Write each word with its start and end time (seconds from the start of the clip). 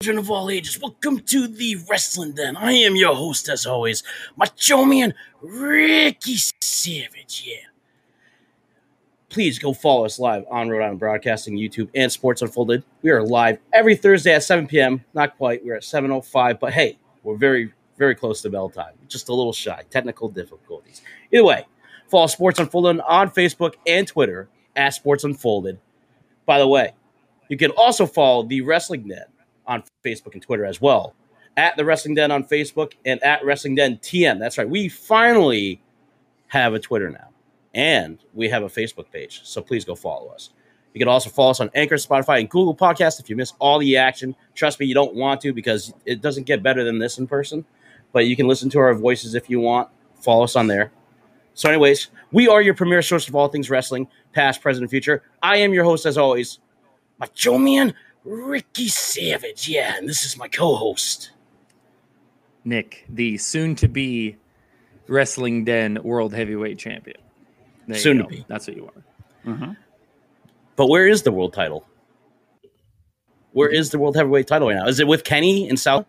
Children 0.00 0.18
of 0.24 0.30
all 0.30 0.48
ages, 0.48 0.78
welcome 0.80 1.18
to 1.18 1.48
the 1.48 1.76
Wrestling 1.90 2.30
Den. 2.30 2.56
I 2.56 2.70
am 2.70 2.94
your 2.94 3.16
host, 3.16 3.48
as 3.48 3.66
always, 3.66 4.04
Macho 4.36 4.84
Man 4.84 5.12
Ricky 5.42 6.36
Savage. 6.36 7.42
Yeah. 7.44 7.66
Please 9.28 9.58
go 9.58 9.72
follow 9.72 10.04
us 10.04 10.20
live 10.20 10.44
on 10.52 10.68
Rhode 10.68 10.84
Island 10.84 11.00
Broadcasting, 11.00 11.56
YouTube, 11.56 11.88
and 11.96 12.12
Sports 12.12 12.42
Unfolded. 12.42 12.84
We 13.02 13.10
are 13.10 13.24
live 13.24 13.58
every 13.72 13.96
Thursday 13.96 14.32
at 14.32 14.44
7 14.44 14.68
p.m. 14.68 15.04
Not 15.14 15.36
quite. 15.36 15.64
We're 15.64 15.74
at 15.74 15.82
7.05, 15.82 16.60
but 16.60 16.72
hey, 16.72 16.96
we're 17.24 17.36
very, 17.36 17.72
very 17.96 18.14
close 18.14 18.40
to 18.42 18.50
bell 18.50 18.68
time. 18.68 18.94
Just 19.08 19.28
a 19.30 19.34
little 19.34 19.52
shy. 19.52 19.82
Technical 19.90 20.28
difficulties. 20.28 21.02
Either 21.32 21.42
way, 21.42 21.66
follow 22.06 22.28
Sports 22.28 22.60
Unfolded 22.60 23.00
on 23.00 23.32
Facebook 23.32 23.74
and 23.84 24.06
Twitter 24.06 24.48
at 24.76 24.90
Sports 24.90 25.24
Unfolded. 25.24 25.80
By 26.46 26.60
the 26.60 26.68
way, 26.68 26.92
you 27.48 27.56
can 27.56 27.72
also 27.72 28.06
follow 28.06 28.44
the 28.44 28.60
Wrestling 28.60 29.08
Den 29.08 29.24
on 29.68 29.84
Facebook 30.04 30.32
and 30.32 30.42
Twitter 30.42 30.64
as 30.64 30.80
well. 30.80 31.14
At 31.56 31.76
the 31.76 31.84
Wrestling 31.84 32.14
Den 32.14 32.30
on 32.30 32.44
Facebook 32.44 32.94
and 33.04 33.22
at 33.22 33.44
Wrestling 33.44 33.74
Den 33.74 33.98
TM. 33.98 34.38
That's 34.38 34.58
right. 34.58 34.68
We 34.68 34.88
finally 34.88 35.80
have 36.48 36.74
a 36.74 36.78
Twitter 36.78 37.10
now 37.10 37.28
and 37.74 38.18
we 38.34 38.48
have 38.48 38.62
a 38.62 38.68
Facebook 38.68 39.10
page. 39.12 39.42
So 39.44 39.62
please 39.62 39.84
go 39.84 39.94
follow 39.94 40.28
us. 40.28 40.50
You 40.94 40.98
can 40.98 41.08
also 41.08 41.30
follow 41.30 41.50
us 41.50 41.60
on 41.60 41.70
Anchor, 41.74 41.96
Spotify, 41.96 42.40
and 42.40 42.48
Google 42.48 42.74
Podcasts 42.74 43.20
if 43.20 43.28
you 43.28 43.36
miss 43.36 43.52
all 43.58 43.78
the 43.78 43.96
action. 43.96 44.34
Trust 44.54 44.80
me, 44.80 44.86
you 44.86 44.94
don't 44.94 45.14
want 45.14 45.40
to 45.42 45.52
because 45.52 45.92
it 46.04 46.20
doesn't 46.20 46.44
get 46.44 46.62
better 46.62 46.82
than 46.82 46.98
this 46.98 47.18
in 47.18 47.26
person. 47.26 47.64
But 48.12 48.26
you 48.26 48.36
can 48.36 48.48
listen 48.48 48.70
to 48.70 48.78
our 48.78 48.94
voices 48.94 49.34
if 49.34 49.50
you 49.50 49.60
want. 49.60 49.88
Follow 50.14 50.44
us 50.44 50.56
on 50.56 50.66
there. 50.66 50.90
So, 51.54 51.68
anyways, 51.68 52.08
we 52.32 52.48
are 52.48 52.62
your 52.62 52.74
premier 52.74 53.02
source 53.02 53.28
of 53.28 53.34
all 53.34 53.48
things 53.48 53.68
wrestling, 53.68 54.08
past, 54.32 54.62
present, 54.62 54.84
and 54.84 54.90
future. 54.90 55.22
I 55.42 55.58
am 55.58 55.74
your 55.74 55.84
host, 55.84 56.06
as 56.06 56.16
always, 56.16 56.58
Macho 57.18 57.58
Man 57.58 57.94
Ricky 58.28 58.88
Savage. 58.88 59.68
Yeah, 59.68 59.96
and 59.96 60.08
this 60.08 60.24
is 60.24 60.36
my 60.36 60.48
co-host, 60.48 61.30
Nick, 62.64 63.06
the 63.08 63.38
soon-to-be 63.38 64.36
Wrestling 65.06 65.64
Den 65.64 65.98
World 66.02 66.34
Heavyweight 66.34 66.78
Champion. 66.78 67.16
There 67.86 67.96
soon 67.96 68.18
to 68.18 68.24
be. 68.24 68.44
That's 68.48 68.66
what 68.68 68.76
you 68.76 68.86
are. 68.86 69.50
Mm-hmm. 69.50 69.72
But 70.76 70.88
where 70.88 71.08
is 71.08 71.22
the 71.22 71.32
world 71.32 71.54
title? 71.54 71.86
Where 73.52 73.70
is 73.70 73.90
the 73.90 73.98
world 73.98 74.14
heavyweight 74.14 74.46
title 74.46 74.68
right 74.68 74.76
now? 74.76 74.86
Is 74.86 75.00
it 75.00 75.08
with 75.08 75.24
Kenny 75.24 75.66
in 75.68 75.78
South? 75.78 76.04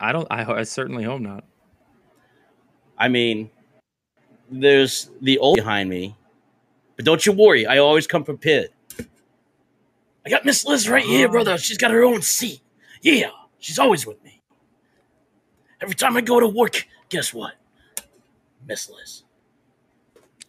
I 0.00 0.12
don't. 0.12 0.26
I, 0.30 0.50
I 0.50 0.62
certainly 0.62 1.04
hope 1.04 1.20
not. 1.20 1.44
I 2.96 3.08
mean, 3.08 3.50
there's 4.50 5.10
the 5.20 5.38
old 5.38 5.56
behind 5.56 5.90
me, 5.90 6.16
but 6.96 7.04
don't 7.04 7.24
you 7.26 7.32
worry. 7.32 7.66
I 7.66 7.76
always 7.78 8.06
come 8.06 8.24
prepared. 8.24 8.70
I 10.26 10.28
got 10.28 10.44
Miss 10.44 10.66
Liz 10.66 10.88
right 10.88 11.04
here, 11.04 11.28
brother. 11.28 11.56
She's 11.56 11.78
got 11.78 11.92
her 11.92 12.02
own 12.02 12.20
seat. 12.20 12.60
Yeah, 13.00 13.30
she's 13.60 13.78
always 13.78 14.04
with 14.04 14.22
me. 14.24 14.42
Every 15.80 15.94
time 15.94 16.16
I 16.16 16.20
go 16.20 16.40
to 16.40 16.48
work, 16.48 16.84
guess 17.08 17.32
what? 17.32 17.52
Miss 18.66 18.90
Liz. 18.90 19.22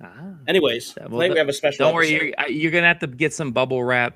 Ah. 0.02 0.10
Anyways, 0.48 0.96
Yeah, 0.98 1.06
well, 1.08 1.22
today 1.22 1.34
we 1.34 1.38
have 1.38 1.50
a 1.50 1.54
special. 1.54 1.86
Don't 1.86 1.94
worry, 1.94 2.10
you're, 2.10 2.50
you're 2.50 2.72
gonna 2.72 2.88
have 2.88 2.98
to 3.00 3.08
get 3.08 3.34
some 3.34 3.52
bubble 3.52 3.84
wrap, 3.84 4.16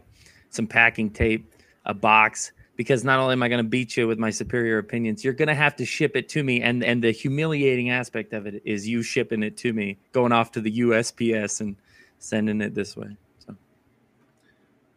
some 0.49 0.66
packing 0.66 1.11
tape, 1.11 1.53
a 1.85 1.93
box, 1.93 2.53
because 2.75 3.03
not 3.03 3.19
only 3.19 3.33
am 3.33 3.43
I 3.43 3.47
gonna 3.47 3.63
beat 3.63 3.95
you 3.95 4.07
with 4.07 4.17
my 4.17 4.31
superior 4.31 4.79
opinions, 4.79 5.23
you're 5.23 5.33
gonna 5.33 5.53
have 5.53 5.75
to 5.75 5.85
ship 5.85 6.16
it 6.16 6.28
to 6.29 6.43
me. 6.43 6.61
And 6.61 6.83
and 6.83 7.03
the 7.03 7.11
humiliating 7.11 7.91
aspect 7.91 8.33
of 8.33 8.47
it 8.47 8.63
is 8.66 8.88
you 8.88 9.03
shipping 9.03 9.43
it 9.43 9.57
to 9.57 9.73
me, 9.73 9.99
going 10.11 10.31
off 10.31 10.51
to 10.53 10.61
the 10.61 10.79
USPS 10.79 11.61
and 11.61 11.75
sending 12.17 12.61
it 12.61 12.73
this 12.73 12.97
way. 12.97 13.16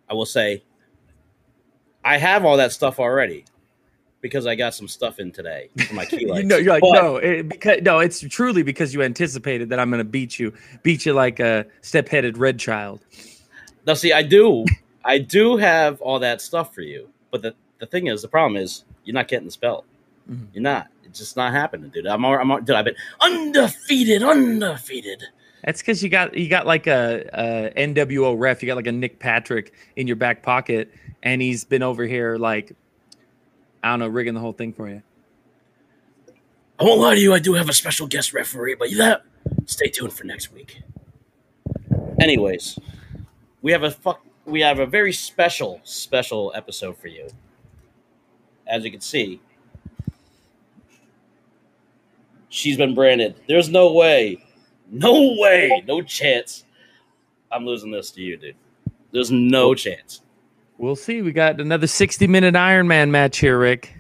I 0.09 0.15
will 0.15 0.27
say, 0.27 0.63
I 2.05 2.19
have 2.19 2.45
all 2.45 2.57
that 2.59 2.73
stuff 2.73 2.99
already 3.01 3.45
because 4.21 4.47
I 4.47 4.55
got 4.55 4.75
some 4.75 4.89
stuff 4.89 5.19
in 5.19 5.33
today 5.33 5.69
for 5.87 5.95
my 5.95 6.05
key 6.07 6.23
you 6.23 6.29
lights. 6.29 6.47
know, 6.47 6.57
you're 6.57 6.73
like, 6.73 6.83
But- 6.83 6.93
no, 7.03 7.17
it, 7.17 7.49
because 7.49 7.81
no, 7.83 7.99
it's 8.01 8.21
truly 8.21 8.63
because 8.63 8.93
you 8.95 9.03
anticipated 9.03 9.69
that 9.71 9.79
I'm 9.81 9.91
gonna 9.91 10.05
beat 10.05 10.39
you, 10.39 10.53
beat 10.83 11.07
you 11.07 11.13
like 11.15 11.41
a 11.41 11.67
step-headed 11.83 12.39
red 12.39 12.59
child. 12.59 13.01
Now, 13.87 13.95
see, 13.95 14.13
I 14.13 14.23
do, 14.23 14.65
I 15.05 15.19
do 15.19 15.57
have 15.57 16.01
all 16.01 16.19
that 16.21 16.41
stuff 16.41 16.75
for 16.75 16.81
you, 16.83 17.09
but 17.31 17.43
the, 17.43 17.55
the 17.79 17.87
thing 17.87 18.07
is, 18.07 18.23
the 18.23 18.29
problem 18.29 18.57
is, 18.61 18.85
you're 19.05 19.15
not 19.15 19.29
getting 19.29 19.45
the 19.47 19.51
spell. 19.53 19.85
Mhm. 20.31 20.47
You're 20.55 20.63
not. 20.63 20.89
It's 21.05 21.19
just 21.19 21.37
not 21.37 21.53
happening, 21.53 21.91
dude. 21.91 22.07
I'm, 22.07 22.25
I'm, 22.25 22.65
dude. 22.65 22.75
I've 22.75 22.87
been 22.87 22.97
undefeated, 23.21 24.23
undefeated. 24.23 25.23
That's 25.65 25.81
because 25.81 26.03
you 26.03 26.11
got 26.11 26.35
you 26.35 26.49
got 26.49 26.67
like 26.67 26.87
a, 26.87 27.73
a 27.77 27.87
NWO 27.87 28.39
ref. 28.39 28.63
You 28.63 28.67
got 28.67 28.77
like 28.77 28.87
a 28.87 28.93
Nick 28.93 29.19
Patrick 29.19 29.73
in 29.97 30.07
your 30.07 30.17
back 30.17 30.43
pocket, 30.43 30.93
and 31.23 31.41
he's 31.41 31.65
been 31.65 31.83
over 31.83 32.05
here 32.05 32.37
like 32.37 32.75
I 33.83 33.91
don't 33.91 34.01
know, 34.01 34.09
rigging 34.09 34.35
the 34.35 34.41
whole 34.41 34.53
thing 34.53 34.73
for 34.73 34.89
you. 34.89 35.03
I 36.79 36.85
won't 36.85 37.01
lie 37.01 37.15
to 37.15 37.21
you. 37.21 37.33
I 37.33 37.39
do 37.39 37.55
have 37.55 37.69
a 37.69 37.73
special 37.73 38.07
guest 38.07 38.35
referee, 38.35 38.75
but 38.75 38.91
that 38.97 39.23
stay 39.65 39.89
tuned 39.89 40.13
for 40.13 40.25
next 40.25 40.53
week. 40.53 40.83
Anyways, 42.21 42.79
we 43.63 43.73
have 43.73 43.85
a 43.85 43.91
fuck. 43.91 44.25
We 44.45 44.61
have 44.61 44.79
a 44.79 44.87
very 44.87 45.13
special, 45.13 45.81
special 45.85 46.53
episode 46.55 46.99
for 46.99 47.09
you. 47.09 47.29
As 48.67 48.85
you 48.85 48.91
can 48.91 49.01
see, 49.01 49.41
she's 52.51 52.77
been 52.77 52.95
branded. 52.95 53.37
There's 53.49 53.71
no 53.71 53.93
way, 53.93 54.44
no 54.95 55.37
way, 55.39 55.83
no 55.87 56.03
chance. 56.03 56.65
I'm 57.51 57.67
losing 57.67 57.91
this 57.91 58.11
to 58.13 58.21
you, 58.23 58.37
dude. 58.37 58.57
There's 59.13 59.31
no 59.31 59.75
chance. 59.75 60.23
We'll 60.79 60.97
see. 60.97 61.23
We 61.23 61.33
got 61.33 61.61
another 61.61 61.87
sixty 61.87 62.27
minute 62.27 62.57
Iron 62.57 62.89
Man 62.89 63.11
match 63.11 63.39
here, 63.39 63.59
Rick. 63.59 63.95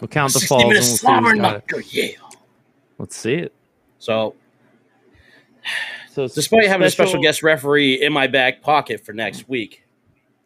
We'll 0.00 0.08
count 0.08 0.32
the 0.32 0.40
60 0.40 0.48
falls. 0.48 0.62
And 0.62 0.68
we'll 0.68 0.74
minute 0.74 0.84
see 0.84 0.96
slobber 0.96 1.34
got 1.36 1.56
it. 1.56 1.64
knocker, 1.70 1.80
yeah. 1.90 2.10
Let's 2.98 3.16
see 3.16 3.34
it. 3.34 3.52
So, 3.98 4.34
So 6.10 6.28
despite 6.28 6.66
having 6.66 6.86
a 6.86 6.90
special 6.90 7.20
guest 7.22 7.42
referee 7.42 8.02
in 8.02 8.12
my 8.12 8.26
back 8.26 8.62
pocket 8.62 9.04
for 9.04 9.12
next 9.12 9.48
week, 9.48 9.84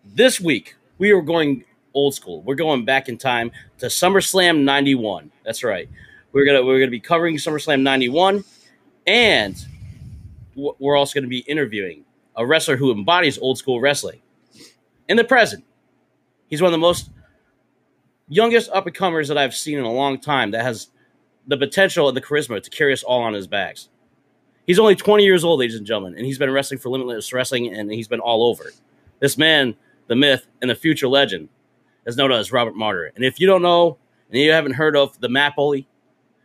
this 0.04 0.40
week 0.40 0.76
we 0.98 1.10
are 1.10 1.22
going 1.22 1.64
old 1.94 2.14
school. 2.14 2.42
We're 2.42 2.54
going 2.54 2.84
back 2.84 3.08
in 3.08 3.18
time 3.18 3.50
to 3.78 3.86
SummerSlam 3.86 4.62
'91. 4.62 5.30
That's 5.44 5.64
right. 5.64 5.88
We're 6.32 6.44
gonna 6.44 6.64
we're 6.64 6.78
gonna 6.78 6.90
be 6.90 7.00
covering 7.00 7.36
SummerSlam 7.36 7.82
'91, 7.82 8.44
and 9.06 9.66
we're 10.54 10.96
also 10.96 11.18
gonna 11.18 11.28
be 11.28 11.40
interviewing 11.40 12.04
a 12.36 12.46
wrestler 12.46 12.76
who 12.76 12.92
embodies 12.92 13.38
old 13.38 13.58
school 13.58 13.80
wrestling 13.80 14.20
in 15.08 15.16
the 15.16 15.24
present. 15.24 15.64
He's 16.48 16.60
one 16.62 16.68
of 16.68 16.72
the 16.72 16.78
most 16.78 17.10
youngest 18.28 18.70
up 18.70 18.86
and 18.86 18.94
comers 18.94 19.28
that 19.28 19.38
I've 19.38 19.54
seen 19.54 19.78
in 19.78 19.84
a 19.84 19.92
long 19.92 20.18
time. 20.18 20.52
That 20.52 20.62
has 20.62 20.88
the 21.46 21.56
potential 21.56 22.08
and 22.08 22.16
the 22.16 22.20
charisma 22.20 22.62
to 22.62 22.70
carry 22.70 22.92
us 22.92 23.02
all 23.02 23.22
on 23.22 23.34
his 23.34 23.46
backs. 23.46 23.88
He's 24.66 24.78
only 24.78 24.94
20 24.94 25.24
years 25.24 25.42
old, 25.42 25.58
ladies 25.58 25.76
and 25.76 25.86
gentlemen, 25.86 26.14
and 26.16 26.24
he's 26.24 26.38
been 26.38 26.50
wrestling 26.50 26.78
for 26.78 26.90
Limitless 26.90 27.32
Wrestling, 27.32 27.74
and 27.74 27.90
he's 27.90 28.06
been 28.06 28.20
all 28.20 28.44
over. 28.44 28.70
This 29.18 29.36
man, 29.36 29.74
the 30.06 30.14
myth, 30.14 30.46
and 30.62 30.70
the 30.70 30.74
future 30.74 31.08
legend 31.08 31.48
is 32.06 32.16
known 32.16 32.30
as 32.30 32.52
Robert 32.52 32.76
Martyr. 32.76 33.10
And 33.16 33.24
if 33.24 33.40
you 33.40 33.46
don't 33.46 33.62
know, 33.62 33.98
and 34.30 34.40
you 34.40 34.52
haven't 34.52 34.74
heard 34.74 34.96
of 34.96 35.18
the 35.20 35.28
Map 35.28 35.56
Bully, 35.56 35.88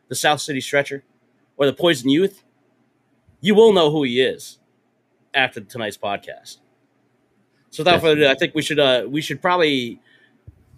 the 0.07 0.15
South 0.15 0.41
City 0.41 0.59
Stretcher, 0.59 1.03
or 1.57 1.67
the 1.67 1.73
Poison 1.73 2.09
Youth, 2.09 2.43
you 3.45 3.53
will 3.53 3.71
know 3.73 3.91
who 3.91 4.01
he 4.03 4.21
is 4.21 4.57
after 5.35 5.61
tonight's 5.61 5.97
podcast. 5.97 6.57
So 7.69 7.81
without 7.81 8.01
further 8.01 8.21
ado, 8.21 8.27
I 8.27 8.33
think 8.33 8.55
we 8.55 8.63
should 8.63 8.79
uh, 8.79 9.05
we 9.07 9.21
should 9.21 9.39
probably 9.39 9.99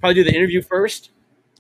probably 0.01 0.15
do 0.15 0.23
the 0.25 0.35
interview 0.35 0.61
first. 0.61 1.11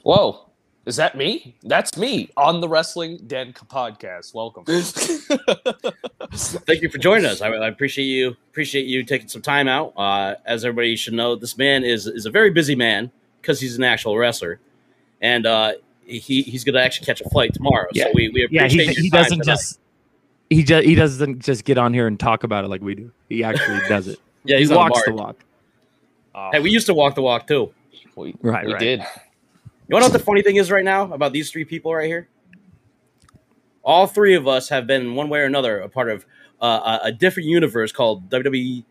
Whoa. 0.03 0.43
Is 0.85 0.95
that 0.97 1.15
me? 1.17 1.55
That's 1.63 1.97
me 1.97 2.29
on 2.37 2.61
the 2.61 2.67
Wrestling 2.69 3.19
Den 3.27 3.53
podcast. 3.53 4.33
Welcome. 4.33 4.63
Thank 6.65 6.81
you 6.81 6.89
for 6.89 6.97
joining 6.97 7.25
us. 7.25 7.41
I, 7.41 7.49
I 7.49 7.67
appreciate 7.67 8.05
you 8.05 8.35
appreciate 8.51 8.85
you 8.85 9.03
taking 9.03 9.27
some 9.27 9.41
time 9.41 9.67
out. 9.67 9.93
Uh, 9.97 10.35
as 10.45 10.63
everybody 10.65 10.95
should 10.95 11.13
know, 11.13 11.35
this 11.35 11.57
man 11.57 11.83
is 11.83 12.07
is 12.07 12.25
a 12.25 12.31
very 12.31 12.51
busy 12.51 12.75
man 12.75 13.11
because 13.41 13.59
he's 13.59 13.77
an 13.77 13.83
actual 13.83 14.17
wrestler, 14.17 14.59
and 15.21 15.45
uh, 15.45 15.73
he 16.05 16.41
he's 16.41 16.63
going 16.63 16.75
to 16.75 16.81
actually 16.81 17.05
catch 17.05 17.21
a 17.21 17.29
flight 17.29 17.53
tomorrow. 17.53 17.87
Yeah. 17.93 18.05
So 18.05 18.11
we 18.15 18.29
we 18.29 18.47
Yeah, 18.49 18.63
appreciate 18.63 18.89
he, 18.89 18.93
your 18.95 19.03
he 19.03 19.09
time 19.09 19.23
doesn't 19.23 19.39
tonight. 19.41 19.53
just 19.55 19.79
he 20.49 20.63
just 20.63 20.85
he 20.85 20.95
doesn't 20.95 21.43
just 21.43 21.65
get 21.65 21.77
on 21.77 21.93
here 21.93 22.07
and 22.07 22.19
talk 22.19 22.43
about 22.43 22.63
it 22.63 22.67
like 22.69 22.81
we 22.81 22.95
do. 22.95 23.11
He 23.29 23.43
actually 23.43 23.79
does 23.87 24.07
it. 24.07 24.19
yeah 24.43 24.57
he 24.57 24.63
he's 24.63 24.71
on 24.71 24.77
walks 24.77 25.03
the 25.05 25.11
the 25.11 25.17
walk. 25.17 25.37
Uh, 26.33 26.51
Hey, 26.51 26.59
we 26.59 26.69
used 26.69 26.85
to 26.87 26.93
walk 26.93 27.15
the 27.15 27.21
walk 27.21 27.47
too. 27.47 27.73
we, 28.15 28.35
Right, 28.41 28.65
we 28.65 28.73
right. 28.73 28.79
did. 28.79 28.99
You 28.99 29.93
want 29.93 30.03
to 30.03 30.09
know 30.09 30.13
what 30.13 30.13
the 30.13 30.19
funny 30.19 30.41
thing 30.41 30.57
is 30.57 30.69
right 30.69 30.83
now 30.83 31.11
about 31.13 31.33
these 31.33 31.49
three 31.49 31.65
people 31.65 31.93
right 31.93 32.07
here? 32.07 32.27
All 33.83 34.05
three 34.05 34.35
of 34.35 34.47
us 34.47 34.67
have 34.69 34.85
been, 34.85 35.15
one 35.15 35.29
way 35.29 35.39
or 35.39 35.45
another, 35.45 35.79
a 35.79 35.87
part 35.87 36.09
of 36.09 36.25
uh, 36.61 36.99
a, 37.03 37.07
a 37.07 37.11
different 37.11 37.47
universe 37.47 37.91
called 37.93 38.29
WWE 38.29 38.83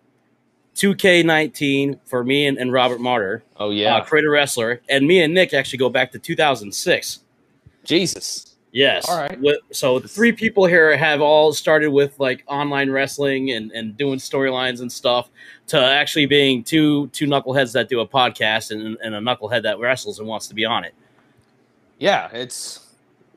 2K19 0.75 1.99
for 2.05 2.23
me 2.23 2.47
and, 2.47 2.59
and 2.59 2.73
Robert 2.73 3.01
Martyr, 3.01 3.43
Oh 3.57 3.71
yeah, 3.71 3.97
uh, 3.97 4.05
creator 4.05 4.31
wrestler, 4.31 4.81
and 4.89 5.07
me 5.07 5.21
and 5.23 5.35
Nick 5.35 5.55
actually 5.55 5.79
go 5.79 5.89
back 5.89 6.13
to 6.13 6.19
2006. 6.19 7.21
Jesus. 7.85 8.46
Yes. 8.77 9.09
All 9.09 9.17
right. 9.17 9.39
So 9.73 10.01
three 10.01 10.33
people 10.33 10.67
here 10.67 10.95
have 10.99 11.23
all 11.23 11.55
started 11.55 11.89
with 11.89 12.21
like 12.21 12.45
online 12.47 12.91
wrestling 12.91 13.53
and, 13.53 13.73
and 13.73 13.97
doing 13.97 14.19
storylines 14.19 14.83
and 14.83 14.93
stuff 14.93 15.31
to 15.69 15.83
actually 15.83 16.27
being 16.27 16.63
two 16.63 17.07
two 17.07 17.27
knuckleheads 17.27 17.73
that 17.73 17.89
do 17.89 18.01
a 18.01 18.07
podcast 18.07 18.73
and, 18.73 18.99
and 19.03 19.15
a 19.15 19.19
knucklehead 19.19 19.63
that 19.63 19.79
wrestles 19.79 20.19
and 20.19 20.29
wants 20.29 20.47
to 20.49 20.55
be 20.55 20.67
on 20.67 20.85
it. 20.85 20.95
Yeah, 21.99 22.29
it's 22.35 22.89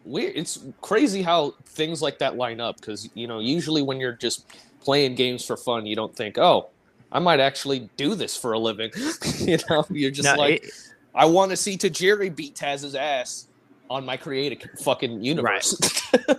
weird. 0.03 0.33
It's 0.36 0.59
crazy 0.81 1.21
how 1.21 1.51
things 1.68 2.01
like 2.01 2.19
that 2.19 2.35
line 2.35 2.59
up 2.59 2.75
because 2.75 3.09
you 3.13 3.25
know 3.25 3.39
usually 3.39 3.81
when 3.81 3.97
you're 3.97 4.12
just 4.18 4.45
playing 4.81 5.15
games 5.15 5.45
for 5.45 5.56
fun, 5.56 5.85
you 5.85 5.95
don't 5.95 6.13
think, 6.13 6.38
oh, 6.38 6.68
I 7.13 7.19
might 7.19 7.39
actually 7.39 7.89
do 7.95 8.13
this 8.13 8.35
for 8.35 8.51
a 8.51 8.59
living. 8.59 8.92
you 9.38 9.57
know, 9.69 9.85
you're 9.89 10.12
just 10.12 10.25
No, 10.25 10.35
like, 10.35 10.65
it- 10.65 10.74
I 11.15 11.24
want 11.25 11.51
to 11.51 11.57
see 11.57 11.77
Tajiri 11.77 12.35
beat 12.35 12.56
Taz's 12.56 12.94
ass 12.94 13.47
on 13.89 14.06
my 14.06 14.18
creative 14.18 14.59
fucking 14.83 15.24
universe. 15.24 15.75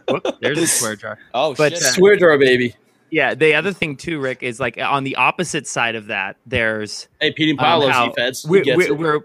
whoop, 0.08 0.24
there's 0.40 0.58
a 0.58 0.66
swear 0.78 0.96
jar. 0.96 1.18
oh 1.34 1.54
But, 1.54 1.72
shit! 1.74 1.82
uh, 1.82 1.92
Swear 1.92 2.16
jar, 2.16 2.38
baby. 2.38 2.74
Yeah, 3.10 3.34
the 3.34 3.54
other 3.54 3.72
thing 3.72 3.96
too, 3.96 4.20
Rick, 4.20 4.42
is 4.44 4.60
like 4.60 4.78
on 4.78 5.02
the 5.04 5.16
opposite 5.16 5.66
side 5.66 5.96
of 5.96 6.06
that, 6.06 6.36
there's 6.46 7.08
Hey, 7.20 7.32
Pete 7.32 7.50
and 7.50 7.58
um, 7.58 7.64
Paolo, 7.64 7.88
how 7.88 8.06
he 8.06 8.12
feds. 8.14 8.42
He 8.42 8.48
we're, 8.48 8.76
we're, 8.76 8.94
we're 8.94 9.20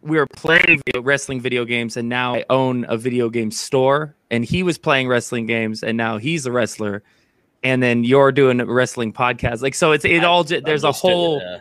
we're 0.00 0.26
playing 0.26 0.80
video, 0.86 1.02
wrestling 1.02 1.40
video 1.40 1.64
games, 1.64 1.96
and 1.96 2.08
now 2.08 2.34
I 2.36 2.44
own 2.50 2.86
a 2.88 2.96
video 2.96 3.28
game 3.28 3.50
store. 3.50 4.16
And 4.30 4.44
he 4.44 4.62
was 4.62 4.78
playing 4.78 5.08
wrestling 5.08 5.44
games, 5.46 5.82
and 5.82 5.96
now 5.98 6.16
he's 6.16 6.46
a 6.46 6.50
wrestler. 6.52 7.02
And 7.62 7.82
then 7.82 8.02
you're 8.02 8.32
doing 8.32 8.60
a 8.60 8.64
wrestling 8.64 9.12
podcast, 9.12 9.60
like 9.62 9.74
so. 9.74 9.92
It's 9.92 10.04
it 10.06 10.24
all. 10.24 10.42
ju- 10.42 10.60
There's 10.62 10.82
a 10.84 10.88
Understood, 10.88 11.10
whole 11.12 11.40
uh, 11.42 11.58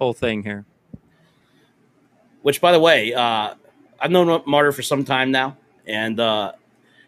whole 0.00 0.12
thing 0.12 0.42
here. 0.42 0.66
which, 2.42 2.60
by 2.60 2.72
the 2.72 2.80
way, 2.80 3.14
uh, 3.14 3.54
I've 4.00 4.10
known 4.10 4.42
Martyr 4.46 4.72
for 4.72 4.82
some 4.82 5.04
time 5.04 5.30
now, 5.30 5.56
and 5.86 6.18
uh, 6.20 6.52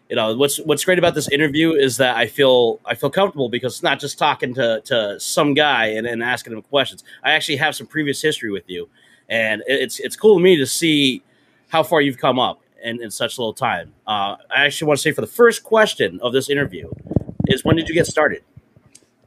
you 0.09 0.15
know 0.15 0.35
what's 0.35 0.57
what's 0.57 0.83
great 0.83 0.99
about 0.99 1.15
this 1.15 1.29
interview 1.29 1.73
is 1.73 1.97
that 1.97 2.17
I 2.17 2.27
feel 2.27 2.79
I 2.85 2.95
feel 2.95 3.09
comfortable 3.09 3.49
because 3.49 3.75
it's 3.75 3.83
not 3.83 3.99
just 3.99 4.17
talking 4.17 4.53
to 4.55 4.81
to 4.85 5.19
some 5.19 5.53
guy 5.53 5.87
and, 5.87 6.07
and 6.07 6.23
asking 6.23 6.53
him 6.53 6.61
questions. 6.63 7.03
I 7.23 7.31
actually 7.31 7.57
have 7.57 7.75
some 7.75 7.87
previous 7.87 8.21
history 8.21 8.51
with 8.51 8.67
you, 8.67 8.89
and 9.29 9.63
it's 9.67 9.99
it's 9.99 10.15
cool 10.15 10.37
to 10.37 10.43
me 10.43 10.57
to 10.57 10.65
see 10.65 11.23
how 11.67 11.83
far 11.83 12.01
you've 12.01 12.17
come 12.17 12.39
up 12.39 12.61
in, 12.83 13.01
in 13.01 13.11
such 13.11 13.37
a 13.37 13.41
little 13.41 13.53
time. 13.53 13.93
Uh, 14.07 14.35
I 14.49 14.65
actually 14.65 14.87
want 14.87 14.97
to 14.99 15.01
say 15.03 15.11
for 15.11 15.21
the 15.21 15.27
first 15.27 15.63
question 15.63 16.19
of 16.21 16.33
this 16.33 16.49
interview 16.49 16.89
is 17.47 17.63
when 17.63 17.75
did 17.75 17.87
you 17.87 17.93
get 17.93 18.07
started? 18.07 18.43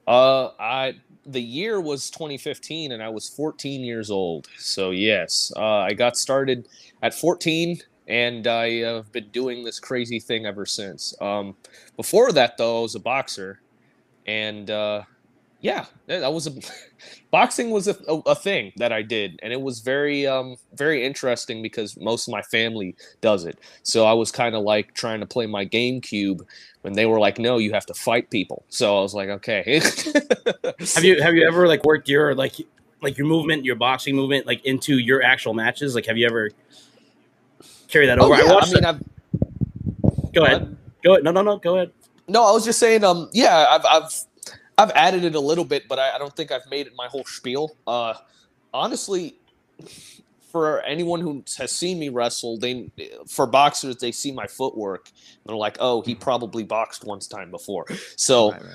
Uh, 0.06 0.50
I 0.58 0.96
the 1.26 1.42
year 1.42 1.80
was 1.80 2.10
2015, 2.10 2.92
and 2.92 3.02
I 3.02 3.08
was 3.08 3.28
14 3.28 3.82
years 3.82 4.10
old. 4.10 4.48
So 4.58 4.90
yes, 4.90 5.52
uh, 5.56 5.78
I 5.78 5.92
got 5.92 6.16
started 6.16 6.68
at 7.02 7.14
14, 7.14 7.80
and 8.08 8.46
I 8.46 8.80
have 8.80 9.12
been 9.12 9.28
doing 9.28 9.64
this 9.64 9.78
crazy 9.78 10.18
thing 10.20 10.46
ever 10.46 10.66
since. 10.66 11.14
Um, 11.20 11.54
before 11.96 12.32
that, 12.32 12.56
though, 12.58 12.80
I 12.80 12.82
was 12.82 12.94
a 12.94 13.00
boxer, 13.00 13.60
and 14.26 14.70
uh, 14.70 15.02
yeah, 15.62 15.86
that 16.08 16.30
was 16.32 16.46
a 16.46 16.52
boxing 17.30 17.70
was 17.70 17.88
a, 17.88 17.96
a, 18.08 18.18
a 18.26 18.34
thing 18.34 18.72
that 18.76 18.92
I 18.92 19.00
did, 19.00 19.38
and 19.42 19.52
it 19.52 19.60
was 19.60 19.80
very 19.80 20.26
um 20.26 20.56
very 20.74 21.06
interesting 21.06 21.62
because 21.62 21.96
most 21.98 22.28
of 22.28 22.32
my 22.32 22.42
family 22.42 22.94
does 23.22 23.44
it. 23.46 23.58
So 23.82 24.04
I 24.04 24.12
was 24.12 24.30
kind 24.30 24.54
of 24.54 24.62
like 24.64 24.92
trying 24.94 25.20
to 25.20 25.26
play 25.26 25.46
my 25.46 25.64
GameCube 25.64 26.40
when 26.82 26.92
they 26.94 27.06
were 27.06 27.18
like, 27.20 27.38
"No, 27.38 27.56
you 27.58 27.72
have 27.72 27.86
to 27.86 27.94
fight 27.94 28.28
people." 28.30 28.64
So 28.68 28.98
I 28.98 29.02
was 29.02 29.14
like, 29.14 29.28
"Okay." 29.30 29.80
Have 30.94 31.04
you 31.04 31.22
have 31.22 31.34
you 31.34 31.46
ever 31.46 31.66
like 31.68 31.84
worked 31.84 32.08
your 32.08 32.34
like 32.34 32.54
like 33.00 33.16
your 33.16 33.26
movement, 33.26 33.64
your 33.64 33.76
boxing 33.76 34.14
movement, 34.16 34.46
like 34.46 34.64
into 34.66 34.98
your 34.98 35.22
actual 35.22 35.54
matches? 35.54 35.94
Like, 35.94 36.06
have 36.06 36.16
you 36.18 36.26
ever 36.26 36.50
carried 37.88 38.08
that 38.08 38.18
Oh, 38.18 38.26
over? 38.26 38.36
yeah, 38.36 38.42
I 38.44 38.50
I 38.50 38.54
watched. 38.54 38.72
mean, 38.74 38.84
it- 38.84 38.88
I've, 38.88 40.32
go 40.32 40.44
ahead. 40.44 40.76
Go 41.04 41.12
ahead. 41.14 41.24
No, 41.24 41.30
no, 41.30 41.42
no. 41.42 41.56
Go 41.58 41.76
ahead. 41.76 41.90
no, 42.28 42.44
I 42.44 42.52
was 42.52 42.64
just 42.64 42.78
saying. 42.78 43.04
Um, 43.04 43.28
yeah, 43.32 43.66
I've 43.70 43.84
I've 43.86 44.12
I've 44.78 44.90
added 44.92 45.24
it 45.24 45.34
a 45.34 45.40
little 45.40 45.64
bit, 45.64 45.88
but 45.88 45.98
I, 45.98 46.14
I 46.16 46.18
don't 46.18 46.34
think 46.34 46.50
I've 46.50 46.68
made 46.70 46.86
it 46.86 46.92
my 46.96 47.06
whole 47.06 47.24
spiel. 47.24 47.76
Uh, 47.86 48.14
honestly, 48.72 49.38
for 50.50 50.80
anyone 50.82 51.20
who 51.20 51.44
has 51.58 51.72
seen 51.72 51.98
me 51.98 52.08
wrestle, 52.08 52.58
they 52.58 52.90
for 53.28 53.46
boxers 53.46 53.96
they 53.96 54.12
see 54.12 54.32
my 54.32 54.46
footwork 54.46 55.08
and 55.08 55.40
they're 55.46 55.56
like, 55.56 55.76
"Oh, 55.80 56.02
he 56.02 56.14
probably 56.14 56.62
boxed 56.64 57.04
once 57.04 57.26
time 57.26 57.50
before." 57.50 57.86
So. 58.16 58.52
Right, 58.52 58.62
right. 58.62 58.70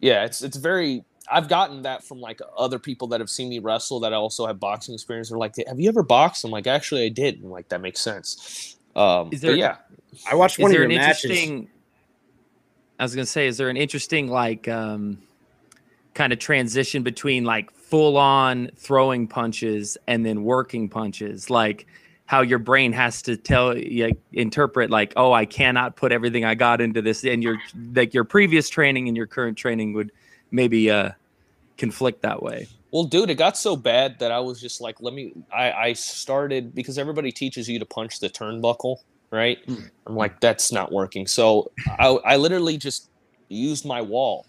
yeah 0.00 0.24
it's 0.24 0.42
it's 0.42 0.56
very 0.56 1.04
i've 1.30 1.48
gotten 1.48 1.82
that 1.82 2.04
from 2.04 2.20
like 2.20 2.40
other 2.56 2.78
people 2.78 3.08
that 3.08 3.18
have 3.20 3.28
seen 3.28 3.48
me 3.48 3.58
wrestle 3.58 3.98
that 4.00 4.12
also 4.12 4.46
have 4.46 4.58
boxing 4.60 4.94
experience 4.94 5.28
they're 5.28 5.36
like 5.38 5.54
have 5.66 5.78
you 5.80 5.88
ever 5.88 6.02
boxed 6.04 6.44
i'm 6.44 6.50
like 6.52 6.66
actually 6.68 7.04
i 7.04 7.08
did 7.08 7.40
and 7.42 7.50
like 7.50 7.68
that 7.68 7.80
makes 7.80 8.00
sense 8.00 8.76
um 8.96 9.28
Is 9.32 9.40
but 9.40 9.48
there- 9.48 9.56
yeah 9.56 9.76
I 10.30 10.36
watched 10.36 10.58
Is 10.58 10.62
one 10.62 10.70
of 10.70 10.72
there 10.72 10.82
your 10.82 10.90
an 10.90 10.96
matches. 10.96 11.24
interesting? 11.24 11.68
I 12.98 13.02
was 13.04 13.14
gonna 13.14 13.26
say, 13.26 13.46
is 13.48 13.56
there 13.58 13.68
an 13.70 13.76
interesting 13.76 14.28
like 14.28 14.68
um, 14.68 15.18
kind 16.18 16.32
of 16.32 16.38
transition 16.40 17.02
between 17.04 17.44
like 17.44 17.70
full 17.70 18.16
on 18.16 18.70
throwing 18.76 19.28
punches 19.28 19.96
and 20.08 20.26
then 20.26 20.42
working 20.42 20.88
punches, 20.88 21.48
like 21.48 21.86
how 22.26 22.40
your 22.42 22.58
brain 22.58 22.92
has 22.92 23.22
to 23.22 23.36
tell 23.36 23.78
you 23.78 24.10
interpret 24.32 24.90
like, 24.90 25.12
oh, 25.16 25.32
I 25.32 25.44
cannot 25.46 25.94
put 25.96 26.10
everything 26.12 26.44
I 26.44 26.54
got 26.56 26.80
into 26.80 27.00
this, 27.00 27.24
and 27.24 27.42
your 27.42 27.56
like 27.94 28.12
your 28.12 28.24
previous 28.24 28.68
training 28.68 29.06
and 29.08 29.16
your 29.16 29.26
current 29.26 29.56
training 29.56 29.92
would 29.94 30.10
maybe 30.50 30.90
uh 30.90 31.10
conflict 31.76 32.22
that 32.22 32.42
way. 32.42 32.66
well 32.90 33.04
dude 33.04 33.30
it 33.30 33.36
got 33.36 33.56
so 33.56 33.76
bad 33.76 34.18
that 34.18 34.32
i 34.32 34.40
was 34.40 34.60
just 34.60 34.80
like 34.80 34.96
let 35.00 35.14
me 35.14 35.32
i 35.52 35.66
i 35.72 35.92
started 35.92 36.74
because 36.74 36.98
everybody 36.98 37.30
teaches 37.30 37.68
you 37.68 37.78
to 37.78 37.84
punch 37.86 38.18
the 38.18 38.28
turnbuckle 38.28 38.96
right 39.30 39.58
Mm. 39.66 39.88
i'm 40.06 40.16
like 40.16 40.40
that's 40.40 40.72
not 40.72 40.90
working 40.90 41.26
so 41.28 41.70
i 42.00 42.06
i 42.32 42.36
literally 42.36 42.76
just 42.78 43.10
used 43.48 43.84
my 43.84 44.00
wall 44.02 44.46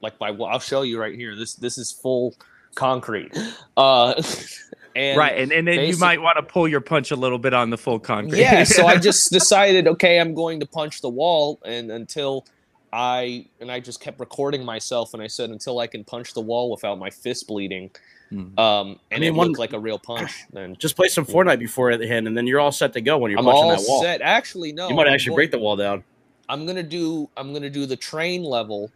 like 0.00 0.18
by 0.18 0.30
wall 0.30 0.48
i'll 0.50 0.58
show 0.58 0.82
you 0.82 0.98
right 1.00 1.14
here 1.14 1.36
this 1.36 1.54
this 1.54 1.78
is 1.78 1.90
full 1.92 2.34
concrete 2.74 3.36
uh 3.76 4.14
and 4.96 5.18
right, 5.18 5.38
and 5.38 5.52
and 5.52 5.66
then 5.68 5.86
you 5.86 5.96
might 5.98 6.20
want 6.20 6.36
to 6.36 6.42
pull 6.42 6.66
your 6.68 6.80
punch 6.80 7.10
a 7.10 7.16
little 7.16 7.38
bit 7.38 7.52
on 7.54 7.70
the 7.70 7.78
full 7.78 7.98
concrete. 7.98 8.40
yeah 8.40 8.64
so 8.64 8.86
i 8.86 8.96
just 8.96 9.30
decided 9.40 9.86
okay 9.86 10.18
i'm 10.20 10.34
going 10.34 10.60
to 10.60 10.66
punch 10.66 11.00
the 11.00 11.08
wall 11.08 11.58
and 11.64 11.90
until 11.90 12.44
i 12.92 13.44
and 13.60 13.70
i 13.70 13.78
just 13.80 14.00
kept 14.00 14.18
recording 14.20 14.64
myself 14.64 15.14
and 15.14 15.22
i 15.22 15.26
said 15.26 15.50
until 15.50 15.78
i 15.78 15.86
can 15.86 16.02
punch 16.04 16.32
the 16.34 16.40
wall 16.40 16.70
without 16.70 16.98
my 16.98 17.10
fist 17.10 17.46
bleeding 17.48 17.90
Mhm. 18.32 18.56
um 18.60 19.00
and 19.10 19.22
mean, 19.22 19.32
it 19.32 19.34
one- 19.36 19.48
looked 19.48 19.58
like 19.58 19.72
a 19.72 19.78
real 19.80 19.98
punch 19.98 20.44
then 20.52 20.76
Just 20.78 20.94
play 20.94 21.08
some 21.08 21.26
Fortnite 21.26 21.58
before 21.58 21.96
the 21.96 22.06
hand, 22.06 22.28
and 22.28 22.36
then 22.36 22.46
you're 22.46 22.60
all 22.60 22.70
set 22.70 22.92
to 22.92 23.00
go 23.00 23.18
when 23.18 23.32
you're 23.32 23.40
i'm 23.40 23.44
punching 23.44 23.62
all 23.64 23.70
that 23.76 23.84
wall. 23.88 24.02
set 24.02 24.20
actually 24.22 24.70
no 24.72 24.88
you 24.88 24.94
might 24.94 25.08
I'm 25.08 25.14
actually 25.14 25.30
going- 25.30 25.36
break 25.38 25.50
the 25.50 25.58
wall 25.58 25.74
down. 25.74 26.04
i'm 26.48 26.64
gonna 26.64 26.84
do 26.84 27.28
i'm 27.36 27.52
gonna 27.52 27.68
do 27.70 27.86
the 27.86 27.96
train 27.96 28.44
level 28.44 28.88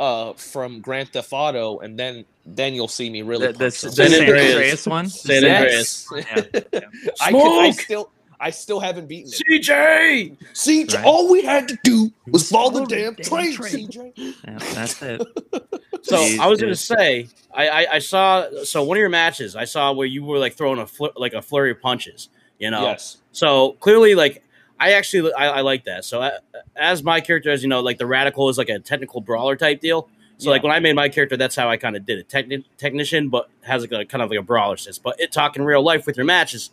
uh 0.00 0.32
from 0.34 0.80
grand 0.80 1.08
theft 1.10 1.32
auto 1.32 1.78
and 1.78 1.98
then 1.98 2.24
then 2.46 2.74
you'll 2.74 2.88
see 2.88 3.08
me 3.08 3.22
really 3.22 3.46
the, 3.46 3.52
the, 3.52 3.58
punch 3.58 3.80
the 3.80 3.90
some- 3.90 3.92
San 3.92 4.10
San 4.10 4.20
Andreas. 4.22 4.50
Andreas 4.54 4.86
one. 4.86 5.08
San 5.08 5.42
Yes. 5.42 6.06
Andreas. 6.10 6.10
Yeah, 6.52 6.60
yeah. 6.72 6.80
I, 7.20 7.30
can, 7.30 7.64
I 7.64 7.70
still 7.70 8.10
I 8.40 8.50
still 8.50 8.80
haven't 8.80 9.06
beaten 9.08 9.32
it. 9.32 9.62
CJ. 9.62 10.36
See, 10.52 10.84
Right. 10.84 11.04
all 11.04 11.30
we 11.30 11.42
had 11.42 11.68
to 11.68 11.78
do 11.84 12.10
was 12.26 12.50
follow 12.50 12.80
the 12.80 12.86
damn 12.86 13.14
damn 13.14 13.24
train, 13.24 13.54
train. 13.54 13.88
CJ. 13.88 14.12
Yeah, 14.44 14.58
that's 14.74 15.00
it. 15.02 15.22
So 16.02 16.18
Jeez, 16.18 16.38
I 16.38 16.48
was 16.48 16.60
gonna 16.60 16.74
say, 16.74 17.28
I, 17.54 17.68
I 17.68 17.86
I 17.94 17.98
saw 17.98 18.44
so 18.64 18.82
one 18.84 18.98
of 18.98 19.00
your 19.00 19.08
matches, 19.08 19.56
I 19.56 19.64
saw 19.64 19.90
where 19.94 20.06
you 20.06 20.22
were 20.22 20.36
like 20.36 20.52
throwing 20.52 20.78
a 20.78 20.86
fl- 20.86 21.16
like 21.16 21.32
a 21.32 21.40
flurry 21.40 21.70
of 21.70 21.80
punches. 21.80 22.28
You 22.58 22.70
know, 22.70 22.82
Yes. 22.82 23.16
So 23.32 23.72
clearly, 23.80 24.14
like 24.14 24.43
I 24.78 24.92
actually 24.92 25.32
I, 25.34 25.48
I 25.48 25.60
like 25.60 25.84
that. 25.84 26.04
So 26.04 26.22
uh, 26.22 26.38
as 26.76 27.02
my 27.02 27.20
character, 27.20 27.50
as 27.50 27.62
you 27.62 27.68
know, 27.68 27.80
like 27.80 27.98
the 27.98 28.06
radical 28.06 28.48
is 28.48 28.58
like 28.58 28.68
a 28.68 28.78
technical 28.78 29.20
brawler 29.20 29.56
type 29.56 29.80
deal. 29.80 30.08
So 30.36 30.50
like 30.50 30.62
when 30.64 30.72
I 30.72 30.80
made 30.80 30.94
my 30.94 31.08
character, 31.08 31.36
that's 31.36 31.54
how 31.54 31.70
I 31.70 31.76
kind 31.76 31.96
of 31.96 32.04
did 32.04 32.18
it. 32.18 32.28
Techni- 32.28 32.64
technician, 32.76 33.28
but 33.28 33.48
has 33.62 33.82
like 33.82 33.92
a 33.92 34.04
kind 34.04 34.20
of 34.20 34.30
like 34.30 34.38
a 34.38 34.42
brawler 34.42 34.76
sense. 34.76 34.98
But 34.98 35.20
it 35.20 35.30
talking 35.30 35.62
real 35.62 35.82
life 35.82 36.06
with 36.06 36.16
your 36.16 36.26
matches, 36.26 36.70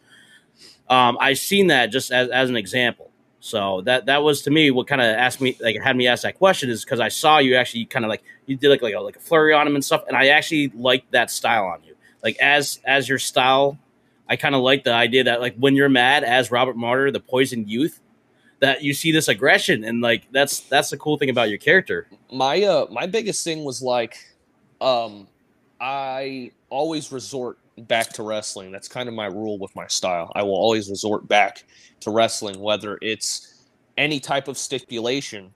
um, 0.89 1.17
I 1.21 1.33
seen 1.33 1.67
that 1.67 1.87
just 1.87 2.11
as, 2.11 2.29
as 2.29 2.49
an 2.49 2.57
example. 2.57 3.11
So 3.39 3.81
that 3.81 4.05
that 4.05 4.23
was 4.23 4.43
to 4.43 4.51
me 4.51 4.69
what 4.71 4.87
kind 4.87 5.01
of 5.01 5.07
asked 5.07 5.41
me 5.41 5.57
like 5.61 5.75
had 5.81 5.95
me 5.95 6.07
ask 6.07 6.23
that 6.23 6.37
question 6.37 6.69
is 6.69 6.83
because 6.83 6.99
I 6.99 7.09
saw 7.09 7.39
you 7.39 7.55
actually 7.55 7.85
kind 7.85 8.05
of 8.05 8.09
like 8.09 8.23
you 8.45 8.55
did 8.55 8.69
like 8.69 8.81
like 8.81 8.93
a, 8.93 8.99
like 8.99 9.15
a 9.15 9.19
flurry 9.19 9.53
on 9.53 9.65
him 9.65 9.75
and 9.75 9.83
stuff, 9.83 10.03
and 10.07 10.15
I 10.15 10.27
actually 10.27 10.71
liked 10.75 11.11
that 11.11 11.31
style 11.31 11.65
on 11.65 11.83
you. 11.83 11.95
Like 12.23 12.37
as 12.39 12.79
as 12.85 13.09
your 13.09 13.17
style, 13.19 13.79
I 14.31 14.37
kind 14.37 14.55
of 14.55 14.61
like 14.61 14.85
the 14.85 14.93
idea 14.93 15.25
that 15.25 15.41
like 15.41 15.57
when 15.57 15.75
you're 15.75 15.89
mad 15.89 16.23
as 16.23 16.51
Robert 16.51 16.77
Martyr, 16.77 17.11
the 17.11 17.19
poisoned 17.19 17.69
youth, 17.69 17.99
that 18.61 18.81
you 18.81 18.93
see 18.93 19.11
this 19.11 19.27
aggression 19.27 19.83
and 19.83 19.99
like 19.99 20.31
that's 20.31 20.61
that's 20.61 20.89
the 20.89 20.97
cool 20.97 21.17
thing 21.17 21.29
about 21.29 21.49
your 21.49 21.57
character. 21.57 22.07
My 22.31 22.63
uh 22.63 22.87
my 22.89 23.07
biggest 23.07 23.43
thing 23.43 23.65
was 23.65 23.81
like 23.81 24.17
um 24.79 25.27
I 25.81 26.51
always 26.69 27.11
resort 27.11 27.57
back 27.77 28.13
to 28.13 28.23
wrestling. 28.23 28.71
That's 28.71 28.87
kind 28.87 29.09
of 29.09 29.15
my 29.15 29.25
rule 29.25 29.59
with 29.59 29.75
my 29.75 29.87
style. 29.87 30.31
I 30.33 30.43
will 30.43 30.55
always 30.55 30.89
resort 30.89 31.27
back 31.27 31.65
to 31.99 32.09
wrestling, 32.09 32.61
whether 32.61 32.99
it's 33.01 33.65
any 33.97 34.21
type 34.21 34.47
of 34.47 34.57
stipulation. 34.57 35.53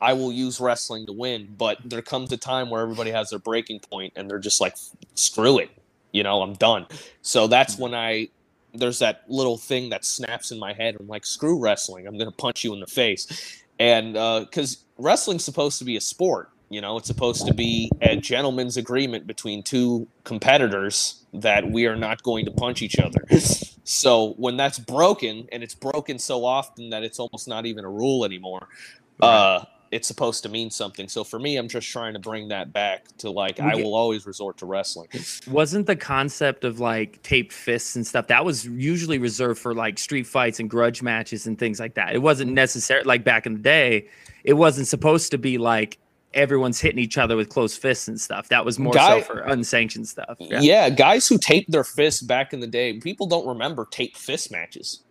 I 0.00 0.12
will 0.12 0.32
use 0.32 0.60
wrestling 0.60 1.06
to 1.06 1.12
win, 1.12 1.52
but 1.58 1.78
there 1.84 2.02
comes 2.02 2.30
a 2.30 2.36
time 2.36 2.70
where 2.70 2.82
everybody 2.82 3.10
has 3.10 3.30
their 3.30 3.40
breaking 3.40 3.80
point 3.80 4.12
and 4.14 4.30
they're 4.30 4.38
just 4.38 4.60
like, 4.60 4.76
screw 5.14 5.58
it, 5.58 5.70
you 6.14 6.22
know, 6.22 6.40
I'm 6.40 6.54
done. 6.54 6.86
So 7.20 7.46
that's 7.46 7.76
when 7.76 7.94
I 7.94 8.28
there's 8.72 8.98
that 9.00 9.22
little 9.28 9.58
thing 9.58 9.90
that 9.90 10.04
snaps 10.04 10.50
in 10.50 10.58
my 10.58 10.72
head. 10.72 10.96
I'm 10.98 11.06
like, 11.06 11.26
screw 11.26 11.60
wrestling. 11.60 12.06
I'm 12.06 12.16
gonna 12.16 12.30
punch 12.30 12.64
you 12.64 12.72
in 12.72 12.80
the 12.80 12.86
face, 12.86 13.62
and 13.78 14.14
because 14.14 14.76
uh, 14.76 15.02
wrestling's 15.02 15.44
supposed 15.44 15.78
to 15.80 15.84
be 15.84 15.96
a 15.96 16.00
sport, 16.00 16.50
you 16.70 16.80
know, 16.80 16.96
it's 16.96 17.08
supposed 17.08 17.46
to 17.46 17.54
be 17.54 17.90
a 18.00 18.16
gentleman's 18.16 18.76
agreement 18.76 19.26
between 19.26 19.62
two 19.62 20.08
competitors 20.22 21.24
that 21.34 21.68
we 21.68 21.86
are 21.86 21.96
not 21.96 22.22
going 22.22 22.44
to 22.44 22.50
punch 22.52 22.80
each 22.80 22.98
other. 22.98 23.24
so 23.84 24.34
when 24.36 24.56
that's 24.56 24.78
broken, 24.78 25.48
and 25.52 25.62
it's 25.62 25.74
broken 25.74 26.18
so 26.18 26.44
often 26.44 26.90
that 26.90 27.02
it's 27.02 27.18
almost 27.18 27.48
not 27.48 27.66
even 27.66 27.84
a 27.84 27.90
rule 27.90 28.24
anymore, 28.24 28.68
right. 29.20 29.28
uh, 29.28 29.64
it's 29.94 30.08
supposed 30.08 30.42
to 30.42 30.48
mean 30.48 30.70
something. 30.70 31.08
So 31.08 31.22
for 31.22 31.38
me, 31.38 31.56
I'm 31.56 31.68
just 31.68 31.88
trying 31.88 32.14
to 32.14 32.18
bring 32.18 32.48
that 32.48 32.72
back 32.72 33.04
to 33.18 33.30
like 33.30 33.60
I 33.60 33.76
will 33.76 33.94
always 33.94 34.26
resort 34.26 34.58
to 34.58 34.66
wrestling. 34.66 35.08
Wasn't 35.46 35.86
the 35.86 35.94
concept 35.94 36.64
of 36.64 36.80
like 36.80 37.22
taped 37.22 37.52
fists 37.52 37.94
and 37.94 38.04
stuff 38.04 38.26
that 38.26 38.44
was 38.44 38.66
usually 38.66 39.18
reserved 39.18 39.60
for 39.60 39.72
like 39.72 40.00
street 40.00 40.26
fights 40.26 40.58
and 40.58 40.68
grudge 40.68 41.00
matches 41.00 41.46
and 41.46 41.56
things 41.56 41.78
like 41.78 41.94
that. 41.94 42.12
It 42.12 42.18
wasn't 42.18 42.52
necessary 42.52 43.04
like 43.04 43.22
back 43.22 43.46
in 43.46 43.52
the 43.54 43.60
day. 43.60 44.08
It 44.42 44.54
wasn't 44.54 44.88
supposed 44.88 45.30
to 45.30 45.38
be 45.38 45.58
like 45.58 45.98
everyone's 46.34 46.80
hitting 46.80 46.98
each 46.98 47.16
other 47.16 47.36
with 47.36 47.48
closed 47.48 47.80
fists 47.80 48.08
and 48.08 48.20
stuff. 48.20 48.48
That 48.48 48.64
was 48.64 48.80
more 48.80 48.94
Guy, 48.94 49.20
so 49.20 49.26
for 49.26 49.38
unsanctioned 49.42 50.08
stuff. 50.08 50.36
Yeah. 50.40 50.58
yeah, 50.60 50.90
guys 50.90 51.28
who 51.28 51.38
taped 51.38 51.70
their 51.70 51.84
fists 51.84 52.20
back 52.20 52.52
in 52.52 52.58
the 52.58 52.66
day, 52.66 52.98
people 52.98 53.28
don't 53.28 53.46
remember 53.46 53.86
taped 53.86 54.16
fist 54.16 54.50
matches 54.50 55.03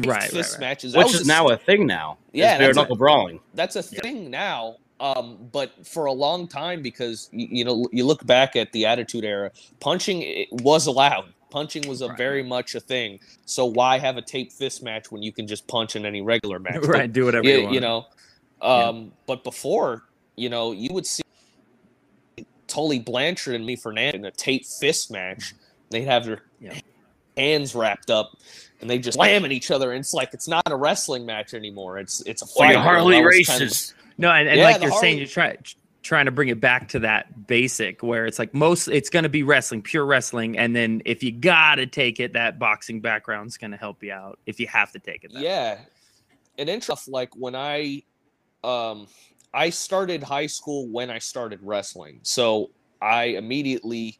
right, 0.00 0.22
fist 0.22 0.34
right, 0.34 0.50
right. 0.52 0.60
matches, 0.60 0.96
which 0.96 1.14
is 1.14 1.26
now 1.26 1.48
a 1.48 1.56
thing 1.56 1.86
now. 1.86 2.18
Yeah, 2.32 2.58
bare 2.58 2.72
knuckle 2.72 2.96
brawling. 2.96 3.40
That's 3.54 3.76
a 3.76 3.82
thing 3.82 4.24
yeah. 4.24 4.28
now. 4.28 4.76
Um, 5.00 5.48
but 5.50 5.84
for 5.84 6.06
a 6.06 6.12
long 6.12 6.46
time, 6.46 6.80
because 6.80 7.28
you, 7.32 7.48
you, 7.50 7.64
know, 7.64 7.88
you 7.90 8.04
look 8.04 8.24
back 8.24 8.54
at 8.54 8.70
the 8.70 8.86
Attitude 8.86 9.24
Era, 9.24 9.50
punching 9.80 10.46
was 10.52 10.86
allowed. 10.86 11.32
Punching 11.50 11.88
was 11.88 12.02
a 12.02 12.08
right. 12.08 12.16
very 12.16 12.42
much 12.42 12.76
a 12.76 12.80
thing. 12.80 13.18
So 13.44 13.66
why 13.66 13.98
have 13.98 14.16
a 14.16 14.22
tape 14.22 14.52
fist 14.52 14.82
match 14.82 15.10
when 15.10 15.20
you 15.20 15.32
can 15.32 15.48
just 15.48 15.66
punch 15.66 15.96
in 15.96 16.06
any 16.06 16.22
regular 16.22 16.58
match? 16.60 16.84
right, 16.84 17.02
but, 17.02 17.12
do 17.12 17.24
whatever 17.24 17.44
you, 17.44 17.56
you, 17.56 17.62
want. 17.62 17.74
You 17.74 17.80
know, 17.80 18.06
um, 18.60 18.96
yeah. 18.96 19.04
but 19.26 19.44
before, 19.44 20.04
you 20.36 20.48
know, 20.48 20.70
you 20.70 20.90
would 20.92 21.06
see 21.06 21.22
Tully 22.68 23.00
Blanchard 23.00 23.56
and 23.56 23.66
me 23.66 23.76
Fernandez 23.76 24.20
in 24.20 24.24
a 24.24 24.30
tape 24.30 24.64
fist 24.64 25.10
match. 25.10 25.54
They'd 25.90 26.04
have 26.04 26.24
their 26.24 26.42
yeah. 26.60 26.78
Hands 27.36 27.74
wrapped 27.74 28.10
up 28.10 28.38
and 28.80 28.90
they 28.90 28.98
just 28.98 29.16
slamming 29.16 29.52
each 29.52 29.70
other. 29.70 29.92
And 29.92 30.00
it's 30.00 30.14
like 30.14 30.34
it's 30.34 30.48
not 30.48 30.70
a 30.70 30.76
wrestling 30.76 31.24
match 31.24 31.54
anymore. 31.54 31.98
It's 31.98 32.20
it's 32.22 32.42
a 32.42 32.46
fight. 32.46 32.74
Like 32.74 32.84
Harley 32.84 33.24
races. 33.24 33.48
Kind 33.92 34.12
of, 34.12 34.18
no, 34.18 34.30
and, 34.30 34.48
and 34.48 34.58
yeah, 34.58 34.64
like 34.64 34.82
you're 34.82 34.90
Harley, 34.90 35.00
saying, 35.00 35.18
you're 35.18 35.26
trying 35.26 35.56
trying 36.02 36.26
to 36.26 36.32
bring 36.32 36.48
it 36.48 36.60
back 36.60 36.88
to 36.88 36.98
that 37.00 37.46
basic 37.46 38.02
where 38.02 38.26
it's 38.26 38.38
like 38.38 38.52
most 38.52 38.88
it's 38.88 39.08
going 39.08 39.22
to 39.22 39.28
be 39.28 39.42
wrestling 39.42 39.80
pure 39.80 40.04
wrestling 40.04 40.58
and 40.58 40.74
then 40.74 41.00
if 41.04 41.22
you 41.22 41.30
gotta 41.30 41.86
take 41.86 42.18
it 42.18 42.32
that 42.32 42.58
boxing 42.58 43.00
background's 43.00 43.56
going 43.56 43.70
to 43.70 43.76
help 43.76 44.02
you 44.02 44.12
out 44.12 44.38
if 44.44 44.58
you 44.58 44.66
have 44.66 44.90
to 44.90 44.98
take 44.98 45.22
it 45.24 45.30
yeah 45.32 45.78
and 46.58 46.68
interesting 46.68 47.12
like 47.12 47.34
when 47.36 47.54
i 47.54 48.02
um 48.64 49.06
i 49.54 49.70
started 49.70 50.22
high 50.22 50.46
school 50.46 50.88
when 50.88 51.08
i 51.08 51.18
started 51.18 51.60
wrestling 51.62 52.18
so 52.22 52.70
i 53.00 53.24
immediately 53.24 54.18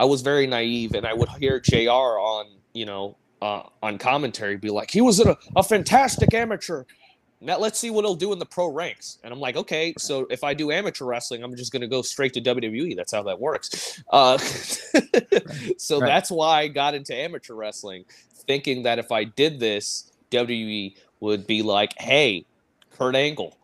i 0.00 0.04
was 0.04 0.22
very 0.22 0.46
naive 0.46 0.94
and 0.94 1.06
i 1.06 1.14
would 1.14 1.28
hear 1.38 1.60
jr 1.60 1.90
on 1.90 2.46
you 2.72 2.86
know 2.86 3.16
uh, 3.42 3.62
on 3.82 3.98
commentary 3.98 4.56
be 4.56 4.70
like, 4.70 4.90
he 4.90 5.00
was 5.00 5.20
a, 5.20 5.36
a 5.56 5.62
fantastic 5.62 6.34
amateur. 6.34 6.84
Now 7.40 7.58
let's 7.58 7.78
see 7.78 7.90
what 7.90 8.04
he'll 8.04 8.14
do 8.14 8.32
in 8.32 8.38
the 8.38 8.46
pro 8.46 8.66
ranks. 8.66 9.18
And 9.24 9.32
I'm 9.32 9.40
like, 9.40 9.56
okay, 9.56 9.94
so 9.96 10.26
if 10.30 10.44
I 10.44 10.52
do 10.52 10.70
amateur 10.70 11.06
wrestling, 11.06 11.42
I'm 11.42 11.56
just 11.56 11.72
going 11.72 11.80
to 11.80 11.88
go 11.88 12.02
straight 12.02 12.34
to 12.34 12.40
WWE. 12.40 12.94
That's 12.94 13.12
how 13.12 13.22
that 13.22 13.40
works. 13.40 14.02
Uh, 14.10 14.36
so 15.78 16.00
right. 16.00 16.06
that's 16.06 16.30
why 16.30 16.60
I 16.60 16.68
got 16.68 16.94
into 16.94 17.14
amateur 17.14 17.54
wrestling, 17.54 18.04
thinking 18.46 18.82
that 18.82 18.98
if 18.98 19.10
I 19.10 19.24
did 19.24 19.58
this, 19.58 20.12
WWE 20.30 20.96
would 21.20 21.46
be 21.46 21.62
like, 21.62 21.98
hey, 21.98 22.44
Kurt 22.90 23.16
Angle, 23.16 23.56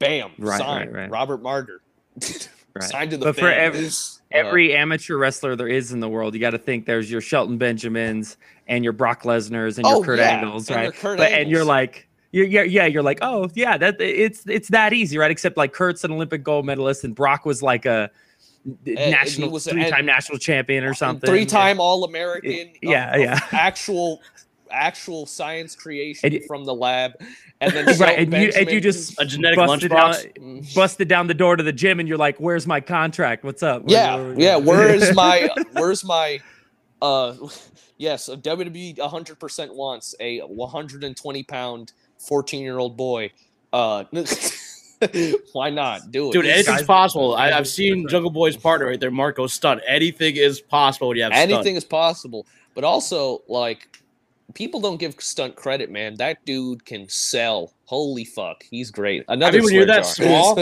bam, 0.00 0.32
right, 0.38 0.58
signed. 0.58 0.92
Right, 0.92 1.10
Robert 1.10 1.40
Martyr, 1.40 1.82
signed 2.80 3.10
to 3.12 3.16
the. 3.16 3.26
But 3.26 3.36
for 3.36 3.50
every 3.50 3.86
uh, 3.86 3.90
every 4.32 4.74
uh, 4.74 4.78
amateur 4.78 5.16
wrestler 5.16 5.56
there 5.56 5.68
is 5.68 5.92
in 5.92 6.00
the 6.00 6.08
world, 6.08 6.34
you 6.34 6.40
got 6.40 6.50
to 6.50 6.58
think 6.58 6.86
there's 6.86 7.10
your 7.10 7.20
Shelton 7.20 7.58
Benjamins 7.58 8.36
and 8.68 8.84
your 8.84 8.92
Brock 8.92 9.22
Lesnar's 9.22 9.78
and 9.78 9.86
your 9.86 9.96
oh, 9.96 10.02
Kurt 10.02 10.18
yeah. 10.18 10.40
Angles, 10.40 10.70
right? 10.70 10.94
Kurt 10.94 11.18
but, 11.18 11.24
Angles. 11.24 11.42
And 11.42 11.50
you're 11.50 11.64
like, 11.64 12.08
you're, 12.32 12.46
yeah, 12.46 12.62
yeah, 12.62 12.86
you're 12.86 13.02
like, 13.02 13.18
oh 13.22 13.48
yeah, 13.54 13.76
that 13.76 14.00
it's 14.00 14.44
it's 14.46 14.68
that 14.68 14.92
easy, 14.92 15.18
right? 15.18 15.30
Except 15.30 15.56
like 15.56 15.72
Kurt's 15.72 16.04
an 16.04 16.12
Olympic 16.12 16.44
gold 16.44 16.64
medalist, 16.64 17.04
and 17.04 17.14
Brock 17.14 17.44
was 17.44 17.62
like 17.62 17.86
a 17.86 18.10
eh, 18.86 19.10
national 19.10 19.56
eh, 19.56 19.58
three-time 19.58 20.06
national 20.06 20.38
champion 20.38 20.84
or 20.84 20.90
uh, 20.90 20.94
something, 20.94 21.28
three-time 21.28 21.80
All 21.80 22.04
American. 22.04 22.70
Yeah, 22.82 23.14
of, 23.14 23.20
yeah, 23.20 23.40
actual 23.50 24.20
actual 24.72 25.26
science 25.26 25.74
creation 25.74 26.34
and, 26.34 26.44
from 26.44 26.64
the 26.64 26.74
lab, 26.74 27.12
and 27.60 27.72
then 27.72 27.86
right, 27.98 28.18
and 28.18 28.32
you, 28.32 28.52
and 28.56 28.70
you 28.70 28.80
just 28.80 29.20
a 29.20 29.24
genetic 29.24 29.56
busted 29.56 29.90
down, 29.90 30.12
mm. 30.12 30.74
busted 30.74 31.08
down 31.08 31.26
the 31.26 31.34
door 31.34 31.56
to 31.56 31.62
the 31.62 31.72
gym, 31.72 32.00
and 32.00 32.08
you're 32.08 32.18
like, 32.18 32.38
"Where's 32.38 32.66
my 32.66 32.80
contract? 32.80 33.44
What's 33.44 33.62
up?" 33.62 33.84
Where, 33.84 33.92
yeah, 33.92 34.16
where, 34.16 34.40
yeah. 34.40 34.56
Where 34.56 34.94
is 34.94 35.14
my 35.14 35.48
where's 35.72 36.04
my 36.04 36.40
uh 37.02 37.34
Yes, 38.00 38.30
a 38.30 38.36
WWE 38.38 38.96
100% 38.96 39.74
wants 39.74 40.14
a 40.20 40.40
120 40.40 41.42
pound 41.42 41.92
14 42.16 42.62
year 42.62 42.78
old 42.78 42.96
boy. 42.96 43.30
Uh, 43.74 44.04
why 45.52 45.68
not 45.68 46.10
do 46.10 46.30
it? 46.30 46.32
Dude, 46.32 46.46
anything's 46.46 46.78
Guys, 46.78 46.86
possible. 46.86 47.34
I, 47.34 47.50
have 47.50 47.68
seen 47.68 48.08
Jungle 48.08 48.30
Boy's 48.30 48.56
partner 48.56 48.86
right 48.86 48.98
there, 48.98 49.10
Marco 49.10 49.46
Stunt. 49.46 49.82
Anything 49.86 50.36
is 50.36 50.62
possible 50.62 51.08
when 51.08 51.18
you 51.18 51.24
have 51.24 51.32
anything 51.32 51.62
stunt. 51.62 51.76
is 51.76 51.84
possible. 51.84 52.46
But 52.74 52.84
also, 52.84 53.42
like, 53.48 53.99
people 54.54 54.80
don't 54.80 54.98
give 54.98 55.14
Stunt 55.20 55.56
credit, 55.56 55.90
man. 55.90 56.16
That 56.16 56.44
dude 56.44 56.84
can 56.84 57.08
sell. 57.08 57.72
Holy 57.84 58.24
fuck, 58.24 58.62
he's 58.70 58.90
great. 58.90 59.24
Another 59.28 59.58
I 59.58 59.60
mean, 59.60 59.64
when 59.64 59.74
you're 59.74 59.86
that 59.86 60.06
small, 60.06 60.58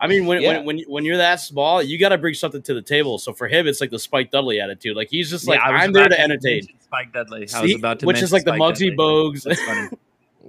I 0.00 0.06
mean, 0.06 0.26
when, 0.26 0.40
yeah. 0.40 0.58
when 0.58 0.64
when 0.64 0.78
when 0.86 1.04
you're 1.04 1.16
that 1.16 1.40
small, 1.40 1.82
you 1.82 1.98
got 1.98 2.10
to 2.10 2.18
bring 2.18 2.34
something 2.34 2.62
to 2.62 2.74
the 2.74 2.82
table. 2.82 3.18
So 3.18 3.32
for 3.32 3.48
him, 3.48 3.66
it's 3.66 3.80
like 3.80 3.90
the 3.90 3.98
Spike 3.98 4.30
Dudley 4.30 4.60
attitude. 4.60 4.96
Like 4.96 5.08
he's 5.10 5.28
just 5.28 5.48
like, 5.48 5.58
yeah, 5.58 5.72
I'm 5.72 5.92
there 5.92 6.08
to 6.08 6.20
entertain. 6.20 6.62
Spike 6.80 7.12
Dudley. 7.12 7.48
I 7.52 7.62
was 7.62 7.74
about 7.74 8.00
to 8.00 8.06
which 8.06 8.22
is 8.22 8.32
like 8.32 8.42
Spike 8.42 8.58
the 8.58 8.64
Muggsy 8.64 8.96
Bogues. 8.96 9.96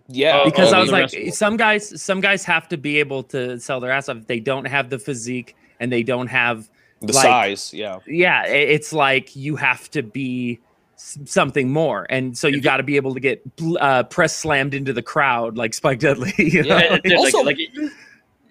Yeah, 0.09 0.41
oh, 0.41 0.45
because 0.45 0.71
oh, 0.71 0.77
I 0.77 0.79
was 0.79 0.91
like, 0.91 1.09
some 1.33 1.57
guys, 1.57 2.01
some 2.01 2.21
guys 2.21 2.45
have 2.45 2.69
to 2.69 2.77
be 2.77 2.99
able 2.99 3.23
to 3.23 3.59
sell 3.59 3.79
their 3.79 3.91
ass 3.91 4.07
off. 4.07 4.17
If 4.17 4.27
they 4.27 4.39
don't 4.39 4.65
have 4.65 4.89
the 4.89 4.99
physique 4.99 5.55
and 5.79 5.91
they 5.91 6.03
don't 6.03 6.27
have 6.27 6.69
the 7.01 7.13
like, 7.13 7.23
size, 7.23 7.73
yeah, 7.73 7.99
yeah, 8.07 8.45
it's 8.45 8.93
like 8.93 9.35
you 9.35 9.57
have 9.57 9.89
to 9.91 10.03
be 10.03 10.59
something 10.97 11.71
more. 11.71 12.05
And 12.09 12.37
so 12.37 12.47
you 12.47 12.61
got 12.61 12.77
to 12.77 12.83
be 12.83 12.95
able 12.95 13.13
to 13.13 13.19
get 13.19 13.41
uh, 13.79 14.03
press 14.03 14.35
slammed 14.35 14.73
into 14.73 14.93
the 14.93 15.01
crowd 15.01 15.57
like 15.57 15.73
Spike 15.73 15.99
Dudley. 15.99 16.33
You 16.37 16.63
know? 16.63 16.77
yeah, 16.77 17.15
also, 17.17 17.39
like, 17.39 17.57
like, 17.57 17.91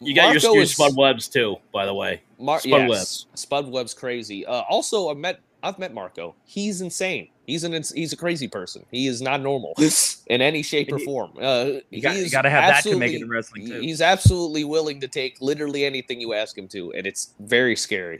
you 0.00 0.14
got 0.14 0.40
your, 0.40 0.54
your 0.54 0.66
Spud 0.66 0.96
Webbs 0.96 1.28
too, 1.28 1.56
by 1.72 1.86
the 1.86 1.94
way. 1.94 2.22
Mar- 2.38 2.60
Spud 2.60 2.80
yes, 2.82 2.90
Webs. 2.90 3.26
Spud 3.34 3.68
Webb's 3.68 3.94
crazy. 3.94 4.44
Uh, 4.44 4.62
also, 4.68 5.10
I 5.10 5.14
met 5.14 5.40
I've 5.66 5.80
met 5.80 5.92
Marco. 5.92 6.36
He's 6.44 6.80
insane. 6.80 7.28
He's 7.44 7.64
an 7.64 7.72
he's 7.72 8.12
a 8.12 8.16
crazy 8.16 8.46
person. 8.46 8.86
He 8.90 9.08
is 9.08 9.20
not 9.20 9.40
normal 9.40 9.74
in 10.26 10.40
any 10.40 10.62
shape 10.62 10.92
or 10.92 10.98
form. 11.00 11.32
Uh, 11.40 11.80
you 11.90 12.00
got, 12.00 12.42
to 12.42 12.50
have 12.50 12.74
that 12.74 12.82
to 12.84 12.96
make 12.96 13.12
it 13.12 13.22
in 13.22 13.28
wrestling 13.28 13.66
too. 13.66 13.80
He's 13.80 14.00
absolutely 14.00 14.62
willing 14.64 15.00
to 15.00 15.08
take 15.08 15.40
literally 15.40 15.84
anything 15.84 16.20
you 16.20 16.34
ask 16.34 16.56
him 16.56 16.68
to, 16.68 16.92
and 16.92 17.06
it's 17.06 17.34
very 17.40 17.74
scary. 17.74 18.18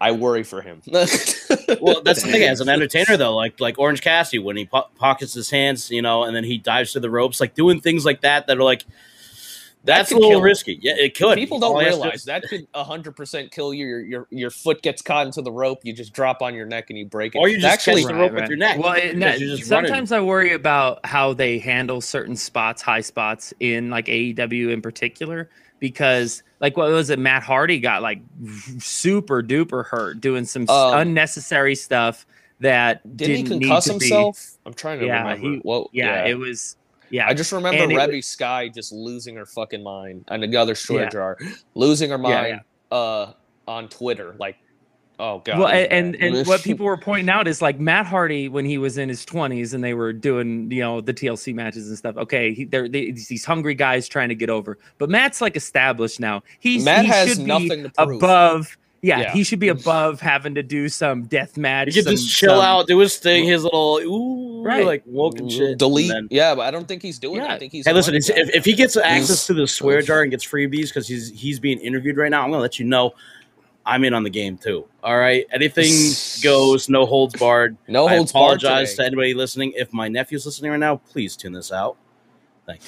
I 0.00 0.12
worry 0.12 0.44
for 0.44 0.62
him. 0.62 0.82
well, 0.86 2.02
that's 2.02 2.22
the 2.22 2.28
thing. 2.30 2.42
As 2.42 2.60
an 2.60 2.68
entertainer, 2.68 3.16
though, 3.16 3.34
like 3.34 3.60
like 3.60 3.78
Orange 3.78 4.00
Cassidy, 4.00 4.38
when 4.38 4.56
he 4.56 4.66
po- 4.66 4.88
pockets 4.96 5.34
his 5.34 5.50
hands, 5.50 5.90
you 5.90 6.02
know, 6.02 6.24
and 6.24 6.34
then 6.34 6.44
he 6.44 6.56
dives 6.58 6.92
to 6.92 7.00
the 7.00 7.10
ropes, 7.10 7.40
like 7.40 7.54
doing 7.54 7.80
things 7.80 8.04
like 8.04 8.22
that 8.22 8.46
that 8.46 8.56
are 8.58 8.62
like 8.62 8.84
that's 9.84 10.12
a 10.12 10.16
little 10.16 10.40
risky. 10.40 10.78
Yeah, 10.82 10.94
it 10.96 11.16
could. 11.16 11.36
People 11.36 11.58
don't 11.58 11.78
realize 11.78 12.24
that 12.24 12.42
could 12.44 12.66
hundred 12.74 13.16
percent 13.16 13.50
kill 13.50 13.72
you. 13.72 13.86
Your, 13.86 14.00
your 14.00 14.26
your 14.30 14.50
foot 14.50 14.82
gets 14.82 15.02
caught 15.02 15.26
into 15.26 15.42
the 15.42 15.52
rope. 15.52 15.80
You 15.82 15.92
just 15.92 16.12
drop 16.12 16.42
on 16.42 16.54
your 16.54 16.66
neck 16.66 16.90
and 16.90 16.98
you 16.98 17.06
break 17.06 17.34
it. 17.34 17.38
Or 17.38 17.48
you 17.48 17.56
just 17.58 17.66
actually 17.66 18.02
catch 18.02 18.12
the 18.12 18.14
rope 18.14 18.32
right, 18.32 18.42
with 18.42 18.50
your 18.50 18.58
neck. 18.58 18.78
Well, 18.78 18.94
it, 18.94 19.64
sometimes 19.64 20.10
running. 20.10 20.24
I 20.24 20.26
worry 20.26 20.52
about 20.52 21.04
how 21.04 21.32
they 21.32 21.58
handle 21.58 22.00
certain 22.00 22.36
spots, 22.36 22.82
high 22.82 23.00
spots 23.00 23.54
in 23.60 23.90
like 23.90 24.06
AEW 24.06 24.72
in 24.72 24.82
particular, 24.82 25.48
because 25.78 26.42
like 26.60 26.76
what 26.76 26.90
was 26.90 27.10
it? 27.10 27.18
Matt 27.18 27.42
Hardy 27.42 27.78
got 27.78 28.02
like 28.02 28.20
super 28.78 29.42
duper 29.42 29.84
hurt 29.86 30.20
doing 30.20 30.44
some 30.44 30.68
um, 30.68 30.98
unnecessary 30.98 31.74
stuff 31.74 32.26
that 32.60 33.16
didn't, 33.16 33.44
didn't 33.44 33.62
he 33.62 33.68
concuss 33.68 33.88
himself. 33.88 34.56
Be. 34.64 34.68
I'm 34.68 34.74
trying 34.74 35.00
to 35.00 35.06
yeah, 35.06 35.22
remember. 35.22 35.48
He, 35.48 35.60
well, 35.64 35.90
yeah, 35.92 36.24
yeah, 36.24 36.30
it 36.30 36.38
was 36.38 36.76
yeah, 37.10 37.28
I 37.28 37.34
just 37.34 37.52
remember 37.52 37.82
and 37.82 37.92
Reby 37.92 38.24
Sky 38.24 38.68
just 38.68 38.92
losing 38.92 39.36
her 39.36 39.46
fucking 39.46 39.82
mind, 39.82 40.24
and 40.28 40.44
another 40.44 40.74
story 40.74 41.02
yeah. 41.02 41.08
jar 41.10 41.38
losing 41.74 42.10
her 42.10 42.18
mind 42.18 42.60
yeah, 42.90 42.96
uh 42.96 43.32
on 43.66 43.88
Twitter, 43.88 44.34
like 44.38 44.56
Oh 45.20 45.40
god. 45.40 45.58
Well, 45.58 45.68
he's 45.68 45.88
and 45.90 46.14
and 46.16 46.46
what 46.46 46.62
people 46.64 46.86
were 46.86 46.96
pointing 46.96 47.28
out 47.28 47.48
is 47.48 47.60
like 47.60 47.80
Matt 47.80 48.06
Hardy 48.06 48.48
when 48.48 48.64
he 48.64 48.78
was 48.78 48.98
in 48.98 49.08
his 49.08 49.24
twenties 49.24 49.74
and 49.74 49.82
they 49.82 49.94
were 49.94 50.12
doing 50.12 50.70
you 50.70 50.80
know 50.80 51.00
the 51.00 51.12
TLC 51.12 51.54
matches 51.54 51.88
and 51.88 51.98
stuff. 51.98 52.16
Okay, 52.16 52.54
he, 52.54 52.64
they're 52.64 52.88
they, 52.88 53.10
these 53.10 53.44
hungry 53.44 53.74
guys 53.74 54.08
trying 54.08 54.28
to 54.28 54.36
get 54.36 54.48
over, 54.48 54.78
but 54.98 55.10
Matt's 55.10 55.40
like 55.40 55.56
established 55.56 56.20
now. 56.20 56.42
He's 56.60 56.84
Matt 56.84 57.04
he 57.04 57.10
has 57.10 57.38
nothing 57.38 57.68
be 57.68 57.82
to 57.82 57.90
prove. 57.90 58.22
above. 58.22 58.78
Yeah, 59.00 59.20
Yeah. 59.20 59.32
he 59.32 59.44
should 59.44 59.60
be 59.60 59.68
above 59.68 60.20
having 60.20 60.56
to 60.56 60.62
do 60.64 60.88
some 60.88 61.22
death 61.24 61.56
match. 61.56 61.88
He 61.88 61.92
could 61.94 62.04
some- 62.04 62.12
just 62.14 62.34
chill 62.34 62.56
some- 62.56 62.64
out, 62.64 62.88
do 62.88 62.98
his 62.98 63.16
thing, 63.16 63.44
his 63.44 63.62
little 63.62 63.98
ooh, 64.02 64.62
Right. 64.64 64.84
like 64.84 65.02
woke 65.06 65.38
and 65.38 65.50
shit. 65.52 65.78
delete. 65.78 66.10
and 66.10 66.28
then- 66.30 66.36
yeah, 66.36 66.54
but 66.56 66.62
I 66.62 66.70
don't 66.72 66.88
think 66.88 67.02
he's 67.02 67.18
doing 67.20 67.38
that. 67.38 67.48
Yeah. 67.48 67.54
I 67.54 67.58
think 67.60 67.70
he's. 67.72 67.84
Hey, 67.86 67.92
a 67.92 67.94
listen, 67.94 68.12
money 68.14 68.18
it's- 68.18 68.36
guy. 68.36 68.42
if, 68.48 68.56
if 68.56 68.64
he 68.64 68.72
gets 68.72 68.96
access 68.96 69.46
to 69.46 69.54
the 69.54 69.68
swear 69.68 70.02
jar 70.02 70.22
and 70.22 70.30
gets 70.32 70.44
freebies 70.44 70.88
because 70.88 71.06
he's 71.06 71.30
he's 71.30 71.60
being 71.60 71.78
interviewed 71.78 72.16
right 72.16 72.30
now, 72.30 72.42
I'm 72.42 72.50
gonna 72.50 72.60
let 72.62 72.78
you 72.80 72.86
know. 72.86 73.14
I'm 73.86 74.02
in 74.04 74.12
on 74.14 74.22
the 74.24 74.30
game 74.30 74.58
too. 74.58 74.84
All 75.02 75.16
right, 75.16 75.46
anything 75.52 75.92
goes, 76.42 76.88
no 76.90 77.06
holds 77.06 77.34
barred. 77.38 77.76
no 77.86 78.06
I 78.08 78.16
holds 78.16 78.32
barred 78.32 78.62
apologize 78.62 78.94
to 78.96 79.04
anybody 79.06 79.32
listening. 79.32 79.72
If 79.76 79.92
my 79.94 80.08
nephew's 80.08 80.44
listening 80.44 80.72
right 80.72 80.80
now, 80.80 80.96
please 80.96 81.36
tune 81.36 81.52
this 81.52 81.70
out. 81.72 81.96
Thank 82.66 82.80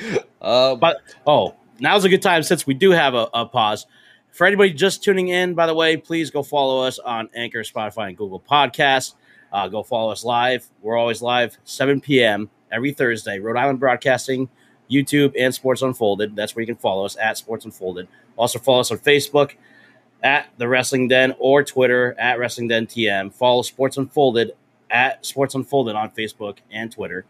you. 0.00 0.18
Uh, 0.40 0.74
But- 0.74 0.96
Oh, 1.26 1.54
now's 1.78 2.04
a 2.04 2.08
good 2.08 2.22
time 2.22 2.42
since 2.42 2.66
we 2.66 2.74
do 2.74 2.90
have 2.92 3.14
a, 3.14 3.28
a 3.34 3.46
pause. 3.46 3.86
For 4.32 4.46
anybody 4.46 4.72
just 4.72 5.04
tuning 5.04 5.28
in, 5.28 5.52
by 5.52 5.66
the 5.66 5.74
way, 5.74 5.98
please 5.98 6.30
go 6.30 6.42
follow 6.42 6.82
us 6.82 6.98
on 6.98 7.28
Anchor, 7.34 7.60
Spotify, 7.60 8.08
and 8.08 8.16
Google 8.16 8.40
Podcasts. 8.40 9.14
Uh, 9.52 9.68
go 9.68 9.82
follow 9.82 10.10
us 10.10 10.24
live. 10.24 10.66
We're 10.80 10.96
always 10.96 11.20
live 11.20 11.58
7 11.64 12.00
p.m. 12.00 12.48
every 12.72 12.92
Thursday. 12.92 13.38
Rhode 13.38 13.58
Island 13.58 13.78
Broadcasting, 13.78 14.48
YouTube, 14.90 15.34
and 15.38 15.54
Sports 15.54 15.82
Unfolded. 15.82 16.34
That's 16.34 16.56
where 16.56 16.62
you 16.62 16.66
can 16.66 16.76
follow 16.76 17.04
us 17.04 17.14
at 17.18 17.36
Sports 17.36 17.66
Unfolded. 17.66 18.08
Also 18.36 18.58
follow 18.58 18.80
us 18.80 18.90
on 18.90 18.96
Facebook 19.00 19.52
at 20.22 20.48
The 20.56 20.66
Wrestling 20.66 21.08
Den 21.08 21.34
or 21.38 21.62
Twitter 21.62 22.16
at 22.18 22.38
Wrestling 22.38 22.68
Den 22.68 22.86
TM. 22.86 23.34
Follow 23.34 23.60
Sports 23.60 23.98
Unfolded 23.98 24.52
at 24.90 25.26
Sports 25.26 25.54
Unfolded 25.54 25.94
on 25.94 26.10
Facebook 26.10 26.56
and 26.70 26.90
Twitter. 26.90 27.26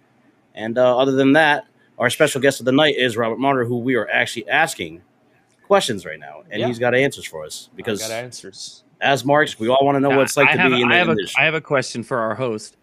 And 0.54 0.78
uh, 0.78 0.96
other 0.96 1.12
than 1.12 1.32
that, 1.32 1.66
our 1.98 2.10
special 2.10 2.40
guest 2.40 2.60
of 2.60 2.66
the 2.66 2.70
night 2.70 2.94
is 2.96 3.16
Robert 3.16 3.40
Martyr, 3.40 3.64
who 3.64 3.78
we 3.78 3.96
are 3.96 4.08
actually 4.08 4.48
asking 4.48 5.02
questions 5.72 6.04
right 6.04 6.18
now, 6.20 6.42
and 6.50 6.60
Yeah. 6.60 6.66
he's 6.66 6.78
got 6.78 6.94
answers 6.94 7.24
for 7.24 7.44
us. 7.46 7.70
because 7.74 7.98
Because 8.00 8.10
got 8.10 8.14
answers. 8.24 8.84
as 9.00 9.24
marks, 9.24 9.58
we 9.58 9.68
all 9.68 9.78
want 9.82 9.96
to 9.96 10.00
know 10.00 10.10
what 10.10 10.20
it's 10.20 10.36
like 10.36 10.48
I 10.50 10.52
to 10.52 10.58
have, 10.58 10.70
be 10.72 10.82
in 10.82 10.88
I 10.88 10.92
the 10.94 10.98
have 10.98 11.08
a, 11.08 11.10
industry. 11.12 11.42
I 11.42 11.44
have 11.46 11.54
a 11.54 11.60
question 11.62 12.02
for 12.02 12.18
our 12.18 12.34
host. 12.34 12.76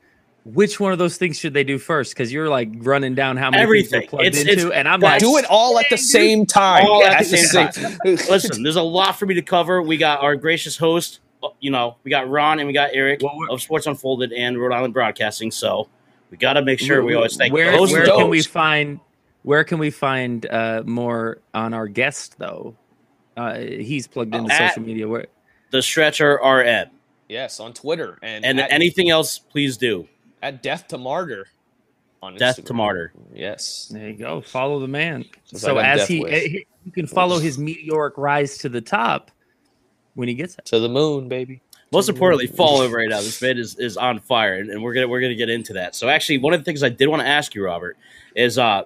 Which 0.45 0.79
one 0.79 0.91
of 0.91 0.97
those 0.97 1.17
things 1.17 1.37
should 1.37 1.53
they 1.53 1.63
do 1.63 1.77
first? 1.77 2.13
Because 2.13 2.33
you're 2.33 2.49
like 2.49 2.69
running 2.77 3.13
down 3.13 3.37
how 3.37 3.51
many 3.51 3.61
Everything. 3.61 4.01
things 4.01 4.11
we're 4.11 4.17
plugged 4.19 4.25
It's- 4.35 4.41
into, 4.41 4.53
it's- 4.67 4.71
and 4.73 4.87
I'm 4.87 4.99
like, 5.01 5.19
Do 5.19 5.37
it 5.37 5.45
all 5.49 5.77
at 5.77 5.85
the 5.91 5.97
same 5.97 6.45
time. 6.47 6.85
All 6.87 7.03
at 7.05 7.19
the 7.19 7.25
same 7.25 7.97
Listen, 8.05 8.63
there's 8.63 8.75
a 8.77 8.81
lot 8.81 9.19
for 9.19 9.25
me 9.27 9.35
to 9.35 9.41
cover. 9.43 9.81
We 9.83 9.97
got 9.97 10.23
our 10.23 10.35
gracious 10.35 10.77
host, 10.77 11.19
you 11.59 11.69
know, 11.69 11.97
we 12.03 12.09
got 12.09 12.27
Ron 12.29 12.57
and 12.59 12.65
we 12.67 12.73
got 12.73 12.89
Eric 12.93 13.19
Well, 13.21 13.37
of 13.51 13.61
Sports 13.61 13.85
Unfolded 13.85 14.33
and 14.33 14.57
Rhode 14.59 14.73
Island 14.73 14.93
Broadcasting. 14.95 15.51
So 15.51 15.87
we 16.31 16.37
got 16.37 16.53
to 16.53 16.63
make 16.63 16.79
sure 16.79 17.03
we 17.03 17.13
always 17.13 17.35
thank 17.37 17.53
where, 17.53 17.71
the 17.71 17.77
host 17.77 17.91
where 17.91 18.03
and 18.03 18.11
can 18.13 18.29
we 18.29 18.41
find 18.41 18.99
where 19.43 19.63
can 19.63 19.79
we 19.79 19.89
find 19.91 20.45
uh, 20.47 20.83
more 20.85 21.39
on 21.53 21.73
our 21.73 21.87
guest 21.87 22.37
though? 22.39 22.75
Uh, 23.37 23.57
he's 23.59 24.07
plugged 24.07 24.35
into 24.35 24.53
At- 24.53 24.69
social 24.73 24.83
media. 24.83 25.07
Where 25.07 25.27
the 25.71 25.81
Stretcher 25.81 26.39
RM. 26.43 26.89
Yes, 27.29 27.59
on 27.59 27.73
Twitter 27.73 28.17
and, 28.23 28.43
And 28.43 28.59
at, 28.59 28.71
anything 28.71 29.09
else, 29.11 29.37
please 29.37 29.77
do. 29.77 30.07
at 30.41 30.63
Death 30.63 30.87
to 30.87 30.97
Martyr 30.97 31.45
on 32.23 32.35
Death 32.35 32.57
Instagram. 32.57 32.65
to 32.65 32.73
Martyr. 32.73 33.13
Yes. 33.35 33.87
there 33.93 34.09
you 34.09 34.17
go. 34.17 34.41
Follow 34.41 34.79
the 34.79 34.87
man. 34.87 35.25
Since 35.45 35.61
so 35.61 35.77
I 35.77 35.81
got 35.83 35.85
as 35.85 35.99
Death 35.99 36.07
he, 36.07 36.25
eh, 36.27 36.63
you 36.85 36.91
can 36.91 37.05
follow 37.05 37.37
his 37.37 37.59
meteoric 37.59 38.17
rise 38.17 38.57
to 38.59 38.69
the 38.69 38.81
top 38.81 39.29
when 40.15 40.27
he 40.27 40.33
gets 40.33 40.55
it. 40.57 40.65
To 40.65 40.79
the 40.79 40.89
moon, 40.89 41.29
baby. 41.29 41.61
Most 41.91 42.07
To 42.07 42.13
importantly, 42.13 42.47
moon. 42.47 42.55
follow 42.55 42.83
him 42.85 42.93
right 42.95 43.07
now. 43.09 43.17
This 43.21 43.39
man 43.41 43.57
is, 43.59 43.75
is 43.77 43.95
on 43.95 44.19
fire, 44.19 44.55
and, 44.55 44.69
and 44.71 44.81
we're 44.83 44.93
gonna 44.93 45.07
we're 45.07 45.21
gonna 45.21 45.35
get 45.35 45.49
into 45.51 45.73
that. 45.73 45.95
So 45.95 46.09
actually, 46.09 46.39
one 46.39 46.53
of 46.55 46.59
the 46.59 46.63
things 46.65 46.81
I 46.83 46.89
did 46.89 47.07
want 47.07 47.21
to 47.21 47.27
ask 47.27 47.53
you, 47.53 47.63
Robert, 47.63 47.95
is 48.35 48.57
uh 48.57 48.83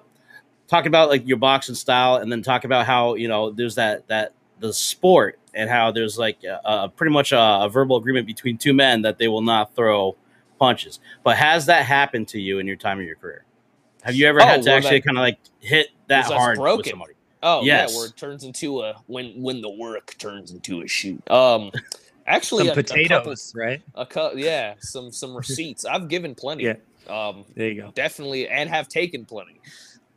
talk 0.68 0.86
about 0.86 1.08
like 1.08 1.26
your 1.26 1.36
boxing 1.38 1.74
style, 1.74 2.16
and 2.16 2.30
then 2.30 2.42
talk 2.42 2.64
about 2.64 2.86
how 2.86 3.14
you 3.14 3.28
know 3.28 3.50
there's 3.50 3.74
that 3.76 4.06
that 4.08 4.32
the 4.60 4.72
sport 4.72 5.38
and 5.54 5.68
how 5.70 5.90
there's 5.90 6.18
like 6.18 6.42
a, 6.44 6.60
a 6.64 6.88
pretty 6.88 7.12
much 7.12 7.32
a, 7.32 7.38
a 7.62 7.68
verbal 7.68 7.96
agreement 7.96 8.26
between 8.26 8.56
two 8.56 8.72
men 8.74 9.02
that 9.02 9.18
they 9.18 9.28
will 9.28 9.42
not 9.42 9.74
throw 9.74 10.16
punches. 10.58 11.00
But 11.22 11.36
has 11.36 11.66
that 11.66 11.84
happened 11.84 12.28
to 12.28 12.40
you 12.40 12.58
in 12.58 12.66
your 12.66 12.76
time 12.76 12.98
of 12.98 13.04
your 13.06 13.16
career? 13.16 13.44
Have 14.02 14.14
you 14.14 14.26
ever 14.26 14.40
Oh, 14.40 14.44
had 14.44 14.62
to 14.62 14.68
well, 14.70 14.76
actually 14.78 15.00
kind 15.00 15.16
of 15.16 15.22
like 15.22 15.38
hit 15.60 15.88
that 16.08 16.20
Was 16.20 16.28
that 16.28 16.38
hard 16.38 16.58
with 16.58 16.64
broken? 16.64 16.90
somebody? 16.90 17.14
Oh 17.42 17.62
Yes. 17.62 17.90
yeah, 17.92 17.98
where 17.98 18.06
it 18.08 18.16
turns 18.16 18.44
into 18.44 18.80
a 18.80 18.94
when 19.06 19.40
when 19.42 19.60
the 19.60 19.70
work 19.70 20.14
turns 20.18 20.50
into 20.50 20.80
a 20.82 20.88
shoot. 20.88 21.28
Um, 21.30 21.70
actually, 22.26 22.66
Some 22.68 22.78
a, 22.78 22.80
a 22.80 22.84
couple- 22.84 23.02
potatoes, 23.02 23.52
right? 23.56 23.82
A 23.94 24.06
cu- 24.06 24.36
yeah, 24.38 24.74
some 24.80 25.12
some 25.12 25.36
receipts. 25.36 25.84
I've 25.84 26.08
given 26.08 26.34
plenty. 26.34 26.64
Yeah. 26.64 26.74
Um, 27.08 27.44
There 27.54 27.68
you 27.68 27.82
go. 27.82 27.92
definitely, 27.94 28.48
and 28.48 28.70
have 28.70 28.88
taken 28.88 29.26
plenty. 29.26 29.60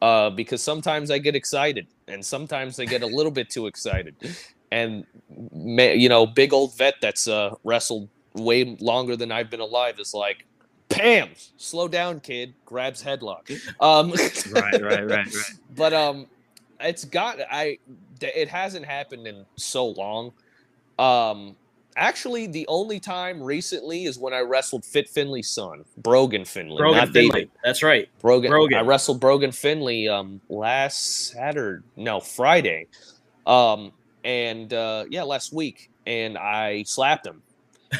Uh, 0.02 0.30
because 0.30 0.62
sometimes 0.62 1.10
I 1.10 1.18
get 1.18 1.36
excited, 1.36 1.88
and 2.08 2.24
sometimes 2.24 2.80
I 2.80 2.86
get 2.86 3.02
a 3.02 3.08
little 3.08 3.32
bit 3.32 3.50
too 3.50 3.66
excited, 3.68 4.16
and 4.72 5.06
you 5.54 6.10
know, 6.10 6.26
big 6.26 6.54
old 6.54 6.78
vet 6.78 6.96
that's 7.02 7.28
uh 7.28 7.56
wrestled 7.64 8.10
way 8.36 8.78
longer 8.80 9.16
than 9.16 9.32
I've 9.32 9.50
been 9.50 9.60
alive 9.60 10.00
is 10.00 10.14
like, 10.14 10.46
Pam, 10.90 11.30
slow 11.58 11.88
down, 11.88 12.20
kid. 12.20 12.54
Grabs 12.66 13.04
headlock. 13.04 13.50
Um, 13.82 14.12
Right, 14.52 14.82
right, 14.82 15.08
right, 15.08 15.10
right. 15.10 15.52
but 15.76 15.94
um 15.94 16.28
it's 16.80 17.06
got 17.06 17.40
i 17.52 17.78
it 18.22 18.48
hasn't 18.48 18.86
happened 18.86 19.26
in 19.28 19.46
so 19.56 19.88
long 19.88 20.32
um 21.00 21.56
actually 21.98 22.48
the 22.48 22.66
only 22.68 23.00
time 23.00 23.42
recently 23.42 24.06
is 24.06 24.18
when 24.20 24.34
i 24.34 24.40
wrestled 24.40 24.86
fit 24.86 25.10
finlay's 25.10 25.50
son 25.50 25.84
brogan 25.98 26.46
finlay 26.46 26.78
Brogan 26.78 26.98
not 26.98 27.10
Finlay. 27.10 27.30
david 27.32 27.50
That's 27.64 27.84
right. 27.84 28.08
brogan, 28.22 28.50
Brogan. 28.52 28.78
i 28.78 28.82
wrestled 28.82 29.20
brogan 29.20 29.52
finlay 29.52 30.08
um 30.08 30.40
last 30.50 31.30
saturday 31.32 31.84
no 31.96 32.20
friday 32.20 32.88
um 33.46 33.92
and 34.24 34.74
uh 34.74 35.06
yeah 35.10 35.24
last 35.24 35.52
week 35.54 35.90
and 36.06 36.38
i 36.38 36.84
slapped 36.84 37.26
him 37.26 37.42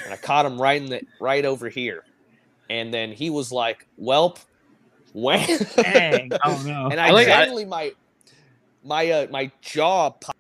and 0.04 0.14
i 0.14 0.18
caught 0.18 0.46
him 0.46 0.62
right 0.62 0.82
in 0.82 0.90
the 0.90 1.02
right 1.20 1.44
over 1.46 1.68
here 1.70 2.04
and 2.70 2.94
then 2.94 3.12
he 3.12 3.30
was 3.30 3.52
like 3.52 3.88
welp 4.02 4.38
when 5.14 5.40
Dang. 5.76 6.32
Oh 6.46 6.64
no. 6.66 6.90
and 6.92 7.00
I, 7.00 7.08
I 7.08 7.12
like- 7.12 7.28
I- 7.30 7.64
my 7.66 7.92
my 8.84 9.10
uh, 9.10 9.28
my 9.32 9.52
jaw 9.62 10.12
pop, 10.12 10.36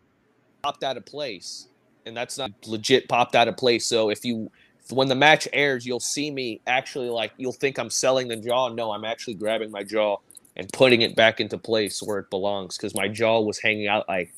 popped 0.61 0.83
out 0.83 0.95
of 0.95 1.05
place, 1.05 1.67
and 2.07 2.17
that's 2.17 2.37
not 2.37 2.51
legit 2.65 3.07
popped 3.07 3.35
out 3.35 3.47
of 3.47 3.57
place. 3.57 3.85
So 3.85 4.09
if 4.09 4.25
you 4.25 4.49
when 4.89 5.09
the 5.09 5.15
match 5.15 5.47
airs, 5.53 5.85
you'll 5.85 5.99
see 5.99 6.31
me 6.31 6.61
actually 6.65 7.09
like 7.09 7.33
you'll 7.37 7.51
think 7.51 7.77
I'm 7.77 7.89
selling 7.89 8.27
the 8.29 8.37
jaw. 8.37 8.69
No, 8.69 8.91
I'm 8.91 9.05
actually 9.05 9.35
grabbing 9.35 9.69
my 9.69 9.83
jaw 9.83 10.17
and 10.55 10.71
putting 10.73 11.01
it 11.01 11.15
back 11.15 11.39
into 11.39 11.57
place 11.57 12.01
where 12.01 12.19
it 12.19 12.29
belongs 12.29 12.77
because 12.77 12.95
my 12.95 13.07
jaw 13.07 13.41
was 13.41 13.59
hanging 13.59 13.87
out 13.87 14.07
like 14.07 14.33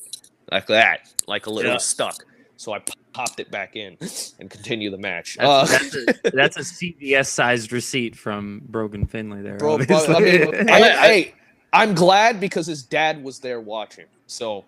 like 0.50 0.66
that, 0.66 1.08
like 1.26 1.46
a 1.46 1.50
little 1.50 1.72
Yeah. 1.72 1.78
stuck. 1.78 2.24
So 2.56 2.74
I 2.74 2.82
popped 3.14 3.40
it 3.40 3.50
back 3.50 3.76
in 3.76 3.96
and 4.40 4.50
continue 4.50 4.90
the 4.90 4.98
match. 4.98 5.36
That's, 5.38 5.48
Uh, 5.72 5.78
that's, 5.78 5.96
a, 5.96 6.30
that's 6.36 6.56
a 6.56 6.60
CVS 6.60 7.26
sized 7.28 7.72
receipt 7.72 8.16
from 8.16 8.60
Brogan 8.68 9.06
Finlay 9.06 9.42
there. 9.42 9.56
bro. 9.56 9.78
But, 9.86 10.10
I 10.10 10.20
mean, 10.20 10.68
I, 10.68 10.80
hey, 11.06 11.34
I'm 11.72 11.94
glad 11.94 12.40
because 12.40 12.66
his 12.66 12.82
dad 12.82 13.22
was 13.22 13.38
there 13.38 13.60
watching. 13.60 14.06
So, 14.26 14.64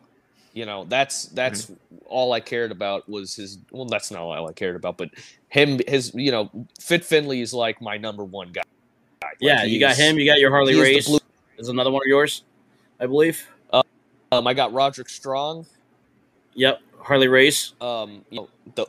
you 0.53 0.67
know, 0.67 0.85
that's 0.85 1.25
that's 1.27 1.71
all 2.07 2.33
I 2.33 2.41
cared 2.41 2.73
about 2.73 3.09
was 3.09 3.35
his. 3.37 3.59
Well, 3.71 3.87
that's 3.87 4.11
not 4.11 4.21
all 4.23 4.49
I 4.49 4.53
cared 4.53 4.77
about, 4.77 4.97
but 4.99 5.11
him, 5.49 5.81
his, 5.89 6.13
you 6.15 6.31
know, 6.31 6.51
Fit 6.81 7.05
Finlay 7.05 7.41
is 7.41 7.53
like 7.55 7.81
my 7.81 7.97
number 7.97 8.25
one 8.25 8.53
guy. 8.53 8.63
Like, 9.23 9.37
Yeah, 9.41 9.65
you 9.65 9.79
got 9.81 9.97
him. 9.97 10.19
You 10.19 10.27
got 10.27 10.39
your 10.41 10.51
Harley 10.51 10.75
he 10.75 10.79
is 10.81 10.85
Race. 10.85 11.09
blue- 11.09 11.19
Is 11.59 11.69
another 11.69 11.91
one 11.91 12.03
of 12.03 12.09
yours, 12.09 12.45
I 13.01 13.07
believe. 13.07 13.47
Um, 14.33 14.47
I 14.47 14.55
got 14.55 14.73
Roderick 14.73 15.11
Strong. 15.11 15.67
Yep, 16.55 16.81
Harley 17.01 17.29
Race. 17.29 17.75
Um, 17.83 18.25
you 18.31 18.41
know, 18.41 18.49
the 18.75 18.87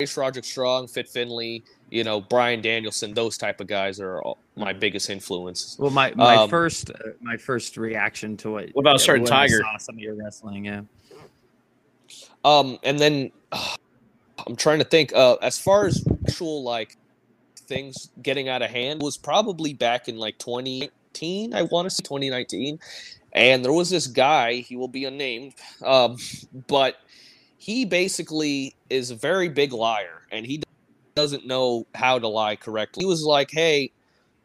Ace 0.00 0.16
Roderick 0.16 0.44
Strong, 0.44 0.88
Fit 0.88 1.08
Finlay. 1.08 1.62
You 1.90 2.02
know, 2.02 2.20
Bryan 2.20 2.60
Danielson. 2.60 3.14
Those 3.14 3.38
type 3.38 3.60
of 3.60 3.66
guys 3.68 4.00
are 4.00 4.20
all 4.22 4.38
my 4.56 4.72
biggest 4.72 5.10
influences. 5.10 5.76
well, 5.78 5.90
my 5.90 6.12
my 6.16 6.36
Um, 6.36 6.50
first 6.50 6.90
uh, 6.90 7.10
my 7.20 7.36
first 7.36 7.76
reaction 7.76 8.36
to 8.38 8.50
what 8.50 8.68
What 8.72 8.82
about 8.82 8.96
a 8.96 8.98
certain 8.98 9.22
when 9.22 9.32
I 9.32 9.46
Tiger? 9.46 9.60
saw 9.62 9.76
some 9.78 9.94
of 9.96 10.00
your 10.00 10.14
wrestling, 10.14 10.64
yeah. 10.64 10.80
Um, 12.44 12.78
and 12.82 12.98
then 12.98 13.30
uh, 13.52 13.76
I'm 14.46 14.56
trying 14.56 14.78
to 14.80 14.84
think. 14.84 15.12
Uh, 15.14 15.34
as 15.42 15.58
far 15.58 15.86
as 15.86 16.04
actual 16.26 16.62
like 16.62 16.96
things 17.56 18.10
getting 18.22 18.48
out 18.48 18.60
of 18.62 18.70
hand 18.70 19.00
was 19.00 19.16
probably 19.16 19.72
back 19.72 20.08
in 20.08 20.18
like 20.18 20.36
2019. 20.38 21.54
I 21.54 21.62
want 21.62 21.86
to 21.86 21.90
say 21.90 22.02
2019, 22.02 22.78
and 23.32 23.64
there 23.64 23.72
was 23.72 23.88
this 23.88 24.06
guy. 24.08 24.54
He 24.56 24.74
will 24.76 24.88
be 24.88 25.04
unnamed, 25.04 25.54
um, 25.82 26.16
but 26.66 26.96
he 27.64 27.86
basically 27.86 28.74
is 28.90 29.10
a 29.10 29.14
very 29.14 29.48
big 29.48 29.72
liar, 29.72 30.20
and 30.30 30.44
he 30.44 30.62
doesn't 31.14 31.46
know 31.46 31.86
how 31.94 32.18
to 32.18 32.28
lie 32.28 32.56
correctly. 32.56 33.00
He 33.02 33.06
was 33.06 33.22
like, 33.22 33.50
"Hey." 33.50 33.90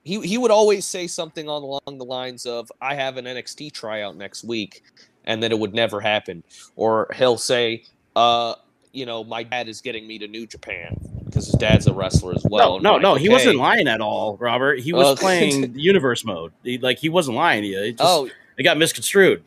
He, 0.05 0.21
he 0.21 0.37
would 0.37 0.49
always 0.49 0.85
say 0.85 1.05
something 1.07 1.49
on 1.49 1.61
along 1.61 1.97
the 1.97 2.05
lines 2.05 2.45
of, 2.45 2.71
"I 2.81 2.95
have 2.95 3.17
an 3.17 3.25
NXT 3.25 3.73
tryout 3.73 4.15
next 4.15 4.45
week," 4.45 4.81
and 5.25 5.43
then 5.43 5.51
it 5.51 5.59
would 5.59 5.73
never 5.73 5.99
happen. 5.99 6.41
Or 6.77 7.09
he'll 7.15 7.37
say, 7.37 7.83
uh, 8.15 8.55
you 8.93 9.05
know, 9.05 9.25
my 9.25 9.43
dad 9.43 9.67
is 9.67 9.81
getting 9.81 10.07
me 10.07 10.17
to 10.19 10.27
New 10.27 10.47
Japan 10.47 10.97
because 11.25 11.47
his 11.47 11.55
dad's 11.55 11.85
a 11.85 11.93
wrestler 11.93 12.33
as 12.33 12.45
well. 12.49 12.79
no, 12.79 12.95
I'm 12.95 13.01
no, 13.01 13.15
he 13.15 13.27
okay. 13.27 13.33
wasn't 13.33 13.57
lying 13.57 13.89
at 13.89 13.99
all, 13.99 14.37
Robert. 14.37 14.79
He 14.79 14.93
was 14.93 15.05
Oh. 15.05 15.15
playing 15.21 15.77
universe 15.77 16.23
mode. 16.23 16.53
He, 16.63 16.77
like 16.77 16.97
he 16.97 17.09
wasn't 17.09 17.35
lying 17.35 17.61
to 17.63 17.67
you. 17.67 17.79
It, 17.83 17.97
just, 17.97 18.01
Oh, 18.01 18.29
it 18.57 18.63
got 18.63 18.77
misconstrued. 18.77 19.43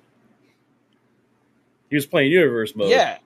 He 1.88 1.96
was 1.96 2.04
playing 2.06 2.30
universe 2.30 2.76
mode. 2.76 2.90
Yeah. 2.90 3.18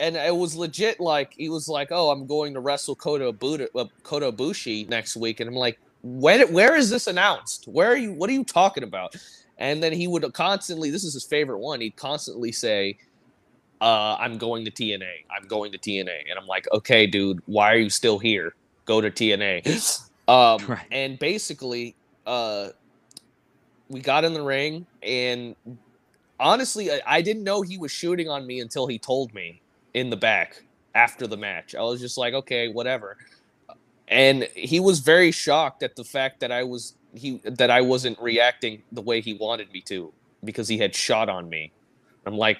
And 0.00 0.16
it 0.16 0.34
was 0.34 0.56
legit 0.56 0.98
like 0.98 1.34
he 1.36 1.48
was 1.48 1.68
like, 1.68 1.88
"Oh, 1.90 2.10
I'm 2.10 2.26
going 2.26 2.54
to 2.54 2.60
wrestle 2.60 2.96
Kota 2.96 3.32
Ibushi, 3.32 3.68
uh, 3.76 3.84
Kota 4.02 4.32
Ibushi 4.32 4.88
next 4.88 5.16
week," 5.16 5.40
and 5.40 5.48
I'm 5.48 5.54
like, 5.54 5.78
"When? 6.02 6.52
Where 6.52 6.74
is 6.74 6.90
this 6.90 7.06
announced? 7.06 7.68
Where 7.68 7.88
are 7.88 7.96
you? 7.96 8.12
What 8.12 8.30
are 8.30 8.32
you 8.32 8.44
talking 8.44 8.82
about?" 8.82 9.14
And 9.58 9.82
then 9.82 9.92
he 9.92 10.08
would 10.08 10.24
constantly. 10.32 10.90
This 10.90 11.04
is 11.04 11.12
his 11.12 11.24
favorite 11.24 11.58
one. 11.58 11.82
He'd 11.82 11.96
constantly 11.96 12.50
say, 12.50 12.96
uh, 13.82 14.16
"I'm 14.18 14.38
going 14.38 14.64
to 14.64 14.70
TNA. 14.70 15.24
I'm 15.36 15.46
going 15.46 15.70
to 15.72 15.78
TNA," 15.78 16.30
and 16.30 16.38
I'm 16.38 16.46
like, 16.46 16.66
"Okay, 16.72 17.06
dude, 17.06 17.40
why 17.46 17.72
are 17.72 17.78
you 17.78 17.90
still 17.90 18.18
here? 18.18 18.54
Go 18.86 19.02
to 19.02 19.10
TNA." 19.10 20.00
um, 20.28 20.66
Right. 20.66 20.86
And 20.90 21.18
basically, 21.18 21.94
uh, 22.26 22.70
we 23.90 24.00
got 24.00 24.24
in 24.24 24.32
the 24.32 24.42
ring 24.42 24.86
and 25.02 25.54
honestly, 26.40 26.90
I, 26.90 27.00
I 27.06 27.22
didn't 27.22 27.44
know 27.44 27.62
he 27.62 27.78
was 27.78 27.92
shooting 27.92 28.28
on 28.28 28.46
me 28.46 28.60
until 28.60 28.86
he 28.86 28.98
told 28.98 29.32
me 29.32 29.60
in 29.94 30.10
the 30.10 30.16
back 30.16 30.62
after 30.94 31.26
the 31.26 31.36
match. 31.36 31.74
I 31.74 31.82
was 31.82 32.00
just 32.00 32.18
like, 32.18 32.34
okay, 32.34 32.68
whatever. 32.68 33.16
And 34.08 34.48
he 34.54 34.80
was 34.80 35.00
very 35.00 35.30
shocked 35.30 35.84
at 35.84 35.94
the 35.94 36.02
fact 36.02 36.40
that 36.40 36.50
I 36.50 36.64
was 36.64 36.94
he 37.14 37.40
that 37.44 37.70
I 37.70 37.80
wasn't 37.80 38.18
reacting 38.20 38.82
the 38.90 39.02
way 39.02 39.20
he 39.20 39.34
wanted 39.34 39.70
me 39.72 39.82
to 39.82 40.12
because 40.42 40.66
he 40.66 40.78
had 40.78 40.94
shot 40.94 41.28
on 41.28 41.48
me. 41.48 41.72
I'm 42.26 42.36
like, 42.36 42.58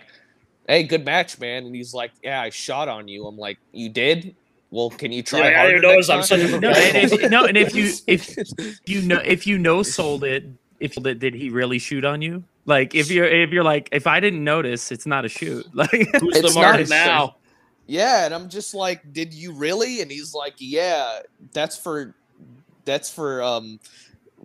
hey, 0.69 0.85
good 0.85 1.05
match, 1.05 1.41
man. 1.41 1.67
And 1.67 1.75
he's 1.75 1.93
like, 1.93 2.13
yeah, 2.23 2.41
I 2.41 2.51
shot 2.51 2.89
on 2.89 3.09
you. 3.09 3.27
I'm 3.27 3.37
like, 3.37 3.59
you 3.73 3.89
did? 3.89 4.37
Well, 4.71 4.91
can 4.91 5.11
you 5.11 5.23
try 5.23 5.41
Yeah, 5.41 5.47
I 5.47 5.53
harder 5.55 5.81
didn't 5.81 5.83
notice 5.83 6.09
next 6.09 6.33
I'm 6.33 6.39
time?" 6.39 6.49
such 6.49 6.53
a 6.53 6.61
No, 6.61 6.71
and 6.71 7.13
if, 7.13 7.31
no, 7.31 7.45
and 7.47 7.57
if 7.57 7.75
you 7.75 7.93
if 8.07 8.39
if 8.39 8.79
you 8.87 9.03
know 9.03 9.21
if 9.25 9.47
you 9.47 9.59
know 9.59 9.83
sold 9.83 10.23
it 10.23 10.45
if 10.81 10.95
that 10.97 11.19
did 11.19 11.35
he 11.35 11.51
really 11.51 11.79
shoot 11.79 12.05
on 12.05 12.21
you 12.21 12.43
like 12.67 12.95
if 12.95 13.11
you're 13.11 13.27
if 13.27 13.51
you're 13.51 13.65
like 13.65 13.89
if 13.93 14.07
i 14.07 14.19
didn't 14.19 14.43
notice 14.43 14.91
it's 14.91 15.07
not 15.07 15.25
a 15.25 15.29
shoot 15.29 15.67
like 15.75 15.91
Who's 15.91 16.37
It's 16.37 16.55
the 16.55 16.61
not 16.61 16.75
mark 16.75 16.87
a 16.87 16.89
now? 16.89 17.37
Yeah, 17.91 18.25
and 18.25 18.33
I'm 18.33 18.49
just 18.49 18.73
like, 18.73 19.13
did 19.13 19.35
you 19.35 19.53
really? 19.53 20.01
And 20.01 20.13
he's 20.13 20.33
like, 20.33 20.55
yeah, 20.59 21.21
that's 21.53 21.77
for 21.77 22.15
that's 22.85 23.11
for 23.13 23.43
um 23.43 23.81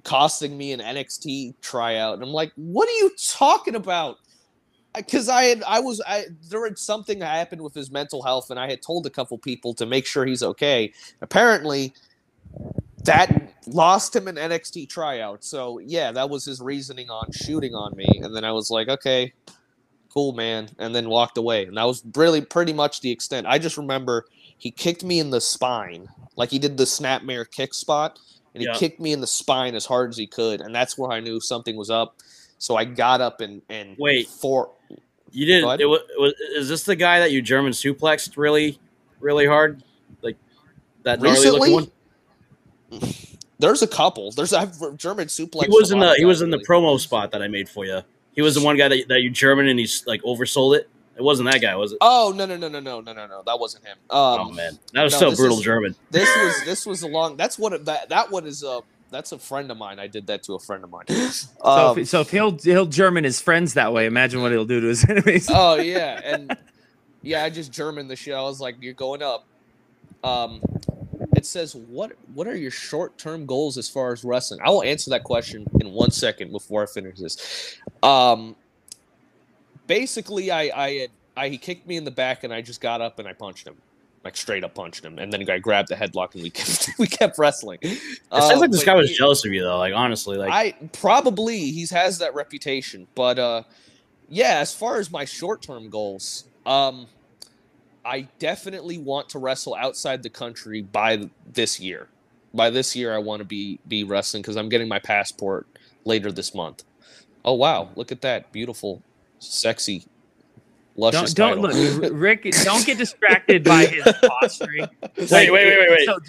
costing 0.03 0.57
me 0.57 0.71
an 0.71 0.79
NXT 0.79 1.53
tryout. 1.61 2.15
And 2.15 2.23
I'm 2.23 2.31
like, 2.31 2.51
what 2.55 2.89
are 2.89 2.93
you 2.93 3.11
talking 3.29 3.75
about? 3.75 4.17
Because 4.95 5.29
I 5.29 5.43
had 5.43 5.61
I 5.67 5.79
was 5.79 6.01
I 6.07 6.25
there 6.49 6.63
had 6.63 6.79
something 6.79 7.19
that 7.19 7.35
happened 7.35 7.61
with 7.61 7.75
his 7.75 7.91
mental 7.91 8.23
health, 8.23 8.49
and 8.49 8.59
I 8.59 8.67
had 8.67 8.81
told 8.81 9.05
a 9.05 9.11
couple 9.11 9.37
people 9.37 9.75
to 9.75 9.85
make 9.85 10.07
sure 10.07 10.25
he's 10.25 10.41
okay. 10.41 10.91
Apparently, 11.21 11.93
that 13.05 13.53
lost 13.67 14.15
him 14.15 14.27
an 14.27 14.35
NXT 14.35 14.89
tryout. 14.89 15.43
So 15.43 15.79
yeah, 15.79 16.11
that 16.11 16.29
was 16.29 16.45
his 16.45 16.61
reasoning 16.61 17.09
on 17.09 17.31
shooting 17.31 17.73
on 17.73 17.95
me. 17.95 18.07
And 18.21 18.35
then 18.35 18.43
I 18.43 18.51
was 18.51 18.69
like, 18.69 18.87
okay, 18.89 19.33
cool, 20.13 20.33
man, 20.33 20.69
and 20.79 20.95
then 20.95 21.09
walked 21.09 21.37
away. 21.37 21.65
And 21.65 21.77
that 21.77 21.83
was 21.85 22.03
really 22.15 22.41
pretty 22.41 22.73
much 22.73 23.01
the 23.01 23.11
extent. 23.11 23.47
I 23.47 23.57
just 23.59 23.77
remember 23.77 24.25
he 24.57 24.71
kicked 24.71 25.03
me 25.03 25.19
in 25.19 25.29
the 25.29 25.41
spine, 25.41 26.07
like 26.35 26.49
he 26.49 26.59
did 26.59 26.77
the 26.77 26.85
snapmare 26.85 27.49
kick 27.49 27.73
spot, 27.73 28.19
and 28.53 28.61
he 28.61 28.67
Yeah. 28.67 28.75
kicked 28.75 28.99
me 28.99 29.11
in 29.11 29.21
the 29.21 29.27
spine 29.27 29.75
as 29.75 29.85
hard 29.85 30.09
as 30.11 30.17
he 30.17 30.27
could, 30.27 30.61
and 30.61 30.73
that's 30.73 30.97
where 30.97 31.11
I 31.11 31.19
knew 31.19 31.39
something 31.39 31.75
was 31.75 31.89
up. 31.89 32.15
So 32.57 32.77
I 32.77 32.85
got 32.85 33.19
up 33.21 33.41
and 33.41 33.61
and 33.69 33.95
Wait. 33.99 34.27
for 34.27 34.71
You 35.31 35.65
ahead. 35.65 35.81
It 35.81 35.85
was, 35.85 35.99
was. 36.17 36.33
Is 36.55 36.69
this 36.69 36.83
the 36.83 36.95
guy 36.95 37.19
that 37.19 37.31
you 37.31 37.41
German 37.41 37.73
suplexed 37.73 38.37
really, 38.37 38.79
really 39.19 39.45
hard? 39.45 39.83
Like 40.21 40.37
that 41.03 41.21
gnarly 41.21 41.35
recently. 41.37 41.59
looking 41.59 41.73
one. 41.73 41.91
There's 43.59 43.81
a 43.81 43.87
couple. 43.87 44.31
There's 44.31 44.53
I've 44.53 44.97
German 44.97 45.27
suplex. 45.27 45.63
He 45.65 45.69
was 45.69 45.91
in 45.91 45.99
the. 45.99 46.13
He 46.15 46.25
was 46.25 46.41
in 46.41 46.49
the 46.49 46.57
promo 46.59 46.99
spot 46.99 47.31
that 47.31 47.41
I 47.41 47.47
made 47.47 47.69
for 47.69 47.85
you. 47.85 48.01
He 48.33 48.41
was 48.41 48.55
the 48.55 48.63
one 48.63 48.75
guy 48.77 48.89
that, 48.89 49.07
that 49.07 49.21
you 49.21 49.29
German 49.29 49.67
and 49.67 49.79
he's 49.79 50.05
like 50.05 50.21
oversold 50.23 50.77
it. 50.77 50.89
It 51.17 51.23
wasn't 51.23 51.49
that 51.49 51.61
guy, 51.61 51.73
was 51.77 51.93
it? 51.93 51.99
Oh 52.01 52.33
no 52.35 52.45
no 52.45 52.57
no 52.57 52.67
no 52.67 52.79
no 52.81 52.99
no 52.99 53.13
no 53.13 53.27
no 53.27 53.43
that 53.45 53.57
wasn't 53.57 53.85
him. 53.85 53.97
Um, 54.09 54.19
oh 54.19 54.51
man, 54.51 54.77
that 54.93 55.03
was 55.03 55.13
no, 55.13 55.29
so 55.31 55.35
brutal 55.37 55.59
is- 55.59 55.63
German. 55.63 55.95
this 56.11 56.29
was 56.43 56.65
this 56.65 56.85
was 56.85 57.03
a 57.03 57.07
long. 57.07 57.37
That's 57.37 57.57
what 57.57 57.71
it- 57.71 57.85
that 57.85 58.09
that 58.09 58.29
one 58.31 58.45
is. 58.45 58.63
Uh, 58.63 58.81
that's 59.11 59.31
a 59.31 59.37
friend 59.39 59.71
of 59.71 59.77
mine. 59.77 59.97
I 59.99 60.07
did 60.07 60.27
that 60.27 60.43
to 60.43 60.55
a 60.55 60.59
friend 60.59 60.83
of 60.83 60.89
mine. 60.89 61.05
so, 61.07 61.47
Um, 61.61 61.99
if, 61.99 62.09
so 62.09 62.19
if 62.21 62.31
he'll 62.31 62.57
he'll 62.57 62.87
german 62.87 63.23
his 63.23 63.39
friends 63.39 63.75
that 63.75 63.93
way 63.93 64.07
imagine 64.07 64.41
what 64.41 64.51
he'll 64.51 64.65
do 64.65 64.81
to 64.81 64.87
his 64.87 65.05
enemies 65.09 65.47
oh 65.49 65.75
yeah, 65.75 66.19
and 66.21 66.57
yeah, 67.21 67.43
I 67.45 67.49
just 67.49 67.71
German 67.71 68.09
the 68.09 68.17
shit. 68.17 68.33
I 68.33 68.41
was 68.41 68.59
like, 68.59 68.75
"You're 68.81 68.93
going 68.93 69.23
up." 69.23 69.45
Um, 70.23 70.59
it 71.45 71.49
says, 71.49 71.75
"What 71.75 72.13
what 72.33 72.47
are 72.47 72.55
your 72.55 72.71
short 72.71 73.17
term 73.17 73.45
goals 73.45 73.77
as 73.77 73.87
far 73.87 74.11
as 74.11 74.23
wrestling?" 74.23 74.59
I 74.63 74.69
will 74.69 74.83
answer 74.83 75.11
that 75.11 75.23
question 75.23 75.65
in 75.79 75.91
one 75.91 76.11
second 76.11 76.51
before 76.51 76.83
I 76.83 76.85
finish 76.87 77.19
this. 77.19 77.77
Um, 78.01 78.55
basically, 79.87 80.51
I 80.51 80.71
I 80.75 80.91
had 80.93 81.09
I 81.37 81.49
he 81.49 81.57
kicked 81.57 81.87
me 81.87 81.97
in 81.97 82.03
the 82.03 82.11
back, 82.11 82.43
and 82.43 82.53
I 82.53 82.61
just 82.61 82.81
got 82.81 83.01
up 83.01 83.19
and 83.19 83.27
I 83.27 83.33
punched 83.33 83.67
him. 83.67 83.75
Like 84.23 84.35
straight 84.35 84.63
up 84.63 84.73
punched 84.73 85.05
him, 85.05 85.19
and 85.19 85.31
then 85.31 85.47
I 85.47 85.59
grabbed 85.59 85.89
the 85.89 85.95
headlock 85.95 86.33
and 86.33 86.41
we 86.41 86.49
kept 86.59 86.89
we 86.97 87.05
kept 87.05 87.37
wrestling. 87.37 87.77
It 87.81 87.99
sounds 88.31 88.59
like 88.59 88.71
this 88.71 88.83
guy 88.83 88.95
was 88.95 89.11
he- 89.11 89.15
jealous 89.15 89.45
of 89.45 89.53
you 89.53 89.61
though. 89.61 89.77
Like 89.77 89.93
honestly, 89.93 90.37
like 90.37 90.51
I 90.51 90.71
probably 90.93 91.71
he 91.71 91.85
has 91.91 92.17
that 92.17 92.33
reputation, 92.33 93.07
but 93.13 93.37
uh, 93.37 93.63
yeah. 94.27 94.57
As 94.59 94.73
far 94.73 94.97
as 94.97 95.11
my 95.11 95.25
short 95.25 95.61
term 95.61 95.91
goals, 95.91 96.45
um, 96.65 97.05
I 98.05 98.27
definitely 98.39 98.97
want 98.97 99.29
to 99.29 99.39
wrestle 99.39 99.75
outside 99.75 100.23
the 100.23 100.29
country 100.29 100.81
by 100.81 101.29
this 101.51 101.79
year. 101.79 102.07
By 102.53 102.69
this 102.69 102.95
year, 102.95 103.13
I 103.13 103.17
want 103.17 103.39
to 103.39 103.45
be 103.45 103.79
be 103.87 104.03
wrestling 104.03 104.41
because 104.41 104.55
I'm 104.55 104.69
getting 104.69 104.87
my 104.87 104.99
passport 104.99 105.67
later 106.05 106.31
this 106.31 106.53
month. 106.53 106.83
Oh 107.43 107.53
wow! 107.53 107.89
Look 107.95 108.11
at 108.11 108.21
that 108.21 108.51
beautiful, 108.51 109.01
sexy, 109.39 110.05
luscious. 110.95 111.33
don't 111.33 111.61
don't 111.61 111.71
title. 111.71 111.99
look 111.99 112.11
rick 112.15 112.43
don't 112.63 112.85
get 112.85 112.97
distracted 112.97 113.63
by 113.63 113.85
his 113.85 114.03
posturing 114.23 114.87
wait, 115.17 115.29
wait, 115.29 115.51
wait, 115.51 115.51
wait, 115.51 115.89
wait. 115.89 116.05
so, 116.05 116.19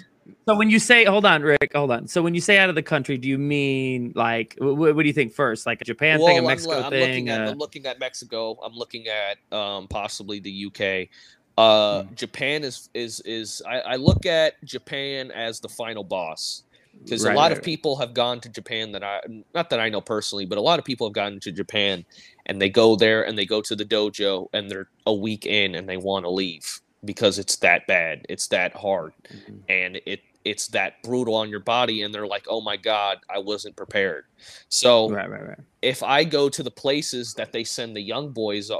so 0.45 0.55
when 0.55 0.69
you 0.69 0.79
say 0.79 1.05
hold 1.05 1.25
on 1.25 1.41
rick 1.41 1.71
hold 1.73 1.91
on 1.91 2.07
so 2.07 2.21
when 2.21 2.35
you 2.35 2.41
say 2.41 2.57
out 2.57 2.69
of 2.69 2.75
the 2.75 2.83
country 2.83 3.17
do 3.17 3.29
you 3.29 3.37
mean 3.37 4.11
like 4.15 4.55
wh- 4.59 4.75
wh- 4.75 4.95
what 4.95 4.97
do 4.97 5.07
you 5.07 5.13
think 5.13 5.33
first 5.33 5.65
like 5.65 5.81
a 5.81 5.85
japan 5.85 6.19
thing 6.19 6.37
a 6.37 6.41
I'm 6.41 6.47
mexico 6.47 6.73
lo- 6.73 6.83
I'm, 6.83 6.91
thing 6.91 7.25
looking 7.25 7.29
at, 7.29 7.47
uh, 7.47 7.51
I'm 7.51 7.57
looking 7.57 7.85
at 7.85 7.99
Mexico. 7.99 8.59
I'm 8.63 8.73
looking 8.73 9.07
at 9.07 9.57
um, 9.57 9.87
possibly 9.87 10.39
the 10.39 10.65
UK. 10.67 11.09
Uh, 11.57 12.03
Hmm. 12.03 12.13
Japan 12.15 12.63
is 12.63 12.89
is 12.93 13.21
is 13.25 13.61
I, 13.67 13.79
I 13.79 13.95
look 13.95 14.25
at 14.25 14.53
Japan 14.63 15.31
as 15.31 15.59
the 15.59 15.69
final 15.69 16.03
boss 16.03 16.63
because 17.05 17.23
Right, 17.23 17.25
a 17.25 17.29
lot 17.29 17.51
right, 17.51 17.51
of 17.51 17.63
people 17.63 17.95
have 17.97 18.13
gone 18.13 18.41
to 18.41 18.49
Japan 18.49 18.91
that 18.93 19.03
I 19.03 19.21
not 19.55 19.69
that 19.71 19.79
I 19.79 19.89
know 19.89 20.01
personally, 20.01 20.45
but 20.45 20.57
a 20.59 20.61
lot 20.61 20.79
of 20.79 20.85
people 20.85 21.07
have 21.07 21.13
gone 21.15 21.39
to 21.41 21.51
Japan 21.51 22.05
and 22.45 22.61
they 22.61 22.69
go 22.69 22.95
there 22.95 23.25
and 23.25 23.37
they 23.37 23.45
go 23.45 23.61
to 23.61 23.75
the 23.75 23.85
dojo 23.85 24.47
and 24.53 24.69
they're 24.69 24.89
a 25.07 25.13
week 25.13 25.45
in 25.47 25.75
and 25.75 25.89
they 25.89 25.97
want 25.97 26.25
to 26.25 26.29
leave 26.29 26.81
because 27.05 27.39
it's 27.39 27.57
that 27.57 27.87
bad, 27.87 28.25
it's 28.29 28.47
that 28.49 28.75
hard, 28.75 29.13
Mhm. 29.33 29.63
and 29.69 29.99
it 30.05 30.21
it's 30.45 30.67
that 30.69 30.93
brutal 31.03 31.35
on 31.35 31.49
your 31.49 31.59
body 31.59 32.03
and 32.03 32.13
they're 32.13 32.27
like, 32.27 32.45
oh 32.49 32.61
my 32.61 32.77
god, 32.77 33.19
I 33.29 33.39
wasn't 33.39 33.75
prepared. 33.75 34.25
So 34.69 35.15
right 35.15 35.29
right 35.29 35.47
right 35.47 35.59
if 35.81 36.03
I 36.03 36.23
go 36.23 36.49
to 36.49 36.63
the 36.63 36.71
places 36.71 37.33
that 37.35 37.51
they 37.51 37.63
send 37.63 37.95
the 37.95 38.01
young 38.01 38.31
boys 38.31 38.71
uh, 38.71 38.77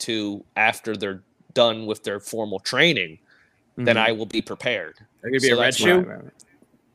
to 0.00 0.44
after 0.56 0.96
they're 0.96 1.24
done 1.56 1.86
with 1.86 2.04
their 2.04 2.20
formal 2.20 2.60
training, 2.60 3.18
then 3.76 3.96
Mhm. 3.96 4.06
I 4.08 4.12
will 4.12 4.26
be 4.26 4.40
prepared. 4.42 4.96
Are 5.22 5.28
you 5.30 5.40
gonna 5.40 5.40
be 5.40 5.48
so 5.48 5.58
a 5.58 5.60
red 5.60 5.74
shoe? 5.74 5.98
Right, 5.98 6.06
right, 6.06 6.24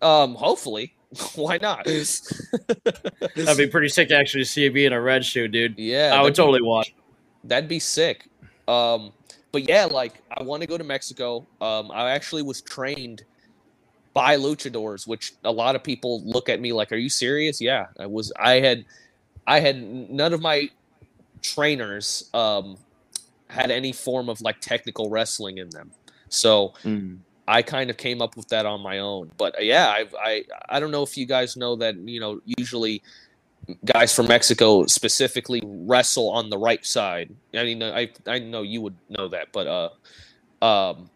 right. 0.01 0.07
Um, 0.23 0.35
hopefully, 0.35 0.93
why 1.35 1.57
not? 1.61 1.85
That'd 3.35 3.57
be 3.57 3.67
pretty 3.67 3.89
sick 3.89 4.07
to 4.09 4.15
actually 4.17 4.45
see 4.45 4.63
you 4.63 4.71
be 4.71 4.85
in 4.85 4.93
a 4.93 5.01
red 5.01 5.25
shoe, 5.25 5.47
dude. 5.47 5.77
yeah, 5.77 6.11
I 6.13 6.21
would 6.21 6.27
that'd 6.27 6.33
be- 6.33 6.35
totally 6.37 6.61
watch. 6.61 6.93
That'd 7.43 7.67
be 7.69 7.79
sick. 7.79 8.27
Um, 8.67 9.11
but 9.51 9.67
yeah, 9.67 9.85
like 9.85 10.21
I 10.37 10.43
want 10.43 10.61
to 10.61 10.67
go 10.67 10.77
to 10.77 10.83
Mexico. 10.83 11.45
Um, 11.59 11.91
I 11.91 12.11
actually 12.11 12.43
was 12.43 12.61
trained 12.61 13.23
by 14.13 14.37
luchadors, 14.37 15.07
which 15.07 15.33
a 15.43 15.51
lot 15.51 15.75
of 15.75 15.83
people 15.83 16.21
look 16.23 16.49
at 16.49 16.59
me 16.61 16.71
like, 16.71 16.91
"Are 16.91 16.97
you 16.97 17.09
serious?" 17.09 17.59
Yeah, 17.59 17.87
I 17.99 18.05
was. 18.05 18.31
I 18.39 18.53
had, 18.59 18.85
I 19.47 19.59
had 19.59 19.81
none 19.81 20.33
of 20.33 20.41
my 20.41 20.69
trainers 21.41 22.29
um, 22.33 22.77
had 23.51 23.69
any 23.71 23.91
form 23.91 24.29
of 24.29 24.41
like 24.41 24.59
technical 24.61 25.09
wrestling 25.09 25.57
in 25.57 25.69
them. 25.69 25.91
So 26.29 26.73
Mm. 26.83 27.19
I 27.47 27.61
kind 27.61 27.89
of 27.89 27.97
came 27.97 28.21
up 28.21 28.37
with 28.37 28.47
that 28.49 28.65
on 28.65 28.81
my 28.81 28.99
own. 28.99 29.31
But 29.37 29.57
uh, 29.59 29.61
yeah, 29.63 29.87
I 29.89 30.05
I 30.17 30.43
I 30.69 30.79
don't 30.79 30.91
know 30.91 31.03
if 31.03 31.17
you 31.17 31.25
guys 31.25 31.57
know 31.57 31.75
that 31.77 31.95
you 31.97 32.19
know 32.19 32.39
usually 32.57 33.01
guys 33.85 34.13
from 34.15 34.27
Mexico 34.27 34.85
specifically 34.85 35.61
wrestle 35.65 36.29
on 36.29 36.49
the 36.49 36.57
right 36.57 36.85
side. 36.85 37.35
I 37.53 37.63
mean, 37.63 37.83
I 37.83 38.09
I 38.25 38.39
know 38.39 38.61
you 38.61 38.81
would 38.81 38.95
know 39.09 39.27
that, 39.27 39.47
but 39.51 39.67
uh, 39.67 40.65
um, 40.65 41.09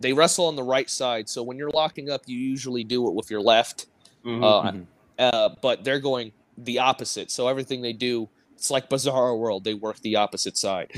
they 0.00 0.12
wrestle 0.12 0.46
on 0.46 0.54
the 0.56 0.62
right 0.62 0.88
side. 0.88 1.28
So 1.28 1.42
when 1.42 1.56
you're 1.58 1.70
locking 1.70 2.08
up, 2.10 2.22
you 2.26 2.38
usually 2.38 2.84
do 2.84 3.08
it 3.08 3.14
with 3.14 3.30
your 3.30 3.40
left. 3.40 3.86
Mhm. 4.24 4.44
Uh, 4.44 4.70
Mhm. 4.70 4.86
uh, 5.18 5.48
but 5.60 5.82
they're 5.84 6.00
going 6.00 6.32
the 6.56 6.78
opposite. 6.78 7.30
So 7.30 7.48
everything 7.48 7.82
they 7.82 7.92
do 7.92 8.28
It's 8.64 8.70
like 8.70 8.88
Bizarro 8.88 9.38
World. 9.38 9.62
They 9.62 9.74
work 9.74 10.00
the 10.00 10.16
opposite 10.16 10.56
side. 10.56 10.90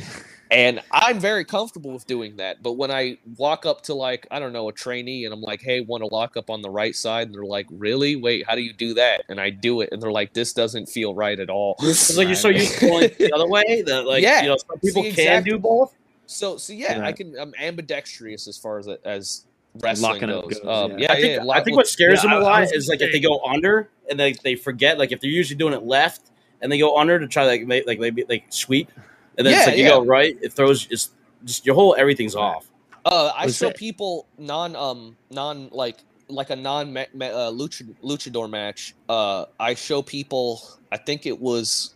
And 0.53 0.81
I'm 0.93 1.19
very 1.19 1.45
comfortable 1.45 1.91
with 1.91 2.07
doing 2.07 2.37
that. 2.37 2.63
But 2.63 2.75
when 2.75 2.93
I 2.93 3.19
walk 3.37 3.67
up 3.67 3.83
to 3.83 3.95
like, 3.95 4.25
I 4.31 4.39
don't 4.39 4.53
know, 4.53 4.69
a 4.69 4.73
trainee 4.73 5.25
and 5.25 5.35
I'm 5.35 5.41
like, 5.41 5.63
hey, 5.63 5.81
want 5.81 6.05
to 6.05 6.07
lock 6.07 6.37
up 6.37 6.49
on 6.49 6.63
the 6.63 6.71
right 6.71 6.95
side? 6.95 7.27
And 7.27 7.35
they're 7.35 7.45
like, 7.45 7.67
really? 7.73 8.15
Wait, 8.15 8.47
how 8.47 8.55
do 8.55 8.61
you 8.61 8.73
do 8.73 8.95
that? 8.95 9.25
And 9.29 9.41
I 9.41 9.51
do 9.51 9.81
it. 9.81 9.89
And 9.91 10.01
they're 10.01 10.13
like, 10.13 10.33
this 10.33 10.53
doesn't 10.53 10.87
feel 10.89 11.13
right 11.13 11.41
at 11.41 11.51
all. 11.51 11.75
It's 11.81 12.17
like 12.17 12.29
you're 12.29 12.37
so 12.37 12.51
used 12.51 12.79
to 12.79 12.87
going 12.87 13.11
the 13.19 13.33
other 13.35 13.49
way 13.49 13.83
that 13.85 14.07
like 14.07 14.23
Yeah. 14.23 14.43
you 14.43 14.49
know 14.51 14.57
some 14.59 14.79
people 14.79 15.03
See, 15.03 15.13
can 15.15 15.43
do 15.43 15.59
both. 15.59 15.93
So, 16.27 16.59
so 16.59 16.73
yeah, 16.73 17.05
I 17.05 17.11
can. 17.11 17.37
I'm 17.37 17.53
ambidextrous 17.59 18.47
as 18.47 18.57
far 18.57 18.79
as 18.79 18.87
as 19.05 19.45
wrestling 19.83 20.13
Locking 20.13 20.31
up 20.31 20.45
goes. 20.45 20.61
goes, 20.61 20.93
Um, 20.93 20.99
yeah. 21.01 21.07
yeah, 21.09 21.13
I 21.13 21.21
think 21.21 21.45
yeah, 21.45 21.51
I 21.53 21.65
think 21.65 21.77
what 21.77 21.89
scares 21.89 22.23
yeah, 22.23 22.31
them 22.31 22.43
a 22.43 22.45
lot 22.45 22.63
is 22.73 22.87
like 22.87 23.01
if 23.01 23.11
they 23.11 23.19
go 23.19 23.41
under 23.45 23.89
and 24.09 24.21
they, 24.21 24.35
they 24.45 24.55
forget 24.55 24.99
like 24.99 25.11
if 25.11 25.21
they're 25.21 25.29
usually 25.29 25.59
doing 25.59 25.75
it 25.75 25.83
left 25.83 26.31
and 26.61 26.71
they 26.73 26.79
go 26.79 26.97
under 26.97 27.19
to 27.19 27.27
try 27.27 27.45
like 27.47 27.67
make, 27.67 27.87
like 27.87 27.99
maybe 27.99 28.25
like 28.29 28.45
sweep 28.51 28.91
and 29.39 29.47
then 29.47 29.55
it's 29.55 29.63
Yeah, 29.63 29.71
like 29.71 29.79
you 29.79 29.85
yeah. 29.85 29.91
go 29.91 30.05
right 30.05 30.37
it 30.41 30.53
throws 30.53 30.87
it's 30.91 31.11
just 31.45 31.67
your 31.67 31.75
whole 31.75 31.95
everything's 31.99 32.35
off. 32.35 32.67
Uh, 33.05 33.31
I 33.37 33.47
Was 33.47 33.57
show 33.57 33.69
it- 33.69 33.77
people 33.77 34.27
non 34.39 34.75
um 34.75 35.17
non 35.31 35.69
like 35.71 35.99
like 36.29 36.51
a 36.51 36.57
non 36.57 36.93
ma- 36.93 37.05
ma- 37.15 37.27
uh, 37.27 37.51
luchador, 37.53 37.95
luchador 38.03 38.51
match. 38.51 38.95
Uh, 39.09 39.45
I 39.61 39.75
show 39.75 40.03
people. 40.03 40.61
I 40.91 40.97
think 40.97 41.25
it 41.25 41.41
was. 41.41 41.95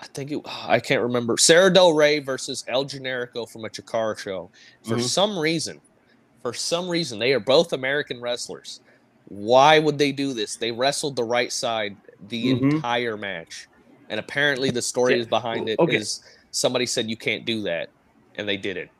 I 0.00 0.06
think 0.06 0.32
it. 0.32 0.40
I 0.46 0.80
can't 0.80 1.02
remember. 1.02 1.36
Sara 1.36 1.70
Del 1.70 1.92
Rey 1.92 2.20
versus 2.20 2.64
El 2.68 2.86
Generico 2.86 3.46
from 3.46 3.66
a 3.66 3.68
Chikara 3.68 4.16
show. 4.18 4.48
For 4.82 4.96
Mhm. 4.96 5.02
some 5.02 5.38
reason, 5.38 5.78
for 6.40 6.54
some 6.54 6.88
reason, 6.88 7.18
they 7.18 7.34
are 7.34 7.40
both 7.40 7.74
American 7.74 8.18
wrestlers. 8.18 8.80
Why 9.28 9.78
would 9.78 9.98
they 9.98 10.10
do 10.10 10.32
this? 10.32 10.56
They 10.56 10.72
wrestled 10.72 11.16
the 11.16 11.24
right 11.24 11.52
side 11.52 11.96
the 12.28 12.54
Mhm. 12.54 12.72
entire 12.76 13.18
match, 13.18 13.68
and 14.10 14.20
apparently 14.20 14.70
the 14.70 14.82
story 14.82 15.14
Yeah, 15.14 15.20
is 15.20 15.26
behind 15.26 15.68
it. 15.70 15.78
okay. 15.78 15.96
Is 15.96 16.22
somebody 16.50 16.84
said 16.84 17.08
you 17.08 17.16
can't 17.16 17.44
do 17.46 17.62
that, 17.62 17.88
and 18.36 18.46
they 18.48 18.56
did 18.58 18.76
it. 18.76 18.90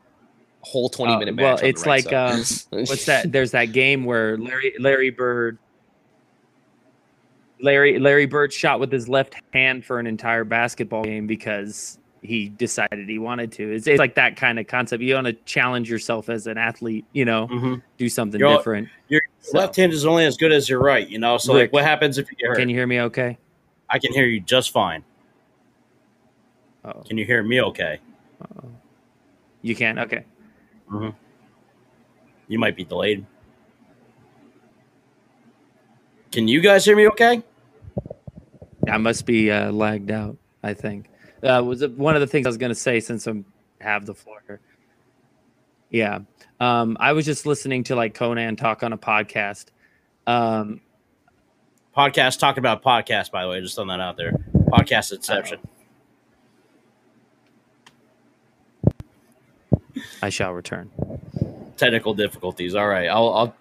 Whole 0.61 0.89
twenty 0.89 1.13
Uh, 1.13 1.19
minute 1.19 1.35
match. 1.35 1.61
well, 1.61 1.69
it's 1.69 1.85
like, 1.85 2.11
um. 2.13 2.37
What's 2.71 3.05
that? 3.05 3.31
There's 3.31 3.51
that 3.51 3.65
game 3.73 4.05
where 4.05 4.37
Larry 4.37 4.73
Larry 4.79 5.09
Bird 5.11 5.57
Larry 7.61 7.99
Larry 7.99 8.25
Bird 8.25 8.51
shot 8.51 8.79
with 8.79 8.91
his 8.91 9.07
left 9.07 9.35
hand 9.53 9.85
for 9.85 9.99
an 9.99 10.07
entire 10.07 10.43
basketball 10.43 11.03
game 11.03 11.27
because 11.27 11.99
he 12.23 12.49
decided 12.49 13.07
he 13.09 13.17
wanted 13.19 13.51
to. 13.53 13.73
It's, 13.73 13.87
it's 13.87 13.99
like 13.99 14.15
that 14.15 14.35
kind 14.35 14.59
of 14.59 14.67
concept. 14.67 15.01
You 15.01 15.15
want 15.15 15.27
to 15.27 15.33
challenge 15.45 15.89
yourself 15.89 16.29
as 16.29 16.45
an 16.47 16.57
athlete, 16.57 17.05
you 17.13 17.25
know, 17.25 17.47
Mm-hmm. 17.47 17.75
do 17.97 18.09
something 18.09 18.39
You're- 18.39 18.55
different. 18.55 18.89
Your 19.09 19.21
So- 19.39 19.57
left 19.57 19.75
hand 19.75 19.91
is 19.93 20.05
only 20.05 20.25
as 20.25 20.37
good 20.37 20.51
as 20.51 20.69
your 20.69 20.79
right, 20.81 21.07
you 21.07 21.17
know. 21.19 21.37
So 21.39 21.53
Rick, 21.55 21.69
like, 21.69 21.73
what 21.73 21.83
happens 21.83 22.17
if 22.19 22.29
you 22.29 22.37
get 22.37 22.47
hurt? 22.49 22.57
Can 22.57 22.69
you 22.69 22.75
hear 22.75 22.85
me 22.87 23.01
okay? 23.01 23.37
I 23.91 23.99
can 23.99 24.13
hear 24.13 24.25
you 24.25 24.39
just 24.39 24.71
fine. 24.71 25.03
Oh, 26.85 27.03
Can 27.07 27.17
you 27.17 27.25
hear 27.25 27.43
me? 27.43 27.61
Okay. 27.61 27.99
you 29.61 29.75
can. 29.75 29.99
Okay. 29.99 30.25
You 32.47 32.57
might 32.57 32.75
be 32.75 32.83
delayed. 32.83 33.25
Can 36.31 36.47
you 36.47 36.61
guys 36.61 36.85
hear 36.85 36.95
me? 36.95 37.07
Okay. 37.09 37.43
I 38.89 38.97
must 38.97 39.25
be 39.25 39.51
uh, 39.51 39.71
lagged 39.71 40.09
out. 40.09 40.37
I 40.63 40.73
think 40.73 41.09
uh, 41.43 41.61
was 41.63 41.81
it 41.81 41.91
one 41.97 42.15
of 42.15 42.21
the 42.21 42.27
things 42.27 42.45
I 42.45 42.49
was 42.49 42.57
going 42.57 42.71
to 42.71 42.75
say 42.75 42.99
since 42.99 43.27
I 43.27 43.43
have 43.81 44.05
the 44.05 44.15
floor. 44.15 44.41
here. 44.47 44.61
Yeah, 45.89 46.19
um, 46.59 46.97
I 46.99 47.11
was 47.13 47.25
just 47.25 47.45
listening 47.45 47.83
to 47.85 47.95
like 47.95 48.15
Konnan 48.17 48.57
talk 48.57 48.81
on 48.83 48.93
a 48.93 48.97
podcast. 48.97 49.65
Um, 50.25 50.81
Podcast 51.95 52.39
talking 52.39 52.59
about 52.59 52.83
podcast. 52.83 53.31
By 53.31 53.43
the 53.43 53.49
way, 53.49 53.59
just 53.59 53.75
throwing 53.75 53.89
that 53.89 53.99
out 53.99 54.17
there. 54.17 54.31
Podcast 54.53 55.11
Inception. 55.11 55.59
I 60.21 60.29
shall 60.29 60.53
return. 60.53 60.89
Technical 61.75 62.13
difficulties. 62.13 62.75
All 62.75 62.87
right. 62.87 63.07
I'll. 63.07 63.33
I'll. 63.33 63.55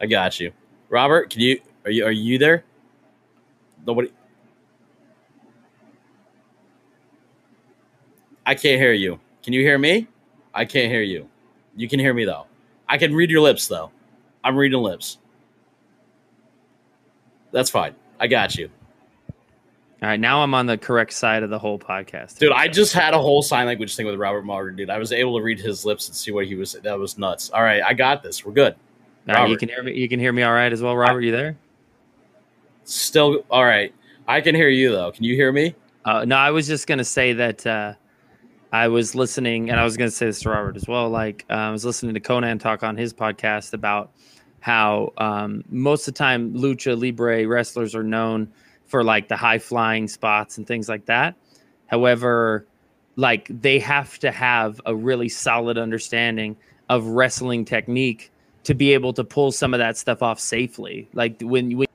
I 0.00 0.06
got 0.06 0.38
you. 0.38 0.52
Robert, 0.90 1.30
can 1.30 1.40
you? 1.40 1.60
Are 1.84 1.90
you? 1.90 2.04
Are 2.04 2.12
you 2.12 2.38
there? 2.38 2.64
Nobody. 3.86 4.12
I 8.44 8.54
can't 8.54 8.78
hear 8.78 8.92
you. 8.92 9.18
Can 9.42 9.54
you 9.54 9.60
hear 9.62 9.78
me? 9.78 10.08
I 10.52 10.66
can't 10.66 10.92
hear 10.92 11.02
you. 11.02 11.28
You 11.74 11.88
can 11.88 11.98
hear 11.98 12.12
me 12.12 12.26
though. 12.26 12.46
I 12.88 12.98
can 12.98 13.14
read 13.14 13.30
your 13.30 13.40
lips 13.40 13.66
though. 13.66 13.90
I'm 14.42 14.56
reading 14.56 14.80
lips. 14.80 15.18
That's 17.54 17.70
fine. 17.70 17.94
I 18.18 18.26
got 18.26 18.56
you. 18.56 18.68
All 20.02 20.08
right, 20.08 20.18
now 20.18 20.42
I'm 20.42 20.54
on 20.54 20.66
the 20.66 20.76
correct 20.76 21.12
side 21.12 21.44
of 21.44 21.50
the 21.50 21.58
whole 21.58 21.78
podcast. 21.78 22.38
Dude, 22.38 22.50
I 22.50 22.66
just 22.66 22.92
had 22.92 23.14
a 23.14 23.18
whole 23.18 23.42
sign 23.42 23.66
language 23.66 23.94
thing 23.94 24.06
with 24.06 24.16
Robert 24.16 24.44
Martin, 24.44 24.74
dude. 24.74 24.90
I 24.90 24.98
was 24.98 25.12
able 25.12 25.38
to 25.38 25.42
read 25.42 25.60
his 25.60 25.84
lips 25.84 26.08
and 26.08 26.16
see 26.16 26.32
what 26.32 26.46
he 26.46 26.56
was 26.56 26.72
that 26.72 26.98
was 26.98 27.16
nuts. 27.16 27.50
All 27.50 27.62
right, 27.62 27.80
I 27.80 27.94
got 27.94 28.24
this. 28.24 28.44
We're 28.44 28.52
good. 28.52 28.74
All 29.28 29.36
right, 29.36 29.48
you 29.48 29.56
can 29.56 29.68
hear 29.68 29.84
me. 29.84 29.94
You 29.94 30.08
can 30.08 30.18
hear 30.18 30.32
me 30.32 30.42
all 30.42 30.52
right 30.52 30.70
as 30.72 30.82
well, 30.82 30.96
Robert. 30.96 31.20
You 31.20 31.30
there? 31.30 31.56
Still 32.82 33.44
all 33.48 33.64
right. 33.64 33.94
I 34.26 34.40
can 34.40 34.56
hear 34.56 34.68
you 34.68 34.90
though. 34.90 35.12
Can 35.12 35.22
you 35.22 35.36
hear 35.36 35.52
me? 35.52 35.76
Uh, 36.04 36.24
no, 36.24 36.36
I 36.36 36.50
was 36.50 36.66
just 36.66 36.88
gonna 36.88 37.04
say 37.04 37.34
that 37.34 37.64
uh, 37.64 37.94
I 38.72 38.88
was 38.88 39.14
listening, 39.14 39.70
and 39.70 39.78
I 39.78 39.84
was 39.84 39.96
gonna 39.96 40.10
say 40.10 40.26
this 40.26 40.40
to 40.40 40.50
Robert 40.50 40.76
as 40.76 40.88
well. 40.88 41.08
Like 41.08 41.46
uh, 41.48 41.54
I 41.54 41.70
was 41.70 41.84
listening 41.84 42.14
to 42.14 42.20
Konnan 42.20 42.58
talk 42.58 42.82
on 42.82 42.96
his 42.96 43.14
podcast 43.14 43.74
about 43.74 44.10
how 44.64 45.12
um, 45.18 45.62
most 45.68 46.08
of 46.08 46.14
the 46.14 46.18
time 46.18 46.54
lucha 46.54 46.98
libre 46.98 47.46
wrestlers 47.46 47.94
are 47.94 48.02
known 48.02 48.50
for 48.86 49.04
like 49.04 49.28
the 49.28 49.36
high 49.36 49.58
flying 49.58 50.08
spots 50.08 50.56
and 50.56 50.66
things 50.66 50.88
like 50.88 51.04
that. 51.04 51.34
However, 51.86 52.64
like 53.16 53.46
they 53.50 53.78
have 53.80 54.18
to 54.20 54.30
have 54.30 54.80
a 54.86 54.96
really 54.96 55.28
solid 55.28 55.76
understanding 55.76 56.56
of 56.88 57.04
wrestling 57.08 57.66
technique 57.66 58.32
to 58.62 58.72
be 58.72 58.94
able 58.94 59.12
to 59.12 59.22
pull 59.22 59.52
some 59.52 59.74
of 59.74 59.80
that 59.80 59.98
stuff 59.98 60.22
off 60.22 60.40
safely. 60.40 61.10
Like 61.12 61.42
when 61.42 61.76
when 61.76 61.86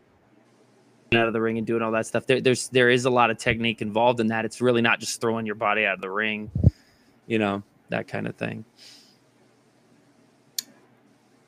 out 1.16 1.26
of 1.26 1.34
the 1.34 1.42
ring 1.42 1.58
and 1.58 1.66
doing 1.66 1.82
all 1.82 1.94
that 1.94 2.06
stuff. 2.06 2.28
There, 2.28 2.40
there's 2.40 2.70
there 2.70 2.92
is 2.92 3.06
a 3.06 3.10
lot 3.10 3.32
of 3.32 3.40
technique 3.40 3.82
involved 3.82 4.20
in 4.20 4.28
that. 4.28 4.46
It's 4.46 4.62
really 4.62 4.84
not 4.84 5.00
just 5.00 5.20
throwing 5.20 5.48
your 5.48 5.56
body 5.56 5.88
out 5.88 5.96
of 5.96 6.02
the 6.02 6.12
ring, 6.12 6.52
you 7.26 7.40
know, 7.40 7.64
that 7.90 8.08
kind 8.08 8.28
of 8.28 8.36
thing. 8.36 8.64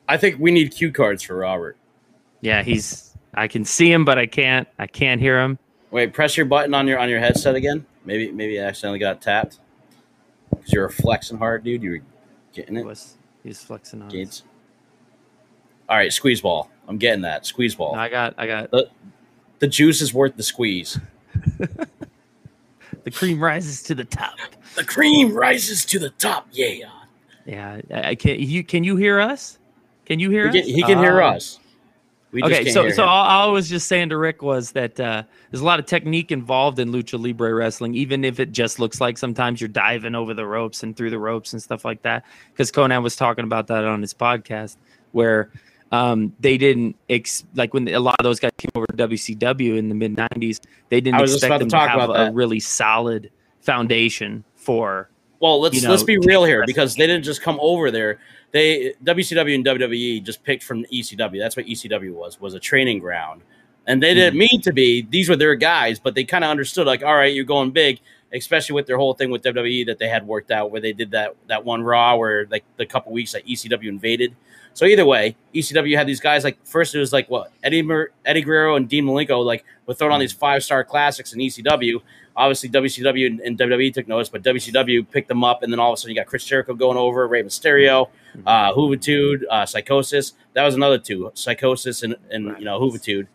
I 0.08 0.16
think 0.16 0.38
we 0.38 0.50
need 0.50 0.72
cue 0.72 0.92
cards 0.92 1.22
for 1.22 1.36
Robert. 1.36 1.76
Yeah, 2.40 2.62
he's. 2.62 3.14
I 3.34 3.48
can 3.48 3.64
see 3.64 3.90
him, 3.90 4.04
but 4.04 4.18
I 4.18 4.26
can't. 4.26 4.68
I 4.78 4.86
can't 4.86 5.20
hear 5.20 5.40
him. 5.40 5.58
Wait, 5.90 6.12
press 6.12 6.36
your 6.36 6.46
button 6.46 6.74
on 6.74 6.86
your 6.86 6.98
on 6.98 7.08
your 7.08 7.20
headset 7.20 7.54
again. 7.54 7.86
Maybe 8.04 8.30
maybe 8.30 8.60
I 8.60 8.64
accidentally 8.64 8.98
got 8.98 9.20
tapped. 9.20 9.58
Because 10.50 10.72
you're 10.72 10.88
flexing 10.90 11.38
hard, 11.38 11.64
dude. 11.64 11.82
You 11.82 11.90
were 11.92 12.00
getting 12.52 12.76
it. 12.76 12.84
was 12.84 13.16
he's 13.42 13.62
flexing 13.62 14.02
on. 14.02 14.08
us. 14.08 14.12
Gates. 14.12 14.42
All 15.88 15.96
right, 15.96 16.12
squeeze 16.12 16.40
ball. 16.40 16.70
I'm 16.88 16.98
getting 16.98 17.22
that. 17.22 17.46
Squeeze 17.46 17.74
ball. 17.74 17.94
No, 17.94 18.00
I 18.00 18.08
got. 18.08 18.34
I 18.36 18.46
got. 18.46 18.70
The 19.58 19.68
juice 19.68 20.02
is 20.02 20.12
worth 20.12 20.36
the 20.36 20.42
squeeze. 20.42 20.98
The 23.04 23.10
cream 23.10 23.42
rises 23.42 23.82
to 23.84 23.94
the 23.94 24.04
top. 24.04 24.38
The 24.76 24.84
cream 24.84 25.34
rises 25.34 25.84
to 25.86 25.98
the 25.98 26.10
top. 26.10 26.48
Yeah. 26.52 26.88
Yeah, 27.44 27.80
I, 27.90 28.10
I 28.10 28.14
can. 28.14 28.38
You 28.38 28.62
can 28.62 28.84
you 28.84 28.96
hear 28.96 29.20
us? 29.20 29.58
Can 30.12 30.20
you 30.20 30.28
hear 30.30 30.50
He 30.50 30.60
us? 30.60 30.66
can, 30.66 30.74
he 30.74 30.82
can 30.82 30.98
hear 30.98 31.22
Ah. 31.22 31.30
us. 31.30 31.58
We 32.32 32.40
just 32.42 32.52
okay, 32.52 32.64
can't 32.64 32.74
so 32.74 32.82
hear 32.84 32.92
so 32.94 33.02
him. 33.02 33.08
all, 33.08 33.24
all 33.26 33.48
I 33.48 33.52
was 33.52 33.68
just 33.68 33.88
saying 33.88 34.10
to 34.10 34.16
Rick 34.18 34.42
was 34.42 34.72
that 34.72 34.98
uh, 35.00 35.22
there's 35.50 35.60
a 35.62 35.64
lot 35.64 35.78
of 35.80 35.86
technique 35.86 36.30
involved 36.32 36.78
in 36.78 36.90
lucha 36.90 37.18
libre 37.22 37.54
wrestling, 37.54 37.94
even 37.94 38.24
if 38.24 38.40
it 38.40 38.52
just 38.52 38.78
looks 38.78 39.00
like 39.00 39.16
sometimes 39.16 39.60
you're 39.60 39.68
diving 39.68 40.14
over 40.14 40.34
the 40.34 40.46
ropes 40.46 40.82
and 40.82 40.94
through 40.96 41.08
the 41.10 41.18
ropes 41.18 41.52
and 41.54 41.62
stuff 41.62 41.84
like 41.84 42.02
that. 42.02 42.24
Because 42.52 42.70
Konnan 42.70 43.02
was 43.02 43.16
talking 43.16 43.44
about 43.44 43.66
that 43.68 43.84
on 43.84 44.00
his 44.02 44.12
podcast, 44.14 44.76
where 45.12 45.50
um, 45.92 46.34
they 46.40 46.56
didn't 46.58 46.96
ex- 47.10 47.44
like 47.54 47.72
when 47.74 47.86
a 47.88 48.00
lot 48.00 48.16
of 48.18 48.24
those 48.24 48.40
guys 48.40 48.50
came 48.58 48.70
over 48.74 48.86
to 48.86 49.08
WCW 49.08 49.76
in 49.78 49.88
the 49.90 49.94
mid 49.94 50.14
'90s, 50.16 50.60
they 50.88 51.00
didn't 51.02 51.16
I 51.18 51.20
was 51.22 51.32
just 51.32 51.44
expect 51.44 51.62
about 51.62 51.70
to 51.70 51.76
them 51.76 51.98
to, 51.98 52.00
have 52.00 52.10
about 52.10 52.28
a 52.28 52.32
really 52.32 52.60
solid 52.60 53.30
foundation 53.60 54.44
for. 54.56 55.08
Well, 55.42 55.60
let's 55.60 55.74
you 55.74 55.82
know, 55.82 55.90
let's 55.90 56.04
be 56.04 56.18
real 56.18 56.44
here 56.44 56.62
because 56.64 56.94
they 56.94 57.06
didn't 57.06 57.24
just 57.24 57.42
come 57.42 57.58
over 57.60 57.90
there. 57.90 58.20
They 58.52 58.94
WCW 59.02 59.56
and 59.56 59.64
WWE 59.66 60.22
just 60.22 60.44
picked 60.44 60.62
from 60.62 60.84
ECW. 60.84 61.40
That's 61.40 61.56
what 61.56 61.66
ECW 61.66 62.12
was 62.14 62.40
was 62.40 62.54
a 62.54 62.60
training 62.60 63.00
ground, 63.00 63.42
and 63.88 64.00
they 64.00 64.10
Mm-hmm. 64.10 64.18
didn't 64.20 64.38
mean 64.38 64.60
to 64.62 64.72
be. 64.72 65.02
These 65.02 65.28
were 65.28 65.34
their 65.34 65.56
guys, 65.56 65.98
but 65.98 66.14
they 66.14 66.22
kind 66.22 66.44
of 66.44 66.50
understood 66.50 66.86
like, 66.86 67.02
all 67.02 67.16
right, 67.16 67.34
you're 67.34 67.44
going 67.44 67.72
big, 67.72 67.98
especially 68.32 68.74
with 68.74 68.86
their 68.86 68.98
whole 68.98 69.14
thing 69.14 69.32
with 69.32 69.42
WWE 69.42 69.84
that 69.86 69.98
they 69.98 70.08
had 70.08 70.24
worked 70.24 70.52
out, 70.52 70.70
where 70.70 70.80
they 70.80 70.92
did 70.92 71.10
that 71.10 71.34
that 71.48 71.64
one 71.64 71.82
Raw 71.82 72.14
where 72.14 72.46
like 72.48 72.62
the 72.76 72.86
couple 72.86 73.10
weeks 73.12 73.32
that 73.32 73.44
ECW 73.44 73.88
invaded. 73.88 74.36
So 74.74 74.86
either 74.86 75.04
way, 75.04 75.36
ECW 75.54 75.96
had 75.96 76.06
these 76.06 76.20
guys 76.20 76.44
like 76.44 76.64
first 76.66 76.94
it 76.94 76.98
was 76.98 77.12
like 77.12 77.28
what 77.28 77.52
Eddie 77.62 77.82
Mer- 77.82 78.10
Eddie 78.24 78.42
Guerrero 78.42 78.76
and 78.76 78.88
Dean 78.88 79.04
Malenko 79.04 79.44
like 79.44 79.64
were 79.86 79.94
throwing 79.94 80.12
on 80.12 80.20
these 80.20 80.32
five 80.32 80.64
star 80.64 80.84
classics 80.84 81.32
in 81.32 81.40
ECW. 81.40 82.00
Obviously, 82.34 82.70
WCW 82.70 83.26
and, 83.26 83.40
and 83.40 83.58
WWE 83.58 83.92
took 83.92 84.08
notice, 84.08 84.30
but 84.30 84.42
WCW 84.42 85.08
picked 85.10 85.28
them 85.28 85.44
up, 85.44 85.62
and 85.62 85.70
then 85.70 85.78
all 85.78 85.92
of 85.92 85.94
a 85.94 85.96
sudden 85.98 86.14
you 86.14 86.20
got 86.20 86.26
Chris 86.26 86.46
Jericho 86.46 86.72
going 86.72 86.96
over, 86.96 87.28
Rey 87.28 87.42
Mysterio, 87.42 88.08
uh, 88.46 88.72
Juventud, 88.72 89.42
uh, 89.50 89.66
Psicosis. 89.66 90.32
That 90.54 90.64
was 90.64 90.74
another 90.74 90.96
two, 90.96 91.30
Psicosis 91.34 92.02
and, 92.02 92.16
and 92.30 92.58
you 92.58 92.64
know 92.64 92.80
Juventud. 92.80 93.26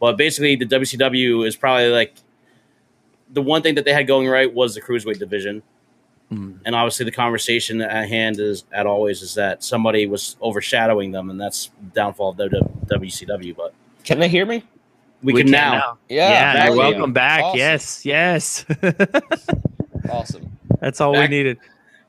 But 0.00 0.16
basically, 0.16 0.56
the 0.56 0.66
WCW 0.66 1.46
is 1.46 1.56
probably 1.56 1.88
like 1.88 2.14
the 3.30 3.42
one 3.42 3.60
thing 3.62 3.74
that 3.74 3.84
they 3.84 3.92
had 3.92 4.06
going 4.06 4.28
right 4.28 4.52
was 4.52 4.74
the 4.74 4.80
cruiserweight 4.80 5.18
division. 5.18 5.62
Mm. 6.32 6.58
And 6.64 6.74
obviously, 6.74 7.04
the 7.04 7.12
conversation 7.12 7.80
at 7.80 8.08
hand 8.08 8.40
is, 8.40 8.64
at 8.72 8.84
always, 8.86 9.22
is 9.22 9.34
that 9.34 9.62
somebody 9.62 10.06
was 10.06 10.36
overshadowing 10.42 11.12
them, 11.12 11.30
and 11.30 11.40
that's 11.40 11.70
downfall 11.94 12.30
of 12.30 12.36
WCW. 12.36 13.56
But 13.56 13.74
Can 14.04 14.18
they 14.18 14.28
hear 14.28 14.44
me? 14.44 14.64
we, 15.22 15.32
can, 15.42 15.50
now. 15.50 15.98
Yeah, 16.08 16.28
Yeah, 16.30 16.52
back 16.54 16.68
you're 16.68 16.76
welcome 16.76 17.00
you. 17.02 17.06
back. 17.08 17.42
Awesome. 17.44 17.58
Yes, 17.58 18.04
yes. 18.04 18.64
Awesome. 20.10 20.56
That's 20.80 21.00
all 21.00 21.12
Back- 21.12 21.30
we 21.30 21.36
needed. 21.36 21.58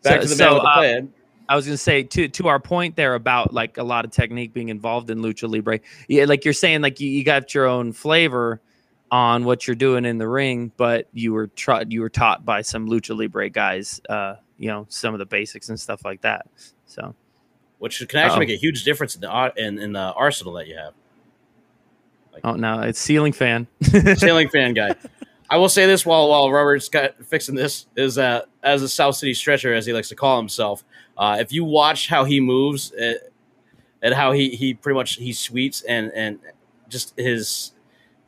Back 0.03 0.21
So- 0.21 0.21
to 0.21 0.27
the 0.27 0.35
so, 0.35 0.45
man 0.45 0.53
with 0.53 0.63
uh, 0.63 0.73
plan. 0.75 1.13
I 1.49 1.55
was 1.55 1.65
gonna 1.65 1.77
say 1.77 2.03
to 2.03 2.27
to 2.27 2.47
our 2.49 2.59
point 2.59 2.97
there 2.97 3.15
about 3.15 3.53
like 3.53 3.77
a 3.77 3.83
lot 3.83 4.03
of 4.03 4.11
technique 4.11 4.53
being 4.53 4.67
involved 4.69 5.09
in 5.09 5.19
lucha 5.19 5.49
libre. 5.49 5.79
Yeah, 6.09 6.25
like 6.25 6.43
you're 6.43 6.53
saying, 6.53 6.81
like 6.81 6.99
you, 6.99 7.09
you 7.09 7.23
got 7.23 7.53
your 7.55 7.65
own 7.67 7.93
flavor 7.93 8.59
on 9.11 9.45
what 9.45 9.67
you're 9.67 9.75
doing 9.75 10.05
in 10.05 10.17
the 10.17 10.27
ring, 10.27 10.71
but 10.77 11.07
you 11.13 11.33
were 11.33 11.47
tra- 11.47 11.85
you 11.87 12.01
were 12.01 12.09
taught 12.09 12.45
by 12.45 12.61
some 12.61 12.87
lucha 12.89 13.17
libre 13.17 13.49
guys, 13.49 14.01
uh, 14.09 14.35
you 14.57 14.67
know, 14.67 14.85
some 14.89 15.13
of 15.13 15.19
the 15.19 15.25
basics 15.25 15.69
and 15.69 15.79
stuff 15.79 16.03
like 16.03 16.21
that. 16.21 16.47
So 16.85 17.15
which 17.79 17.99
can 18.07 18.19
actually 18.19 18.33
Uh-oh. 18.33 18.39
make 18.39 18.49
a 18.49 18.55
huge 18.57 18.83
difference 18.83 19.15
in 19.15 19.21
the 19.21 19.29
ar- 19.29 19.53
in, 19.55 19.77
in 19.79 19.93
the 19.93 20.11
arsenal 20.13 20.53
that 20.53 20.67
you 20.67 20.75
have. 20.77 20.93
oh 22.43 22.53
no, 22.53 22.81
it's 22.81 22.99
ceiling 22.99 23.33
fan. 23.33 23.67
ceiling 24.15 24.49
fan 24.49 24.73
guy. 24.73 24.95
I 25.49 25.57
will 25.57 25.69
say 25.69 25.85
this 25.85 26.05
while 26.05 26.27
while 26.27 26.51
Robert's 26.51 26.89
got 26.89 27.23
fixing 27.25 27.55
this 27.55 27.85
is 27.95 28.15
that 28.15 28.47
as 28.63 28.81
a 28.81 28.89
South 28.89 29.15
City 29.15 29.33
stretcher, 29.33 29.73
as 29.73 29.85
he 29.85 29.93
likes 29.93 30.09
to 30.09 30.15
call 30.15 30.37
himself, 30.37 30.83
uh, 31.17 31.37
if 31.39 31.53
you 31.53 31.63
watch 31.63 32.09
how 32.09 32.25
he 32.25 32.41
moves 32.41 32.91
uh, 32.93 33.13
and 34.01 34.13
how 34.13 34.33
he 34.33 34.49
he 34.49 34.73
pretty 34.73 34.95
much 34.95 35.13
he 35.15 35.31
sweeps 35.31 35.81
and 35.83 36.11
and 36.13 36.39
just 36.89 37.13
his 37.17 37.71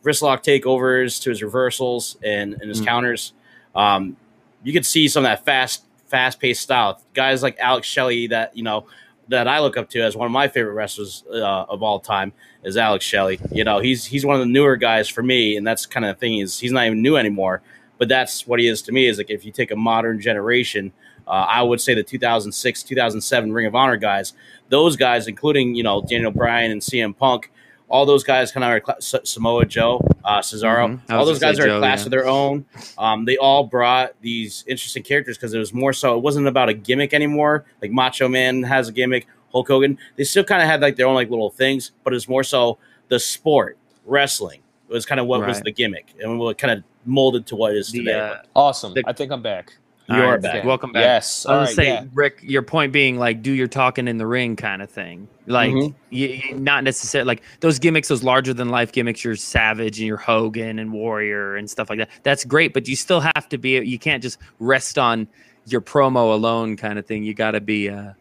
wrist 0.04 0.22
lock 0.22 0.44
takeovers 0.44 1.22
to 1.24 1.30
his 1.30 1.42
reversals 1.44 2.18
and, 2.24 2.54
and 2.54 2.70
his 2.70 2.82
Mm. 2.82 2.86
counters, 2.86 3.34
um, 3.76 4.16
you 4.64 4.74
can 4.74 4.84
see 4.84 5.08
some 5.08 5.26
of 5.26 5.30
that 5.30 5.46
fast 5.46 5.84
fast 6.08 6.40
paced 6.40 6.62
style. 6.62 7.00
Guys 7.14 7.44
like 7.44 7.58
Alex 7.60 7.88
Shelley 7.88 8.28
that 8.28 8.56
you 8.58 8.64
know 8.64 8.86
that 9.28 9.48
I 9.48 9.60
look 9.60 9.78
up 9.78 9.90
to 9.92 10.02
as 10.02 10.16
one 10.16 10.26
of 10.26 10.32
my 10.32 10.48
favorite 10.48 10.74
wrestlers 10.74 11.24
uh, 11.32 11.38
of 11.70 11.84
all 11.84 12.00
time 12.00 12.34
is 12.64 12.76
Alex 12.78 13.06
Shelley. 13.06 13.40
You 13.52 13.64
know, 13.64 13.80
he's 13.80 14.06
he's 14.06 14.26
one 14.26 14.36
of 14.36 14.40
the 14.42 14.52
newer 14.52 14.76
guys 14.76 15.08
for 15.08 15.22
me, 15.22 15.56
and 15.56 15.66
that's 15.68 15.86
kind 15.86 16.06
of 16.06 16.16
the 16.16 16.20
thing 16.20 16.40
is 16.40 16.60
he's 16.60 16.72
not 16.72 16.86
even 16.86 17.02
new 17.02 17.16
anymore. 17.16 17.62
But 18.00 18.08
that's 18.08 18.48
what 18.48 18.60
he 18.60 18.68
is 18.68 18.82
to 18.84 18.92
me. 18.92 19.08
Is 19.08 19.18
like 19.18 19.30
if 19.30 19.46
you 19.46 19.52
take 19.52 19.70
a 19.72 19.76
modern 19.76 20.20
generation, 20.20 20.92
uh, 21.28 21.32
I 21.32 21.62
would 21.62 21.80
say 21.82 21.94
the 21.94 22.02
2006, 22.04 22.82
2007 22.84 23.52
Ring 23.54 23.66
of 23.68 23.76
Honor 23.76 23.98
guys, 23.98 24.34
those 24.70 24.96
guys, 24.96 25.28
including 25.28 25.76
you 25.76 25.84
know 25.84 26.02
Daniel 26.02 26.32
Bryan 26.32 26.72
and 26.72 26.82
CM 26.82 27.16
Punk, 27.16 27.52
all 27.90 28.06
those 28.06 28.24
guys 28.24 28.52
kind 28.52 28.64
of 28.64 28.70
are 28.70 28.80
cla- 28.80 28.96
S- 28.98 29.16
Samoa 29.24 29.66
Joe, 29.66 30.00
uh, 30.24 30.40
Cesaro, 30.40 30.88
Mhm. 30.88 31.00
All 31.10 31.26
those 31.26 31.40
guys 31.40 31.60
are 31.60 31.66
Joe, 31.66 31.78
a 31.78 31.80
class 31.80 32.00
yeah. 32.02 32.06
of 32.06 32.12
their 32.12 32.28
own. 32.28 32.66
Um, 32.98 33.26
they 33.26 33.38
all 33.38 33.64
brought 33.66 34.14
these 34.22 34.64
interesting 34.68 35.04
characters 35.04 35.38
because 35.38 35.54
it 35.54 35.60
was 35.60 35.74
more 35.74 35.92
so. 35.94 36.16
It 36.16 36.22
wasn't 36.22 36.48
about 36.48 36.70
a 36.70 36.74
gimmick 36.74 37.14
anymore. 37.14 37.66
Like 37.82 37.92
Macho 37.92 38.28
Man 38.28 38.64
has 38.64 38.88
a 38.90 38.92
gimmick, 38.92 39.28
Hulk 39.52 39.68
Hogan. 39.68 39.98
They 40.18 40.24
still 40.24 40.44
kind 40.44 40.62
of 40.62 40.68
had 40.68 40.82
like 40.82 40.96
their 40.96 41.08
own 41.08 41.16
like 41.16 41.30
little 41.30 41.50
things, 41.50 41.92
but 42.04 42.14
it's 42.14 42.28
more 42.30 42.44
so 42.44 42.78
the 43.10 43.20
sport 43.20 43.78
wrestling. 44.06 44.62
It 44.90 44.94
was 44.94 45.06
kind 45.06 45.20
of 45.20 45.28
what 45.28 45.46
was 45.46 45.62
the 45.62 45.72
gimmick, 45.72 46.14
and 46.22 46.40
what 46.40 46.58
kind 46.58 46.78
of 46.78 46.84
molded 47.06 47.46
to 47.48 47.56
what 47.56 47.74
it 47.74 47.78
is 47.78 47.92
The, 47.92 48.00
today. 48.00 48.20
uh, 48.20 48.36
Awesome. 48.56 48.94
The- 48.94 49.04
I 49.08 49.14
think 49.14 49.32
I'm 49.32 49.42
back. 49.42 49.74
All 50.10 50.18
You're 50.18 50.32
right, 50.32 50.42
back. 50.42 50.64
Welcome 50.66 50.92
back. 50.92 51.02
Yes. 51.04 51.46
I 51.46 51.54
All 51.54 51.60
was 51.62 51.70
right. 51.78 51.86
gonna 51.86 51.98
say, 52.00 52.04
yeah. 52.06 52.10
Rick, 52.14 52.40
your 52.44 52.62
point 52.62 52.92
being 52.92 53.18
like, 53.20 53.42
do 53.42 53.52
your 53.52 53.68
talking 53.68 54.08
in 54.08 54.18
the 54.18 54.26
ring 54.26 54.56
kind 54.56 54.82
of 54.82 54.90
thing. 54.90 55.28
Like, 55.46 55.72
Mhm. 55.72 55.94
you, 56.10 56.28
you- 56.28 56.56
not 56.60 56.84
necessarily 56.84 57.28
like 57.28 57.42
those 57.60 57.80
gimmicks, 57.80 58.08
those 58.08 58.24
larger 58.24 58.54
than 58.54 58.70
life 58.70 58.92
gimmicks. 58.92 59.24
Your 59.24 59.36
Savage 59.36 60.00
and 60.00 60.08
your 60.08 60.18
Hogan 60.18 60.80
and 60.80 60.92
Warrior 60.92 61.56
and 61.56 61.70
stuff 61.70 61.90
like 61.90 62.00
that. 62.00 62.10
That's 62.24 62.44
great, 62.46 62.74
but 62.74 62.88
you 62.88 62.96
still 62.96 63.20
have 63.22 63.48
to 63.50 63.58
be. 63.58 63.72
You 63.80 64.00
can't 64.00 64.22
just 64.24 64.40
rest 64.60 64.98
on 64.98 65.28
your 65.66 65.82
promo 65.82 66.34
alone, 66.34 66.76
kind 66.78 66.98
of 66.98 67.06
thing. 67.06 67.24
You 67.24 67.34
got 67.34 67.52
to 67.52 67.62
be. 67.62 67.90
Uh, 67.90 68.14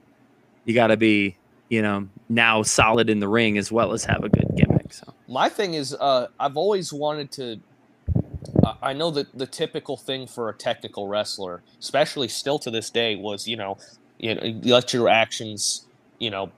you 0.65 0.75
got 0.75 0.89
to 0.89 0.97
be. 0.97 1.37
You 1.71 1.83
know, 1.83 2.09
now 2.31 2.63
solid 2.63 3.11
in 3.11 3.21
the 3.21 3.29
ring 3.29 3.59
as 3.59 3.71
well 3.71 3.93
as 3.93 4.03
have 4.07 4.25
a 4.25 4.31
good 4.31 4.47
gimmick. 4.57 4.91
So 4.91 5.13
my 5.29 5.51
thing 5.51 5.75
is 5.75 5.95
uh, 6.01 6.29
i've 6.41 6.57
always 6.57 6.95
wanted 6.95 7.31
to 7.33 7.61
i 8.83 8.93
know 8.93 9.11
that 9.11 9.27
the 9.35 9.47
typical 9.47 9.97
thing 9.97 10.27
for 10.27 10.49
a 10.49 10.57
technical 10.57 11.09
wrestler 11.09 11.63
especially 11.83 12.29
still 12.29 12.59
to 12.59 12.71
this 12.71 12.91
day 12.91 13.17
was 13.17 13.47
you 13.47 13.57
know 13.57 13.77
you 14.19 14.35
know 14.35 14.61
let 14.65 14.93
your 14.93 15.09
actions 15.09 15.89
you 16.19 16.31
know 16.31 16.53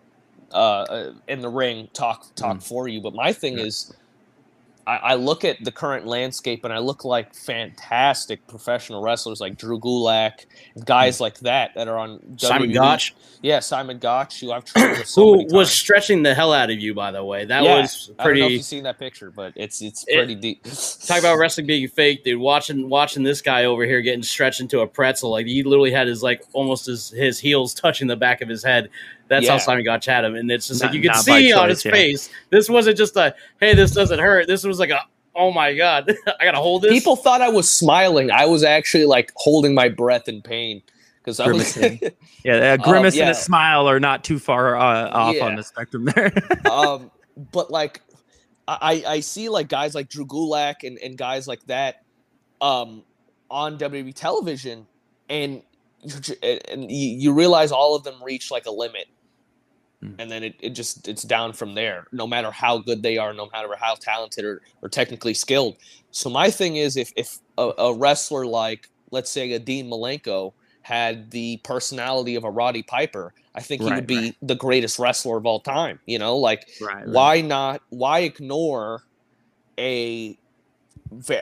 uh, 0.53 0.83
uh, 0.83 1.13
in 1.29 1.41
the 1.41 1.49
ring 1.49 1.89
talk 1.95 2.21
talk 2.37 2.61
Mm. 2.61 2.63
for 2.63 2.89
you 2.89 3.01
but 3.01 3.15
my 3.15 3.33
thing 3.33 3.59
Yeah. 3.59 3.65
is 3.67 3.93
I, 4.91 4.97
I 4.97 5.15
look 5.15 5.45
at 5.45 5.63
the 5.63 5.71
current 5.71 6.05
landscape 6.05 6.65
and 6.65 6.73
I 6.73 6.79
look 6.79 7.05
like 7.05 7.33
fantastic 7.33 8.45
professional 8.49 9.03
wrestlers 9.03 9.41
like 9.41 9.57
Drew 9.57 9.79
Gulak, 9.79 10.47
guys 10.85 11.19
hmm. 11.19 11.23
like 11.25 11.39
that 11.41 11.75
that 11.77 11.87
are 11.87 11.97
on. 11.97 12.39
Simon 12.39 12.71
WWE. 12.71 12.75
Gotch, 12.75 13.15
Yeah, 13.41 13.61
Simon 13.61 13.99
Gotch, 13.99 14.41
who 14.41 14.51
I've 14.51 14.65
trained 14.65 14.99
with 14.99 15.07
so 15.07 15.35
who 15.35 15.47
was 15.55 15.71
stretching 15.71 16.25
the 16.25 16.35
hell 16.35 16.53
out 16.53 16.71
of 16.71 16.81
you, 16.81 16.93
by 16.93 17.13
the 17.13 17.25
way. 17.25 17.45
That 17.45 17.63
Yeah, 17.63 17.81
was 17.81 18.11
I 18.19 18.25
don't 18.25 18.33
know 18.35 18.39
if 18.39 18.41
pretty. 18.41 18.55
you've 18.55 18.65
seen 18.65 18.83
that 18.83 18.99
picture, 18.99 19.31
but 19.31 19.53
it's 19.55 19.81
it's 19.81 20.05
It- 20.09 20.17
pretty 20.17 20.35
deep. 20.35 20.65
Talk 21.07 21.21
about 21.21 21.37
wrestling 21.39 21.67
being 21.67 21.87
fake, 21.87 22.25
dude. 22.25 22.41
Watching 22.41 22.89
watching 22.89 23.23
this 23.23 23.41
guy 23.41 23.67
over 23.67 23.85
here 23.85 24.01
getting 24.01 24.25
stretched 24.25 24.61
into 24.61 24.81
a 24.81 24.87
pretzel, 24.89 25.31
like 25.31 25.47
he 25.47 25.63
literally 25.63 25.93
had 25.93 26.09
his 26.09 26.23
like 26.23 26.43
almost 26.53 26.87
his 26.87 27.11
his 27.11 27.39
heels 27.39 27.75
touching 27.75 28.09
the 28.09 28.17
back 28.17 28.41
of 28.41 28.49
his 28.49 28.65
head. 28.65 28.91
That's 29.31 29.49
how 29.49 29.59
Simon 29.59 29.85
Gotch 29.85 30.07
had 30.07 30.25
him, 30.25 30.35
and 30.35 30.51
it's 30.51 30.67
just 30.67 30.83
Not- 30.83 30.89
like 30.89 30.97
you 30.97 31.03
could 31.03 31.13
not 31.13 31.25
by 31.25 31.41
see 31.41 31.53
on 31.53 31.69
his 31.69 31.85
yeah. 31.85 31.93
face. 31.93 32.29
This 32.51 32.69
wasn't 32.69 32.99
just 32.99 33.17
a 33.17 33.35
hey, 33.61 33.75
this 33.75 33.93
doesn't 33.93 34.19
hurt. 34.19 34.49
This 34.49 34.65
was 34.65 34.81
like 34.81 34.91
a 34.91 35.01
oh 35.37 35.53
my 35.53 35.73
god, 35.75 36.11
I 36.41 36.45
gotta 36.45 36.59
hold 36.59 36.83
this. 36.83 36.93
People 36.93 37.15
thought 37.15 37.41
I 37.41 37.49
was 37.49 37.71
smiling. 37.71 38.33
I 38.33 38.47
was 38.47 38.65
actually 38.65 39.07
like 39.07 39.33
holding 39.37 39.73
my 39.73 39.89
breath 39.89 40.29
in 40.29 40.43
pain 40.43 40.83
because 41.19 41.41
I 41.41 41.47
was. 41.49 41.79
Yeah, 42.43 42.73
a 42.73 42.79
grimace 42.79 43.15
and 43.17 43.27
yeah. 43.27 43.31
a 43.33 43.35
smile 43.35 43.87
are 43.87 44.01
not 44.01 44.25
too 44.25 44.39
far 44.39 44.75
uh, 44.75 45.11
off 45.11 45.43
on 45.43 45.57
the 45.57 45.63
spectrum 45.63 46.07
there. 46.07 46.33
um, 46.71 47.11
but 47.53 47.71
like, 47.71 48.01
I 48.67 49.05
I 49.07 49.21
see 49.21 49.51
like 49.51 49.69
guys 49.69 49.95
like 49.95 50.09
Drew 50.09 50.25
Gulak 50.25 50.77
and, 50.83 50.99
and 51.01 51.19
guys 51.19 51.47
like 51.47 51.63
that, 51.67 52.03
um, 52.63 53.03
on 53.51 53.77
WWE 53.77 54.15
television, 54.15 54.87
and 55.29 55.63
you 56.03 56.15
and 56.43 56.91
you, 56.91 57.19
you 57.19 57.33
realize 57.35 57.73
all 57.73 57.95
of 57.95 58.05
them 58.05 58.15
reach 58.25 58.51
like 58.51 58.65
a 58.65 58.71
limit. 58.71 59.07
Mm. 60.05 60.19
And 60.19 60.31
then 60.31 60.43
it, 60.45 60.57
it 60.61 60.71
just 60.71 61.09
it's 61.09 61.23
down 61.23 61.53
from 61.55 61.75
there, 61.75 62.07
no 62.13 62.27
matter 62.27 62.51
how 62.51 62.79
good 62.79 63.03
they 63.03 63.17
are, 63.17 63.33
no 63.33 63.49
matter 63.53 63.69
how 63.81 63.95
talented 64.01 64.45
or, 64.45 64.61
or 64.83 64.89
technically 64.89 65.35
skilled. 65.35 65.77
So 66.11 66.29
my 66.31 66.51
thing 66.51 66.77
is 66.77 66.97
if 66.97 67.11
if 67.17 67.39
a, 67.59 67.73
a 67.79 67.95
wrestler 67.95 68.47
like 68.47 68.87
let's 69.13 69.31
say 69.31 69.53
a 69.53 69.59
Dean 69.59 69.91
Malenko 69.91 70.53
had 70.83 71.31
the 71.31 71.61
personality 71.65 72.35
of 72.37 72.45
a 72.45 72.51
Roddy 72.51 72.83
Piper, 72.83 73.33
I 73.55 73.63
think 73.63 73.83
he 73.83 73.93
Right, 73.93 73.93
would 73.93 74.07
be 74.07 74.37
the 74.43 74.55
greatest 74.57 74.99
wrestler 74.99 75.39
of 75.39 75.47
all 75.47 75.61
time. 75.61 76.01
You 76.07 76.19
know, 76.19 76.37
like 76.37 76.67
right, 76.81 77.05
why 77.05 77.41
not 77.41 77.81
why 77.91 78.21
ignore 78.21 79.05
a 79.79 80.39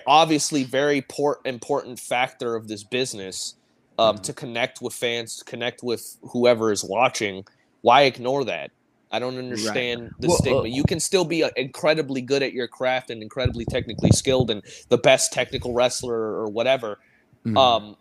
obviously 0.06 0.64
very 0.64 1.02
port, 1.02 1.38
important 1.44 1.98
factor 1.98 2.54
of 2.54 2.68
this 2.68 2.84
business 2.84 3.54
um, 3.98 4.16
Mhm. 4.16 4.22
to 4.22 4.32
connect 4.32 4.80
with 4.80 4.94
fans 4.94 5.42
connect 5.46 5.82
with 5.82 6.16
whoever 6.22 6.72
is 6.72 6.84
watching 6.84 7.44
why 7.82 8.02
ignore 8.02 8.44
that 8.44 8.70
i 9.10 9.18
don't 9.18 9.38
understand 9.38 10.10
the 10.20 10.28
Well, 10.28 10.36
uh, 10.36 10.38
stigma 10.38 10.68
you 10.68 10.84
can 10.84 11.00
still 11.00 11.24
be 11.24 11.42
uh, 11.44 11.50
incredibly 11.56 12.20
good 12.20 12.42
at 12.42 12.52
your 12.52 12.68
craft 12.68 13.10
and 13.10 13.22
incredibly 13.22 13.64
technically 13.64 14.10
skilled 14.10 14.50
and 14.50 14.62
the 14.90 14.98
best 14.98 15.32
technical 15.32 15.74
wrestler 15.74 16.14
or 16.14 16.48
whatever 16.48 16.98
Mhm. 17.46 17.56
um 17.56 17.96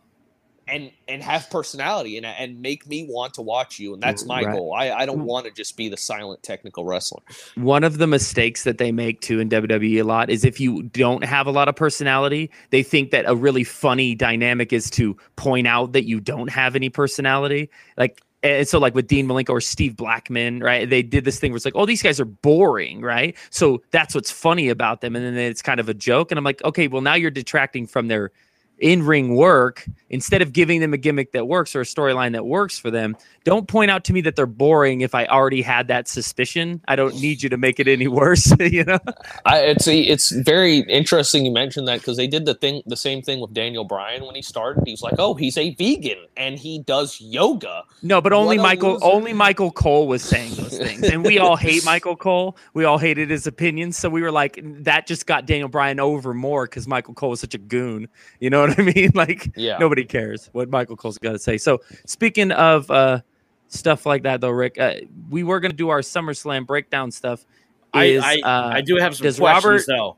and 0.67 0.91
and 1.07 1.23
have 1.23 1.49
personality 1.49 2.17
and 2.17 2.25
and 2.25 2.61
make 2.61 2.85
me 2.87 3.07
want 3.09 3.33
to 3.35 3.41
watch 3.41 3.79
you 3.79 3.93
and 3.93 4.03
that's 4.03 4.25
my 4.25 4.43
Right. 4.43 4.53
goal 4.53 4.73
i 4.77 4.91
i 4.91 5.05
don't 5.05 5.23
want 5.25 5.45
to 5.45 5.51
just 5.51 5.77
be 5.77 5.87
the 5.89 5.97
silent 5.97 6.43
technical 6.43 6.85
wrestler 6.85 7.21
one 7.55 7.83
of 7.83 7.97
the 7.97 8.07
mistakes 8.07 8.63
that 8.63 8.77
they 8.77 8.91
make 8.91 9.21
too 9.21 9.39
in 9.39 9.49
WWE 9.49 9.97
a 9.99 10.03
lot 10.03 10.29
is 10.29 10.45
if 10.45 10.59
you 10.59 10.83
don't 10.83 11.23
have 11.23 11.47
a 11.47 11.51
lot 11.51 11.67
of 11.67 11.75
personality, 11.75 12.51
they 12.69 12.83
think 12.83 13.11
that 13.11 13.25
a 13.27 13.35
really 13.35 13.63
funny 13.63 14.13
dynamic 14.15 14.71
is 14.71 14.89
to 14.91 15.17
point 15.35 15.67
out 15.67 15.91
that 15.93 16.05
you 16.05 16.19
don't 16.19 16.49
have 16.49 16.75
any 16.75 16.89
personality. 16.89 17.69
Like 17.97 18.21
and 18.43 18.67
so 18.67 18.79
like 18.79 18.93
with 18.93 19.07
Dean 19.07 19.27
Malenko 19.27 19.49
or 19.49 19.61
Steve 19.61 19.95
Blackman, 19.95 20.59
right? 20.59 20.89
They 20.89 21.01
did 21.01 21.25
this 21.25 21.39
thing 21.39 21.51
where 21.51 21.57
it's 21.57 21.65
like, 21.65 21.75
oh, 21.75 21.85
these 21.85 22.03
guys 22.03 22.19
are 22.19 22.25
boring, 22.25 23.01
right? 23.01 23.35
So 23.49 23.81
that's 23.91 24.13
what's 24.13 24.31
funny 24.31 24.69
about 24.69 25.01
them. 25.01 25.15
And 25.15 25.25
then 25.25 25.37
it's 25.37 25.61
kind 25.61 25.79
of 25.79 25.89
a 25.89 25.93
joke. 25.93 26.31
And 26.31 26.37
I'm 26.37 26.43
like, 26.43 26.63
okay, 26.63 26.87
well, 26.87 27.01
now 27.01 27.15
you're 27.15 27.31
detracting 27.31 27.87
from 27.87 28.07
their 28.07 28.31
in 28.79 29.03
ring 29.03 29.35
work 29.35 29.85
instead 30.09 30.41
of 30.41 30.53
giving 30.53 30.79
them 30.79 30.93
a 30.93 30.97
gimmick 30.97 31.31
that 31.31 31.47
works 31.47 31.75
or 31.75 31.81
a 31.81 31.85
storyline 31.85 32.31
that 32.33 32.45
works 32.45 32.77
for 32.77 32.91
them 32.91 33.15
don't 33.43 33.67
point 33.67 33.89
out 33.89 34.03
to 34.03 34.11
me 34.11 34.19
that 34.21 34.35
they're 34.35 34.45
boring 34.45 35.01
if 35.01 35.15
i 35.15 35.25
already 35.27 35.61
had 35.61 35.87
that 35.87 36.07
suspicion. 36.07 36.81
I 36.87 36.95
don't 36.95 37.15
need 37.15 37.41
you 37.41 37.49
to 37.49 37.57
make 37.57 37.79
it 37.79 37.87
any 37.87 38.07
worse 38.21 38.53
you 38.59 38.83
know? 38.83 38.99
I, 39.45 39.59
it's 39.59 39.87
a, 39.87 39.97
it's 39.97 40.31
very 40.31 40.79
interesting 40.79 41.45
you 41.45 41.51
mentioned 41.51 41.87
that 41.87 41.99
because 41.99 42.17
they 42.17 42.27
did 42.27 42.45
the 42.45 42.55
thing 42.55 42.81
the 42.85 42.97
same 42.97 43.21
thing 43.21 43.39
with 43.39 43.53
Daniel 43.53 43.83
Bryan 43.83 44.25
when 44.25 44.35
he 44.35 44.41
started. 44.41 44.83
He's 44.85 45.01
like, 45.01 45.15
oh, 45.17 45.33
he's 45.33 45.57
a 45.57 45.73
vegan 45.75 46.25
and 46.35 46.57
he 46.59 46.79
does 46.79 47.19
yoga. 47.21 47.83
no 48.01 48.21
but 48.21 48.33
only 48.33 48.57
What 48.57 48.63
michael 48.63 48.99
only 49.01 49.33
michael 49.33 49.71
cole 49.71 50.07
was 50.07 50.23
saying 50.23 50.55
those 50.55 50.77
things 50.85 51.03
and 51.03 51.23
we 51.23 51.39
all 51.39 51.55
hate 51.55 51.85
michael 51.85 52.15
cole. 52.15 52.57
We 52.73 52.85
all 52.85 52.97
hated 52.97 53.29
his 53.29 53.47
opinions 53.47 53.97
so 53.97 54.09
we 54.09 54.21
were 54.21 54.31
like 54.31 54.59
that 54.83 55.07
just 55.07 55.25
got 55.25 55.45
daniel 55.45 55.69
bryan 55.69 55.99
over 55.99 56.33
more 56.33 56.65
because 56.65 56.87
michael 56.87 57.13
cole 57.13 57.31
was 57.31 57.39
such 57.39 57.55
a 57.55 57.59
goon. 57.59 58.09
You 58.39 58.49
know 58.49 58.66
what 58.67 58.79
i 58.79 58.83
mean 58.83 59.11
like 59.15 59.51
Yeah. 59.55 59.77
nobody 59.77 60.05
cares 60.05 60.49
what 60.53 60.69
Michael 60.69 60.95
Cole's 60.95 61.17
got 61.17 61.31
to 61.33 61.39
say. 61.39 61.57
So 61.57 61.81
speaking 62.05 62.51
of 62.51 62.89
uh, 62.91 63.21
stuff 63.67 64.05
like 64.05 64.23
that, 64.23 64.41
though, 64.41 64.49
Rick, 64.49 64.79
uh, 64.79 64.95
we 65.29 65.43
were 65.43 65.59
going 65.59 65.71
to 65.71 65.77
do 65.77 65.89
our 65.89 65.99
SummerSlam 66.01 66.65
breakdown 66.65 67.11
stuff. 67.11 67.45
I, 67.93 68.03
Is, 68.05 68.23
I, 68.23 68.39
uh, 68.39 68.69
I 68.75 68.81
do 68.81 68.95
have 68.97 69.15
some 69.15 69.23
does 69.25 69.39
questions 69.39 69.65
Robert- 69.65 69.85
though. 69.87 70.17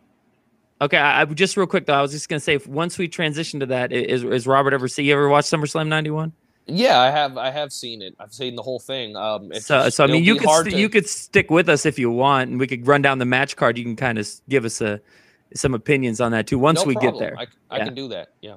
okay, 0.85 0.97
I, 0.97 1.21
I 1.21 1.25
just 1.25 1.55
real 1.57 1.67
quick 1.67 1.85
though, 1.85 1.93
I 1.93 2.01
was 2.01 2.11
just 2.11 2.29
going 2.29 2.39
to 2.39 2.43
say, 2.43 2.55
if, 2.55 2.67
once 2.67 2.97
we 2.97 3.07
transition 3.07 3.59
to 3.61 3.65
that, 3.67 3.91
is 3.91 4.23
is 4.23 4.31
is 4.31 4.47
Robert 4.47 4.73
ever 4.73 4.87
see 4.87 5.03
you 5.03 5.13
ever 5.13 5.29
watch 5.29 5.45
SummerSlam 5.45 5.87
'91? 5.87 6.33
Yeah, 6.71 6.99
I 6.99 7.09
have 7.09 7.37
I 7.37 7.49
have 7.49 7.73
seen 7.73 8.01
it. 8.03 8.15
I've 8.19 8.33
seen 8.33 8.55
the 8.55 8.61
whole 8.61 8.79
thing. 8.79 9.15
Um, 9.15 9.51
it's 9.51 9.65
So, 9.65 9.85
just- 9.85 9.97
so 9.97 10.03
I 10.03 10.07
mean, 10.07 10.23
you 10.23 10.35
could 10.35 10.49
st- 10.49 10.71
to- 10.71 10.79
you 10.79 10.89
could 10.89 11.07
stick 11.07 11.49
with 11.49 11.67
us 11.69 11.85
if 11.85 11.97
you 11.97 12.11
want, 12.11 12.49
and 12.51 12.59
we 12.59 12.67
could 12.67 12.85
run 12.85 13.01
down 13.01 13.17
the 13.19 13.25
match 13.25 13.55
card. 13.55 13.77
You 13.77 13.83
can 13.83 13.95
kind 13.95 14.17
of 14.19 14.27
give 14.49 14.65
us 14.65 14.79
a 14.81 14.99
some 15.53 15.73
opinions 15.73 16.21
on 16.21 16.31
that 16.31 16.47
too 16.47 16.59
once 16.59 16.79
no 16.81 16.85
we 16.85 16.95
get 16.95 17.17
there. 17.17 17.35
I, 17.37 17.47
I 17.69 17.77
Yeah. 17.77 17.85
can 17.85 17.93
do 17.95 18.07
that. 18.09 18.29
Yeah. 18.41 18.55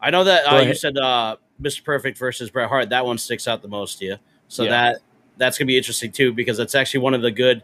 I 0.00 0.10
know 0.10 0.24
that 0.24 0.44
uh, 0.52 0.60
you 0.60 0.74
said 0.74 0.96
uh, 0.98 1.36
Mr. 1.60 1.84
Perfect 1.84 2.18
versus 2.18 2.50
Bret 2.50 2.68
Hart. 2.68 2.88
That 2.90 3.06
one 3.06 3.18
sticks 3.18 3.46
out 3.46 3.62
the 3.62 3.68
most 3.68 3.98
to 4.00 4.04
you. 4.04 4.16
So 4.48 4.64
Yeah. 4.64 4.70
that 4.70 4.96
that's 5.36 5.56
gonna 5.58 5.66
be 5.66 5.76
interesting 5.76 6.10
too 6.12 6.32
because 6.32 6.58
it's 6.58 6.74
actually 6.74 7.00
one 7.00 7.14
of 7.14 7.22
the 7.22 7.30
good. 7.30 7.62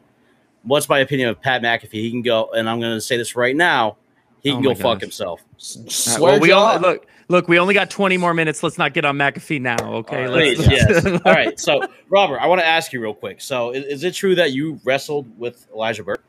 What's 0.63 0.89
my 0.89 0.99
opinion 1.01 1.29
of 1.29 1.41
Pat 1.41 1.63
McAfee? 1.63 1.93
He 1.93 2.11
can 2.11 2.23
go, 2.23 2.51
and 2.53 2.69
I'm 2.69 2.81
gonna 2.81 3.01
say 3.01 3.17
this 3.17 3.35
right 3.37 3.55
now. 3.57 3.97
He 4.43 4.51
Oh 4.51 4.55
can 4.55 4.65
my 4.65 4.75
go 4.75 4.81
fuck 4.81 5.01
himself. 5.01 5.43
S- 5.59 5.77
All 5.77 5.83
right, 5.85 5.93
Swear 5.93 6.33
well, 6.33 6.41
we 6.41 6.49
jar. 6.49 6.77
only, 6.77 6.89
look, 6.89 7.07
look, 7.29 7.49
we 7.49 7.59
only 7.59 7.75
got 7.75 7.91
20 7.91 8.17
more 8.19 8.33
minutes. 8.35 8.63
Let's 8.63 8.79
not 8.79 8.95
get 8.95 9.05
on 9.05 9.17
McAfee 9.19 9.61
now, 9.61 9.77
okay? 9.95 10.27
All 10.27 10.33
right. 10.35 10.57
Please, 10.57 10.67
yes. 10.69 11.05
All 11.25 11.33
right. 11.33 11.59
So, 11.59 11.81
Robert, 12.09 12.39
I 12.39 12.47
want 12.47 12.61
to 12.61 12.67
ask 12.67 12.93
you 12.93 13.01
real 13.01 13.15
quick. 13.15 13.41
So, 13.41 13.71
is, 13.71 13.85
is 13.87 14.05
it 14.05 14.15
true 14.15 14.37
that 14.37 14.53
you 14.53 14.79
wrestled 14.85 15.27
with 15.39 15.67
Elijah 15.75 16.05
Burke? 16.05 16.23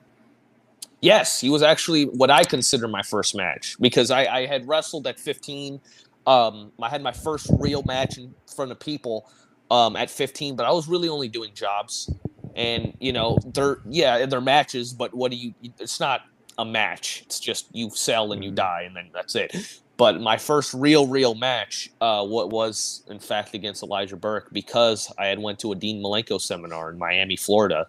Yes, 1.02 1.40
he 1.40 1.50
was 1.50 1.64
actually 1.64 2.06
what 2.06 2.30
I 2.30 2.44
consider 2.44 2.88
my 2.88 3.02
first 3.04 3.36
match 3.36 3.78
because 3.80 4.12
I, 4.12 4.26
I 4.26 4.46
had 4.46 4.68
wrestled 4.68 5.08
at 5.08 5.20
15. 5.20 5.80
Um, 6.28 6.72
I 6.82 6.90
had 6.90 7.02
my 7.02 7.14
first 7.14 7.50
real 7.60 7.84
match 7.84 8.18
in 8.18 8.34
front 8.54 8.72
of 8.72 8.80
people 8.80 9.30
um, 9.72 9.96
at 9.96 10.10
15, 10.10 10.56
but 10.56 10.66
I 10.66 10.72
was 10.72 10.88
really 10.88 11.08
only 11.08 11.30
doing 11.30 11.54
jobs. 11.54 12.12
And 12.56 12.94
you 13.00 13.14
know, 13.14 13.38
they're 13.54 13.80
yeah, 13.88 14.26
they're 14.26 14.42
matches, 14.42 14.92
but 14.92 15.14
what 15.14 15.32
do 15.32 15.38
you? 15.38 15.54
It's 15.80 16.00
not 16.00 16.22
a 16.58 16.66
match. 16.66 17.22
It's 17.26 17.40
just 17.40 17.68
you 17.74 17.90
sell 17.92 18.34
and 18.34 18.44
you 18.44 18.52
die, 18.52 18.84
and 18.86 18.96
then 18.96 19.10
that's 19.14 19.36
it. 19.36 19.56
But 19.96 20.20
my 20.20 20.38
first 20.38 20.74
real, 20.74 21.08
real 21.08 21.36
match, 21.36 21.90
uh, 22.02 22.26
what 22.26 22.50
was 22.50 23.04
in 23.10 23.20
fact 23.20 23.54
against 23.54 23.84
Elijah 23.84 24.18
Burke 24.18 24.50
because 24.52 25.14
I 25.18 25.28
had 25.28 25.40
went 25.40 25.60
to 25.60 25.72
a 25.72 25.76
Dean 25.76 26.04
Malenko 26.04 26.42
seminar 26.42 26.92
in 26.92 26.98
Miami, 26.98 27.38
Florida, 27.38 27.88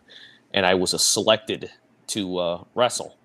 and 0.55 0.67
I 0.67 0.75
was 0.75 0.95
a 0.95 0.99
selected 0.99 1.71
to 2.11 2.39
uh, 2.39 2.65
wrestle. 2.75 3.17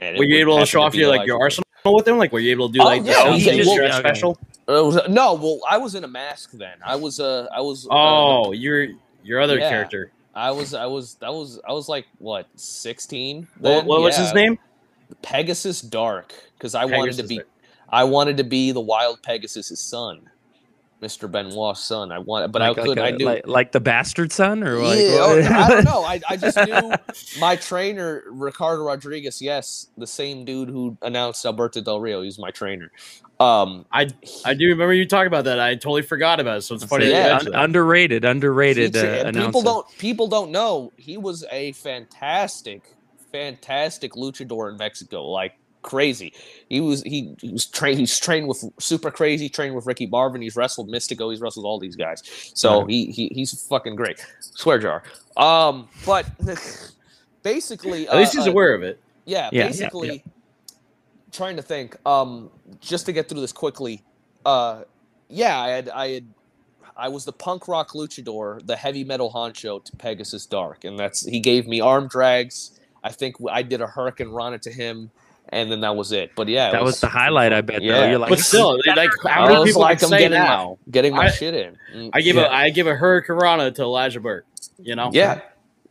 And 0.00 0.16
Were 0.16 0.24
you 0.24 0.38
able 0.38 0.58
to 0.58 0.66
show 0.66 0.82
off 0.82 0.94
your 0.94 1.08
like 1.08 1.26
your 1.26 1.40
arsenal 1.40 1.64
with 1.84 2.06
him? 2.06 2.18
Like, 2.18 2.32
were 2.32 2.40
you 2.40 2.50
able 2.52 2.68
to 2.68 2.72
do 2.74 2.80
Oh, 2.82 2.84
like 2.84 3.04
yeah, 3.04 3.24
the 3.24 3.32
he 3.32 3.40
Sunset 3.40 3.56
just- 3.56 3.70
Strip 3.72 3.92
special? 3.94 4.38
Uh, 4.68 4.84
was- 4.84 5.08
no, 5.08 5.34
well, 5.34 5.60
I 5.68 5.78
was 5.78 5.94
in 5.94 6.04
a 6.04 6.08
mask 6.08 6.50
then. 6.52 6.76
I 6.84 6.94
was 6.96 7.18
uh, 7.20 7.46
I 7.52 7.60
was 7.60 7.86
uh, 7.86 7.88
Oh, 7.90 8.52
your 8.52 8.88
your 9.24 9.40
other 9.40 9.58
Yeah. 9.58 9.68
character. 9.70 10.12
I 10.34 10.50
was 10.52 10.72
I 10.74 10.86
was 10.86 11.14
that 11.16 11.32
was 11.32 11.58
I 11.68 11.72
was 11.72 11.88
like 11.88 12.06
what 12.18 12.46
sixteen. 12.56 13.48
What, 13.58 13.84
what 13.86 14.02
was 14.02 14.16
his 14.16 14.32
name? 14.34 14.58
Pegasus 15.22 15.80
Dark, 15.80 16.32
because 16.56 16.74
I 16.74 16.84
wanted 16.84 17.16
to 17.16 17.22
be 17.24 17.36
Dark. 17.36 17.48
I 17.88 18.04
wanted 18.04 18.36
to 18.36 18.44
be 18.44 18.70
the 18.72 18.80
wild 18.80 19.22
Pegasus's 19.22 19.80
son, 19.80 20.28
Mister 21.00 21.28
Benoit's 21.28 21.80
son. 21.84 22.10
I 22.10 22.18
want, 22.18 22.50
but 22.50 22.60
like, 22.60 22.76
I 22.78 22.82
couldn't. 22.82 22.98
like, 23.02 23.12
I 23.12 23.14
a- 23.14 23.18
knew. 23.18 23.24
like, 23.24 23.46
like 23.46 23.72
the 23.72 23.80
bastard 23.80 24.32
son, 24.32 24.64
or 24.64 24.78
like, 24.82 24.98
yeah, 24.98 25.18
what? 25.20 25.44
oh, 25.44 25.54
I 25.54 25.68
don't 25.68 25.84
know. 25.84 26.02
I, 26.04 26.20
I 26.28 26.36
just 26.36 26.56
knew 26.56 26.92
my 27.40 27.56
trainer 27.56 28.24
Ricardo 28.30 28.82
Rodriguez. 28.82 29.40
Yes, 29.40 29.88
the 29.96 30.06
same 30.06 30.44
dude 30.44 30.68
who 30.68 30.96
announced 31.02 31.44
Alberto 31.46 31.80
Del 31.80 32.00
Rio. 32.00 32.22
He's 32.22 32.38
my 32.38 32.50
trainer. 32.50 32.90
Um, 33.40 33.86
I 33.92 34.08
I 34.44 34.54
do 34.54 34.66
remember 34.66 34.92
you 34.92 35.06
talking 35.06 35.28
about 35.28 35.44
that. 35.44 35.60
I 35.60 35.74
totally 35.76 36.02
forgot 36.02 36.40
about 36.40 36.58
it. 36.58 36.62
So 36.62 36.74
it's 36.74 36.84
funny. 36.84 37.10
Yeah, 37.10 37.38
un- 37.40 37.54
underrated, 37.54 38.24
underrated. 38.24 38.94
He- 38.96 39.00
Uh, 39.00 39.30
people 39.30 39.62
don't 39.62 39.86
people 39.98 40.26
don't 40.26 40.50
know 40.50 40.92
he 40.96 41.16
was 41.16 41.44
a 41.52 41.70
fantastic, 41.72 42.82
fantastic 43.30 44.14
luchador 44.14 44.70
in 44.72 44.76
Mexico. 44.76 45.24
Like 45.26 45.54
crazy. 45.82 46.32
He 46.68 46.80
was 46.80 47.02
he, 47.02 47.34
he 47.40 47.50
was 47.50 47.66
trained. 47.66 47.98
He's 47.98 48.18
trained 48.18 48.48
with 48.48 48.64
super 48.78 49.10
crazy. 49.10 49.48
Trained 49.48 49.74
with 49.74 49.86
Ricky 49.86 50.06
Marvin. 50.06 50.42
He's 50.42 50.56
wrestled 50.56 50.88
Mystico. 50.88 51.30
He's 51.30 51.40
wrestled 51.40 51.66
all 51.66 51.78
these 51.78 51.96
guys. 51.96 52.22
So 52.54 52.84
he, 52.86 53.06
he 53.06 53.28
he's 53.28 53.66
fucking 53.66 53.96
great. 53.96 54.24
Swear 54.40 54.78
jar. 54.78 55.02
Um, 55.36 55.88
but 56.04 56.26
basically, 57.42 58.08
At 58.08 58.16
least 58.16 58.34
he's 58.34 58.46
uh, 58.46 58.50
uh, 58.50 58.52
aware 58.52 58.74
of 58.74 58.82
it. 58.82 59.00
yeah, 59.24 59.48
Yeah, 59.52 59.62
yeah, 59.62 59.66
basically 59.68 60.24
trying 61.32 61.56
to 61.56 61.62
think. 61.62 61.96
Um, 62.06 62.50
just 62.80 63.06
to 63.06 63.12
get 63.12 63.28
through 63.28 63.40
this 63.40 63.52
quickly. 63.52 64.02
Uh, 64.44 64.82
yeah, 65.28 65.58
I 65.60 65.68
had 65.68 65.88
I 65.90 66.08
had 66.08 66.26
I 66.96 67.08
was 67.08 67.24
the 67.24 67.32
punk 67.32 67.68
rock 67.68 67.92
luchador, 67.92 68.64
the 68.66 68.76
heavy 68.76 69.04
metal 69.04 69.32
honcho 69.32 69.82
to 69.84 69.96
Pegasus 69.96 70.46
Dark, 70.46 70.84
and 70.84 70.98
that's 70.98 71.24
he 71.24 71.40
gave 71.40 71.66
me 71.66 71.80
arm 71.80 72.08
drags. 72.08 72.78
I 73.04 73.10
think 73.12 73.36
I 73.50 73.62
did 73.62 73.80
a 73.80 73.86
Hurricanrana 73.86 74.60
to 74.62 74.72
him, 74.72 75.10
and 75.50 75.70
then 75.70 75.80
that 75.80 75.96
was 75.96 76.12
it. 76.12 76.32
But 76.34 76.48
yeah, 76.48 76.70
that 76.72 76.82
was 76.84 77.00
the 77.00 77.08
highlight. 77.08 77.52
I 77.52 77.60
bet. 77.60 77.82
Yeah. 77.82 78.00
though. 78.00 78.06
You're 78.10 78.18
like, 78.18 78.30
But 78.30 78.38
still, 78.40 78.78
like 78.96 79.10
how 79.26 79.44
I 79.44 79.48
many 79.48 79.60
was 79.60 79.68
people 79.70 79.82
like, 79.82 79.98
can 79.98 80.06
I'm 80.06 80.10
say 80.10 80.18
getting 80.18 80.38
now? 80.38 80.78
my 80.86 80.90
getting 80.90 81.14
my 81.14 81.26
I- 81.26 81.30
shit 81.30 81.54
in. 81.54 81.76
Mm, 81.94 82.10
I 82.12 82.20
give 82.20 82.36
Yeah. 82.36 82.44
a 82.46 82.50
I 82.50 82.70
give 82.70 82.86
a 82.86 82.94
Hurricane 82.94 83.72
to 83.74 83.82
Elijah 83.82 84.20
Burke. 84.20 84.46
You 84.80 84.94
know. 84.94 85.10
yeah, 85.12 85.40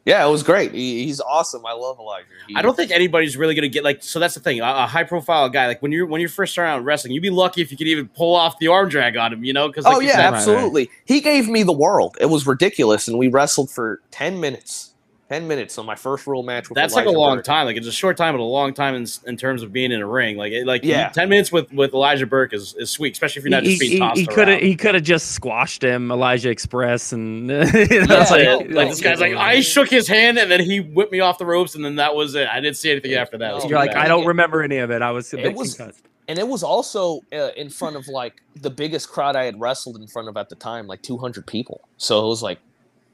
yeah, 0.06 0.26
it 0.26 0.30
was 0.32 0.44
great. 0.44 0.72
He, 0.74 1.04
he's 1.04 1.20
awesome. 1.20 1.66
I 1.66 1.74
love 1.74 2.00
Elijah. 2.00 2.26
He- 2.48 2.56
I 2.56 2.62
don't 2.62 2.76
think 2.76 2.92
anybody's 2.92 3.36
really 3.36 3.54
gonna 3.56 3.68
get 3.68 3.84
like. 3.84 4.02
So 4.04 4.20
that's 4.20 4.34
the 4.36 4.40
thing. 4.40 4.62
A, 4.62 4.64
a 4.64 4.88
high 4.88 5.04
profile 5.04 5.50
guy, 5.50 5.68
like 5.68 5.82
when 5.82 5.92
you're 5.92 6.06
when 6.06 6.22
you're 6.22 6.30
first 6.30 6.54
starting 6.54 6.74
out 6.74 6.84
wrestling, 6.86 7.14
you'd 7.14 7.22
be 7.22 7.30
lucky 7.30 7.62
if 7.62 7.72
you 7.72 7.78
could 7.78 7.88
even 7.88 8.08
pull 8.08 8.34
off 8.36 8.58
the 8.60 8.68
arm 8.70 8.88
drag 8.88 9.18
on 9.18 9.34
him. 9.34 9.44
You 9.44 9.52
know? 9.54 9.68
Because 9.68 9.86
oh 9.86 10.00
yeah, 10.00 10.12
Right, 10.12 10.18
right. 10.26 10.34
absolutely. 10.36 10.90
He 11.06 11.20
gave 11.20 11.50
me 11.50 11.64
the 11.64 11.74
world. 11.74 12.16
It 12.22 12.28
was 12.28 12.48
ridiculous, 12.48 13.08
and 13.10 13.18
we 13.18 13.28
wrestled 13.28 13.70
for 13.70 14.02
ten 14.12 14.40
minutes. 14.40 14.94
Ten 15.30 15.46
minutes 15.46 15.78
on 15.78 15.86
my 15.86 15.96
first 15.96 16.26
real 16.26 16.42
match 16.42 16.70
with 16.70 16.78
that's 16.78 16.94
like 16.94 17.06
a 17.06 17.10
long 17.10 17.38
Burke. 17.38 17.46
time. 17.46 17.66
Like 17.66 17.76
it's 17.76 17.86
a 17.88 17.92
short 17.92 18.16
time, 18.16 18.34
but 18.34 18.40
a 18.40 18.44
long 18.44 18.74
time 18.74 18.96
in, 18.96 19.06
in 19.26 19.36
terms 19.36 19.62
of 19.62 19.74
being 19.74 19.92
in 19.92 20.00
a 20.02 20.08
ring. 20.08 20.38
Like 20.38 20.54
it, 20.54 20.66
like 20.66 20.86
Yeah. 20.86 21.10
ten 21.10 21.28
minutes 21.28 21.52
with 21.52 21.70
with 21.74 21.94
Elijah 21.94 22.26
Burke 22.26 22.54
is, 22.54 22.74
is 22.80 22.90
sweet, 22.90 23.12
especially 23.12 23.42
if 23.42 23.44
you're 23.44 23.52
not 23.52 23.64
he, 23.64 23.72
just 23.72 23.82
being 23.82 24.00
tossed 24.00 24.20
he, 24.22 24.26
could 24.26 24.48
have 24.48 24.62
he 24.62 24.76
could 24.78 24.96
have 24.96 25.04
just 25.04 25.34
squashed 25.34 25.84
him, 25.84 26.12
Elijah 26.12 26.50
Express, 26.50 27.12
and 27.12 27.50
you 27.50 27.56
know, 27.58 27.66
Yeah, 27.70 28.28
like, 28.30 28.30
no, 28.44 28.58
like, 28.60 28.70
no, 28.70 28.86
this 28.88 29.02
guy's 29.02 29.20
like. 29.20 29.34
I 29.36 29.60
shook 29.60 29.90
his 29.90 30.08
hand 30.08 30.38
and 30.38 30.50
then 30.50 30.62
he 30.64 30.80
whipped 30.80 31.12
me 31.12 31.20
off 31.20 31.38
the 31.40 31.46
ropes 31.46 31.76
and 31.76 31.84
then 31.84 31.98
that 31.98 32.16
was 32.16 32.34
it. 32.34 32.48
I 32.48 32.62
didn't 32.62 32.78
see 32.78 32.90
anything 32.92 33.14
after 33.16 33.38
that. 33.38 33.52
It 33.52 33.54
was 33.56 33.64
No, 33.66 33.68
too 33.68 33.72
you're 33.72 33.80
like, 33.80 33.92
bad. 33.94 34.06
I 34.06 34.08
don't 34.08 34.26
remember 34.28 34.64
any 34.64 34.78
of 34.78 34.92
it. 34.92 35.02
I 35.02 35.12
was 35.12 35.34
a 35.34 35.40
It 35.46 35.56
was- 35.56 35.76
concussed. 35.76 36.06
and 36.30 36.40
it 36.40 36.48
was 36.48 36.64
also 36.64 37.20
uh, 37.34 37.50
in 37.58 37.70
front 37.70 37.98
of 37.98 38.08
like 38.08 38.42
the 38.56 38.70
biggest 38.70 39.10
crowd 39.10 39.36
I 39.36 39.44
had 39.44 39.60
wrestled 39.60 39.98
in 39.98 40.08
front 40.08 40.30
of 40.30 40.38
at 40.38 40.48
the 40.48 40.56
time, 40.56 40.88
like 40.88 41.02
200 41.02 41.46
people. 41.46 41.82
So 41.98 42.26
it 42.26 42.30
was 42.30 42.42
like 42.42 42.60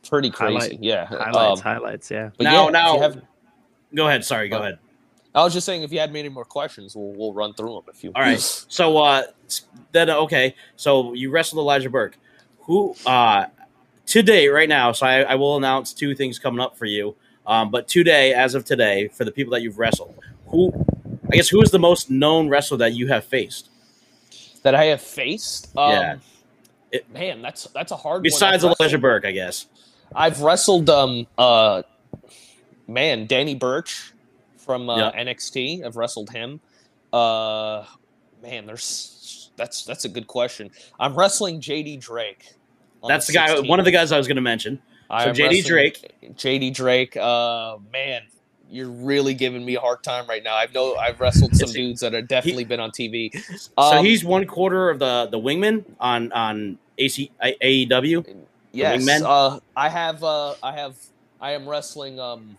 pretty 0.07 0.29
crazy. 0.29 0.53
Highlight- 0.53 0.83
yeah. 0.83 1.05
Highlights, 1.05 1.59
Um, 1.61 1.63
highlights, 1.63 2.11
yeah. 2.11 2.29
but 2.37 2.43
Now- 2.43 2.65
yeah, 2.65 2.69
now- 2.71 2.95
you 2.95 3.01
have- 3.01 3.21
Go 3.95 4.07
ahead. 4.07 4.25
Sorry. 4.25 4.49
Go 4.49 4.57
Uh, 4.57 4.61
ahead. 4.61 4.79
I 5.35 5.43
was 5.43 5.53
just 5.53 5.65
saying, 5.65 5.83
if 5.83 5.91
you 5.91 5.99
had 5.99 6.11
many 6.13 6.29
more 6.29 6.45
questions, 6.45 6.95
we'll 6.95 7.13
we'll 7.13 7.33
run 7.33 7.53
through 7.53 7.73
them. 7.73 7.83
If 7.89 8.03
you 8.03 8.11
All 8.15 8.21
right. 8.21 8.39
So 8.69 8.97
uh, 8.97 9.23
then 9.91 10.09
okay. 10.09 10.55
So 10.75 11.13
you 11.13 11.29
wrestled 11.31 11.59
Elijah 11.59 11.89
Burke, 11.89 12.17
who 12.61 12.95
uh, 13.05 13.45
today 14.05 14.47
right 14.47 14.69
now. 14.69 14.91
So 14.91 15.05
I, 15.05 15.21
I 15.21 15.35
will 15.35 15.57
announce 15.57 15.93
two 15.93 16.15
things 16.15 16.39
coming 16.39 16.59
up 16.59 16.77
for 16.77 16.85
you. 16.85 17.15
Um, 17.45 17.71
but 17.71 17.87
today, 17.87 18.33
as 18.33 18.55
of 18.55 18.63
today, 18.65 19.09
for 19.09 19.25
the 19.25 19.31
people 19.31 19.51
that 19.53 19.61
you've 19.61 19.77
wrestled, 19.79 20.15
who 20.47 20.71
I 21.31 21.35
guess 21.35 21.49
who 21.49 21.61
is 21.61 21.71
the 21.71 21.79
most 21.79 22.09
known 22.09 22.47
wrestler 22.49 22.77
that 22.77 22.93
you 22.93 23.07
have 23.07 23.25
faced? 23.25 23.69
that 24.63 24.73
I 24.75 24.85
have 24.85 25.01
faced. 25.01 25.75
Um, 25.77 25.91
Yeah. 25.91 26.15
It- 26.91 27.11
man, 27.13 27.41
that's 27.41 27.65
that's 27.73 27.91
a 27.91 27.97
hard. 27.97 28.17
one. 28.17 28.23
Besides 28.23 28.63
Elijah 28.63 28.97
Burke, 28.97 29.25
I 29.25 29.31
guess. 29.31 29.65
I've 30.15 30.41
wrestled 30.41 30.89
um 30.89 31.27
uh 31.37 31.83
man 32.87 33.25
Danny 33.27 33.55
Burch 33.55 34.13
from 34.57 34.89
uh, 34.89 34.97
Yeah. 35.11 35.23
NXT. 35.23 35.85
I've 35.85 35.95
wrestled 35.95 36.29
him. 36.29 36.59
Uh 37.11 37.85
man, 38.41 38.65
there's 38.65 39.51
that's 39.55 39.85
that's 39.85 40.05
a 40.05 40.09
good 40.09 40.27
question. 40.27 40.71
I'm 40.99 41.15
wrestling 41.15 41.61
JD 41.61 41.99
Drake. 42.01 42.53
That's 43.07 43.27
the 43.27 43.33
guy. 43.33 43.49
16th. 43.49 43.67
One 43.67 43.79
of 43.79 43.85
the 43.85 43.91
guys 43.91 44.11
I 44.11 44.17
was 44.17 44.27
going 44.27 44.37
to 44.37 44.41
mention. 44.41 44.81
I'm 45.09 45.33
JD 45.35 45.65
Drake. 45.65 46.13
JD 46.35 46.73
Drake. 46.73 47.15
Uh 47.17 47.77
man, 47.91 48.23
you're 48.69 48.89
really 48.89 49.33
giving 49.33 49.63
me 49.65 49.75
a 49.75 49.79
hard 49.79 50.01
time 50.03 50.25
right 50.27 50.43
now. 50.43 50.55
I've 50.55 50.73
know 50.73 50.95
I've 50.95 51.19
wrestled 51.19 51.55
some 51.55 51.71
dudes 51.71 51.99
that 52.01 52.13
have 52.13 52.27
definitely 52.27 52.63
been 52.63 52.79
on 52.79 52.91
TV. 52.91 53.31
so 53.57 53.71
Um, 53.77 54.05
he's 54.05 54.23
one 54.23 54.45
quarter 54.47 54.89
of 54.89 54.99
the 54.99 55.27
the 55.29 55.39
wingman 55.39 55.83
on 55.99 56.31
on 56.31 56.77
AC 56.97 57.29
AEW. 57.43 58.25
Yes. 58.73 59.21
Uh, 59.21 59.59
I 59.75 59.87
have 59.89 60.23
uh, 60.23 60.55
I 60.61 60.71
have 60.73 60.95
I 61.39 61.51
am 61.53 61.67
wrestling 61.69 62.19
um 62.19 62.57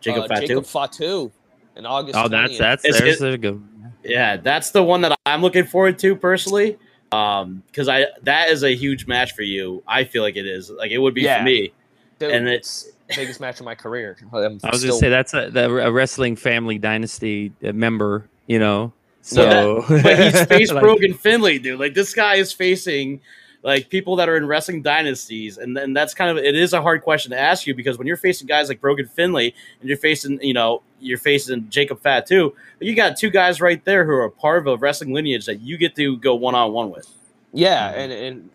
Jacob 0.00 0.24
uh, 0.24 0.28
Fatu. 0.28 0.46
Jacob 0.46 0.66
Fatu 0.66 1.30
in 1.76 1.86
August. 1.86 2.18
Oh, 2.18 2.28
that's 2.28 2.54
20th. 2.54 2.58
that's 2.58 2.84
It's- 2.84 3.00
there's 3.00 3.22
it- 3.22 3.34
a 3.34 3.38
good. 3.38 3.62
Yeah, 4.04 4.36
that's 4.36 4.70
the 4.70 4.82
one 4.82 5.00
that 5.02 5.18
I'm 5.26 5.42
looking 5.42 5.64
forward 5.64 5.98
to 6.00 6.14
personally. 6.16 6.78
Um, 7.12 7.62
because 7.66 7.88
I 7.88 8.06
that 8.22 8.48
is 8.50 8.62
a 8.62 8.74
huge 8.74 9.06
match 9.06 9.32
for 9.34 9.42
you. 9.42 9.82
I 9.86 10.04
feel 10.04 10.22
like 10.22 10.36
it 10.36 10.46
is. 10.46 10.70
Like 10.70 10.90
it 10.90 10.98
would 10.98 11.14
be 11.14 11.22
Yeah. 11.22 11.38
for 11.38 11.44
me. 11.44 11.72
Dude, 12.18 12.30
and 12.32 12.48
it's 12.48 12.88
biggest 13.14 13.40
match 13.40 13.58
of 13.60 13.64
my 13.64 13.74
career. 13.74 14.16
I'm 14.32 14.58
I 14.62 14.70
was 14.70 14.80
still- 14.80 14.90
gonna 14.90 15.00
say 15.00 15.08
that's 15.08 15.34
a, 15.34 15.50
the, 15.50 15.86
a 15.86 15.90
wrestling 15.90 16.36
family 16.36 16.78
dynasty 16.78 17.52
uh, 17.64 17.72
member. 17.72 18.28
You 18.46 18.58
know, 18.58 18.92
so 19.22 19.84
Yeah, 19.88 20.02
But 20.02 20.18
he's 20.18 20.44
faced 20.46 20.72
like, 20.72 20.82
Brogan 20.82 21.14
Finlay, 21.14 21.58
dude. 21.58 21.78
Like 21.80 21.94
this 21.94 22.14
guy 22.14 22.36
is 22.36 22.52
facing 22.52 23.20
like 23.62 23.88
people 23.88 24.16
that 24.16 24.28
are 24.28 24.36
in 24.36 24.46
wrestling 24.46 24.82
dynasties, 24.82 25.58
and 25.58 25.76
then 25.76 25.92
that's 25.92 26.14
kind 26.14 26.30
of 26.30 26.42
it 26.42 26.54
is 26.54 26.72
a 26.72 26.80
hard 26.80 27.02
question 27.02 27.30
to 27.32 27.38
ask 27.38 27.66
you 27.66 27.74
because 27.74 27.98
when 27.98 28.06
you're 28.06 28.16
facing 28.16 28.46
guys 28.46 28.68
like 28.68 28.80
Brogan 28.80 29.06
Finlay 29.06 29.52
and 29.80 29.88
you're 29.88 29.98
facing, 29.98 30.40
you 30.40 30.54
know, 30.54 30.82
you're 31.00 31.18
facing 31.18 31.68
Jacob 31.68 32.00
Fatu, 32.00 32.54
you 32.80 32.94
got 32.94 33.16
two 33.16 33.30
guys 33.30 33.60
right 33.60 33.84
there 33.84 34.04
who 34.04 34.12
are 34.12 34.30
part 34.30 34.58
of 34.58 34.66
a 34.68 34.76
wrestling 34.76 35.12
lineage 35.12 35.46
that 35.46 35.60
you 35.60 35.76
get 35.76 35.96
to 35.96 36.16
go 36.18 36.34
one 36.34 36.54
on 36.54 36.72
one 36.72 36.90
with. 36.90 37.08
Yeah, 37.52 37.90
and 37.90 38.12
and 38.12 38.50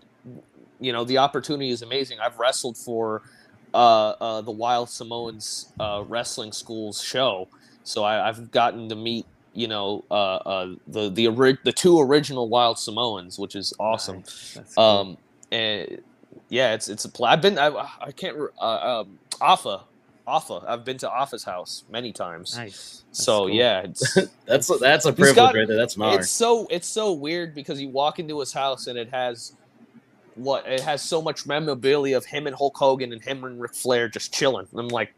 you 0.80 0.93
know 0.93 1.04
the 1.04 1.18
opportunity 1.18 1.70
is 1.70 1.82
amazing. 1.82 2.20
I've 2.20 2.39
wrestled 2.39 2.78
for 2.78 3.24
uh, 3.74 4.10
uh, 4.22 4.41
the 4.41 4.51
Wild 4.51 4.89
Samoans 4.89 5.74
uh, 5.80 6.04
wrestling 6.08 6.54
school's 6.54 7.01
show, 7.01 7.49
so 7.84 8.04
I, 8.04 8.30
I've 8.30 8.51
gotten 8.51 8.88
to 8.89 8.95
meet 8.95 9.26
you 9.54 9.68
know 9.68 10.04
uh, 10.12 10.14
uh, 10.36 10.76
the 10.88 11.10
the 11.10 11.28
ori- 11.28 11.58
the 11.64 11.72
two 11.72 11.99
original 12.01 12.49
Wild 12.49 12.78
Samoans, 12.80 13.38
which 13.39 13.56
is 13.56 13.74
awesome. 13.80 14.18
nice. 14.18 14.58
Cool. 14.76 14.84
Um, 14.84 15.18
and 15.51 16.01
yeah, 16.49 16.74
it's 16.74 16.89
it's 16.89 17.06
a 17.06 17.10
pl- 17.10 17.26
I've 17.26 17.41
been 17.41 17.58
I, 17.60 17.68
I 18.01 18.12
can't 18.12 18.38
uh, 18.60 19.01
um, 19.01 19.20
Afa 19.41 19.82
Afa. 20.26 20.64
I've 20.68 20.86
been 20.86 20.97
to 20.99 21.10
Afa's 21.12 21.43
house 21.43 21.84
many 21.91 22.12
times. 22.12 22.58
nice. 22.58 23.04
That's 23.10 23.24
So 23.24 23.39
cool. 23.47 23.49
yeah, 23.51 23.82
That's 24.45 24.80
that's 24.80 25.06
a 25.06 25.14
privilege 25.14 25.36
got- 25.36 25.54
right 25.56 25.68
there. 25.68 25.78
That's 25.78 25.97
honor. 25.97 26.20
it's 26.22 26.32
so 26.32 26.68
it's 26.72 26.88
so 26.88 27.12
weird 27.14 27.54
because 27.54 27.80
you 27.82 27.89
walk 27.89 28.20
into 28.20 28.39
his 28.39 28.54
house 28.54 28.88
and 28.88 28.97
it 28.97 29.10
has 29.12 29.54
what 30.36 30.66
it 30.66 30.80
has 30.80 31.01
so 31.04 31.22
much 31.22 31.45
memorabilia 31.45 32.18
of 32.18 32.26
him 32.26 32.47
and 32.47 32.56
Hulk 32.56 32.76
Hogan 32.76 33.14
and 33.14 33.22
him 33.24 33.43
and 33.43 33.62
Ric 33.62 33.76
Flair 33.76 34.08
just 34.10 34.34
chilling. 34.34 34.68
I'm 34.76 34.88
like, 34.88 35.14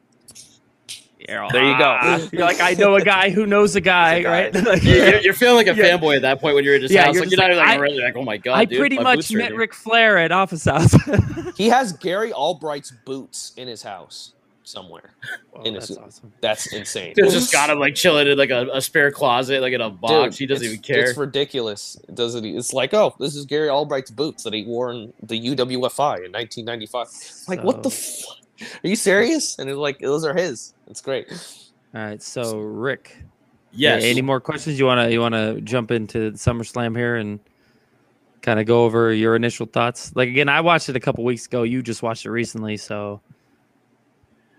You're- 1.27 1.47
There 1.51 1.63
you 1.63 1.77
go. 1.77 1.97
ah, 2.01 2.27
You're 2.31 2.41
like 2.43 2.61
I 2.61 2.73
know 2.73 2.95
a 2.95 3.01
guy 3.01 3.29
who 3.29 3.45
knows 3.45 3.75
a 3.75 3.81
guy, 3.81 4.21
guy. 4.21 4.29
right? 4.51 4.55
Like, 4.65 4.83
You're, 4.83 5.19
you're 5.19 5.33
feeling 5.33 5.55
like 5.65 5.67
a 5.67 5.75
Yeah. 5.79 5.97
fanboy 5.97 6.17
at 6.17 6.21
that 6.23 6.39
point 6.41 6.55
when 6.55 6.63
you're 6.63 6.75
at 6.75 6.81
his 6.81 6.91
Yeah, 6.91 7.05
house. 7.05 7.15
you're 7.15 7.23
Like, 7.23 7.31
you're 7.31 7.39
not 7.39 7.49
like, 7.51 7.59
like, 7.59 7.67
I- 7.67 7.75
really 7.81 8.01
like, 8.01 8.15
oh 8.15 8.23
my 8.23 8.37
god, 8.37 8.57
I 8.57 8.65
dude, 8.65 8.79
pretty 8.79 8.99
much 8.99 9.17
boots 9.17 9.33
met 9.33 9.49
here. 9.51 9.57
Ric 9.59 9.73
Flair 9.73 10.17
at 10.17 10.31
Afa's 10.31 10.65
House. 10.65 10.95
he 11.57 11.69
has 11.69 11.93
Gary 11.93 12.31
Albright's 12.33 12.91
boots 13.05 13.53
in 13.57 13.67
his 13.67 13.81
house 13.83 14.33
somewhere. 14.63 15.13
Oh, 15.55 15.61
In 15.61 15.75
that's 15.75 15.89
his- 15.89 15.97
awesome. 15.99 16.33
That's 16.41 16.73
insane. 16.73 17.13
Dude's 17.15 17.33
just 17.33 17.51
got 17.53 17.69
him 17.69 17.77
like 17.79 17.93
chilling 17.95 18.27
in 18.27 18.35
like 18.37 18.49
a, 18.49 18.67
a 18.73 18.81
spare 18.81 19.11
closet, 19.11 19.61
like 19.61 19.73
in 19.73 19.81
a 19.81 19.89
box. 19.91 20.37
Dude, 20.37 20.39
he 20.39 20.45
doesn't 20.53 20.65
even 20.65 20.79
care. 20.79 21.09
It's 21.09 21.17
ridiculous, 21.17 21.97
doesn't 22.13 22.43
he? 22.43 22.55
It's 22.57 22.73
like, 22.73 22.93
oh, 22.95 23.13
this 23.19 23.35
is 23.35 23.45
Gary 23.45 23.69
Albright's 23.69 24.09
boots 24.09 24.41
that 24.43 24.53
he 24.53 24.63
wore 24.65 24.91
in 24.91 25.13
the 25.21 25.39
UWFI 25.39 26.25
in 26.25 26.31
1995. 26.31 27.07
Like, 27.47 27.63
what 27.63 27.83
the? 27.83 27.91
So- 27.91 28.31
F- 28.31 28.41
Are 28.61 28.87
you 28.87 28.95
serious? 28.95 29.59
And 29.59 29.69
it's 29.69 29.77
like, 29.77 29.99
those 29.99 30.23
are 30.25 30.33
his. 30.33 30.73
It's 30.87 31.01
great. 31.01 31.27
All 31.93 32.01
right, 32.01 32.21
so 32.21 32.57
Rick, 32.59 33.17
yes. 33.71 34.03
Any 34.03 34.21
more 34.21 34.39
questions 34.41 34.77
you 34.79 34.85
wanna 34.85 35.09
you 35.09 35.19
wanna 35.21 35.59
jump 35.61 35.91
into 35.91 36.31
SummerSlam 36.33 36.95
here 36.97 37.15
and 37.15 37.39
kind 38.41 38.59
of 38.59 38.65
go 38.65 38.83
over 38.85 39.13
your 39.13 39.35
initial 39.35 39.65
thoughts? 39.65 40.13
Like 40.15 40.29
again, 40.29 40.49
I 40.49 40.61
watched 40.61 40.89
it 40.89 40.95
a 40.95 40.99
couple 40.99 41.23
weeks 41.23 41.45
ago. 41.45 41.63
You 41.63 41.81
just 41.81 42.03
watched 42.03 42.25
it 42.25 42.31
recently, 42.31 42.75
so 42.77 43.21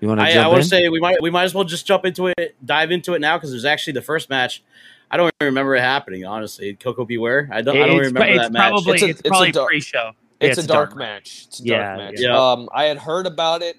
you 0.00 0.08
want 0.08 0.20
to 0.20 0.26
I, 0.26 0.32
jump 0.32 0.44
I 0.46 0.48
want 0.48 0.58
in? 0.58 0.62
to 0.64 0.68
say 0.68 0.88
we 0.88 1.00
might 1.00 1.20
we 1.22 1.30
might 1.30 1.44
as 1.44 1.54
well 1.54 1.64
just 1.64 1.86
jump 1.86 2.04
into 2.04 2.26
it, 2.28 2.56
dive 2.64 2.90
into 2.90 3.14
it 3.14 3.20
now 3.20 3.36
because 3.36 3.50
there's 3.50 3.64
actually 3.64 3.94
the 3.94 4.02
first 4.02 4.28
match. 4.30 4.62
I 5.10 5.16
don't 5.16 5.30
even 5.40 5.46
remember 5.52 5.76
it 5.76 5.80
happening. 5.82 6.24
Honestly, 6.24 6.74
Koko 6.74 7.04
B. 7.04 7.16
Ware. 7.18 7.48
I 7.52 7.62
don't. 7.62 7.76
I 7.76 7.86
don't 7.86 7.98
remember 7.98 8.24
it's 8.24 8.42
that 8.42 8.52
match. 8.52 8.70
Probably, 8.72 8.94
It's 8.94 9.02
a- 9.02 9.08
it's, 9.08 9.20
it's 9.24 9.40
a 9.40 9.52
dark- 9.52 9.68
pre-show. 9.68 10.12
It's, 10.40 10.58
Yeah, 10.58 10.64
a 10.64 10.66
dark, 10.66 10.96
match. 10.96 11.44
It's 11.48 11.60
a 11.60 11.64
dark 11.64 11.80
Yeah, 11.80 11.96
match. 11.96 12.14
yeah. 12.18 12.36
Um, 12.52 12.68
I 12.74 12.84
had 12.84 12.98
heard 12.98 13.26
about 13.26 13.62
it. 13.62 13.76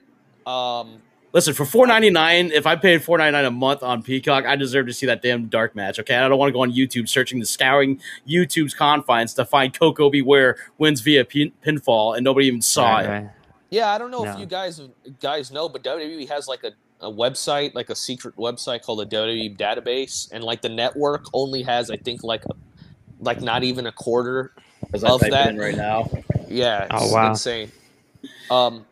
Um, 0.48 1.02
Listen, 1.34 1.54
for 1.54 1.66
four 1.66 1.86
ninety 1.86 2.10
nine, 2.10 2.52
if 2.52 2.66
I 2.66 2.76
paid 2.78 3.04
four 3.04 3.18
ninety 3.18 3.34
nine 3.34 3.46
a 3.46 3.52
month 3.52 3.84
on 3.84 4.02
Peacock, 4.02 4.46
I 4.46 4.56
deserve 4.56 4.88
to 4.88 4.94
see 4.94 5.06
that 5.08 5.22
damn 5.22 5.48
dark 5.48 5.76
match. 5.76 6.00
Okay, 6.00 6.16
I 6.16 6.28
don't 6.28 6.38
want 6.40 6.50
to 6.50 6.54
go 6.54 6.62
on 6.62 6.72
YouTube 6.72 7.10
searching 7.10 7.40
the 7.40 7.46
scouring 7.46 8.00
YouTube's 8.28 8.74
confines 8.74 9.34
to 9.36 9.44
find 9.46 9.78
Koko 9.78 10.10
B. 10.10 10.22
Ware 10.22 10.56
wins 10.78 11.02
via 11.02 11.26
pin- 11.26 11.52
pinfall, 11.64 12.16
and 12.16 12.24
nobody 12.24 12.48
even 12.48 12.62
saw 12.62 12.96
Right, 12.96 13.06
it. 13.06 13.10
right. 13.10 13.30
yeah, 13.70 13.90
I 13.92 13.98
don't 13.98 14.10
know 14.10 14.24
if 14.26 14.40
you 14.40 14.46
guys 14.46 14.82
guys 15.20 15.52
know, 15.52 15.68
but 15.68 15.84
WWE 15.84 16.28
has 16.30 16.48
like 16.48 16.64
a, 16.64 16.72
a 17.06 17.12
website, 17.12 17.76
like 17.76 17.90
a 17.90 17.96
secret 17.96 18.36
website 18.38 18.82
called 18.84 19.00
the 19.00 19.06
WWE 19.16 19.58
database, 19.58 20.32
and 20.32 20.44
like 20.46 20.62
the 20.62 20.70
network 20.70 21.26
only 21.34 21.62
has, 21.64 21.92
I 21.92 21.98
think, 21.98 22.24
like 22.24 22.46
a, 22.46 22.54
like 23.20 23.42
not 23.42 23.64
even 23.64 23.86
a 23.86 23.92
quarter. 23.92 24.54
Of 24.94 25.02
that- 25.20 25.58
right 25.58 25.76
now. 25.76 26.10
Yeah, 26.48 26.88
Oh, 26.90 27.12
wow. 27.12 27.32
insane. 27.32 27.70
Um, 28.50 28.86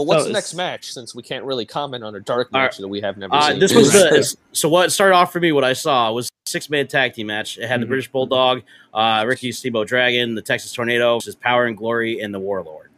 but 0.00 0.06
what's 0.06 0.22
So 0.22 0.28
the 0.28 0.32
next 0.32 0.54
match? 0.54 0.92
Since 0.92 1.14
we 1.14 1.22
can't 1.22 1.44
really 1.44 1.66
comment 1.66 2.02
on 2.04 2.14
a 2.14 2.20
dark 2.20 2.48
All 2.52 2.60
match 2.60 2.78
that 2.78 2.88
we 2.88 3.00
have 3.02 3.16
never 3.18 3.34
Uh, 3.34 3.50
seen. 3.50 3.58
this 3.58 3.74
was 3.74 3.92
the 3.92 4.36
so 4.52 4.68
what 4.68 4.90
started 4.92 5.14
off 5.14 5.32
for 5.32 5.40
me. 5.40 5.52
What 5.52 5.64
I 5.64 5.74
saw 5.74 6.10
was 6.12 6.30
six 6.46 6.70
man 6.70 6.86
tag 6.86 7.12
team 7.14 7.26
match. 7.26 7.58
It 7.58 7.66
had 7.68 7.80
the 7.80 7.84
Mhm. 7.84 7.88
British 7.88 8.10
Bulldog, 8.10 8.62
uh, 8.94 9.24
Ricky 9.26 9.52
Steamboat 9.52 9.88
Dragon, 9.88 10.34
the 10.34 10.42
Texas 10.42 10.72
Tornado, 10.72 11.16
which 11.16 11.28
is 11.28 11.34
Power 11.36 11.66
and 11.66 11.76
Glory, 11.76 12.20
and 12.20 12.32
the 12.34 12.38
Warlord. 12.40 12.90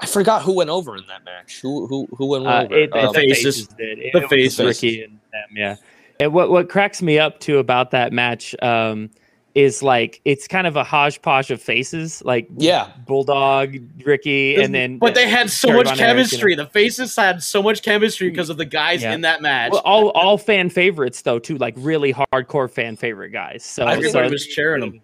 I 0.00 0.06
forgot 0.06 0.42
who 0.42 0.52
went 0.54 0.70
over 0.70 0.96
in 0.96 1.04
that 1.08 1.24
match. 1.24 1.60
Who 1.60 1.86
who 1.86 2.08
who 2.16 2.26
went 2.26 2.46
Uh, 2.46 2.62
over? 2.64 2.74
it, 2.76 2.92
Um, 2.92 3.12
the 3.12 3.20
faces. 3.20 3.44
faces 3.44 3.66
did. 3.68 3.98
It, 3.98 4.12
The 4.12 4.18
it 4.18 4.22
was 4.22 4.30
faces. 4.30 4.66
Ricky 4.66 5.02
and 5.04 5.18
them, 5.32 5.48
yeah. 5.56 5.76
And 6.18 6.32
what 6.32 6.50
what 6.50 6.68
cracks 6.68 7.02
me 7.02 7.18
up 7.18 7.38
too 7.40 7.58
about 7.58 7.90
that 7.92 8.12
match 8.12 8.54
um, 8.62 9.10
is 9.54 9.82
like 9.82 10.20
it's 10.24 10.48
kind 10.48 10.66
of 10.66 10.76
a 10.76 10.84
hodgepodge 10.84 11.50
of 11.50 11.60
faces, 11.60 12.22
like 12.24 12.48
yeah, 12.56 12.90
Bulldog, 13.06 13.76
Ricky, 14.04 14.56
and 14.56 14.74
then 14.74 14.98
but 14.98 15.14
they 15.14 15.28
had 15.28 15.50
so 15.50 15.68
much 15.72 15.86
Von 15.86 15.98
Erich, 15.98 15.98
you 15.98 16.06
know. 16.06 16.06
chemistry. 16.14 16.54
The 16.54 16.66
faces 16.66 17.14
had 17.16 17.42
so 17.42 17.62
much 17.62 17.82
chemistry 17.82 18.30
because 18.30 18.50
of 18.50 18.56
the 18.56 18.64
guys 18.64 19.02
Yeah. 19.02 19.12
in 19.14 19.20
that 19.22 19.42
match. 19.42 19.72
Well, 19.72 19.82
all 19.84 20.10
all 20.10 20.38
fan 20.38 20.70
favorites 20.70 21.22
though 21.22 21.38
too, 21.38 21.58
like 21.58 21.74
really 21.76 22.14
hardcore 22.14 22.70
fan 22.70 22.96
favorite 22.96 23.30
guys. 23.30 23.64
So 23.64 23.86
Everybody 23.86 24.28
so- 24.28 24.32
was 24.32 24.46
cheering 24.46 24.80
them. 24.80 25.00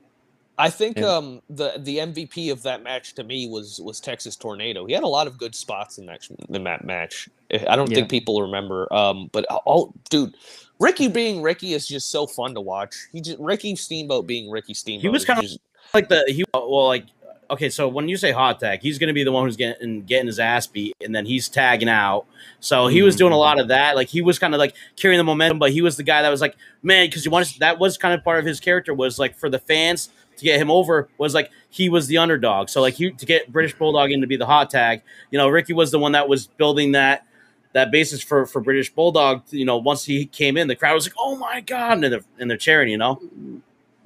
I 0.61 0.71
think 0.71 0.99
Yeah. 0.99 1.07
um 1.17 1.41
the 1.49 1.75
the 1.79 1.99
MVP 1.99 2.51
of 2.51 2.63
that 2.65 2.83
match 2.83 3.15
to 3.15 3.23
me 3.25 3.47
was 3.49 3.81
was 3.85 4.01
Texas 4.01 4.35
Tornado. 4.35 4.87
He 4.87 4.93
had 4.93 5.05
a 5.05 5.09
lot 5.09 5.27
of 5.29 5.39
good 5.39 5.55
spots 5.55 5.99
in 5.99 6.07
that 6.07 6.27
in 6.49 6.65
that 6.65 6.85
match. 6.85 7.29
I 7.69 7.77
don't 7.77 7.89
Yeah. 7.91 7.97
think 7.97 8.11
people 8.11 8.43
remember. 8.43 8.93
Um, 8.93 9.29
but 9.31 9.47
oh, 9.67 9.93
dude, 10.11 10.35
Ricky 10.81 11.09
being 11.09 11.43
Ricky 11.43 11.75
is 11.75 11.87
just 11.89 12.11
so 12.11 12.27
fun 12.27 12.55
to 12.55 12.61
watch. 12.61 12.95
He 13.13 13.21
just 13.21 13.39
Ricky 13.39 13.75
Steamboat 13.77 14.27
being 14.27 14.51
Ricky 14.51 14.75
Steamboat. 14.75 15.03
He 15.03 15.09
was 15.09 15.25
kinda- 15.25 15.43
just- 15.43 15.59
like 15.95 16.09
the 16.09 16.23
he 16.29 16.45
well 16.53 16.87
like 16.87 17.07
okay 17.51 17.71
so 17.71 17.89
when 17.89 18.11
you 18.11 18.19
say 18.19 18.31
hot 18.31 18.61
tag 18.61 18.81
he's 18.83 18.99
going 18.99 19.09
to 19.09 19.15
be 19.15 19.25
the 19.25 19.33
one 19.33 19.47
who's 19.47 19.57
getting 19.57 20.03
getting 20.03 20.27
his 20.27 20.39
ass 20.39 20.67
beat 20.67 20.95
and 21.03 21.15
then 21.15 21.25
he's 21.25 21.49
tagging 21.49 21.89
out 21.89 22.27
so 22.61 22.89
he 22.89 23.01
was 23.01 23.17
doing 23.17 23.33
a 23.33 23.37
Mhm. 23.37 23.39
lot 23.39 23.59
of 23.59 23.69
that 23.69 23.97
like 23.97 24.09
he 24.09 24.21
was 24.21 24.39
kind 24.39 24.53
of 24.55 24.59
like 24.59 24.75
carrying 24.97 25.17
the 25.17 25.25
momentum 25.25 25.59
but 25.59 25.71
he 25.73 25.81
was 25.81 25.97
the 25.97 26.03
guy 26.03 26.21
that 26.21 26.29
was 26.29 26.43
like 26.43 26.57
man 26.83 27.07
because 27.07 27.25
you 27.25 27.31
wanted 27.31 27.49
that 27.61 27.79
was 27.79 27.97
kind 27.97 28.13
of 28.13 28.23
part 28.23 28.39
of 28.39 28.45
his 28.45 28.61
character 28.61 28.93
was 28.93 29.19
like 29.19 29.35
for 29.35 29.49
the 29.49 29.59
fans 29.59 30.11
to 30.37 30.45
get 30.45 30.61
him 30.61 30.71
over 30.71 31.09
was 31.17 31.33
like 31.33 31.51
he 31.71 31.89
was 31.89 32.07
the 32.07 32.19
underdog 32.19 32.69
so 32.69 32.83
like 32.83 32.93
he 32.95 33.11
to 33.13 33.25
get 33.25 33.51
british 33.51 33.73
bulldog 33.73 34.11
in 34.13 34.21
to 34.21 34.27
be 34.27 34.37
the 34.37 34.45
hot 34.45 34.69
tag 34.69 35.01
you 35.31 35.39
know 35.39 35.49
ricky 35.49 35.73
was 35.73 35.91
the 35.91 35.99
one 35.99 36.13
that 36.13 36.29
was 36.29 36.49
building 36.49 36.93
that 36.93 37.25
that 37.73 37.91
basis 37.91 38.23
for 38.23 38.47
for 38.47 38.61
british 38.61 38.93
bulldog 38.93 39.43
you 39.51 39.65
know 39.65 39.77
once 39.77 40.05
he 40.05 40.27
came 40.27 40.57
in 40.57 40.69
the 40.69 40.77
crowd 40.77 40.95
was 40.95 41.07
like 41.07 41.15
oh 41.19 41.37
my 41.37 41.61
god 41.61 42.03
and 42.03 42.13
they're, 42.13 42.25
and 42.39 42.51
they're 42.51 42.57
cheering 42.57 42.89
you 42.89 42.99
know 42.99 43.21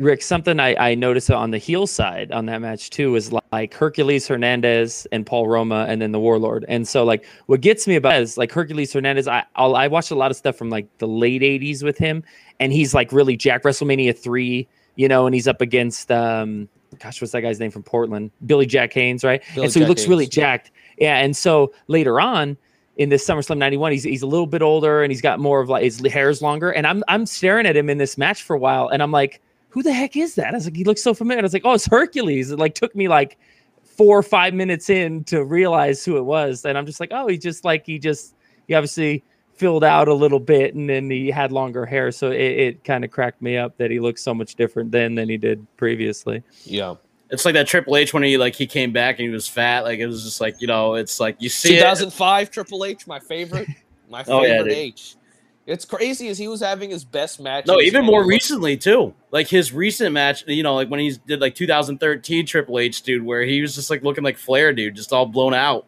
Rick, 0.03 0.23
something 0.23 0.59
I, 0.59 0.75
I 0.91 0.95
noticed 0.95 1.31
on 1.31 1.51
the 1.51 1.59
heel 1.59 1.87
side 1.87 2.33
on 2.33 2.47
that 2.47 2.61
match 2.61 2.91
too 2.91 3.15
is 3.15 3.33
like 3.53 3.75
Hercules 3.75 4.27
Hernandez 4.27 5.07
and 5.13 5.25
Paul 5.25 5.47
Roma 5.47 5.87
and 5.89 6.03
then 6.03 6.13
the 6.13 6.19
Warlord. 6.19 6.65
And 6.67 6.89
so 6.89 7.05
like 7.05 7.25
what 7.47 7.61
gets 7.61 7.87
me 7.87 7.97
about 7.97 8.17
it 8.17 8.23
is 8.23 8.37
like 8.37 8.51
Hercules 8.51 8.93
Hernandez, 8.93 9.29
I 9.29 9.45
I'll, 9.55 9.77
I 9.77 9.87
watched 9.87 10.11
a 10.11 10.15
lot 10.15 10.31
of 10.31 10.37
stuff 10.37 10.57
from 10.57 10.71
like 10.71 10.87
the 10.99 11.07
late 11.07 11.43
80s 11.43 11.83
with 11.83 11.99
him 11.99 12.25
and 12.59 12.73
he's 12.73 12.95
like 12.95 13.13
really 13.13 13.37
Jack 13.37 13.63
WrestleMania 13.63 14.19
3, 14.19 14.67
you 14.97 15.09
know, 15.09 15.27
and 15.27 15.35
he's 15.35 15.47
up 15.47 15.61
against 15.61 16.11
um 16.11 16.69
gosh, 16.99 17.21
what's 17.21 17.33
that 17.33 17.43
guy's 17.43 17.61
name 17.61 17.71
from 17.71 17.83
Portland? 17.83 18.31
Billy 18.47 18.67
Jack 18.67 18.93
Haynes, 18.95 19.23
right? 19.23 19.43
Billy 19.55 19.67
and 19.67 19.73
so 19.73 19.81
he 19.81 19.85
Jack 19.85 19.89
looks 19.89 20.09
really 20.09 20.27
jacked. 20.27 20.71
Yeah, 20.99 21.19
and 21.19 21.37
so 21.37 21.73
later 21.87 22.21
on 22.21 22.57
in 22.97 23.09
this 23.09 23.27
SummerSlam 23.27 23.59
91, 23.59 23.93
he's 23.93 24.05
he's 24.05 24.23
a 24.23 24.27
little 24.27 24.47
bit 24.47 24.63
older 24.63 25.03
and 25.03 25.11
he's 25.11 25.23
got 25.23 25.41
more 25.41 25.61
of 25.61 25.69
like 25.69 25.83
his 25.83 26.01
hair's 26.07 26.43
longer. 26.43 26.71
And 26.71 26.87
I'm 26.87 27.03
I'm 27.09 27.27
staring 27.27 27.67
at 27.67 27.77
him 27.77 27.89
in 27.89 27.99
this 27.99 28.19
match 28.19 28.43
for 28.43 28.55
a 28.55 28.59
while, 28.59 28.89
and 28.89 29.03
I'm 29.03 29.11
like, 29.11 29.41
who 29.71 29.83
the 29.83 29.93
heck 29.93 30.17
is 30.17 30.35
that? 30.35 30.49
I 30.49 30.53
was 30.53 30.67
like, 30.67 30.77
he 30.77 30.85
looks 30.85 31.03
so 31.03 31.15
familiar. 31.15 31.41
I 31.41 31.43
was 31.43 31.55
like, 31.55 31.65
oh, 31.65 31.73
it's 31.73 31.87
Hercules. 31.87 32.51
It 32.51 32.59
like 32.59 32.75
took 32.75 32.95
me 32.95 33.09
like 33.09 33.39
four 33.83 34.19
or 34.19 34.23
five 34.23 34.53
minutes 34.53 34.91
in 34.91 35.25
to 35.25 35.45
realize 35.45 36.05
who 36.05 36.17
it 36.19 36.25
was. 36.25 36.65
And 36.65 36.77
I'm 36.77 36.87
just 36.87 37.01
like, 37.01 37.11
oh, 37.13 37.27
he 37.27 37.39
just 37.39 37.65
like 37.65 37.87
he 37.87 37.99
just 37.99 38.35
he 38.69 38.75
obviously 38.75 39.25
filled 39.55 39.85
out 39.85 40.09
a 40.09 40.15
little 40.15 40.41
bit 40.41 40.75
and 40.75 40.89
then 40.89 41.11
he 41.11 41.31
had 41.31 41.53
longer 41.53 41.87
hair. 41.87 42.11
So 42.11 42.31
it, 42.31 42.41
it 42.41 42.85
kind 42.85 43.05
of 43.05 43.11
cracked 43.11 43.41
me 43.41 43.57
up 43.57 43.77
that 43.79 43.91
he 43.91 44.01
looked 44.01 44.19
so 44.19 44.35
much 44.35 44.57
different 44.57 44.91
then 44.93 45.15
than 45.15 45.29
he 45.29 45.37
did 45.37 45.67
previously. 45.77 46.43
Yeah. 46.65 46.97
It's 47.33 47.47
like 47.47 47.55
that 47.55 47.67
Triple 47.67 47.97
H 47.97 48.13
when 48.13 48.23
he 48.23 48.37
like 48.37 48.55
he 48.55 48.67
came 48.67 48.93
back 48.93 49.19
and 49.19 49.27
he 49.27 49.33
was 49.33 49.49
fat. 49.49 49.85
Like 49.85 49.99
it 49.99 50.07
was 50.07 50.23
just 50.23 50.41
like 50.41 50.61
you 50.61 50.67
know, 50.67 50.95
it's 50.95 51.19
like 51.19 51.37
you 51.41 51.49
see 51.49 51.75
it. 51.75 51.79
2005 51.79 52.51
Triple 52.51 52.85
H, 52.85 53.07
my 53.07 53.19
favorite, 53.19 53.69
my 54.11 54.23
Oh, 54.29 54.43
favorite 54.43 54.71
yeah. 54.71 54.79
H. 54.79 55.17
It's 55.65 55.85
crazy 55.85 56.29
as 56.29 56.37
he 56.37 56.47
was 56.49 56.61
having 56.61 56.91
his 56.91 57.05
best 57.05 57.41
match. 57.41 57.67
No, 57.67 57.81
even 57.81 58.05
more 58.05 58.27
recently 58.27 58.77
too. 58.77 59.15
Like 59.31 59.49
his 59.49 59.73
recent 59.73 60.13
match, 60.13 60.45
you 60.47 60.63
know, 60.63 60.75
like 60.75 60.91
when 60.91 61.01
he 61.01 61.13
did 61.27 61.41
like 61.41 61.55
2013 61.55 62.45
Triple 62.47 62.79
H, 62.79 63.03
dude, 63.03 63.23
where 63.23 63.43
he 63.43 63.63
was 63.63 63.75
just 63.75 63.89
like 63.89 64.03
looking 64.03 64.25
like 64.25 64.37
Flair, 64.37 64.73
dude, 64.75 64.95
just 64.95 65.13
all 65.13 65.25
blown 65.25 65.55
out. 65.55 65.87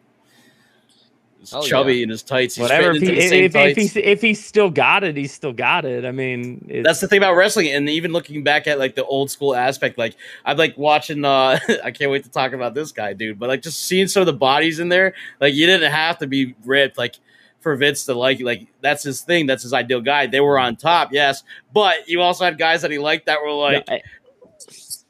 He's 1.45 1.53
Oh, 1.53 1.61
chubby 1.63 1.95
yeah. 1.95 2.03
in 2.03 2.09
his 2.09 2.23
tights. 2.23 2.55
He's 2.55 2.63
Whatever. 2.63 2.91
If, 2.91 3.01
he, 3.01 3.09
if, 3.17 3.31
if, 3.31 3.53
tights. 3.53 3.77
he's, 3.77 3.95
if 3.95 4.21
he's 4.21 4.43
still 4.43 4.69
got 4.69 5.03
it, 5.03 5.15
he's 5.15 5.33
still 5.33 5.53
got 5.53 5.85
it. 5.85 6.03
I 6.05 6.11
mean, 6.11 6.65
it's, 6.69 6.85
That's 6.85 6.99
the 6.99 7.07
thing 7.07 7.17
about 7.17 7.35
wrestling, 7.35 7.67
and 7.71 7.87
even 7.89 8.11
looking 8.11 8.43
back 8.43 8.67
at 8.67 8.79
like 8.79 8.95
the 8.95 9.05
old 9.05 9.29
school 9.31 9.55
aspect, 9.55 9.97
like 9.97 10.15
I'm 10.43 10.57
like 10.57 10.77
watching. 10.77 11.23
uh 11.23 11.59
I 11.83 11.91
can't 11.91 12.11
wait 12.11 12.23
to 12.23 12.29
talk 12.29 12.53
about 12.53 12.73
this 12.73 12.91
guy, 12.91 13.13
dude. 13.13 13.39
But 13.39 13.49
like 13.49 13.61
just 13.61 13.83
seeing 13.85 14.07
some 14.07 14.21
of 14.21 14.27
the 14.27 14.33
bodies 14.33 14.79
in 14.79 14.89
there, 14.89 15.13
like 15.39 15.53
you 15.53 15.65
didn't 15.65 15.91
have 15.91 16.17
to 16.19 16.27
be 16.27 16.55
ripped, 16.65 16.97
like 16.97 17.15
for 17.61 17.75
Vince 17.75 18.05
to 18.05 18.13
like, 18.13 18.39
like 18.41 18.67
that's 18.81 19.03
his 19.03 19.21
thing, 19.21 19.45
that's 19.47 19.63
his 19.63 19.73
ideal 19.73 20.01
guy. 20.01 20.27
They 20.27 20.39
were 20.39 20.59
on 20.59 20.75
top, 20.75 21.09
yes, 21.11 21.43
but 21.73 22.07
you 22.07 22.21
also 22.21 22.45
had 22.45 22.57
guys 22.57 22.81
that 22.83 22.91
he 22.91 22.97
liked 22.99 23.25
that 23.25 23.41
were 23.41 23.51
like 23.51 23.83
I- 23.89 24.01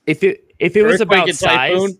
if 0.05 0.23
it 0.23 0.43
if 0.59 0.75
it 0.75 0.83
was 0.83 1.01
about 1.01 1.29
size. 1.29 1.97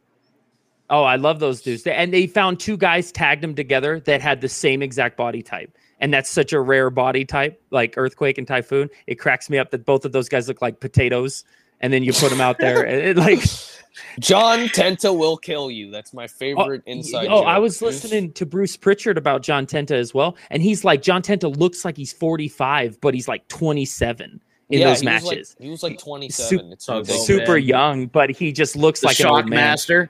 Oh, 0.90 1.04
I 1.04 1.16
love 1.16 1.40
those 1.40 1.62
dudes. 1.62 1.86
And 1.88 2.14
they 2.14 2.28
found 2.28 2.60
two 2.60 2.78
guys, 2.78 3.12
tagged 3.12 3.42
them 3.42 3.56
together 3.56 4.00
that 4.02 4.22
had 4.22 4.42
the 4.42 4.50
same 4.50 4.82
exact 4.82 5.18
body 5.18 5.42
type. 5.42 5.76
And 6.00 6.14
that's 6.14 6.30
such 6.30 6.54
a 6.54 6.60
rare 6.60 6.90
body 6.90 7.26
type, 7.26 7.60
like 7.72 7.96
Earthquake 7.98 8.38
and 8.38 8.48
Typhoon. 8.48 8.90
It 9.08 9.16
cracks 9.16 9.50
me 9.50 9.58
up 9.58 9.72
that 9.72 9.86
both 9.86 10.06
of 10.06 10.12
those 10.12 10.30
guys 10.30 10.48
look 10.48 10.62
like 10.62 10.80
potatoes. 10.80 11.44
And 11.82 11.92
then 11.92 12.04
you 12.04 12.14
put 12.14 12.30
them 12.30 12.40
out 12.40 12.58
there, 12.58 12.84
and 12.88 13.02
it, 13.02 13.18
like 13.18 13.40
John 14.20 14.60
Tenta 14.70 15.16
will 15.16 15.36
kill 15.36 15.70
you. 15.70 15.92
That's 15.92 16.14
my 16.14 16.24
oh, 16.24 16.28
favorite 16.28 16.84
y- 16.88 16.94
inside. 16.94 17.28
Oh, 17.28 17.42
I 17.44 17.60
was 17.60 17.82
listening 17.82 18.32
to 18.34 18.46
Bruce 18.46 18.78
Pritchard 18.78 19.18
about 19.18 19.42
John 19.44 19.66
Tenta 19.66 19.92
as 19.92 20.14
well, 20.14 20.38
and 20.50 20.64
he's 20.64 20.86
like, 20.86 21.02
John 21.02 21.22
Tenta 21.22 21.56
looks 21.56 21.84
like 21.84 21.98
he's 21.98 22.14
45, 22.14 23.02
but 23.02 23.14
he's 23.14 23.28
like 23.28 23.46
27 23.50 24.42
in 24.70 24.80
Yeah, 24.80 24.88
those 24.90 25.02
he 25.02 25.08
was 25.08 25.24
like- 25.24 25.24
matches. 25.34 25.56
he 25.60 25.70
was 25.70 25.84
like 25.84 26.00
27. 26.00 26.60
Sup- 26.60 26.72
it's 26.72 26.90
Oh, 26.90 27.04
Super 27.04 27.58
young, 27.58 28.08
but 28.08 28.30
he 28.30 28.54
just 28.54 28.76
looks 28.78 29.02
the 29.02 29.08
like 29.08 29.20
an 29.20 29.26
old 29.28 29.40
Shock 29.42 29.50
man. 29.50 29.58
Master. 29.58 30.10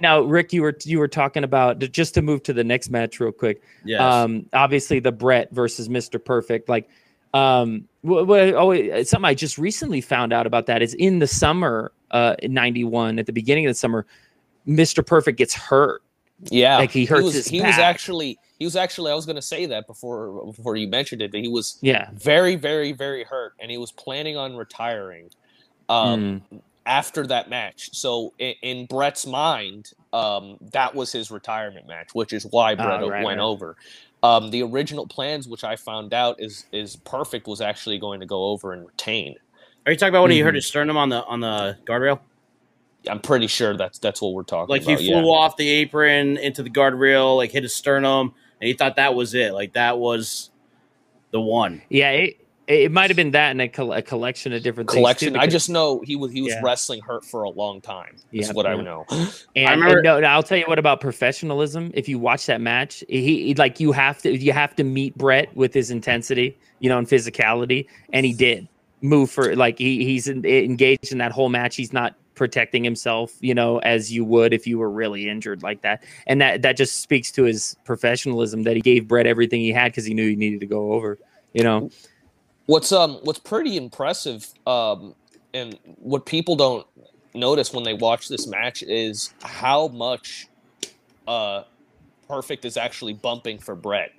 Now, 0.00 0.20
Rick, 0.22 0.52
you 0.52 0.62
were 0.62 0.76
you 0.84 0.98
were 0.98 1.08
talking 1.08 1.44
about 1.44 1.78
just 1.78 2.14
to 2.14 2.22
move 2.22 2.42
to 2.44 2.52
the 2.52 2.64
next 2.64 2.90
match 2.90 3.20
real 3.20 3.32
quick. 3.32 3.62
Yeah. 3.84 4.22
Um, 4.22 4.46
obviously 4.52 4.98
the 4.98 5.12
Bret 5.12 5.50
versus 5.52 5.88
Mr. 5.88 6.22
Perfect. 6.22 6.68
Like, 6.68 6.88
um, 7.34 7.86
what, 8.02 8.26
what, 8.26 8.40
oh, 8.54 9.02
something 9.04 9.26
I 9.26 9.34
just 9.34 9.58
recently 9.58 10.00
found 10.00 10.32
out 10.32 10.46
about 10.46 10.66
that 10.66 10.82
is 10.82 10.94
in 10.94 11.20
the 11.20 11.26
summer, 11.26 11.92
uh, 12.10 12.34
in 12.40 12.52
'91, 12.52 13.18
at 13.18 13.26
the 13.26 13.32
beginning 13.32 13.66
of 13.66 13.70
the 13.70 13.74
summer, 13.74 14.06
Mr. 14.66 15.06
Perfect 15.06 15.38
gets 15.38 15.54
hurt. 15.54 16.02
Yeah, 16.50 16.78
Like, 16.78 16.90
he 16.90 17.04
hurts 17.04 17.24
was, 17.24 17.34
his 17.34 17.46
He 17.48 17.60
was 17.60 17.78
actually. 17.78 18.38
He 18.58 18.64
was 18.64 18.74
actually. 18.74 19.12
I 19.12 19.14
was 19.14 19.26
going 19.26 19.36
to 19.36 19.42
say 19.42 19.66
that 19.66 19.86
before 19.86 20.46
before 20.46 20.76
you 20.76 20.88
mentioned 20.88 21.22
it. 21.22 21.32
That 21.32 21.38
he 21.38 21.48
was 21.48 21.78
Yeah. 21.82 22.08
very, 22.14 22.56
very, 22.56 22.92
very 22.92 23.24
hurt, 23.24 23.52
and 23.60 23.70
he 23.70 23.78
was 23.78 23.92
planning 23.92 24.36
on 24.36 24.56
retiring. 24.56 25.30
Um, 25.88 26.42
Mm. 26.52 26.60
After 26.90 27.24
that 27.28 27.48
match. 27.48 27.90
So 27.92 28.34
in, 28.38 28.54
in 28.62 28.86
Bret's 28.86 29.24
mind, 29.24 29.92
um, 30.12 30.58
that 30.72 30.92
was 30.92 31.12
his 31.12 31.30
retirement 31.30 31.86
match, 31.86 32.10
which 32.14 32.32
is 32.32 32.44
why 32.50 32.74
Bret 32.74 32.88
Ah, 32.88 33.06
right, 33.06 33.24
went 33.24 33.38
right. 33.38 33.44
over. 33.44 33.76
Um, 34.24 34.50
the 34.50 34.62
original 34.64 35.06
plans, 35.06 35.46
which 35.46 35.62
I 35.62 35.76
found 35.76 36.12
out 36.12 36.36
is 36.40 36.66
is 36.72 36.96
perfect, 36.96 37.46
was 37.46 37.60
actually 37.60 37.98
going 37.98 38.18
to 38.18 38.26
go 38.26 38.46
over 38.46 38.72
and 38.72 38.84
retain. 38.84 39.36
Are 39.86 39.92
you 39.92 39.98
talking 39.98 40.12
about 40.12 40.22
when 40.22 40.32
he 40.32 40.40
hurt 40.40 40.56
his 40.56 40.66
sternum 40.66 40.96
on 40.96 41.08
the 41.10 41.24
on 41.24 41.40
the 41.40 41.78
guardrail? 41.84 42.18
I'm 43.08 43.20
pretty 43.20 43.46
sure 43.46 43.76
that's 43.76 43.98
that's 43.98 44.20
what 44.20 44.34
we're 44.34 44.42
talking 44.42 44.64
about. 44.64 44.70
Like 44.70 44.82
he 44.82 44.96
flew 44.96 45.22
yeah. 45.22 45.30
off 45.30 45.56
the 45.56 45.68
apron 45.68 46.36
into 46.38 46.62
the 46.62 46.70
guardrail, 46.70 47.36
like 47.36 47.52
hit 47.52 47.62
his 47.62 47.74
sternum, 47.74 48.34
and 48.60 48.68
he 48.68 48.74
thought 48.74 48.96
that 48.96 49.14
was 49.14 49.32
it. 49.34 49.54
Like 49.54 49.72
that 49.74 49.98
was 49.98 50.50
the 51.30 51.40
one. 51.40 51.82
Yeah. 51.88 52.10
It, 52.10 52.46
it 52.70 52.92
might 52.92 53.10
have 53.10 53.16
been 53.16 53.32
that 53.32 53.50
and 53.50 53.60
a, 53.60 53.68
col- 53.68 53.92
a 53.92 54.00
collection 54.02 54.52
of 54.52 54.62
different 54.62 54.88
collection. 54.88 55.32
Things 55.32 55.38
too, 55.38 55.40
I 55.42 55.46
just 55.46 55.68
know 55.68 56.00
he 56.04 56.16
was 56.16 56.30
he 56.32 56.40
was 56.40 56.52
Yeah. 56.52 56.60
wrestling 56.62 57.00
hurt 57.00 57.24
for 57.24 57.42
a 57.42 57.50
long 57.50 57.80
time. 57.80 58.16
Is 58.32 58.48
Yeah, 58.48 58.52
what 58.54 58.66
I 58.66 58.74
know. 58.76 59.04
And, 59.56 59.68
I 59.68 59.72
remember- 59.72 59.96
and 59.98 60.04
no, 60.04 60.20
no, 60.20 60.26
I'll 60.28 60.42
tell 60.42 60.58
you 60.58 60.64
what 60.66 60.78
about 60.78 61.00
professionalism. 61.00 61.90
If 61.94 62.08
you 62.08 62.18
watch 62.18 62.46
that 62.46 62.60
match, 62.60 63.02
he, 63.08 63.46
he 63.46 63.54
like 63.54 63.80
you 63.80 63.92
have 63.92 64.22
to 64.22 64.36
you 64.36 64.52
have 64.52 64.74
to 64.76 64.84
meet 64.84 65.16
Bret 65.16 65.54
with 65.56 65.74
his 65.74 65.90
intensity, 65.90 66.56
you 66.78 66.88
know, 66.88 66.98
and 66.98 67.08
physicality, 67.08 67.86
and 68.12 68.24
he 68.24 68.32
did 68.32 68.68
move 69.02 69.30
for 69.30 69.56
like 69.56 69.78
he, 69.78 70.04
he's 70.04 70.28
en- 70.28 70.44
engaged 70.44 71.10
in 71.12 71.18
that 71.18 71.32
whole 71.32 71.48
match. 71.48 71.74
He's 71.76 71.92
not 71.92 72.14
protecting 72.36 72.82
himself, 72.84 73.32
you 73.40 73.54
know, 73.54 73.78
as 73.78 74.10
you 74.12 74.24
would 74.24 74.54
if 74.54 74.66
you 74.66 74.78
were 74.78 74.90
really 74.90 75.28
injured 75.28 75.62
like 75.62 75.82
that, 75.82 76.02
and 76.26 76.40
that 76.40 76.62
that 76.62 76.76
just 76.76 77.00
speaks 77.02 77.30
to 77.32 77.42
his 77.44 77.76
professionalism 77.84 78.62
that 78.62 78.76
he 78.76 78.80
gave 78.82 79.08
Bret 79.08 79.26
everything 79.26 79.60
he 79.60 79.72
had 79.72 79.90
because 79.92 80.04
he 80.06 80.14
knew 80.14 80.28
he 80.28 80.36
needed 80.36 80.60
to 80.60 80.66
go 80.66 80.92
over, 80.92 81.18
you 81.52 81.64
know. 81.64 81.90
What's 82.70 82.92
um 82.92 83.18
what's 83.24 83.40
pretty 83.40 83.76
impressive 83.76 84.46
um 84.64 85.14
and 85.52 85.76
what 85.84 86.24
people 86.24 86.54
don't 86.54 86.86
notice 87.34 87.72
when 87.72 87.82
they 87.82 87.94
watch 87.94 88.28
this 88.28 88.46
match 88.46 88.84
is 88.84 89.34
how 89.42 89.88
much 89.88 90.46
uh 91.26 91.64
Perfect 92.28 92.64
is 92.64 92.76
actually 92.76 93.14
bumping 93.14 93.58
for 93.58 93.74
Bret. 93.74 94.10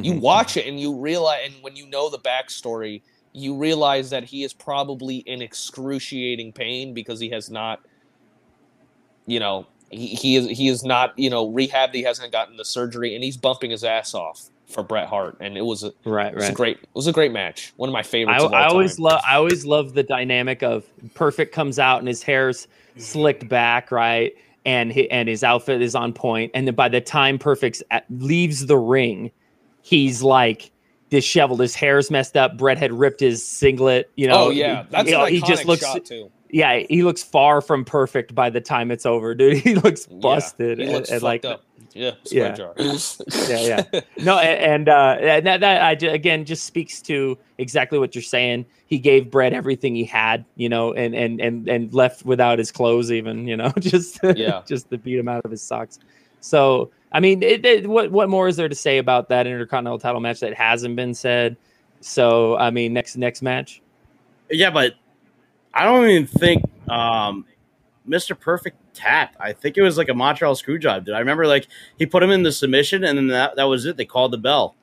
You 0.00 0.14
Mhm. 0.14 0.20
watch 0.22 0.56
it 0.56 0.66
and 0.66 0.80
you 0.80 0.98
realize 0.98 1.42
and 1.44 1.62
when 1.62 1.76
you 1.76 1.86
know 1.86 2.08
the 2.08 2.18
backstory, 2.18 3.02
you 3.34 3.54
realize 3.58 4.08
that 4.10 4.24
he 4.24 4.44
is 4.44 4.54
probably 4.54 5.18
in 5.18 5.42
excruciating 5.42 6.54
pain 6.54 6.94
because 6.94 7.20
he 7.20 7.28
has 7.30 7.50
not 7.50 7.80
you 9.26 9.40
know 9.40 9.66
he, 9.90 10.08
he 10.08 10.36
is 10.36 10.48
he 10.48 10.68
is 10.68 10.84
not 10.84 11.12
you 11.18 11.28
know 11.28 11.46
rehabbed 11.52 11.92
he 11.94 12.02
hasn't 12.04 12.32
gotten 12.32 12.56
the 12.56 12.64
surgery 12.64 13.14
and 13.14 13.22
he's 13.22 13.36
bumping 13.36 13.70
his 13.70 13.84
ass 13.84 14.14
off 14.14 14.48
for 14.66 14.82
Bret 14.82 15.08
Hart 15.08 15.36
and 15.40 15.56
it 15.56 15.64
was 15.64 15.84
a 15.84 15.92
right, 16.04 16.32
it 16.32 16.36
was 16.36 16.44
right. 16.44 16.52
a 16.52 16.54
great. 16.54 16.76
It 16.78 16.88
was 16.94 17.06
a 17.06 17.12
great 17.12 17.32
match. 17.32 17.72
One 17.76 17.88
of 17.88 17.92
my 17.92 18.00
I, 18.00 18.02
favorites. 18.02 18.42
of 18.42 18.52
all 18.52 18.58
I 18.58 18.64
always 18.66 18.98
love 18.98 19.20
I 19.26 19.36
always 19.36 19.64
love 19.64 19.94
the 19.94 20.02
dynamic 20.02 20.62
of 20.62 20.84
Perfect 21.14 21.52
comes 21.54 21.78
out 21.78 21.98
and 21.98 22.08
his 22.08 22.22
hair's 22.22 22.66
mm-hmm. 22.66 23.00
slicked 23.00 23.48
back, 23.48 23.90
right? 23.90 24.34
And 24.64 24.92
hi- 24.92 25.08
and 25.10 25.28
his 25.28 25.44
outfit 25.44 25.82
is 25.82 25.94
on 25.94 26.12
point. 26.12 26.50
And 26.54 26.66
then 26.66 26.74
by 26.74 26.88
the 26.88 27.00
time 27.00 27.38
Perfect 27.38 27.82
leaves 28.10 28.66
the 28.66 28.78
ring, 28.78 29.30
he's 29.82 30.22
like 30.22 30.70
disheveled. 31.10 31.60
His 31.60 31.74
hair's 31.74 32.10
messed 32.10 32.36
up. 32.36 32.56
Bret 32.56 32.78
had 32.78 32.92
ripped 32.92 33.20
his 33.20 33.46
singlet. 33.46 34.10
You 34.16 34.28
know. 34.28 34.46
oh 34.46 34.50
yeah, 34.50 34.84
that's 34.90 35.08
you 35.08 35.16
know, 35.16 35.24
an 35.24 35.32
he 35.32 35.40
just 35.42 35.66
looks. 35.66 35.82
shot 35.82 36.04
too. 36.04 36.30
Yeah, 36.50 36.84
he 36.88 37.02
looks 37.02 37.20
far 37.20 37.60
from 37.60 37.84
perfect 37.84 38.32
by 38.32 38.48
the 38.48 38.60
time 38.60 38.92
it's 38.92 39.04
over, 39.04 39.34
dude. 39.34 39.56
He 39.64 39.74
looks 39.74 40.06
Yeah, 40.08 40.18
busted. 40.18 40.78
He 40.78 40.86
looks 40.86 41.10
and, 41.10 41.20
fucked 41.20 41.24
like 41.24 41.44
up. 41.44 41.64
Yeah, 41.94 42.12
Yeah. 42.30 42.52
jar. 42.52 42.74
Yeah, 43.48 43.82
yeah. 43.92 44.00
no 44.18 44.36
a- 44.38 44.42
and 44.42 44.88
uh 44.88 45.16
that, 45.20 45.60
that 45.60 45.64
I 45.82 45.92
again 46.08 46.44
just 46.44 46.64
speaks 46.66 47.00
to 47.02 47.38
exactly 47.58 47.98
what 47.98 48.14
you're 48.14 48.22
saying 48.22 48.66
he 48.86 48.98
gave 48.98 49.30
bret 49.30 49.52
everything 49.52 49.94
he 49.94 50.04
had 50.04 50.44
you 50.56 50.68
know 50.68 50.92
and 50.92 51.14
and 51.14 51.40
and 51.40 51.68
and 51.68 51.94
left 51.94 52.24
without 52.24 52.58
his 52.58 52.72
clothes 52.72 53.12
even 53.12 53.46
you 53.46 53.56
know 53.56 53.70
just 53.78 54.18
Yeah. 54.34 54.62
just 54.66 54.90
to 54.90 54.98
beat 54.98 55.18
him 55.18 55.28
out 55.28 55.44
of 55.44 55.50
his 55.50 55.62
socks 55.62 55.98
so 56.40 56.90
i 57.12 57.20
mean 57.20 57.42
it, 57.42 57.64
it- 57.64 57.86
what 57.88 58.10
what 58.10 58.28
more 58.28 58.48
is 58.48 58.56
there 58.56 58.68
to 58.68 58.74
say 58.74 58.98
about 58.98 59.28
that 59.28 59.46
intercontinental 59.46 59.98
title 60.00 60.20
match 60.20 60.40
that 60.40 60.52
hasn't 60.54 60.96
been 60.96 61.14
said 61.14 61.56
so 62.00 62.56
i 62.56 62.70
mean 62.70 62.92
next 62.92 63.16
next 63.16 63.40
match 63.42 63.80
Yeah, 64.50 64.70
but 64.70 64.94
I 65.72 65.84
don't 65.84 66.08
even 66.08 66.26
think 66.26 66.62
um, 66.88 67.44
Mr. 68.06 68.38
Perfect 68.38 68.76
tapped. 68.94 69.36
I 69.40 69.52
think 69.52 69.76
it 69.76 69.82
was 69.82 69.98
like 69.98 70.08
a 70.08 70.14
Montreal 70.14 70.54
screw 70.54 70.78
job, 70.78 71.04
dude. 71.04 71.14
I 71.14 71.18
remember 71.18 71.46
like 71.46 71.66
he 71.98 72.06
put 72.06 72.22
him 72.22 72.30
in 72.30 72.42
the 72.42 72.52
submission, 72.52 73.04
and 73.04 73.18
then 73.18 73.26
that, 73.28 73.56
that 73.56 73.64
was 73.64 73.84
it. 73.86 73.96
They 73.96 74.04
called 74.06 74.32
the 74.32 74.38
bell. 74.38 74.74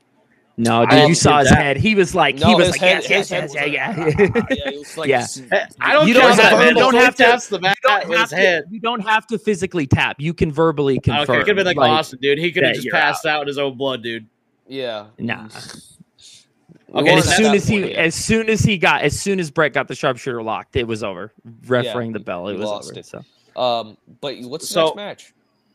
no 0.58 0.84
I 0.84 1.00
dude 1.00 1.10
you 1.10 1.16
saw 1.16 1.40
his 1.40 1.50
that. 1.50 1.58
head 1.58 1.78
he 1.78 1.96
was 1.96 2.14
like 2.14 2.38
he 2.38 2.54
was 2.54 2.72
like 2.72 2.82
head, 2.82 3.04
yes 3.10 3.30
yes 3.30 3.32
yes 3.32 3.44
was 3.44 3.56
yeah 3.56 3.66
yeah 3.66 3.96
"Ah," 3.98 4.46
yeah, 4.52 4.72
like, 4.98 5.10
Yeah. 5.10 5.18
s- 5.22 5.42
I 5.80 5.94
don't 5.94 6.08
You 6.10 6.14
don't 6.14 6.36
that, 6.36 6.52
man. 6.60 6.68
you 6.70 6.74
don't 6.76 6.94
have 6.96 7.16
to- 7.16 7.24
taps 7.24 7.48
the 7.48 7.60
mat 7.60 7.78
you 7.84 7.90
don't 7.90 8.10
with 8.10 8.18
have 8.20 8.30
his 8.30 8.38
head. 8.38 8.64
to, 8.68 8.74
you 8.74 8.80
don't 8.82 9.00
have 9.00 9.26
to 9.28 9.40
physically 9.40 9.88
tap 9.88 10.18
you 10.20 10.34
can 10.34 10.52
verbally 10.52 11.00
confirm 11.00 11.24
Okay, 11.24 11.36
it 11.40 11.46
could 11.46 11.58
have 11.58 11.66
been 11.66 11.76
like, 11.78 11.90
Austin, 11.90 12.20
dude. 12.22 12.38
He 12.38 12.52
could 12.52 12.64
have 12.64 12.74
just 12.76 12.86
you're 12.86 12.94
passed 12.94 13.26
out. 13.26 13.42
in 13.44 13.48
his 13.48 13.58
own 13.58 13.78
blood, 13.78 14.04
dude. 14.04 14.28
yeah. 14.68 15.06
Nah. 15.18 15.48
Okay, 16.94 17.04
weren't 17.14 17.26
as 17.26 17.36
soon 17.38 17.56
as 17.56 17.68
he 17.68 17.80
point 17.80 17.92
yet. 17.92 18.00
as 18.00 18.16
soon 18.16 18.50
as 18.50 18.62
he 18.62 18.78
got 18.78 19.02
as 19.04 19.18
soon 19.18 19.40
as 19.40 19.50
Bret 19.50 19.72
got 19.72 19.88
the 19.88 19.96
sharpshooter 19.96 20.44
locked, 20.44 20.76
it 20.76 20.86
was 20.86 21.04
over. 21.04 21.32
Ref 21.66 21.86
Yeah, 21.86 21.94
the 22.12 22.20
bell. 22.20 22.50
It 22.50 22.58
was 22.58 22.66
lost 22.66 22.92
over. 22.92 23.00
it. 23.00 23.06
So 23.06 23.24
Um, 23.56 23.98
but 24.22 24.36
what's 24.42 24.68
the 24.68 24.74
So- 24.74 24.84
next 24.88 24.96
match? 24.96 25.34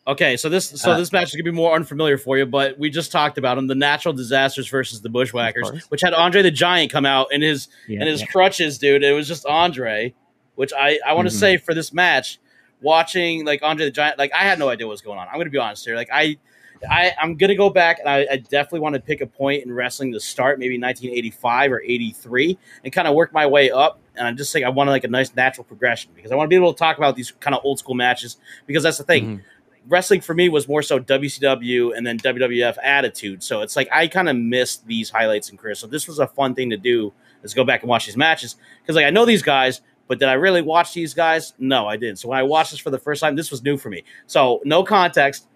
Okay, 0.09 0.37
so 0.37 0.49
this 0.49 0.69
so 0.69 0.93
Uh, 0.93 0.99
this 0.99 1.11
match 1.11 1.25
is 1.31 1.33
gonna 1.33 1.43
be 1.43 1.51
more 1.51 1.75
unfamiliar 1.75 2.17
for 2.17 2.39
you, 2.39 2.47
but 2.47 2.79
we 2.79 2.89
just 2.91 3.11
talked 3.11 3.39
about 3.39 3.57
them: 3.57 3.67
the 3.67 3.75
natural 3.75 4.15
disasters 4.15 4.69
versus 4.69 5.01
the 5.01 5.09
bushwhackers, 5.09 5.69
which 5.89 6.01
had 6.01 6.15
Andre 6.15 6.43
the 6.43 6.51
Giant 6.53 6.93
come 6.93 7.05
out 7.05 7.33
in 7.33 7.43
his 7.43 7.67
yeah, 7.89 7.99
and 8.01 8.09
his 8.09 8.21
yeah. 8.21 8.27
crutches, 8.29 8.79
dude. 8.79 9.03
It 9.03 9.13
was 9.13 9.27
just 9.27 9.45
Andre, 9.47 10.15
which 10.55 10.73
I 10.73 11.01
I 11.05 11.13
want 11.15 11.29
to 11.29 11.35
Mhm. 11.35 11.39
say 11.41 11.57
for 11.57 11.75
this 11.75 11.93
match, 11.93 12.39
watching 12.83 13.45
like 13.45 13.65
Andre 13.65 13.87
the 13.87 13.91
Giant, 13.91 14.17
like 14.17 14.33
I 14.33 14.45
had 14.45 14.61
no 14.61 14.69
idea 14.69 14.87
what 14.87 14.93
was 14.93 15.01
going 15.01 15.19
on. 15.19 15.27
I'm 15.27 15.39
gonna 15.39 15.51
be 15.51 15.59
honest 15.59 15.85
here, 15.85 15.97
like 15.97 16.09
I 16.13 16.37
I, 16.89 17.13
I'm 17.21 17.37
gonna 17.37 17.55
go 17.57 17.71
back 17.71 17.99
and 18.01 18.09
I, 18.09 18.27
I 18.31 18.37
definitely 18.37 18.81
want 18.81 18.95
to 18.97 19.01
pick 19.01 19.23
a 19.23 19.27
point 19.27 19.65
in 19.65 19.73
wrestling 19.73 20.13
to 20.13 20.21
start, 20.21 20.59
maybe 20.61 20.79
1985 20.79 21.73
or 21.73 21.81
83, 21.83 22.59
and 22.85 22.93
kind 22.93 23.09
of 23.09 23.15
work 23.15 23.33
my 23.33 23.47
way 23.47 23.71
up. 23.71 23.99
And 24.17 24.27
I'm 24.27 24.37
just 24.37 24.51
saying 24.51 24.65
I 24.65 24.69
want 24.69 24.91
like 24.91 25.05
a 25.05 25.09
nice 25.09 25.35
natural 25.35 25.65
progression 25.65 26.11
because 26.15 26.33
I 26.33 26.35
want 26.35 26.47
to 26.47 26.49
be 26.49 26.57
able 26.57 26.73
to 26.73 26.79
talk 26.79 26.99
about 26.99 27.17
these 27.17 27.33
kind 27.41 27.55
of 27.55 27.63
old 27.65 27.79
school 27.79 27.95
matches 27.95 28.37
because 28.67 28.83
that's 28.83 28.99
the 28.99 29.05
thing. 29.05 29.39
Mhm. 29.39 29.43
Wrestling 29.89 30.21
for 30.21 30.35
me 30.35 30.49
was 30.49 30.67
more 30.67 30.83
so 30.83 30.99
WCW 30.99 31.97
and 31.97 32.07
then 32.07 32.19
WWF 32.19 32.77
attitude. 32.83 33.43
So 33.43 33.61
it's 33.61 33.77
like 33.77 33.89
I 33.93 34.09
kind 34.09 34.29
of 34.29 34.37
missed 34.37 34.87
these 34.87 35.11
highlights 35.11 35.51
in 35.51 35.57
career. 35.57 35.75
So 35.75 35.87
this 35.87 36.09
was 36.09 36.19
a 36.19 36.27
fun 36.27 36.55
thing 36.55 36.71
to 36.71 36.77
do 36.77 37.13
is 37.43 37.55
go 37.55 37.65
back 37.65 37.83
and 37.83 37.89
watch 37.89 38.07
these 38.07 38.17
matches 38.17 38.57
because 38.83 38.97
like 38.97 39.07
I 39.07 39.11
know 39.11 39.25
these 39.25 39.43
guys, 39.43 39.83
but 40.09 40.19
did 40.19 40.29
I 40.29 40.35
really 40.35 40.63
watch 40.63 40.93
these 40.95 41.15
guys? 41.15 41.55
No, 41.59 41.87
I 41.87 41.97
didn't. 41.97 42.19
So 42.19 42.29
when 42.29 42.39
I 42.39 42.43
watched 42.43 42.73
this 42.73 42.81
for 42.81 42.91
the 42.91 42.99
first 42.99 43.21
time, 43.21 43.37
this 43.37 43.51
was 43.51 43.63
new 43.63 43.77
for 43.77 43.89
me. 43.91 44.03
So 44.27 44.61
no 44.65 44.83
context. 44.83 45.47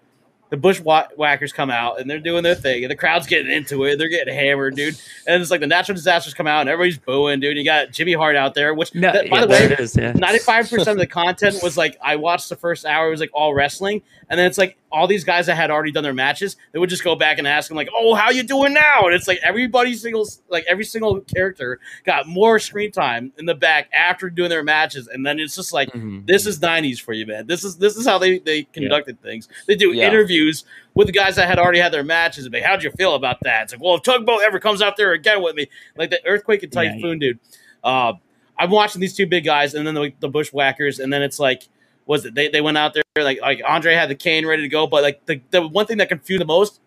The 0.51 0.57
bushwhackers 0.57 1.53
come 1.53 1.71
out 1.71 1.99
and 1.99 2.09
they're 2.09 2.19
doing 2.19 2.43
their 2.43 2.55
thing, 2.55 2.83
and 2.83 2.91
the 2.91 2.95
crowd's 2.95 3.25
getting 3.25 3.51
into 3.51 3.85
it. 3.85 3.97
They're 3.97 4.09
getting 4.09 4.33
hammered, 4.33 4.75
dude. 4.75 4.95
And 5.25 5.41
it's 5.41 5.49
like 5.49 5.61
the 5.61 5.65
natural 5.67 5.95
disasters 5.95 6.33
come 6.33 6.45
out, 6.45 6.59
and 6.61 6.69
everybody's 6.69 6.97
booing, 6.99 7.39
dude. 7.39 7.57
You 7.57 7.63
got 7.63 7.91
Jimmy 7.91 8.13
Hart 8.13 8.35
out 8.35 8.53
there, 8.53 8.73
which 8.73 8.93
No, 8.93 9.11
that- 9.13 9.29
by 9.29 9.37
yeah, 9.37 9.41
the 9.45 9.47
way, 9.47 9.59
there 9.59 9.71
it 9.73 9.79
is. 9.79 9.95
Yeah. 9.95 10.11
Ninety-five 10.11 10.69
percent 10.69 10.89
of 10.89 10.97
the 10.97 11.07
content 11.07 11.59
was 11.63 11.77
like 11.77 11.97
I 12.03 12.17
watched 12.17 12.49
the 12.49 12.55
first 12.57 12.85
hour. 12.85 13.07
It 13.07 13.11
was 13.11 13.19
like 13.21 13.31
all 13.33 13.53
wrestling, 13.53 14.01
and 14.31 14.39
then 14.39 14.47
it's 14.47 14.57
like 14.57 14.77
all 14.91 15.05
these 15.05 15.23
guys 15.23 15.45
that 15.45 15.55
had 15.55 15.69
already 15.69 15.91
done 15.91 16.03
their 16.03 16.13
matches. 16.13 16.55
They 16.71 16.79
would 16.79 16.89
just 16.89 17.03
go 17.03 17.15
back 17.15 17.37
and 17.37 17.45
ask 17.47 17.67
them 17.67 17.75
like, 17.77 17.89
"Oh, 17.95 18.15
how 18.15 18.31
you 18.31 18.41
doing 18.43 18.73
now?" 18.73 19.01
And 19.03 19.13
it's 19.13 19.27
like 19.27 19.39
everybody 19.43 19.93
single, 19.93 20.25
like 20.49 20.65
every 20.67 20.85
single 20.85 21.19
character 21.21 21.79
got 22.05 22.27
more 22.27 22.57
screen 22.57 22.91
time 22.91 23.33
in 23.37 23.45
the 23.45 23.53
back 23.53 23.89
after 23.93 24.29
doing 24.29 24.49
their 24.49 24.63
matches, 24.63 25.07
and 25.07 25.23
then 25.25 25.37
it's 25.39 25.55
just 25.55 25.73
like 25.73 25.91
Mhm. 25.91 26.25
this 26.25 26.47
is 26.47 26.59
'90s 26.61 26.97
for 26.99 27.13
you, 27.13 27.27
man. 27.27 27.45
This 27.45 27.63
is 27.63 27.77
this 27.77 27.95
is 27.97 28.07
how 28.07 28.17
they 28.17 28.39
they 28.39 28.63
conducted 28.63 29.21
things. 29.21 29.47
They 29.67 29.75
do 29.75 29.91
Yeah. 29.93 30.07
interviews 30.07 30.63
with 30.95 31.07
the 31.07 31.13
guys 31.13 31.35
that 31.35 31.47
had 31.47 31.59
already 31.59 31.79
had 31.79 31.91
their 31.91 32.03
matches. 32.03 32.45
And 32.45 32.51
be, 32.53 32.61
how'd 32.61 32.83
you 32.83 32.91
feel 32.91 33.15
about 33.15 33.37
that? 33.43 33.63
It's 33.63 33.73
like, 33.73 33.81
well, 33.81 33.95
if 33.95 34.01
Tugboat 34.03 34.41
ever 34.43 34.59
comes 34.59 34.81
out 34.81 34.95
there 34.97 35.11
again 35.11 35.41
with 35.43 35.55
me, 35.55 35.67
like 35.97 36.09
the 36.09 36.25
Earthquake 36.25 36.63
and 36.63 36.73
Yeah, 36.73 36.93
Typhoon, 36.93 37.19
dude. 37.19 37.39
Uh, 37.83 38.13
I'm 38.57 38.69
watching 38.69 39.01
these 39.01 39.15
two 39.15 39.25
big 39.25 39.43
guys, 39.43 39.73
and 39.73 39.85
then 39.87 39.95
the, 39.95 40.13
the 40.19 40.29
Bushwhackers, 40.29 40.99
and 40.99 41.11
then 41.11 41.21
it's 41.21 41.39
like, 41.39 41.63
was 42.11 42.25
it 42.25 42.35
they, 42.35 42.49
they 42.49 42.59
went 42.59 42.77
out 42.77 42.93
there 42.93 43.03
like 43.23 43.39
like 43.39 43.61
Andre 43.65 43.93
had 43.93 44.09
the 44.09 44.15
cane 44.15 44.45
ready 44.45 44.63
to 44.63 44.67
go, 44.67 44.85
but 44.85 45.01
like 45.01 45.25
the, 45.27 45.41
the 45.51 45.65
one 45.65 45.85
thing 45.85 45.97
that 45.99 46.09
confused 46.09 46.41
the 46.41 46.45
most, 46.45 46.81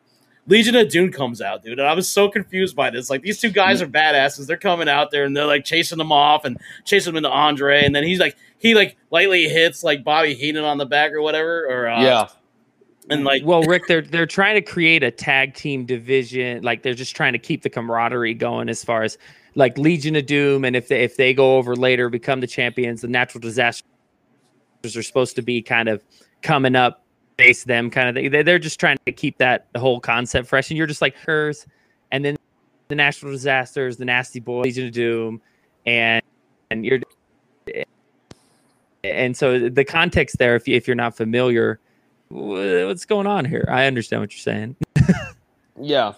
Legion 0.46 0.76
of 0.76 0.90
Doom 0.90 1.10
comes 1.10 1.40
out, 1.40 1.64
dude, 1.64 1.78
and 1.78 1.88
I 1.88 1.94
was 1.94 2.06
so 2.06 2.28
confused 2.28 2.76
by 2.76 2.90
this. 2.90 3.08
Like 3.08 3.22
these 3.22 3.40
two 3.40 3.48
guys 3.48 3.80
are 3.80 3.86
badasses. 3.86 4.46
They're 4.46 4.58
coming 4.58 4.86
out 4.86 5.10
there 5.10 5.24
and 5.24 5.34
they're 5.34 5.46
like 5.46 5.64
chasing 5.64 5.96
them 5.96 6.12
off 6.12 6.44
and 6.44 6.58
chasing 6.84 7.14
them 7.14 7.24
into 7.24 7.30
Andre, 7.30 7.86
and 7.86 7.96
then 7.96 8.04
he's 8.04 8.20
like 8.20 8.36
he 8.58 8.74
like 8.74 8.98
lightly 9.10 9.48
hits 9.48 9.82
like 9.82 10.04
Bobby 10.04 10.34
Heenan 10.34 10.64
on 10.64 10.76
the 10.76 10.84
back 10.84 11.12
or 11.12 11.22
whatever, 11.22 11.64
or 11.70 11.88
uh, 11.88 12.02
yeah. 12.02 12.28
and 13.08 13.24
like 13.24 13.46
well, 13.46 13.62
Rick, 13.62 13.84
they're 13.88 14.02
they're 14.02 14.26
trying 14.26 14.56
to 14.56 14.62
create 14.62 15.02
a 15.02 15.10
tag 15.10 15.54
team 15.54 15.86
division. 15.86 16.62
Like 16.62 16.82
they're 16.82 16.92
just 16.92 17.16
trying 17.16 17.32
to 17.32 17.38
keep 17.38 17.62
the 17.62 17.70
camaraderie 17.70 18.34
going 18.34 18.68
as 18.68 18.84
far 18.84 19.04
as 19.04 19.16
like 19.54 19.78
Legion 19.78 20.16
of 20.16 20.26
Doom, 20.26 20.66
and 20.66 20.76
if 20.76 20.88
they 20.88 21.02
if 21.02 21.16
they 21.16 21.32
go 21.32 21.56
over 21.56 21.74
later, 21.74 22.10
become 22.10 22.40
the 22.40 22.46
champions, 22.46 23.00
the 23.00 23.08
natural 23.08 23.40
disasters 23.40 23.88
are 24.84 25.02
supposed 25.02 25.36
to 25.36 25.42
be 25.42 25.62
kind 25.62 25.88
of 25.88 26.02
coming 26.42 26.76
up, 26.76 27.02
face 27.38 27.64
them 27.64 27.90
kind 27.90 28.08
of 28.08 28.14
thing. 28.14 28.30
They- 28.30 28.42
They're 28.42 28.58
just 28.58 28.78
trying 28.78 28.98
to 29.06 29.12
keep 29.12 29.38
that 29.38 29.66
whole 29.76 30.00
concept 30.00 30.48
fresh, 30.48 30.70
and 30.70 30.76
you're 30.78 30.86
just 30.86 31.00
like 31.02 31.16
hers, 31.16 31.66
and 32.12 32.24
then 32.24 32.36
the 32.88 32.94
natural 32.94 33.32
disasters, 33.32 33.96
the 33.96 34.04
nasty 34.04 34.40
boys, 34.40 34.64
Legion 34.66 34.86
of 34.86 34.92
Doom, 34.92 35.40
and 35.86 36.22
and 36.70 36.84
you're 36.84 37.00
and 39.02 39.36
so 39.36 39.68
the 39.68 39.84
context 39.84 40.38
there, 40.38 40.56
if 40.56 40.66
you, 40.66 40.76
if 40.76 40.86
you're 40.86 40.94
not 40.94 41.16
familiar, 41.16 41.78
wha- 42.30 42.86
what's 42.86 43.04
going 43.04 43.26
on 43.26 43.44
here? 43.44 43.66
I 43.70 43.86
understand 43.86 44.22
what 44.22 44.32
you're 44.32 44.40
saying. 44.40 44.76
Yeah. 45.80 46.12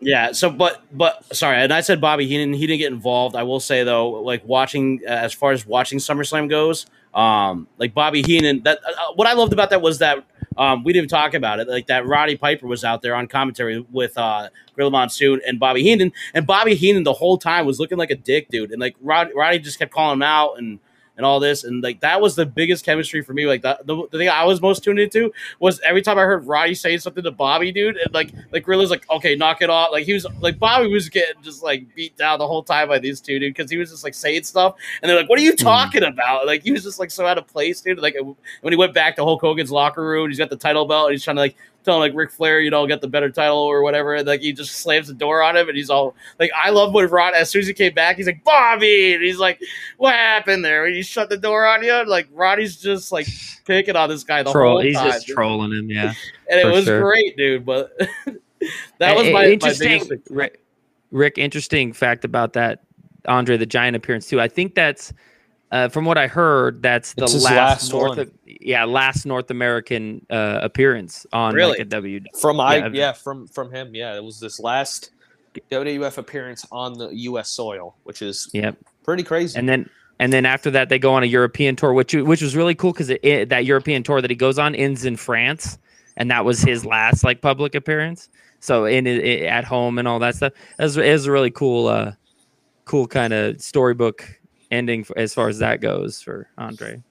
Yeah. 0.00 0.32
So, 0.32 0.50
but 0.50 0.82
but 0.92 1.24
sorry, 1.34 1.58
and 1.58 1.72
I 1.72 1.82
said 1.82 2.00
Bobby 2.00 2.26
Heenan. 2.26 2.52
He 2.52 2.66
didn't 2.66 2.80
get 2.80 2.92
involved. 2.92 3.36
I 3.36 3.44
will 3.44 3.60
say 3.60 3.84
though, 3.84 4.10
like 4.10 4.44
watching 4.44 5.00
uh, 5.06 5.10
as 5.10 5.32
far 5.32 5.52
as 5.52 5.64
watching 5.64 6.00
SummerSlam 6.00 6.50
goes, 6.50 6.86
um, 7.14 7.68
like 7.78 7.94
Bobby 7.94 8.22
Heenan. 8.22 8.62
That 8.62 8.78
uh, 8.86 9.12
what 9.14 9.26
I 9.26 9.32
loved 9.34 9.52
about 9.52 9.70
that 9.70 9.82
was 9.82 9.98
that 9.98 10.24
um, 10.56 10.84
we 10.84 10.92
didn't 10.92 11.10
talk 11.10 11.34
about 11.34 11.60
it. 11.60 11.68
Like 11.68 11.86
that 11.86 12.06
Roddy 12.06 12.36
Piper 12.36 12.66
was 12.66 12.84
out 12.84 13.02
there 13.02 13.14
on 13.14 13.28
commentary 13.28 13.80
with 13.90 14.16
uh, 14.18 14.48
Gorilla 14.74 14.90
Monsoon 14.90 15.40
and 15.46 15.60
Bobby 15.60 15.82
Heenan, 15.82 16.12
and 16.34 16.46
Bobby 16.46 16.74
Heenan 16.74 17.04
the 17.04 17.12
whole 17.14 17.38
time 17.38 17.66
was 17.66 17.78
looking 17.78 17.98
like 17.98 18.10
a 18.10 18.16
dick, 18.16 18.48
dude. 18.48 18.72
And 18.72 18.80
like 18.80 18.96
Rod, 19.00 19.30
Roddy 19.34 19.58
just 19.58 19.78
kept 19.78 19.92
calling 19.92 20.14
him 20.14 20.22
out 20.22 20.58
and. 20.58 20.80
And 21.18 21.26
all 21.26 21.40
this, 21.40 21.64
and 21.64 21.82
like 21.82 21.98
that 22.00 22.20
was 22.20 22.36
the 22.36 22.46
biggest 22.46 22.84
chemistry 22.84 23.22
for 23.22 23.32
me. 23.32 23.44
Like 23.44 23.62
the, 23.62 23.76
the, 23.84 24.06
the 24.12 24.18
thing 24.18 24.28
I 24.28 24.44
was 24.44 24.62
most 24.62 24.84
tuned 24.84 25.00
into 25.00 25.32
was 25.58 25.80
every 25.80 26.00
time 26.00 26.16
I 26.16 26.22
heard 26.22 26.46
Roddy 26.46 26.76
say 26.76 26.96
something 26.96 27.24
to 27.24 27.32
Bobby, 27.32 27.72
dude, 27.72 27.96
and 27.96 28.14
like 28.14 28.32
like 28.52 28.64
Gorilla's 28.64 28.90
like, 28.90 29.04
okay, 29.10 29.34
knock 29.34 29.60
it 29.60 29.68
off. 29.68 29.90
Like 29.90 30.04
he 30.04 30.12
was 30.12 30.26
like 30.38 30.60
Bobby 30.60 30.86
was 30.86 31.08
getting 31.08 31.42
just 31.42 31.60
like 31.60 31.92
beat 31.96 32.16
down 32.16 32.38
the 32.38 32.46
whole 32.46 32.62
time 32.62 32.86
by 32.86 33.00
these 33.00 33.20
two, 33.20 33.40
dude, 33.40 33.52
because 33.52 33.68
he 33.68 33.76
was 33.76 33.90
just 33.90 34.04
like 34.04 34.14
saying 34.14 34.44
stuff, 34.44 34.76
and 35.02 35.10
they're 35.10 35.18
like, 35.18 35.28
what 35.28 35.40
are 35.40 35.42
you 35.42 35.50
hmm. 35.50 35.56
talking 35.56 36.04
about? 36.04 36.46
Like 36.46 36.62
he 36.62 36.70
was 36.70 36.84
just 36.84 37.00
like 37.00 37.10
so 37.10 37.26
out 37.26 37.36
of 37.36 37.48
place, 37.48 37.80
dude. 37.80 37.98
Like 37.98 38.16
when 38.60 38.72
he 38.72 38.76
went 38.76 38.94
back 38.94 39.16
to 39.16 39.24
Hulk 39.24 39.40
Hogan's 39.40 39.72
locker 39.72 40.04
room, 40.04 40.28
he's 40.28 40.38
got 40.38 40.50
the 40.50 40.56
title 40.56 40.86
belt, 40.86 41.06
and 41.06 41.14
he's 41.14 41.24
trying 41.24 41.36
to 41.36 41.42
like 41.42 41.56
tell 41.88 41.96
him 41.96 42.00
like 42.00 42.14
Ric 42.14 42.30
Flair, 42.30 42.60
you 42.60 42.70
know, 42.70 42.86
get 42.86 43.00
the 43.00 43.08
better 43.08 43.30
title 43.30 43.58
or 43.58 43.82
whatever, 43.82 44.14
and 44.14 44.26
like 44.26 44.40
he 44.40 44.52
just 44.52 44.76
slams 44.76 45.08
the 45.08 45.14
door 45.14 45.42
on 45.42 45.56
him, 45.56 45.68
and 45.68 45.76
he's 45.76 45.90
all 45.90 46.14
like, 46.38 46.50
I 46.54 46.70
love 46.70 46.92
when 46.92 47.08
Rod 47.08 47.34
as 47.34 47.50
soon 47.50 47.60
as 47.60 47.68
he 47.68 47.74
came 47.74 47.94
back, 47.94 48.16
he's 48.16 48.26
like 48.26 48.44
Bobby, 48.44 49.14
and 49.14 49.22
he's 49.22 49.38
like, 49.38 49.60
what 49.96 50.14
happened 50.14 50.64
there? 50.64 50.82
When 50.82 50.94
you 50.94 51.02
shut 51.02 51.30
the 51.30 51.36
door 51.36 51.66
on 51.66 51.82
you, 51.82 52.06
like 52.06 52.28
Roddy's 52.32 52.76
just 52.76 53.10
like 53.10 53.26
picking 53.64 53.96
on 53.96 54.08
this 54.08 54.24
guy 54.24 54.42
the 54.42 54.52
Troll, 54.52 54.72
whole 54.72 54.80
he's 54.82 55.00
just 55.00 55.26
dude. 55.26 55.36
trolling 55.36 55.72
him. 55.72 55.90
Yeah, 55.90 56.12
and 56.50 56.60
it 56.60 56.66
was 56.66 56.84
sure. 56.84 57.00
great, 57.00 57.36
dude. 57.36 57.64
But 57.64 57.96
that 58.98 59.16
was 59.16 59.24
my, 59.26 59.32
my 59.32 59.46
interesting. 59.46 60.02
Rick, 60.28 60.60
Rick, 61.10 61.38
interesting 61.38 61.92
fact 61.92 62.24
about 62.24 62.52
that 62.52 62.84
Andre 63.26 63.56
the 63.56 63.66
Giant 63.66 63.96
appearance 63.96 64.28
too. 64.28 64.40
I 64.40 64.48
think 64.48 64.74
that's 64.74 65.12
uh, 65.70 65.88
from 65.88 66.04
what 66.04 66.16
I 66.18 66.26
heard. 66.26 66.82
That's 66.82 67.12
the 67.14 67.22
last, 67.22 67.44
last 67.44 67.92
North, 67.92 68.16
one. 68.18 68.30
yeah, 68.46 68.84
last 68.84 69.26
North 69.26 69.50
American 69.50 70.24
uh, 70.30 70.60
appearance 70.62 71.26
on 71.32 71.54
Really? 71.54 71.72
like 71.72 71.80
a 71.80 71.84
W. 71.86 72.20
From 72.40 72.60
I 72.60 72.76
Yeah. 72.76 72.88
yeah, 72.92 73.12
from 73.12 73.46
from 73.46 73.70
him. 73.72 73.94
Yeah, 73.94 74.14
it 74.16 74.24
was 74.24 74.40
this 74.40 74.58
last 74.60 75.10
WWF 75.70 76.18
appearance 76.18 76.64
on 76.70 76.94
the 76.96 77.08
US 77.08 77.48
soil, 77.50 77.96
which 78.04 78.22
is 78.22 78.48
Yep. 78.52 78.76
pretty 79.04 79.22
crazy. 79.22 79.58
and 79.58 79.68
then 79.68 79.88
and 80.20 80.32
then 80.32 80.46
after 80.46 80.70
that 80.72 80.88
they 80.88 80.98
go 80.98 81.14
on 81.14 81.22
a 81.22 81.26
European 81.26 81.76
tour, 81.76 81.92
which 81.92 82.14
which 82.14 82.42
was 82.42 82.56
really 82.56 82.74
cool 82.74 82.92
because 82.92 83.08
that 83.08 83.64
European 83.64 84.02
tour 84.02 84.20
that 84.20 84.30
he 84.30 84.36
goes 84.36 84.58
on 84.58 84.74
ends 84.74 85.04
in 85.04 85.16
France, 85.16 85.78
and 86.16 86.30
that 86.30 86.44
was 86.44 86.60
his 86.60 86.84
last 86.84 87.24
like 87.24 87.40
public 87.40 87.74
appearance. 87.74 88.28
So 88.60 88.84
in 88.86 89.06
it, 89.06 89.18
it- 89.24 89.42
at 89.44 89.64
home 89.64 89.98
and 89.98 90.08
all 90.08 90.18
that 90.18 90.34
stuff, 90.34 90.52
it 90.78 90.82
was, 90.82 90.96
it 90.96 91.12
was 91.12 91.26
a 91.26 91.32
really 91.32 91.50
cool, 91.52 91.86
uh, 91.86 92.12
cool 92.86 93.06
kind 93.06 93.32
of 93.32 93.60
storybook 93.60 94.28
ending 94.70 95.04
for, 95.04 95.16
as 95.18 95.32
far 95.34 95.48
as 95.48 95.58
that 95.58 95.80
goes 95.80 96.20
for 96.20 96.48
Andre. 96.58 97.02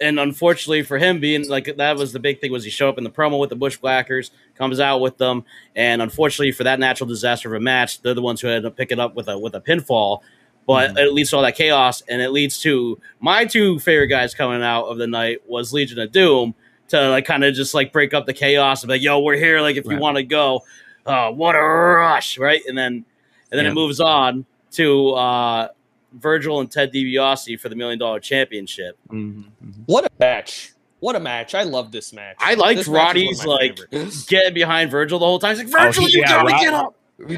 and 0.00 0.18
unfortunately 0.18 0.82
for 0.82 0.98
him 0.98 1.20
being 1.20 1.48
like 1.48 1.76
that 1.76 1.96
was 1.96 2.12
the 2.12 2.18
big 2.18 2.40
thing 2.40 2.50
was 2.50 2.64
he 2.64 2.70
show 2.70 2.88
up 2.88 2.98
in 2.98 3.04
the 3.04 3.10
promo 3.10 3.38
with 3.38 3.50
the 3.50 3.56
bushwhackers 3.56 4.30
comes 4.56 4.80
out 4.80 5.00
with 5.00 5.16
them 5.18 5.44
and 5.76 6.00
unfortunately 6.02 6.50
for 6.50 6.64
that 6.64 6.80
natural 6.80 7.06
disaster 7.08 7.48
of 7.54 7.60
a 7.60 7.62
match 7.64 8.00
they're 8.02 8.14
the 8.14 8.22
ones 8.22 8.40
who 8.40 8.48
had 8.48 8.62
to 8.62 8.70
pick 8.70 8.90
it 8.90 8.98
up 8.98 9.14
with 9.14 9.28
a 9.28 9.38
with 9.38 9.54
a 9.54 9.60
pinfall 9.60 10.20
but 10.66 10.92
Mhm. 10.92 10.98
it 10.98 11.12
leads 11.12 11.30
to 11.30 11.36
all 11.36 11.42
that 11.42 11.54
chaos 11.56 12.02
and 12.08 12.22
it 12.22 12.30
leads 12.30 12.58
to 12.62 12.98
my 13.20 13.44
two 13.44 13.78
favorite 13.78 14.08
guys 14.08 14.34
coming 14.34 14.62
out 14.62 14.86
of 14.86 14.96
the 14.98 15.06
night 15.06 15.38
was 15.46 15.72
legion 15.74 15.98
of 15.98 16.10
doom 16.10 16.54
to 16.88 17.10
like 17.10 17.24
kind 17.26 17.44
of 17.44 17.54
just 17.54 17.74
like 17.74 17.92
break 17.92 18.14
up 18.14 18.24
the 18.26 18.32
chaos 18.32 18.82
and 18.82 18.88
be 18.88 18.94
like 18.94 19.02
yo 19.02 19.20
we're 19.20 19.36
here 19.36 19.60
like 19.60 19.76
if 19.76 19.84
you 19.84 19.96
want 19.98 20.16
to 20.16 20.22
go 20.24 20.62
uh 21.06 21.30
what 21.30 21.54
a 21.54 21.60
rush 21.60 22.38
right 22.38 22.62
and 22.66 22.76
then 22.78 23.04
and 23.52 23.58
then 23.58 23.64
Yeah. 23.66 23.70
it 23.70 23.74
moves 23.74 24.00
on 24.00 24.44
to 24.72 25.10
uh 25.10 25.68
Virgil 26.14 26.60
and 26.60 26.70
Ted 26.70 26.92
DiBiase 26.92 27.58
for 27.60 27.68
the 27.68 27.76
Million 27.76 27.98
Dollar 27.98 28.20
Championship. 28.20 28.96
Mhm, 29.10 29.44
what 29.86 30.04
a 30.04 30.10
match. 30.18 30.72
What 31.00 31.16
a 31.16 31.20
match. 31.20 31.54
I 31.54 31.64
love 31.64 31.92
this 31.92 32.12
match. 32.14 32.36
I 32.38 32.54
liked 32.54 32.78
This 32.78 32.88
match 32.88 32.88
is 32.88 32.88
one 32.88 32.96
of 32.96 33.06
Roddy's, 33.06 33.44
like, 33.46 33.78
favorites. 33.90 34.24
getting 34.26 34.54
behind 34.54 34.90
Virgil 34.90 35.18
the 35.18 35.26
whole 35.26 35.38
time. 35.38 35.56
He's 35.56 35.64
like, 35.72 35.74
Oh, 35.82 35.86
Virgil, 35.86 36.06
he- 36.06 36.12
you 36.14 36.20
yeah, 36.20 36.28
gotta 36.28 36.48
Rod- 36.52 36.60
get 36.60 36.74
up. 36.74 36.96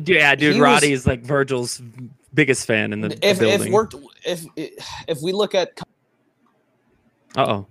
Yeah, 0.09 0.35
dude, 0.37 0.55
He 0.55 0.61
was- 0.61 0.65
Roddy 0.65 0.93
is 0.93 1.07
like 1.07 1.23
Virgil's 1.23 1.83
biggest 2.33 2.67
fan 2.67 2.93
in 2.93 3.01
the, 3.01 3.09
the 3.09 3.15
if 3.27 3.33
if 3.33 3.39
building. 3.41 3.73
we're 3.73 3.89
if 4.25 4.45
if 5.09 5.19
we 5.23 5.33
look 5.33 5.55
at 5.55 5.81
Uh 7.37 7.45
oh. 7.47 7.67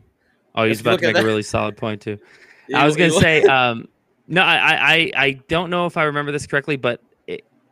Oh, 0.56 0.64
he's 0.66 0.80
you 0.80 0.84
about 0.84 1.00
to 1.02 1.08
at 1.08 1.14
make 1.14 1.22
a 1.24 1.26
really 1.26 1.44
solid 1.44 1.76
point 1.78 2.02
too. 2.02 2.18
I 2.76 2.86
was 2.86 2.96
gonna 2.96 3.12
say, 3.12 3.44
um, 3.46 3.88
no, 4.28 4.42
I, 4.42 4.56
I, 4.56 4.74
I- 4.96 5.12
I 5.16 5.32
don't 5.48 5.70
know 5.70 5.86
if 5.86 5.98
I 5.98 6.04
remember 6.04 6.32
this 6.32 6.48
correctly, 6.48 6.76
but 6.78 7.00
it, 7.00 7.02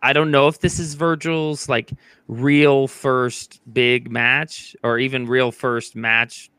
I 0.04 0.12
don't 0.14 0.30
know 0.32 0.48
if 0.50 0.60
this 0.60 0.80
is 0.80 0.94
Virgil's 0.96 1.70
like 1.70 1.92
real 2.28 2.88
first 2.88 3.62
big 3.74 4.12
match 4.12 4.76
or 4.84 5.00
even 5.00 5.26
real 5.26 5.52
first 5.52 5.96
match 5.96 6.52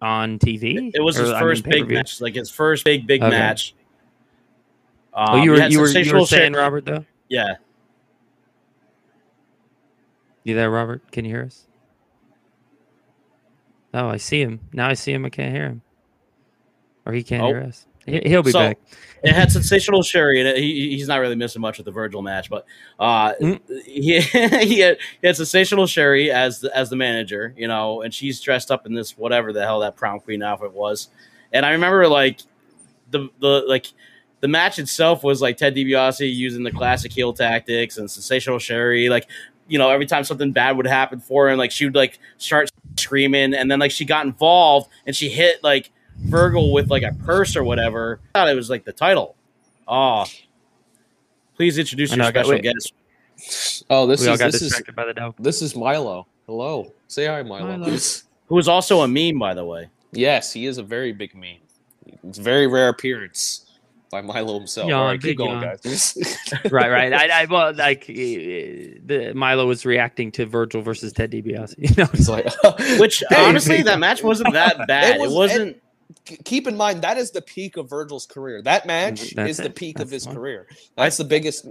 on 0.00 0.38
TV. 0.38 0.90
it 0.94 1.00
was 1.00 1.18
Or, 1.18 1.22
his 1.22 1.30
I 1.32 1.34
mean, 1.34 1.42
first 1.42 1.64
big 1.64 1.88
match, 1.90 2.20
like 2.20 2.34
his 2.36 2.48
first 2.50 2.84
big 2.84 3.06
big 3.06 3.20
Okay. 3.22 3.30
match. 3.30 3.74
Oh, 5.14 5.34
Um, 5.34 5.42
you 5.42 5.50
were 5.50 5.56
you 5.66 5.80
were 5.80 5.88
you 5.88 6.12
were 6.14 6.24
saying 6.26 6.52
shit- 6.52 6.56
Robert 6.56 6.84
though. 6.86 7.04
Yeah, 7.28 7.56
You 10.44 10.54
there, 10.54 10.70
Robert? 10.70 11.10
Can 11.12 11.24
you 11.24 11.30
hear 11.32 11.44
us? 11.44 11.66
Oh, 13.94 14.08
I 14.08 14.16
see 14.16 14.40
him 14.42 14.60
now. 14.72 14.88
I 14.88 14.94
see 14.94 15.12
him. 15.12 15.24
I 15.24 15.30
can't 15.30 15.54
hear 15.54 15.66
him, 15.66 15.82
or 17.06 17.12
he 17.12 17.22
can't 17.22 17.42
Oh. 17.42 17.46
hear 17.48 17.60
us. 17.62 17.86
He- 18.06 18.22
He'll 18.24 18.42
be 18.42 18.50
So- 18.50 18.58
back. 18.58 18.78
it 19.22 19.32
had 19.32 19.52
sensational 19.52 20.02
Sherri, 20.02 20.40
and 20.40 20.58
he, 20.58 20.90
he's 20.96 21.06
not 21.06 21.20
really 21.20 21.36
missing 21.36 21.62
much 21.62 21.78
with 21.78 21.84
the 21.84 21.92
Virgil 21.92 22.22
match, 22.22 22.50
but 22.50 22.64
uh, 22.98 23.32
Mm. 23.40 23.60
he 23.86 24.20
he 24.66 24.80
had, 24.80 24.98
he 25.20 25.26
had 25.26 25.36
sensational 25.36 25.86
Sherri 25.86 26.30
as 26.30 26.60
the 26.60 26.76
as 26.76 26.90
the 26.90 26.96
manager, 26.96 27.54
you 27.56 27.68
know, 27.68 28.02
and 28.02 28.12
she's 28.12 28.40
dressed 28.40 28.70
up 28.70 28.84
in 28.86 28.94
this 28.94 29.16
whatever 29.16 29.52
the 29.52 29.62
hell 29.62 29.80
that 29.80 29.94
prom 29.96 30.18
queen 30.20 30.42
outfit 30.42 30.72
was, 30.72 31.08
and 31.52 31.64
I 31.64 31.70
remember 31.72 32.08
like 32.08 32.40
the 33.10 33.28
the 33.40 33.64
like 33.68 33.86
the 34.40 34.48
match 34.48 34.80
itself 34.80 35.22
was 35.22 35.40
like 35.40 35.56
Ted 35.56 35.76
DiBiase 35.76 36.34
using 36.34 36.64
the 36.64 36.72
classic 36.72 37.12
heel 37.12 37.32
tactics 37.32 37.98
and 37.98 38.10
sensational 38.10 38.58
Sherri, 38.58 39.08
like 39.08 39.28
you 39.68 39.78
know 39.78 39.88
every 39.90 40.06
time 40.06 40.24
something 40.24 40.50
bad 40.50 40.76
would 40.76 40.86
happen 40.88 41.20
for 41.20 41.48
him, 41.48 41.58
like 41.58 41.70
she 41.70 41.84
would 41.84 41.94
like 41.94 42.18
start 42.38 42.68
screaming, 42.98 43.54
and 43.54 43.70
then 43.70 43.78
like 43.78 43.92
she 43.92 44.04
got 44.04 44.26
involved 44.26 44.90
and 45.06 45.14
she 45.14 45.28
hit 45.28 45.62
like 45.62 45.92
Virgil 46.22 46.72
with 46.72 46.90
like 46.90 47.02
a 47.02 47.12
purse 47.24 47.56
or 47.56 47.64
whatever. 47.64 48.20
I 48.34 48.40
thought 48.40 48.48
it 48.48 48.54
was 48.56 48.70
like 48.70 48.84
the 48.84 48.92
title. 48.92 49.36
Oh, 49.88 50.24
please 51.56 51.78
introduce 51.78 52.12
I 52.12 52.16
your 52.16 52.24
know, 52.24 52.30
special 52.30 52.50
wait. 52.52 52.62
guest, 52.62 53.84
Oh, 53.90 54.06
this 54.06 54.20
we 54.24 54.30
is 54.30 54.38
this 54.38 54.62
is 54.62 54.82
by 54.94 55.04
the 55.06 55.34
this 55.38 55.62
is 55.62 55.74
Milo. 55.74 56.26
Hello, 56.46 56.92
say 57.08 57.26
hi, 57.26 57.42
Milo. 57.42 57.76
Milo. 57.76 57.96
who 58.46 58.58
is 58.58 58.68
also 58.68 59.00
a 59.02 59.08
meme, 59.08 59.38
by 59.38 59.54
the 59.54 59.64
way. 59.64 59.88
yes, 60.12 60.52
he 60.52 60.66
is 60.66 60.78
a 60.78 60.82
very 60.82 61.12
big 61.12 61.34
meme. 61.34 61.56
It's 62.28 62.38
a 62.38 62.42
very 62.42 62.66
rare 62.66 62.88
appearance 62.88 63.66
by 64.10 64.20
Milo 64.20 64.58
himself. 64.58 64.88
Yawn, 64.88 65.00
All 65.00 65.06
right, 65.06 65.20
big 65.20 65.30
keep 65.32 65.38
going, 65.38 65.60
yawn. 65.62 65.76
guys. 65.82 66.16
right, 66.70 66.90
right. 66.90 67.12
I, 67.12 67.42
I 67.42 67.44
well, 67.46 67.74
like 67.74 68.08
eh, 68.08 68.98
the 69.04 69.32
Milo 69.34 69.66
was 69.66 69.84
reacting 69.86 70.30
to 70.32 70.46
Virgil 70.46 70.82
versus 70.82 71.12
Ted 71.12 71.30
DiBiase. 71.32 71.74
You 71.78 71.94
know, 72.04 72.10
It's 72.12 72.28
like, 72.28 72.46
Which 73.00 73.22
Hey, 73.30 73.44
honestly, 73.44 73.76
hey. 73.78 73.82
that 73.84 73.98
match 73.98 74.22
wasn't 74.22 74.52
that 74.52 74.86
bad. 74.86 75.16
It, 75.16 75.20
was- 75.20 75.32
was, 75.32 75.58
not 75.58 75.74
keep 76.44 76.66
in 76.66 76.76
mind 76.76 77.02
that 77.02 77.18
is 77.18 77.30
the 77.30 77.42
peak 77.42 77.76
of 77.76 77.88
Virgil's 77.88 78.26
career. 78.26 78.62
That 78.62 78.86
match 78.86 79.20
mm-hmm, 79.20 79.36
That's 79.36 79.50
is 79.50 79.56
the 79.58 79.70
peak 79.70 79.96
That's 79.98 80.08
of 80.08 80.12
his 80.12 80.24
fine. 80.24 80.34
career. 80.34 80.66
That's 80.96 81.16
the 81.16 81.24
biggest. 81.24 81.66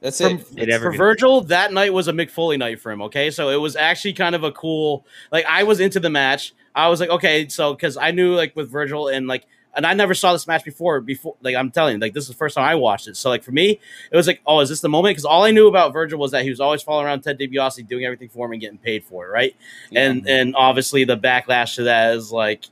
That's 0.00 0.20
from, 0.20 0.40
it. 0.56 0.68
It 0.68 0.80
for 0.80 0.90
be. 0.90 0.96
Virgil, 0.96 1.40
that 1.42 1.72
night 1.72 1.92
was 1.92 2.08
a 2.08 2.12
Mick 2.12 2.30
Foley 2.30 2.56
night 2.56 2.80
for 2.80 2.92
him. 2.92 3.02
Okay, 3.02 3.30
so 3.30 3.50
it 3.50 3.56
was 3.56 3.76
actually 3.76 4.12
kind 4.12 4.34
of 4.34 4.44
a 4.44 4.52
cool. 4.52 5.06
Like 5.32 5.44
I 5.46 5.62
was 5.64 5.80
into 5.80 6.00
the 6.00 6.10
match. 6.10 6.54
I 6.74 6.88
was 6.88 7.00
like, 7.00 7.10
okay, 7.10 7.48
so 7.48 7.74
because 7.74 7.96
I 7.96 8.10
knew 8.10 8.34
like 8.34 8.54
with 8.56 8.70
Virgil 8.70 9.08
and 9.08 9.26
like, 9.26 9.46
and 9.76 9.86
I 9.86 9.94
never 9.94 10.14
saw 10.14 10.32
this 10.32 10.46
match 10.46 10.64
before. 10.64 11.00
Before, 11.00 11.36
like 11.42 11.56
I'm 11.56 11.70
telling 11.70 11.94
you, 11.94 12.00
like 12.00 12.14
this 12.14 12.24
is 12.24 12.28
the 12.28 12.34
first 12.34 12.54
time 12.54 12.64
I 12.64 12.74
watched 12.74 13.08
it. 13.08 13.16
So 13.16 13.28
like 13.28 13.42
for 13.42 13.52
me, 13.52 13.80
it 14.10 14.16
was 14.16 14.26
like, 14.26 14.40
oh, 14.46 14.60
is 14.60 14.68
this 14.68 14.80
the 14.80 14.88
moment? 14.88 15.12
Because 15.12 15.24
all 15.24 15.42
I 15.42 15.50
knew 15.50 15.68
about 15.68 15.92
Virgil 15.92 16.18
was 16.18 16.30
that 16.30 16.44
he 16.44 16.50
was 16.50 16.60
always 16.60 16.82
following 16.82 17.06
around 17.06 17.22
Ted 17.22 17.38
DiBiase, 17.38 17.86
doing 17.88 18.04
everything 18.04 18.28
for 18.28 18.46
him 18.46 18.52
and 18.52 18.60
getting 18.60 18.78
paid 18.78 19.04
for 19.04 19.26
it, 19.26 19.30
right? 19.30 19.56
And 19.92 20.28
and 20.28 20.54
obviously 20.54 21.04
the 21.04 21.16
backlash 21.16 21.76
to 21.76 21.84
that 21.84 22.14
is 22.14 22.30
like, 22.30 22.66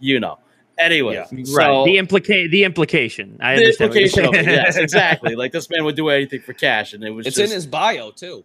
you 0.00 0.20
know. 0.20 0.38
Anyway, 0.78 1.14
Yeah. 1.14 1.26
right. 1.32 1.46
so- 1.46 1.84
the 1.84 1.96
implica- 1.96 2.50
the 2.50 2.62
implication. 2.64 3.36
I 3.40 3.56
the 3.56 3.62
understand. 3.62 3.86
implication 3.96 4.24
of 4.26 4.34
it, 4.34 4.46
yes, 4.46 4.76
exactly. 4.86 5.34
Like 5.34 5.50
this 5.52 5.68
man 5.70 5.84
would 5.84 5.96
do 5.96 6.08
anything 6.08 6.40
for 6.40 6.52
cash, 6.52 6.92
and 6.92 7.02
it 7.02 7.10
was 7.10 7.26
It's 7.26 7.36
just, 7.36 7.50
in 7.52 7.54
his 7.56 7.66
bio 7.66 8.10
too. 8.12 8.44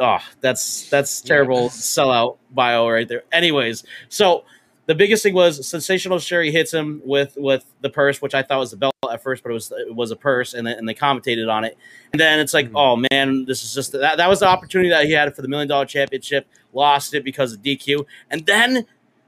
oh, 0.00 0.18
that's 0.40 0.88
that's 0.88 1.20
terrible 1.20 1.68
sellout 1.70 2.38
bio 2.50 2.88
right 2.88 3.06
there. 3.06 3.24
Anyways, 3.30 3.84
so 4.08 4.44
the 4.86 4.94
biggest 4.94 5.22
thing 5.22 5.34
was 5.34 5.66
sensational 5.68 6.18
Sherri 6.18 6.50
hits 6.50 6.72
him 6.72 7.02
with 7.04 7.34
with 7.36 7.64
the 7.82 7.90
purse, 7.90 8.22
which 8.22 8.34
I 8.34 8.42
thought 8.42 8.58
was 8.60 8.70
the 8.70 8.76
belt 8.78 8.94
at 9.12 9.22
first, 9.22 9.42
but 9.42 9.50
it 9.50 9.54
was 9.54 9.70
it 9.76 9.94
was 9.94 10.10
a 10.10 10.16
purse, 10.16 10.54
and 10.54 10.66
then, 10.66 10.78
and 10.78 10.88
they 10.88 10.94
commentated 10.94 11.52
on 11.52 11.64
it, 11.64 11.76
and 12.12 12.18
then 12.20 12.40
it's 12.40 12.54
like, 12.54 12.70
Mhm. 12.70 12.76
oh 12.76 13.04
man, 13.12 13.44
this 13.44 13.62
is 13.62 13.74
just 13.74 13.92
that 13.92 14.16
that 14.16 14.28
was 14.30 14.40
the 14.40 14.46
opportunity 14.48 14.88
that 14.90 15.04
he 15.04 15.12
had 15.12 15.34
for 15.36 15.42
the 15.42 15.48
million 15.48 15.68
dollar 15.68 15.84
championship, 15.84 16.46
lost 16.72 17.12
it 17.12 17.22
because 17.22 17.52
of 17.52 17.60
DQ, 17.60 18.06
and 18.30 18.46
then. 18.46 18.86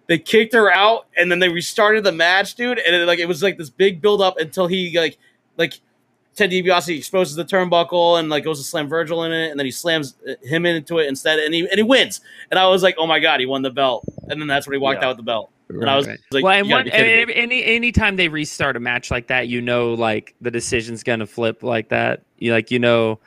They 0.09 0.19
kicked 0.19 0.55
her 0.55 0.73
out, 0.73 1.07
and 1.17 1.31
then 1.31 1.39
they 1.39 1.49
restarted 1.49 2.03
the 2.03 2.13
match, 2.13 2.55
dude. 2.55 2.79
And 2.79 2.97
it, 2.97 3.07
like 3.07 3.19
it 3.19 3.27
was 3.27 3.43
like 3.43 3.59
this 3.59 3.71
big 3.71 4.01
build 4.01 4.21
up 4.23 4.39
until 4.39 4.67
he 4.67 4.99
like, 4.99 5.19
like 5.57 5.75
Ted 6.35 6.51
DiBiase 6.51 6.97
exposes 6.97 7.37
the 7.37 7.45
turnbuckle 7.45 8.19
and 8.19 8.29
like 8.31 8.45
goes 8.45 8.59
to 8.59 8.65
slam 8.65 8.89
Virgil 8.89 9.25
in 9.25 9.33
it, 9.33 9.51
and 9.51 9.61
then 9.61 9.67
he 9.67 9.71
slams 9.71 10.15
uh, 10.27 10.33
him 10.43 10.65
into 10.65 10.99
it 10.99 11.09
instead, 11.09 11.39
and 11.39 11.53
he 11.53 11.61
and 11.61 11.77
he 11.77 11.83
wins. 11.83 12.21
And 12.51 12.59
I 12.59 12.67
was 12.69 12.83
like, 12.83 12.95
oh 12.99 13.07
my 13.07 13.19
god, 13.21 13.41
he 13.41 13.47
won 13.47 13.63
the 13.63 13.71
belt. 13.71 14.05
And 14.29 14.41
then 14.41 14.49
that's 14.49 14.67
when 14.67 14.73
he 14.75 14.79
walked 14.79 15.03
Yeah. 15.03 15.09
out 15.09 15.11
with 15.11 15.17
the 15.19 15.23
belt. 15.25 15.51
And 15.69 15.81
Right, 15.81 15.89
I 15.93 15.97
was 15.97 16.07
right. 16.09 16.19
like, 16.31 16.43
well, 16.45 16.59
and 16.59 16.71
one, 16.71 16.85
be 16.85 16.91
kidding 16.91 17.13
any 17.13 17.35
any 17.35 17.65
anytime 17.65 18.17
they 18.17 18.29
restart 18.29 18.77
a 18.77 18.81
match 18.81 19.11
like 19.11 19.27
that, 19.27 19.49
you 19.49 19.61
know, 19.61 19.93
like 19.93 20.35
the 20.41 20.51
decision's 20.51 21.03
gonna 21.03 21.27
flip 21.27 21.63
like 21.63 21.91
that. 21.91 22.23
You 22.39 22.53
like, 22.53 22.71
you 22.71 22.79
know, 22.79 23.19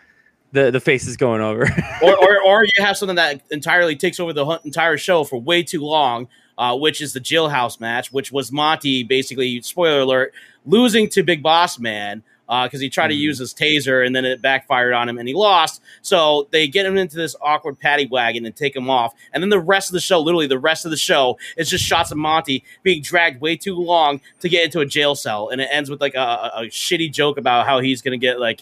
the 0.52 0.72
the 0.72 0.80
face 0.80 1.06
is 1.06 1.16
going 1.18 1.42
over. 1.42 1.64
or, 2.02 2.18
or 2.18 2.42
or 2.44 2.64
you 2.64 2.84
have 2.84 2.98
something 2.98 3.18
that 3.18 3.42
entirely 3.52 3.96
takes 3.96 4.20
over 4.20 4.34
the 4.34 4.46
entire 4.66 4.98
show 4.98 5.24
for 5.24 5.40
way 5.40 5.62
too 5.62 5.82
long, 5.82 6.28
uh, 6.62 6.78
which 6.78 7.02
is 7.02 7.12
the 7.14 7.20
jailhouse 7.20 7.80
match, 7.80 8.14
which 8.14 8.32
was 8.32 8.52
Monty 8.52 9.04
basically 9.04 9.60
spoiler 9.62 10.02
alert 10.02 10.34
losing 10.66 11.10
to 11.10 11.24
Big 11.24 11.42
Boss 11.42 11.80
Man 11.80 12.22
because 12.66 12.80
he 12.82 12.90
tried 12.90 13.08
to 13.08 13.16
Mhm. 13.16 13.20
use 13.20 13.40
his 13.40 13.54
taser 13.54 14.06
and 14.06 14.14
then 14.16 14.26
it 14.26 14.42
backfired 14.42 14.94
on 14.94 15.08
him 15.10 15.18
and 15.18 15.28
he 15.28 15.34
lost. 15.34 15.82
So 16.02 16.48
they 16.52 16.68
get 16.68 16.86
him 16.86 16.98
into 16.98 17.16
this 17.16 17.34
awkward 17.42 17.80
paddy 17.80 18.06
wagon 18.12 18.46
and 18.46 18.54
take 18.56 18.76
him 18.76 18.90
off, 18.90 19.14
and 19.34 19.42
then 19.42 19.50
the 19.50 19.60
rest 19.60 19.90
of 19.90 19.94
the 19.94 20.02
show, 20.02 20.20
literally 20.20 20.48
the 20.48 20.60
rest 20.60 20.86
of 20.86 20.92
the 20.92 20.98
show, 20.98 21.40
is 21.58 21.68
just 21.70 21.84
shots 21.84 22.12
of 22.12 22.18
Monty 22.20 22.64
being 22.84 23.02
dragged 23.02 23.42
way 23.42 23.56
too 23.56 23.76
long 23.76 24.22
to 24.42 24.50
get 24.50 24.66
into 24.66 24.82
a 24.82 24.86
jail 24.86 25.16
cell, 25.16 25.50
and 25.50 25.62
it 25.62 25.70
ends 25.72 25.90
with 25.90 26.00
like 26.02 26.14
a, 26.14 26.52
a, 26.58 26.62
shitty 26.66 27.12
joke 27.12 27.38
about 27.40 27.66
how 27.66 27.80
he's 27.80 28.02
gonna 28.04 28.18
get 28.18 28.40
like. 28.40 28.62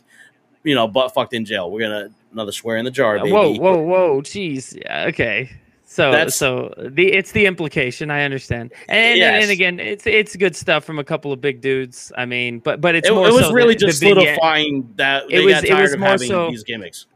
You 0.61 0.75
know, 0.75 0.89
butt 0.89 1.13
fucked 1.13 1.33
in 1.33 1.45
jail. 1.45 1.71
We're 1.71 1.79
gonna 1.79 2.09
another 2.33 2.51
swear 2.51 2.75
in 2.75 2.83
the 2.83 2.91
jar. 2.91 3.17
Baby. 3.17 3.31
whoa, 3.31 3.51
whoa, 3.53 3.77
whoa, 3.77 4.21
jeez. 4.21 4.77
Yeah, 4.77 5.05
Okay. 5.07 5.49
So 5.91 6.11
That's- 6.11 6.35
so 6.35 6.71
the 6.77 7.11
it's 7.11 7.31
the 7.31 7.47
implication. 7.47 8.11
I 8.11 8.21
understand, 8.23 8.71
and 8.87 8.99
and, 8.99 9.17
Yes. 9.17 9.41
and 9.41 9.51
again, 9.51 9.79
it's 9.79 10.05
it's 10.05 10.35
good 10.35 10.55
stuff 10.55 10.83
from 10.85 10.99
a 10.99 11.03
couple 11.03 11.33
of 11.33 11.41
big 11.41 11.61
dudes. 11.61 12.11
I 12.15 12.25
mean, 12.25 12.59
but 12.59 12.79
but 12.79 12.93
it's 12.93 13.09
it, 13.09 13.11
more 13.11 13.27
it 13.27 13.33
was 13.33 13.47
so 13.47 13.51
really 13.53 13.73
the- 13.73 13.79
the 13.79 13.85
just 13.87 13.99
vignette- 13.99 14.23
solidifying 14.23 14.87
that 14.97 15.23
It 15.23 15.29
they 15.37 15.45
was- 15.45 15.53
got 15.55 15.63
it 15.63 15.69
tired 15.69 15.81
was 15.81 15.93
of 15.93 15.99
more 15.99 16.09
having 16.09 16.27
so- 16.27 16.49
these 16.51 16.63
gimmicks. 16.63 17.07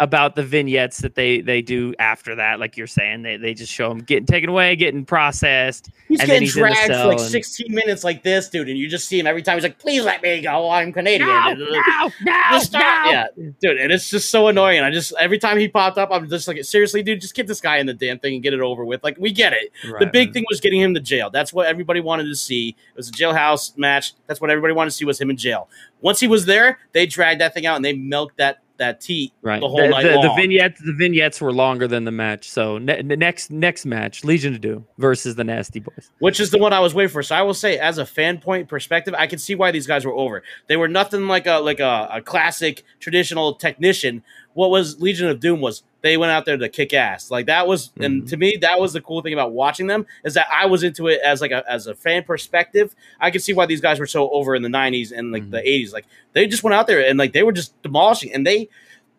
About 0.00 0.34
the 0.34 0.42
vignettes 0.42 0.98
that 0.98 1.14
they 1.14 1.40
they 1.40 1.62
do 1.62 1.94
after 1.98 2.34
that. 2.34 2.58
Like 2.58 2.76
you're 2.76 2.86
saying, 2.86 3.22
they 3.22 3.36
they 3.36 3.54
just 3.54 3.72
show 3.72 3.90
him 3.90 3.98
getting 3.98 4.26
taken 4.26 4.50
away, 4.50 4.74
getting 4.76 5.04
processed. 5.04 5.90
He's 6.08 6.20
and 6.20 6.28
then 6.28 6.42
getting 6.42 6.42
he's 6.42 6.56
in 6.56 6.62
the 6.62 6.68
dragged 6.68 6.86
for 6.86 6.92
cell 6.94 7.08
like 7.08 7.18
and- 7.18 7.28
16 7.28 7.74
minutes 7.74 8.04
like 8.04 8.22
this, 8.22 8.48
dude, 8.48 8.68
and 8.68 8.76
you 8.76 8.88
just 8.88 9.08
see 9.08 9.18
him 9.18 9.26
every 9.26 9.42
time. 9.42 9.56
He's 9.56 9.62
like, 9.62 9.78
"Please 9.78 10.04
let 10.04 10.22
me 10.22 10.40
go. 10.40 10.70
I'm 10.70 10.92
Canadian." 10.92 11.28
No, 11.28 11.54
no, 11.54 12.10
no, 12.20 12.34
Just 12.50 12.66
stop. 12.66 13.06
no. 13.06 13.12
Yeah, 13.12 13.26
dude, 13.60 13.78
and 13.78 13.92
it's 13.92 14.10
just 14.10 14.30
so 14.30 14.48
annoying. 14.48 14.80
I 14.80 14.90
just 14.90 15.12
every 15.20 15.38
time 15.38 15.58
he 15.58 15.68
popped 15.68 15.98
up, 15.98 16.10
I'm 16.10 16.28
just 16.28 16.48
like, 16.48 16.62
seriously, 16.64 17.02
dude, 17.02 17.20
just 17.20 17.34
get 17.34 17.46
this 17.46 17.60
guy 17.60 17.76
in 17.78 17.86
the 17.86 17.94
damn 17.94 18.18
thing 18.18 18.34
and 18.34 18.42
get 18.42 18.52
it 18.52 18.60
over 18.60 18.84
with. 18.84 19.04
Like, 19.04 19.16
we 19.18 19.32
get 19.32 19.52
it. 19.52 19.70
the 20.00 20.06
big 20.06 20.28
right. 20.28 20.34
thing 20.34 20.44
was 20.50 20.60
getting 20.60 20.80
him 20.80 20.94
to 20.94 21.00
jail. 21.00 21.30
That's 21.30 21.52
what 21.52 21.66
everybody 21.66 22.00
wanted 22.00 22.24
to 22.24 22.36
see. 22.36 22.70
It 22.70 22.96
was 22.96 23.08
a 23.08 23.12
jailhouse 23.12 23.76
match. 23.78 24.14
That's 24.26 24.40
what 24.40 24.50
everybody 24.50 24.74
wanted 24.74 24.90
to 24.90 24.96
see 24.96 25.04
was 25.04 25.20
him 25.20 25.30
in 25.30 25.36
jail. 25.36 25.68
Once 26.00 26.20
he 26.20 26.26
was 26.26 26.46
there, 26.46 26.78
they 26.92 27.06
dragged 27.06 27.40
that 27.40 27.54
thing 27.54 27.64
out 27.66 27.76
and 27.76 27.84
they 27.84 27.92
milked 27.94 28.36
that 28.38 28.58
that 28.78 29.00
teat 29.00 29.32
right. 29.42 29.60
the 29.60 29.68
whole 29.68 29.80
the, 29.80 29.88
night 29.88 30.02
the, 30.02 30.20
the 30.20 30.34
vignettes 30.36 30.80
the 30.84 30.92
vignettes 30.92 31.40
were 31.40 31.52
longer 31.52 31.86
than 31.86 32.04
the 32.04 32.10
match. 32.10 32.48
So 32.48 32.78
ne- 32.78 33.02
the 33.02 33.16
next 33.16 33.50
next 33.50 33.86
match, 33.86 34.24
Legion 34.24 34.52
to 34.52 34.58
do 34.58 34.84
versus 34.98 35.36
the 35.36 35.44
Nasty 35.44 35.80
Boys. 35.80 36.10
which 36.18 36.40
is 36.40 36.50
the 36.50 36.58
one 36.58 36.72
I 36.72 36.80
was 36.80 36.94
waiting 36.94 37.12
for. 37.12 37.22
So 37.22 37.34
I 37.34 37.42
will 37.42 37.54
say, 37.54 37.78
as 37.78 37.98
a 37.98 38.06
fan 38.06 38.38
point 38.38 38.68
perspective, 38.68 39.14
I 39.16 39.26
can 39.26 39.38
see 39.38 39.54
why 39.54 39.70
these 39.70 39.86
guys 39.86 40.04
were 40.04 40.12
over. 40.12 40.42
They 40.66 40.76
were 40.76 40.88
nothing 40.88 41.26
like 41.28 41.46
a 41.46 41.58
like 41.58 41.80
a, 41.80 42.08
a 42.12 42.20
classic 42.20 42.82
traditional 43.00 43.54
technician. 43.54 44.22
What 44.54 44.70
was 44.70 45.00
Legion 45.00 45.28
of 45.28 45.40
Doom 45.40 45.60
was 45.60 45.82
they 46.00 46.16
went 46.16 46.32
out 46.32 46.44
there 46.46 46.56
to 46.56 46.68
kick 46.68 46.92
ass. 46.94 47.30
Like 47.30 47.46
that 47.46 47.66
was, 47.66 47.90
and 48.00 48.22
Mhm. 48.22 48.28
to 48.30 48.36
me, 48.36 48.56
that 48.60 48.78
was 48.80 48.92
the 48.92 49.00
cool 49.00 49.20
thing 49.20 49.32
about 49.32 49.52
watching 49.52 49.86
them 49.86 50.06
is 50.24 50.34
that 50.34 50.46
I 50.52 50.66
was 50.66 50.82
into 50.84 51.08
it 51.08 51.20
as 51.24 51.40
like 51.40 51.50
a 51.50 51.64
as 51.70 51.86
a 51.86 51.94
fan 51.94 52.22
perspective. 52.24 52.94
I 53.20 53.30
could 53.30 53.42
see 53.42 53.52
why 53.52 53.66
these 53.66 53.80
guys 53.80 53.98
were 54.00 54.06
so 54.06 54.30
over 54.30 54.54
in 54.54 54.62
the 54.62 54.68
'90s 54.68 55.12
and 55.12 55.32
like 55.32 55.42
Mhm. 55.44 55.50
the 55.50 55.68
'80s. 55.68 55.92
Like 55.92 56.06
they 56.32 56.46
just 56.46 56.62
went 56.62 56.74
out 56.74 56.86
there 56.86 57.00
and 57.06 57.18
like 57.18 57.32
they 57.32 57.42
were 57.42 57.52
just 57.52 57.80
demolishing, 57.82 58.32
and 58.32 58.46
they 58.46 58.68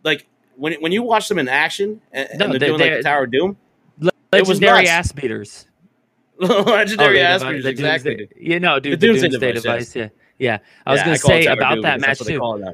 like 0.03 0.25
when 0.55 0.73
when 0.75 0.91
you 0.91 1.03
watch 1.03 1.27
them 1.27 1.37
in 1.39 1.47
action 1.49 2.01
and, 2.13 2.29
and 2.29 2.39
No, 2.39 2.47
they're 2.47 2.59
they- 2.59 2.65
doing 2.67 2.79
like 2.79 2.93
the 2.97 3.03
Tower 3.03 3.23
of 3.25 3.31
Doom, 3.31 3.57
It 4.33 4.41
was 4.47 4.59
Legendary 4.61 4.87
ass 4.87 5.11
beaters. 5.11 5.67
legendary 6.39 7.19
Oh, 7.21 7.23
ass 7.23 7.43
beaters, 7.43 7.63
the 7.63 7.69
exactly. 7.69 8.15
Doomsday- 8.15 8.35
You 8.39 8.59
know, 8.59 8.79
dude, 8.79 8.93
The 8.93 8.97
the 8.97 9.07
Doomsday 9.07 9.29
Doomsday, 9.29 9.51
device, 9.53 9.91
device. 9.91 9.95
Yeah, 9.95 10.07
yeah. 10.37 10.57
I 10.85 10.91
was 10.91 10.99
Yeah, 10.99 11.03
gonna 11.05 11.15
it 11.15 11.21
say 11.21 11.45
about 11.45 11.81
that 11.81 11.99
match 12.01 12.07
that's 12.07 12.19
what 12.19 12.27
they 12.27 12.33
too. 12.33 12.73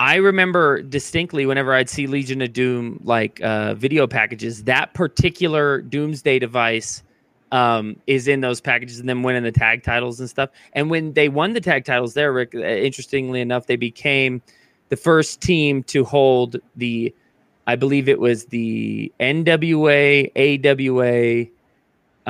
Call 0.00 0.12
it 0.12 0.14
now. 0.14 0.14
I 0.14 0.16
remember 0.16 0.82
distinctly 0.82 1.46
whenever 1.46 1.74
I'd 1.74 1.90
see 1.90 2.06
Legion 2.06 2.42
of 2.42 2.52
Doom 2.52 3.00
like 3.04 3.40
uh, 3.42 3.74
video 3.74 4.06
packages, 4.06 4.64
that 4.64 4.94
particular 4.94 5.80
Doomsday 5.82 6.38
device 6.38 7.02
um, 7.52 7.96
is 8.06 8.28
in 8.28 8.40
those 8.40 8.60
packages, 8.60 9.00
and 9.00 9.08
then 9.08 9.22
winning 9.22 9.42
the 9.42 9.52
tag 9.52 9.82
titles 9.82 10.20
and 10.20 10.28
stuff. 10.28 10.50
And 10.72 10.90
when 10.90 11.12
they 11.12 11.28
won 11.28 11.52
the 11.52 11.60
tag 11.60 11.84
titles, 11.84 12.14
there, 12.14 12.32
Rick, 12.32 12.54
uh, 12.54 12.60
interestingly 12.60 13.40
enough, 13.40 13.66
they 13.66 13.76
became 13.76 14.42
the 14.88 14.96
first 14.96 15.40
team 15.40 15.82
to 15.84 16.04
hold 16.04 16.56
the, 16.76 17.14
I 17.66 17.76
believe 17.76 18.08
it 18.08 18.20
was 18.20 18.46
the 18.46 19.12
NWA, 19.20 20.30
AWA, 20.36 21.46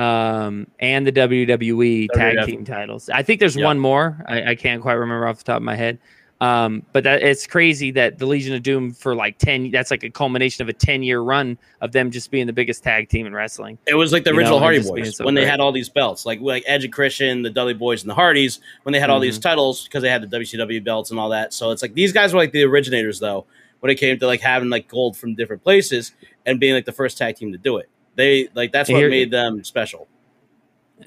um, 0.03 0.67
and 0.79 1.05
the 1.05 1.11
WWE 1.11 2.07
tag 2.13 2.45
team 2.45 2.65
titles. 2.65 3.09
I 3.09 3.23
think 3.23 3.39
there's 3.39 3.57
one 3.57 3.79
more. 3.79 4.23
I, 4.27 4.51
I 4.51 4.55
can't 4.55 4.81
quite 4.81 4.93
remember 4.93 5.27
off 5.27 5.39
the 5.39 5.43
top 5.43 5.57
of 5.57 5.63
my 5.63 5.75
head. 5.75 5.99
Um, 6.41 6.83
but 6.91 7.03
that 7.03 7.21
it's 7.21 7.45
crazy 7.45 7.91
that 7.91 8.17
the 8.17 8.25
Legion 8.25 8.55
of 8.55 8.63
Doom 8.63 8.93
for 8.93 9.13
like 9.15 9.37
ten. 9.37 9.69
That's 9.69 9.91
like 9.91 10.03
a 10.03 10.09
culmination 10.09 10.63
of 10.63 10.69
a 10.69 10.73
ten 10.73 11.03
year 11.03 11.21
run 11.21 11.55
of 11.81 11.91
them 11.91 12.09
just 12.09 12.31
being 12.31 12.47
the 12.47 12.53
biggest 12.53 12.83
tag 12.83 13.09
team 13.09 13.27
in 13.27 13.33
wrestling. 13.33 13.77
It 13.85 13.93
was 13.93 14.11
like 14.11 14.23
the 14.23 14.31
You 14.31 14.37
original 14.37 14.57
know, 14.57 14.63
Hardy 14.63 14.77
and 14.77 14.83
just 14.83 14.95
being 14.95 15.05
Boys 15.05 15.17
so 15.17 15.23
when 15.25 15.35
they 15.35 15.45
had 15.45 15.59
all 15.59 15.71
these 15.71 15.87
belts, 15.89 16.25
like 16.25 16.41
like 16.41 16.63
Edge 16.65 16.83
and 16.83 16.91
Christian, 16.91 17.43
the 17.43 17.51
Dudley 17.51 17.75
Boys, 17.75 18.01
and 18.01 18.09
the 18.09 18.15
Hardys 18.15 18.59
when 18.83 18.91
they 18.93 18.99
had 18.99 19.11
all 19.11 19.19
these 19.19 19.35
Mm-hmm. 19.37 19.49
titles 19.49 19.83
because 19.83 20.01
they 20.01 20.09
had 20.09 20.27
the 20.27 20.39
WCW 20.39 20.83
belts 20.83 21.11
and 21.11 21.19
all 21.19 21.29
that. 21.29 21.53
So 21.53 21.69
it's 21.69 21.83
like 21.83 21.93
these 21.93 22.11
guys 22.11 22.33
were 22.33 22.39
like 22.39 22.51
the 22.53 22.63
originators 22.63 23.19
though 23.19 23.45
when 23.81 23.91
it 23.91 23.95
came 23.95 24.17
to 24.17 24.25
like 24.25 24.41
having 24.41 24.69
like 24.71 24.87
gold 24.87 25.15
from 25.17 25.35
different 25.35 25.63
places 25.63 26.11
and 26.47 26.59
being 26.59 26.73
like 26.73 26.85
the 26.85 26.91
first 26.91 27.19
tag 27.19 27.35
team 27.35 27.51
to 27.51 27.59
do 27.59 27.77
it. 27.77 27.87
They 28.15 28.49
like 28.55 28.71
that's 28.71 28.89
what 28.89 28.97
Here- 28.97 29.09
made 29.11 29.29
them 29.29 29.63
special. 29.63 30.07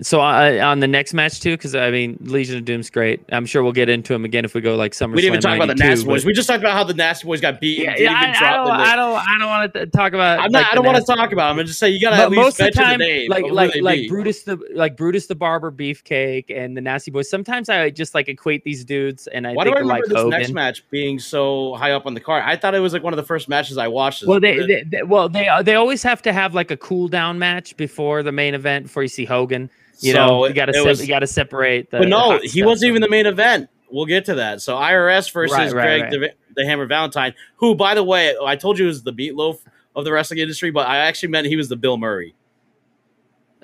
So 0.03 0.21
uh, 0.21 0.61
on 0.63 0.81
the 0.81 0.89
next 0.89 1.15
match 1.15 1.41
too, 1.41 1.57
because 1.57 1.75
I 1.75 1.91
mean 1.91 2.19
Legion 2.23 2.57
of 2.59 2.65
Doom's 2.65 2.91
great. 2.91 3.21
I'm 3.31 3.47
sure 3.47 3.63
we'll 3.63 3.73
get 3.73 3.89
into 3.89 4.13
him 4.15 4.25
again 4.25 4.45
if 4.45 4.55
we 4.55 4.61
go 4.61 4.75
like 4.77 4.95
summer. 4.95 5.15
We 5.15 5.23
didn't 5.23 5.35
even 5.35 5.41
talk 5.43 5.57
about 5.57 5.67
the 5.69 5.75
92, 5.75 5.89
Nasty 5.89 6.07
Boys. 6.07 6.23
but- 6.23 6.27
We 6.29 6.33
just 6.33 6.49
talked 6.49 6.61
about 6.61 6.73
how 6.73 6.85
the 6.85 6.95
Nasty 6.95 7.27
Boys 7.27 7.41
got 7.41 7.61
beat. 7.61 7.79
Yeah, 7.79 7.95
yeah, 7.97 8.13
I, 8.13 8.49
I 8.49 8.57
don't, 8.57 8.67
the. 8.67 8.73
I 8.73 8.97
don't, 8.97 9.15
I 9.17 9.39
don't 9.39 9.49
want 9.49 9.75
to 9.75 9.87
talk 9.87 10.13
about. 10.13 10.39
I'm 10.41 10.51
like, 10.51 10.63
not. 10.63 10.73
I 10.73 10.75
don't 10.75 10.85
want 10.85 10.99
to 10.99 11.05
talk 11.05 11.33
about 11.33 11.51
them. 11.51 11.61
I'm 11.61 11.67
just 11.67 11.79
say 11.79 11.91
you 11.91 12.01
gotta 12.01 12.17
but 12.17 12.23
at 12.25 12.31
least 12.31 12.41
most 12.43 12.53
of 12.53 12.57
the 12.59 12.65
mention 12.65 12.83
time, 12.83 12.99
the 12.99 13.05
name. 13.05 13.31
like 13.31 13.45
like 13.51 13.75
like 13.83 14.01
beat. 14.01 14.09
Brutus 14.11 14.43
the 14.43 14.59
like 14.75 14.97
Brutus 14.97 15.27
the 15.27 15.35
Barber 15.35 15.71
Beefcake 15.71 16.47
and 16.49 16.77
the 16.77 16.81
Nasty 16.81 17.11
Boys. 17.11 17.31
Sometimes 17.31 17.69
I 17.69 17.91
just 17.91 18.15
like 18.15 18.29
equate 18.29 18.65
these 18.65 18.85
dudes, 18.85 19.27
and 19.29 19.47
I 19.47 19.53
Why 19.53 19.65
do 19.65 19.71
I 19.71 19.75
remember 19.75 19.95
like 19.95 20.05
this 20.05 20.17
Hogan. 20.17 20.31
next 20.31 20.53
match 20.53 20.85
being 20.91 21.19
so 21.19 21.75
high 21.77 21.93
up 21.93 22.07
on 22.07 22.15
the 22.15 22.21
card? 22.21 22.43
I 22.47 22.57
thought 22.57 22.75
it 22.75 22.81
was 22.81 22.93
like 22.93 23.03
one 23.03 23.13
of 23.13 23.17
the 23.17 23.23
first 23.25 23.49
matches 23.49 23.79
I 23.79 23.89
watched. 23.89 24.25
Well, 24.27 24.41
they, 24.41 24.59
they, 24.67 24.83
they 24.83 25.03
well 25.03 25.29
they 25.29 25.47
uh, 25.49 25.63
they 25.63 25.77
always 25.77 26.03
have 26.03 26.21
to 26.23 26.33
have 26.33 26.55
like 26.55 26.71
a 26.71 26.77
cool 26.77 27.09
down 27.09 27.39
match 27.39 27.77
before 27.77 28.23
the 28.23 28.33
main 28.33 28.55
event 28.55 28.87
before 28.87 29.03
you 29.03 29.09
see 29.09 29.25
Hogan. 29.25 29.71
You 30.01 30.13
So 30.13 30.19
know, 30.27 30.45
it- 30.45 30.49
you 30.51 30.55
got 30.55 30.67
to 30.67 30.73
it 30.89 31.01
you 31.01 31.07
got 31.07 31.21
to 31.21 31.27
separate. 31.27 31.91
The, 31.91 31.99
but 31.99 32.09
no, 32.09 32.39
he 32.43 32.63
wasn't 32.63 32.91
even 32.91 33.03
the 33.03 33.09
main 33.09 33.27
event. 33.27 33.69
We'll 33.91 34.07
get 34.07 34.25
to 34.27 34.35
that. 34.37 34.61
So 34.61 34.77
IRS 34.77 35.31
versus 35.33 35.57
Right, 35.57 35.71
Greg 35.71 36.03
right. 36.03 36.11
The, 36.11 36.31
the 36.57 36.67
Hammer 36.67 36.87
Valentine, 36.87 37.33
who, 37.57 37.75
by 37.75 37.95
the 37.95 38.03
way, 38.03 38.35
I 38.45 38.57
told 38.57 38.79
you 38.79 38.87
was 38.87 39.03
the 39.05 39.13
meatloaf 39.13 39.59
of 39.95 40.05
the 40.05 40.11
wrestling 40.13 40.41
industry, 40.41 40.71
but 40.73 40.89
I 40.89 40.97
actually 40.99 41.29
meant 41.29 41.47
he 41.47 41.55
was 41.57 41.69
the 41.69 41.77
Bill 41.77 41.97
Murray 41.97 42.35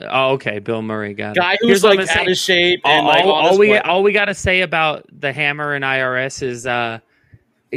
Oh, 0.02 0.30
okay, 0.32 0.60
Bill 0.60 0.80
Murray 0.80 1.12
got 1.12 1.36
it. 1.36 1.40
guy 1.40 1.56
who's 1.60 1.68
Here's 1.68 1.84
like 1.84 2.00
out 2.00 2.08
say. 2.08 2.30
of 2.30 2.36
shape 2.38 2.80
all, 2.84 3.04
like 3.04 3.24
all- 3.24 3.32
all, 3.32 3.58
we 3.58 3.68
work. 3.70 3.82
all 3.84 4.02
we 4.02 4.12
got 4.12 4.26
to 4.26 4.34
say 4.34 4.62
about 4.62 5.04
the 5.12 5.30
Hammer 5.32 5.74
and 5.74 5.84
IRS 5.84 6.42
is 6.42 6.66
uh, 6.66 7.00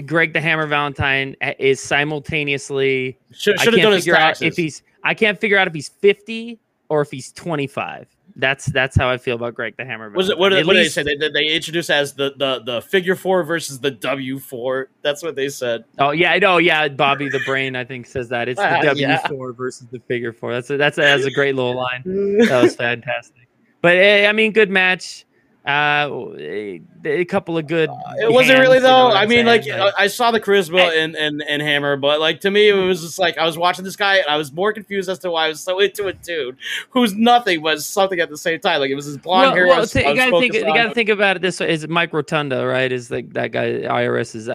Greg 0.06 0.32
the 0.32 0.40
Hammer 0.40 0.66
Valentine 0.68 1.36
is 1.60 1.82
simultaneously. 1.82 3.18
should 3.34 3.58
I 3.60 3.64
have 3.64 3.74
can't 3.74 3.84
done 3.84 3.92
his 3.94 4.04
figure 4.06 4.16
out 4.16 4.20
taxes. 4.20 4.44
if 4.48 4.56
he's. 4.56 4.84
I 5.04 5.14
can't 5.14 5.38
figure 5.40 5.58
out 5.58 5.68
if 5.68 5.74
he's 5.74 5.90
fifty 5.90 6.60
or 6.88 7.02
if 7.02 7.12
he's 7.12 7.32
twenty 7.34 7.68
five. 7.68 8.08
That's 8.36 8.66
that's 8.66 8.96
how 8.98 9.10
I 9.10 9.18
feel 9.18 9.36
about 9.36 9.54
Greg 9.54 9.76
the 9.78 9.86
Hammer. 9.86 10.10
was 10.10 10.30
it 10.30 10.38
what, 10.38 10.50
did- 10.50 10.60
At 10.60 10.66
what 10.66 10.74
did 10.74 10.80
they 10.80 10.84
least- 10.86 10.96
say? 10.96 11.04
They, 11.04 11.30
they, 11.30 11.48
introduced 11.54 11.90
as 11.92 12.14
the, 12.14 12.34
the 12.38 12.62
the 12.66 12.82
figure 12.82 13.16
four 13.16 13.44
versus 13.44 13.80
the 13.80 13.92
W 13.92 14.40
four. 14.40 14.90
That's 15.04 15.22
what 15.22 15.36
they 15.36 15.50
said. 15.50 15.86
Oh 16.00 16.12
yeah, 16.12 16.32
I 16.32 16.40
know. 16.40 16.58
Yeah, 16.58 16.88
Bobby 16.88 17.30
the 17.30 17.42
Brain 17.46 17.76
I 17.76 17.84
think 17.86 18.08
says 18.08 18.30
that 18.30 18.50
it's 18.50 18.60
the 18.60 18.80
W 18.84 19.06
yeah. 19.08 19.28
four 19.28 19.54
versus 19.54 19.88
the 19.92 20.00
figure 20.00 20.34
four. 20.34 20.52
That's 20.52 20.70
a, 20.72 20.78
that's 20.78 20.98
a, 20.98 21.02
that's 21.02 21.26
a 21.26 21.32
great 21.32 21.56
little 21.56 21.76
line. 21.76 22.02
That 22.06 22.64
was 22.64 22.76
fantastic. 22.78 23.48
But 23.82 23.98
eh, 23.98 24.28
I 24.28 24.32
mean, 24.32 24.52
good 24.52 24.70
match. 24.72 25.26
Uh, 25.66 26.34
a, 26.38 26.82
a 27.06 27.26
couple 27.26 27.58
of 27.58 27.68
good. 27.68 27.90
It 28.18 28.30
wasn't 28.30 28.60
really 28.60 28.80
hands, 28.80 28.84
you 28.84 28.90
know 28.90 29.10
though. 29.10 29.16
I 29.16 29.26
mean, 29.26 29.46
saying? 29.46 29.80
like, 29.80 29.96
I 29.98 30.04
I 30.04 30.08
saw 30.08 30.32
the 30.32 30.42
charisma 30.42 30.92
and, 30.94 31.16
and 31.16 31.42
and 31.42 31.62
Hammer, 31.62 31.96
but 31.96 32.20
like 32.20 32.42
to 32.42 32.52
me, 32.52 32.68
it 32.68 32.74
was 32.74 33.02
just 33.02 33.18
like 33.18 33.38
I 33.38 33.46
was 33.46 33.58
watching 33.58 33.86
this 33.86 33.96
guy 33.96 34.18
and 34.18 34.28
I 34.28 34.36
was 34.36 34.52
more 34.52 34.74
confused 34.74 35.08
as 35.08 35.20
to 35.20 35.32
why 35.32 35.46
I 35.46 35.48
was 35.50 35.62
so 35.62 35.80
into 35.80 36.08
a 36.08 36.14
dude 36.14 36.58
who's 36.90 37.16
nothing 37.16 37.62
but 37.62 37.82
something 37.82 38.20
at 38.20 38.30
the 38.30 38.38
same 38.38 38.60
time. 38.60 38.82
Like 38.82 38.92
it 38.92 38.96
was 38.96 39.06
his 39.06 39.18
blonde 39.18 39.48
well, 39.48 39.56
hair. 39.56 39.68
Well, 39.68 39.80
was- 39.80 39.96
you 39.96 40.04
gotta 40.04 40.38
think. 40.38 40.54
You 40.54 40.66
gotta 40.66 40.94
think 40.94 41.08
about 41.08 41.38
it 41.38 41.42
this 41.42 41.62
way: 41.62 41.72
is 41.72 41.88
Mike 41.88 42.12
Rotunda, 42.12 42.66
right? 42.68 42.92
Is 42.92 43.10
like 43.10 43.32
that 43.32 43.54
guy 43.54 43.84
IRS's 43.84 44.50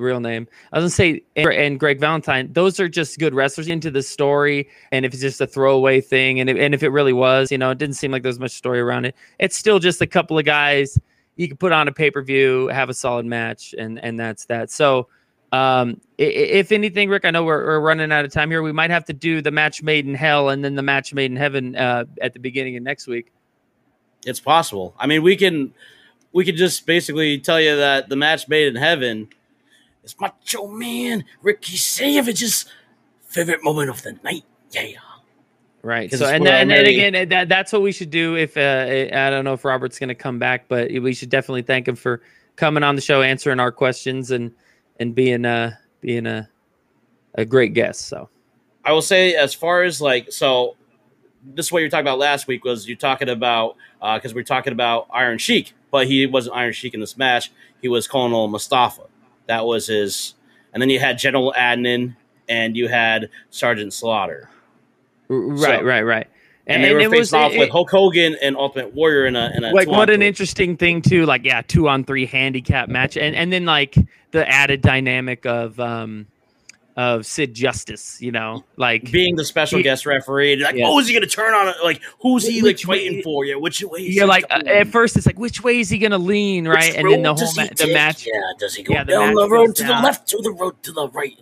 real 0.00 0.20
name? 0.20 0.48
I 0.72 0.78
was 0.78 0.82
gonna 0.82 0.90
say, 0.90 1.22
and, 1.36 1.78
Greg 1.78 2.00
Valentine. 2.00 2.52
Those 2.52 2.80
are 2.80 2.88
just 2.88 3.18
good 3.18 3.34
wrestlers 3.34 3.68
into 3.68 3.90
the 3.90 4.02
story. 4.02 4.68
And 4.90 5.04
if 5.04 5.12
it's 5.12 5.22
just 5.22 5.40
a 5.40 5.46
throwaway 5.46 6.00
thing, 6.00 6.40
and 6.40 6.48
if, 6.48 6.56
and 6.56 6.74
if 6.74 6.82
it 6.82 6.88
really 6.88 7.12
was, 7.12 7.50
you 7.50 7.58
know, 7.58 7.70
it 7.70 7.78
didn't 7.78 7.96
seem 7.96 8.10
like 8.10 8.22
there 8.22 8.30
was 8.30 8.40
much 8.40 8.52
story 8.52 8.80
around 8.80 9.04
it. 9.04 9.14
It's 9.38 9.56
still 9.56 9.78
just 9.78 10.00
a 10.00 10.06
couple 10.06 10.38
of 10.38 10.44
guys 10.44 10.98
you 11.36 11.48
can 11.48 11.56
put 11.56 11.72
on 11.72 11.88
a 11.88 11.92
pay 11.92 12.10
per 12.10 12.22
view, 12.22 12.68
have 12.68 12.88
a 12.88 12.94
solid 12.94 13.26
match, 13.26 13.74
and 13.78 13.98
and 14.02 14.18
that's 14.18 14.46
that. 14.46 14.70
So. 14.70 15.08
Um, 15.52 16.00
if 16.16 16.72
anything, 16.72 17.10
Rick, 17.10 17.26
I 17.26 17.30
know 17.30 17.44
we're, 17.44 17.62
we're 17.62 17.80
running 17.80 18.10
out 18.10 18.24
of 18.24 18.32
time 18.32 18.50
here. 18.50 18.62
We 18.62 18.72
might 18.72 18.88
have 18.88 19.04
to 19.04 19.12
do 19.12 19.42
the 19.42 19.50
match 19.50 19.82
made 19.82 20.06
in 20.06 20.14
hell 20.14 20.48
and 20.48 20.64
then 20.64 20.76
the 20.76 20.82
match 20.82 21.12
made 21.12 21.30
in 21.30 21.36
heaven 21.36 21.76
uh, 21.76 22.06
at 22.22 22.32
the 22.32 22.38
beginning 22.38 22.74
of 22.78 22.82
next 22.82 23.06
week. 23.06 23.30
It's 24.24 24.40
possible. 24.40 24.94
I 24.98 25.06
mean, 25.06 25.22
we 25.22 25.36
can 25.36 25.74
we 26.32 26.44
could 26.44 26.56
just 26.56 26.86
basically 26.86 27.38
tell 27.38 27.60
you 27.60 27.76
that 27.76 28.08
the 28.08 28.16
match 28.16 28.48
made 28.48 28.68
in 28.68 28.76
heaven 28.76 29.28
is 30.04 30.16
Macho 30.20 30.66
Man 30.66 31.24
Ricky 31.42 31.76
Savage's 31.76 32.66
favorite 33.22 33.62
moment 33.62 33.90
of 33.90 34.02
the 34.02 34.12
night. 34.22 34.44
Yeah. 34.70 34.98
Right. 35.82 36.12
So 36.12 36.26
and 36.26 36.46
then, 36.46 36.70
and 36.70 36.70
then 36.70 36.86
again, 36.86 37.28
that 37.30 37.48
that's 37.48 37.72
what 37.72 37.82
we 37.82 37.90
should 37.90 38.10
do. 38.10 38.36
If 38.36 38.56
uh, 38.56 38.86
I 39.12 39.30
don't 39.30 39.44
know 39.44 39.54
if 39.54 39.64
Robert's 39.64 39.98
going 39.98 40.08
to 40.08 40.14
come 40.14 40.38
back, 40.38 40.68
but 40.68 40.92
we 40.92 41.12
should 41.12 41.28
definitely 41.28 41.62
thank 41.62 41.88
him 41.88 41.96
for 41.96 42.22
coming 42.54 42.84
on 42.84 42.94
the 42.94 43.02
show, 43.02 43.22
answering 43.22 43.58
our 43.58 43.72
questions, 43.72 44.30
and 44.30 44.52
and 45.00 45.14
being 45.14 45.44
uh 45.44 45.72
being 46.00 46.26
a 46.26 46.48
a 47.34 47.44
great 47.44 47.74
guest. 47.74 48.02
So 48.02 48.28
I 48.84 48.92
will 48.92 49.02
say, 49.02 49.34
as 49.34 49.54
far 49.54 49.82
as 49.82 50.00
like, 50.00 50.30
so 50.30 50.76
this 51.42 51.66
is 51.66 51.72
what 51.72 51.80
you 51.80 51.86
were 51.86 51.90
talking 51.90 52.06
about 52.06 52.18
last 52.18 52.46
week 52.46 52.64
was 52.64 52.86
you 52.86 52.94
talking 52.94 53.28
about 53.28 53.76
because 54.14 54.34
we 54.34 54.40
are 54.40 54.44
talking 54.44 54.72
about 54.72 55.08
Iron 55.12 55.38
Sheik, 55.38 55.72
but 55.90 56.06
he 56.06 56.26
wasn't 56.26 56.54
Iron 56.54 56.72
Sheik 56.72 56.94
in 56.94 57.00
this 57.00 57.16
match. 57.16 57.50
He 57.80 57.88
was 57.88 58.06
Colonel 58.06 58.46
Mustafa. 58.46 59.02
That 59.46 59.66
was 59.66 59.86
his, 59.88 60.34
and 60.72 60.80
then 60.80 60.90
you 60.90 60.98
had 61.00 61.18
General 61.18 61.52
Adnan 61.56 62.16
and 62.48 62.76
you 62.76 62.88
had 62.88 63.28
Sergeant 63.50 63.92
Slaughter, 63.92 64.48
right, 65.28 65.78
So- 65.80 65.84
right, 65.84 66.02
right. 66.02 66.26
and, 66.66 66.82
they 66.84 66.92
were 66.94 67.00
it 67.00 67.10
facing 67.10 67.38
off 67.38 67.52
it- 67.52 67.58
with 67.58 67.70
Hulk 67.70 67.90
Hogan 67.90 68.36
and 68.42 68.56
Ultimate 68.56 68.94
Warrior 68.94 69.26
in 69.26 69.36
a 69.36 69.52
in 69.56 69.64
a 69.64 69.72
like 69.72 69.88
what 69.88 70.10
an 70.10 70.22
interesting 70.22 70.76
thing 70.76 71.02
too. 71.02 71.26
Like 71.26 71.44
yeah 71.44 71.62
two 71.66 71.88
on 71.88 72.04
three 72.04 72.26
handicap 72.26 72.88
match. 72.88 73.16
And 73.16 73.34
and 73.34 73.52
then 73.52 73.64
like 73.64 73.96
the 74.30 74.48
added 74.48 74.80
dynamic 74.80 75.44
of 75.46 75.78
um 75.80 76.26
of 76.94 77.24
sid 77.24 77.54
justice 77.54 78.20
you 78.20 78.30
know 78.30 78.62
like 78.76 79.10
being 79.10 79.34
the 79.34 79.44
special 79.46 79.78
He- 79.78 79.82
guest 79.82 80.04
referee. 80.04 80.56
Like, 80.56 80.74
Yeah. 80.76 80.84
oh, 80.88 80.98
is 80.98 81.06
he 81.08 81.14
going 81.14 81.26
to 81.26 81.28
turn 81.28 81.54
on 81.54 81.68
it? 81.68 81.76
Like, 81.82 82.02
who's 82.20 82.46
he 82.46 82.60
like 82.60 82.64
Which 82.76 82.86
way- 82.86 83.22
for? 83.22 83.46
Yeah, 83.46 83.54
which 83.54 83.82
way? 83.82 84.00
is 84.00 84.14
you're 84.14 84.26
like 84.26 84.44
uh, 84.50 84.60
at 84.66 84.88
first 84.88 85.16
it's 85.16 85.24
like 85.24 85.38
which 85.38 85.64
way 85.64 85.80
is 85.80 85.88
he 85.88 85.96
gonna 85.96 86.18
lean 86.18 86.68
Which 86.68 86.76
right 86.76 86.94
and 86.94 87.10
then 87.10 87.22
the 87.22 87.32
whole 87.34 87.52
ma- 87.56 87.66
the 87.76 87.92
match 87.94 88.26
Yeah, 88.26 88.40
does 88.58 88.74
he 88.74 88.82
go 88.82 88.92
Yeah, 88.92 89.04
the 89.04 89.12
down 89.12 89.34
the 89.34 89.48
road 89.48 89.74
to 89.76 89.82
down. 89.84 90.02
the 90.02 90.06
left 90.06 90.28
to 90.28 90.38
the 90.42 90.52
road 90.52 90.82
to 90.82 90.92
the 90.92 91.08
right? 91.08 91.32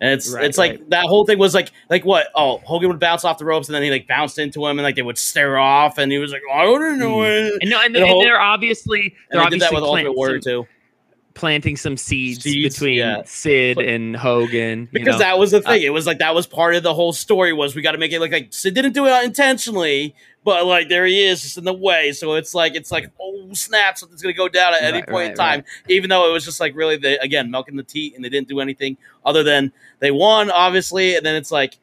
And 0.00 0.12
it's 0.12 0.32
Right, 0.32 0.44
it's 0.44 0.58
like 0.58 0.70
right. 0.72 0.90
that 0.90 1.04
whole 1.06 1.24
thing 1.26 1.38
was 1.38 1.54
like 1.54 1.70
like 1.90 2.04
what? 2.04 2.28
Oh, 2.34 2.58
Hogan 2.58 2.88
would 2.88 3.00
bounce 3.00 3.24
off 3.24 3.38
the 3.38 3.44
ropes 3.44 3.68
and 3.68 3.74
then 3.74 3.82
he 3.82 3.90
like 3.90 4.06
bounced 4.06 4.38
into 4.38 4.64
him 4.66 4.78
and 4.78 4.82
like 4.84 4.94
they 4.96 5.02
would 5.02 5.18
stare 5.18 5.58
off 5.58 5.98
and 5.98 6.10
he 6.12 6.18
was 6.18 6.30
like, 6.32 6.42
I 6.52 6.64
don't 6.64 6.98
know. 6.98 7.16
Hmm. 7.18 7.58
and 7.60 7.70
no 7.70 7.80
and, 7.80 7.94
The 7.94 8.00
and 8.00 8.08
whole- 8.08 8.22
they're 8.22 8.40
obviously 8.40 9.14
they're 9.30 9.40
And 9.40 9.46
they 9.52 9.56
did 9.56 9.60
that 9.62 9.66
obviously 9.72 9.74
with 9.76 9.84
Ultimate 9.84 10.16
Warrior 10.16 10.40
some- 10.42 10.50
too. 10.64 10.66
Planting 11.38 11.76
some 11.76 11.96
seeds, 11.96 12.42
Seeds, 12.42 12.74
between 12.74 12.98
yeah. 12.98 13.22
sid 13.24 13.78
and 13.78 14.16
hogan 14.16 14.80
you 14.80 14.88
Because 14.92 15.14
know? 15.14 15.18
that 15.20 15.38
was 15.38 15.52
the 15.52 15.62
thing. 15.62 15.82
it 15.82 15.92
was 15.92 16.04
like 16.06 16.18
that 16.18 16.34
was 16.34 16.46
part 16.46 16.74
of 16.74 16.82
the 16.82 16.92
whole 16.92 17.12
story 17.12 17.52
was 17.52 17.76
we 17.76 17.82
got 17.82 17.92
to 17.92 17.98
make 17.98 18.10
it 18.12 18.18
look 18.18 18.32
like 18.32 18.48
Sid 18.52 18.74
didn't 18.74 18.92
do 18.92 19.06
it 19.06 19.24
intentionally, 19.24 20.14
but 20.44 20.66
like 20.66 20.88
there 20.88 21.06
he 21.06 21.24
is, 21.24 21.40
just 21.42 21.56
in 21.56 21.62
the 21.64 21.72
way. 21.72 22.10
So 22.12 22.34
it's 22.34 22.54
like 22.54 22.74
it's 22.74 22.90
like 22.90 23.10
oh 23.20 23.50
snap, 23.52 23.96
something's 23.98 24.20
gonna 24.20 24.32
go 24.34 24.48
down 24.48 24.74
at 24.74 24.82
any 24.82 24.98
Right, 24.98 25.08
point 25.08 25.24
in 25.32 25.36
right, 25.38 25.56
time. 25.56 25.64
Even 25.88 26.10
though 26.10 26.28
it 26.28 26.32
was 26.32 26.44
just 26.44 26.58
like 26.58 26.74
really 26.74 26.96
the 26.96 27.22
again 27.22 27.50
milking 27.50 27.76
the 27.76 27.82
teat, 27.84 28.16
and 28.16 28.24
they 28.24 28.28
didn't 28.28 28.48
do 28.48 28.58
anything 28.60 28.96
other 29.24 29.42
than 29.44 29.72
they 30.00 30.10
won, 30.10 30.50
obviously. 30.50 31.14
And 31.14 31.24
then 31.24 31.36
it's 31.36 31.52
like, 31.52 31.78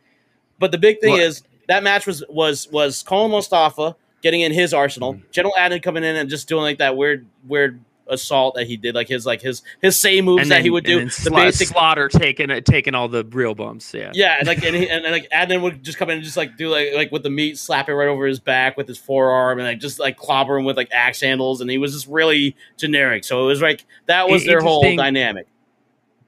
but 0.60 0.72
the 0.72 0.78
big 0.78 1.00
thing 1.00 1.14
Well- 1.14 1.22
is 1.22 1.44
that 1.70 1.82
match 1.82 2.06
was 2.06 2.24
was 2.30 2.68
was 2.72 3.04
Colonel 3.04 3.30
Mustafa 3.30 3.96
getting 4.22 4.42
in 4.42 4.52
his 4.52 4.74
arsenal, 4.74 5.14
Mm-hmm. 5.14 5.32
General 5.32 5.54
Adnan 5.58 5.82
coming 5.82 6.04
in 6.04 6.16
and 6.18 6.30
just 6.30 6.50
doing 6.50 6.64
like 6.64 6.80
that 6.80 6.98
weird 6.98 7.26
weird 7.48 7.80
assault 8.08 8.56
that 8.56 8.68
he 8.68 8.78
did, 8.78 8.96
like 8.96 9.08
his 9.08 9.26
like 9.26 9.42
his 9.42 9.62
his 9.82 10.00
same 10.00 10.26
moves 10.26 10.44
and 10.44 10.52
that 10.52 10.62
he 10.62 10.70
would 10.70 10.84
do. 10.84 11.00
The 11.00 11.06
Sla- 11.06 11.36
basic 11.36 11.70
slaughter 11.70 12.08
taking 12.08 12.50
taking 12.64 12.96
all 12.96 13.08
the 13.08 13.24
real 13.24 13.56
bumps 13.56 13.94
yeah 13.94 14.12
yeah, 14.14 14.36
and 14.38 14.48
like 14.48 14.64
and, 14.64 14.76
he, 14.76 14.90
and, 14.90 15.06
and 15.06 15.12
like 15.12 15.30
Adnan 15.32 15.62
would 15.62 15.84
just 15.84 15.98
come 15.98 16.10
in 16.10 16.18
and 16.18 16.24
just 16.24 16.38
like 16.38 16.58
do 16.58 16.70
like 16.70 16.90
like 16.94 17.12
with 17.12 17.24
the 17.24 17.30
meat, 17.30 17.58
slap 17.58 17.90
it 17.90 17.96
right 17.96 18.08
over 18.08 18.26
his 18.26 18.40
back 18.40 18.78
with 18.78 18.88
his 18.88 18.98
forearm, 18.98 19.60
and 19.60 19.68
like 19.68 19.80
just 19.80 20.00
like 20.00 20.18
clobber 20.18 20.58
him 20.58 20.66
with 20.66 20.78
like 20.78 20.90
axe 20.92 21.22
handles, 21.22 21.62
and 21.62 21.70
he 21.70 21.78
was 21.78 21.94
just 21.94 22.08
really 22.08 22.56
generic. 22.78 23.24
So 23.24 23.44
it 23.44 23.48
was 23.48 23.62
like 23.62 23.86
that 24.06 24.30
was 24.30 24.46
their 24.46 24.62
whole 24.62 24.84
dynamic. 24.96 25.48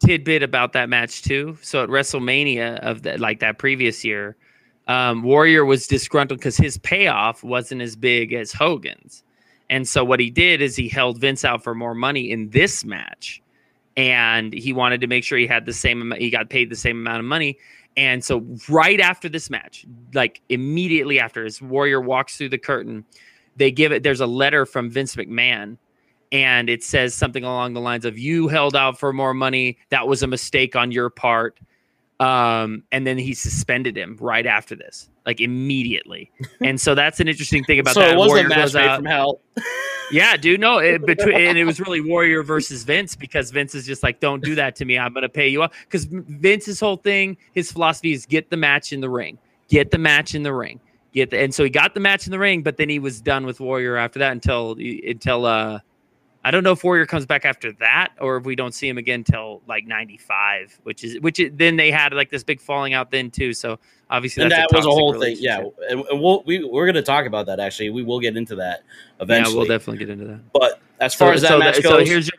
tidbit 0.05 0.43
about 0.43 0.73
that 0.73 0.89
match 0.89 1.21
too. 1.21 1.57
So 1.61 1.83
at 1.83 1.89
WrestleMania 1.89 2.79
of 2.79 3.03
that, 3.03 3.19
like 3.19 3.39
that 3.39 3.57
previous 3.57 4.03
year, 4.03 4.35
um, 4.87 5.23
Warrior 5.23 5.65
was 5.65 5.87
disgruntled 5.87 6.39
because 6.39 6.57
his 6.57 6.77
payoff 6.77 7.43
wasn't 7.43 7.81
as 7.81 7.95
big 7.95 8.33
as 8.33 8.53
Hogan's, 8.53 9.23
and 9.69 9.87
so 9.87 10.03
what 10.03 10.19
he 10.19 10.29
did 10.29 10.61
is 10.61 10.75
he 10.75 10.87
held 10.87 11.19
Vince 11.19 11.43
out 11.43 11.63
for 11.63 11.75
more 11.75 11.93
money 11.93 12.31
in 12.31 12.49
this 12.49 12.85
match, 12.85 13.41
and 13.95 14.53
he 14.53 14.73
wanted 14.73 15.01
to 15.01 15.07
make 15.07 15.23
sure 15.23 15.37
he 15.37 15.47
had 15.47 15.65
the 15.65 15.73
same 15.73 16.01
amount, 16.01 16.21
he 16.21 16.29
got 16.29 16.49
paid 16.49 16.69
the 16.69 16.75
same 16.75 16.97
amount 16.97 17.19
of 17.19 17.25
money. 17.25 17.57
And 17.95 18.23
so 18.23 18.45
right 18.69 18.99
after 18.99 19.27
this 19.27 19.49
match, 19.49 19.85
like 20.13 20.41
immediately 20.49 21.19
after, 21.19 21.43
his 21.43 21.61
Warrior 21.61 21.99
walks 21.99 22.37
through 22.37 22.49
the 22.49 22.57
curtain, 22.59 23.03
they 23.55 23.71
give 23.71 23.91
it. 23.91 24.03
There's 24.03 24.21
a 24.21 24.27
letter 24.27 24.67
from 24.67 24.89
Vince 24.91 25.15
McMahon 25.15 25.77
and 26.31 26.69
it 26.69 26.83
says 26.83 27.13
something 27.13 27.43
along 27.43 27.73
the 27.73 27.81
lines 27.81 28.05
of 28.05 28.17
"You 28.19 28.47
held 28.47 28.75
out 28.75 28.99
for 28.99 29.13
more 29.13 29.33
money. 29.33 29.77
That 29.89 30.07
was 30.07 30.23
a 30.23 30.27
mistake 30.27 30.75
on 30.75 30.91
your 30.91 31.09
part." 31.09 31.59
Um, 32.19 32.83
and 32.91 33.05
then 33.05 33.17
he 33.17 33.33
suspended 33.33 33.95
him 33.95 34.17
right 34.19 34.45
after 34.45 34.75
this, 34.75 35.09
like 35.25 35.39
immediately. 35.39 36.31
and 36.61 36.81
so 36.81 36.95
that's 36.95 37.19
an 37.19 37.27
interesting 37.27 37.63
thing 37.63 37.79
about 37.79 37.93
so 37.93 37.99
that. 37.99 38.13
it 38.13 38.17
was 38.17 38.29
Warrior 38.29 38.45
a 38.45 38.49
match 38.49 38.57
goes 38.57 38.73
made 38.73 38.87
out- 38.87 38.97
from 38.97 39.05
hell. 39.05 39.41
yeah, 40.11 40.35
dude. 40.35 40.59
No, 40.59 40.79
it, 40.79 41.05
between 41.05 41.35
and 41.35 41.57
it 41.57 41.65
was 41.65 41.79
really 41.79 42.01
Warrior 42.01 42.41
versus 42.41 42.83
Vince 42.83 43.15
because 43.15 43.51
Vince 43.51 43.75
is 43.75 43.85
just 43.85 44.01
like, 44.01 44.19
"Don't 44.19 44.43
do 44.43 44.55
that 44.55 44.75
to 44.77 44.85
me. 44.85 44.97
I'm 44.97 45.13
gonna 45.13 45.29
pay 45.29 45.47
you 45.47 45.61
up." 45.61 45.73
Because 45.83 46.05
Vince's 46.05 46.79
whole 46.79 46.97
thing, 46.97 47.37
his 47.53 47.71
philosophy 47.71 48.13
is 48.13 48.25
get 48.25 48.49
the 48.49 48.57
match 48.57 48.93
in 48.93 49.01
the 49.01 49.09
ring, 49.09 49.37
get 49.67 49.91
the 49.91 49.97
match 49.99 50.33
in 50.33 50.41
the 50.41 50.53
ring, 50.53 50.79
get 51.13 51.29
the. 51.29 51.39
And 51.39 51.53
so 51.53 51.63
he 51.63 51.69
got 51.69 51.93
the 51.93 51.99
match 51.99 52.25
in 52.25 52.31
the 52.31 52.39
ring, 52.39 52.63
but 52.63 52.77
then 52.77 52.89
he 52.89 52.97
was 52.97 53.21
done 53.21 53.45
with 53.45 53.59
Warrior 53.59 53.95
after 53.95 54.17
that 54.19 54.31
until 54.31 54.75
until 55.05 55.45
uh, 55.45 55.79
I 56.47 56.51
don't 56.51 56.63
know 56.63 56.71
if 56.71 56.81
Warrior 56.81 57.05
comes 57.05 57.25
back 57.25 57.43
after 57.43 57.73
that 57.73 58.13
or 58.21 58.37
if 58.37 58.45
we 58.45 58.55
don't 58.55 58.73
see 58.73 58.87
him 58.87 58.97
again 58.97 59.25
till 59.25 59.61
like 59.67 59.85
'95, 59.85 60.79
which 60.83 61.03
is 61.03 61.19
which. 61.19 61.41
Is, 61.41 61.51
then 61.53 61.75
they 61.75 61.91
had 61.91 62.13
like 62.13 62.29
this 62.29 62.41
big 62.41 62.61
falling 62.61 62.93
out 62.93 63.11
then 63.11 63.29
too. 63.29 63.51
So 63.53 63.79
obviously 64.09 64.43
and 64.43 64.53
that 64.53 64.69
was 64.71 64.85
a 64.85 64.89
whole 64.89 65.19
thing. 65.19 65.35
Yeah, 65.41 65.65
and, 65.89 66.05
we'll 66.09 66.43
we, 66.45 66.63
we're 66.63 66.85
going 66.85 66.95
to 66.95 67.01
talk 67.01 67.25
about 67.25 67.47
that. 67.47 67.59
Actually, 67.59 67.89
we 67.89 68.01
will 68.01 68.21
get 68.21 68.37
into 68.37 68.55
that 68.55 68.83
eventually. 69.19 69.55
Yeah, 69.55 69.59
we'll 69.59 69.67
definitely 69.67 69.97
get 69.97 70.09
into 70.09 70.23
that. 70.23 70.53
but 70.53 70.79
as 71.01 71.13
far 71.13 71.33
as 71.33 71.41
that 71.41 71.49
so, 71.49 71.59
match 71.59 71.75
that- 71.75 71.83
goes, 71.83 71.91
so 71.91 72.05
here's 72.05 72.27
your 72.27 72.37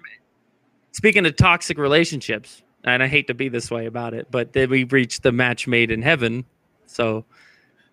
speaking 0.93 1.27
of 1.27 1.37
toxic 1.37 1.77
relationships, 1.77 2.63
and 2.85 3.03
I 3.03 3.09
hate 3.09 3.27
to 3.27 3.35
be 3.35 3.51
this 3.51 3.71
way 3.71 3.85
about 3.85 4.15
it, 4.15 4.29
but 4.31 4.55
then 4.55 4.71
we 4.71 4.85
reached 4.85 5.23
the 5.23 5.33
match 5.33 5.67
made 5.67 5.91
in 5.91 6.01
heaven. 6.01 6.47
So 6.87 7.27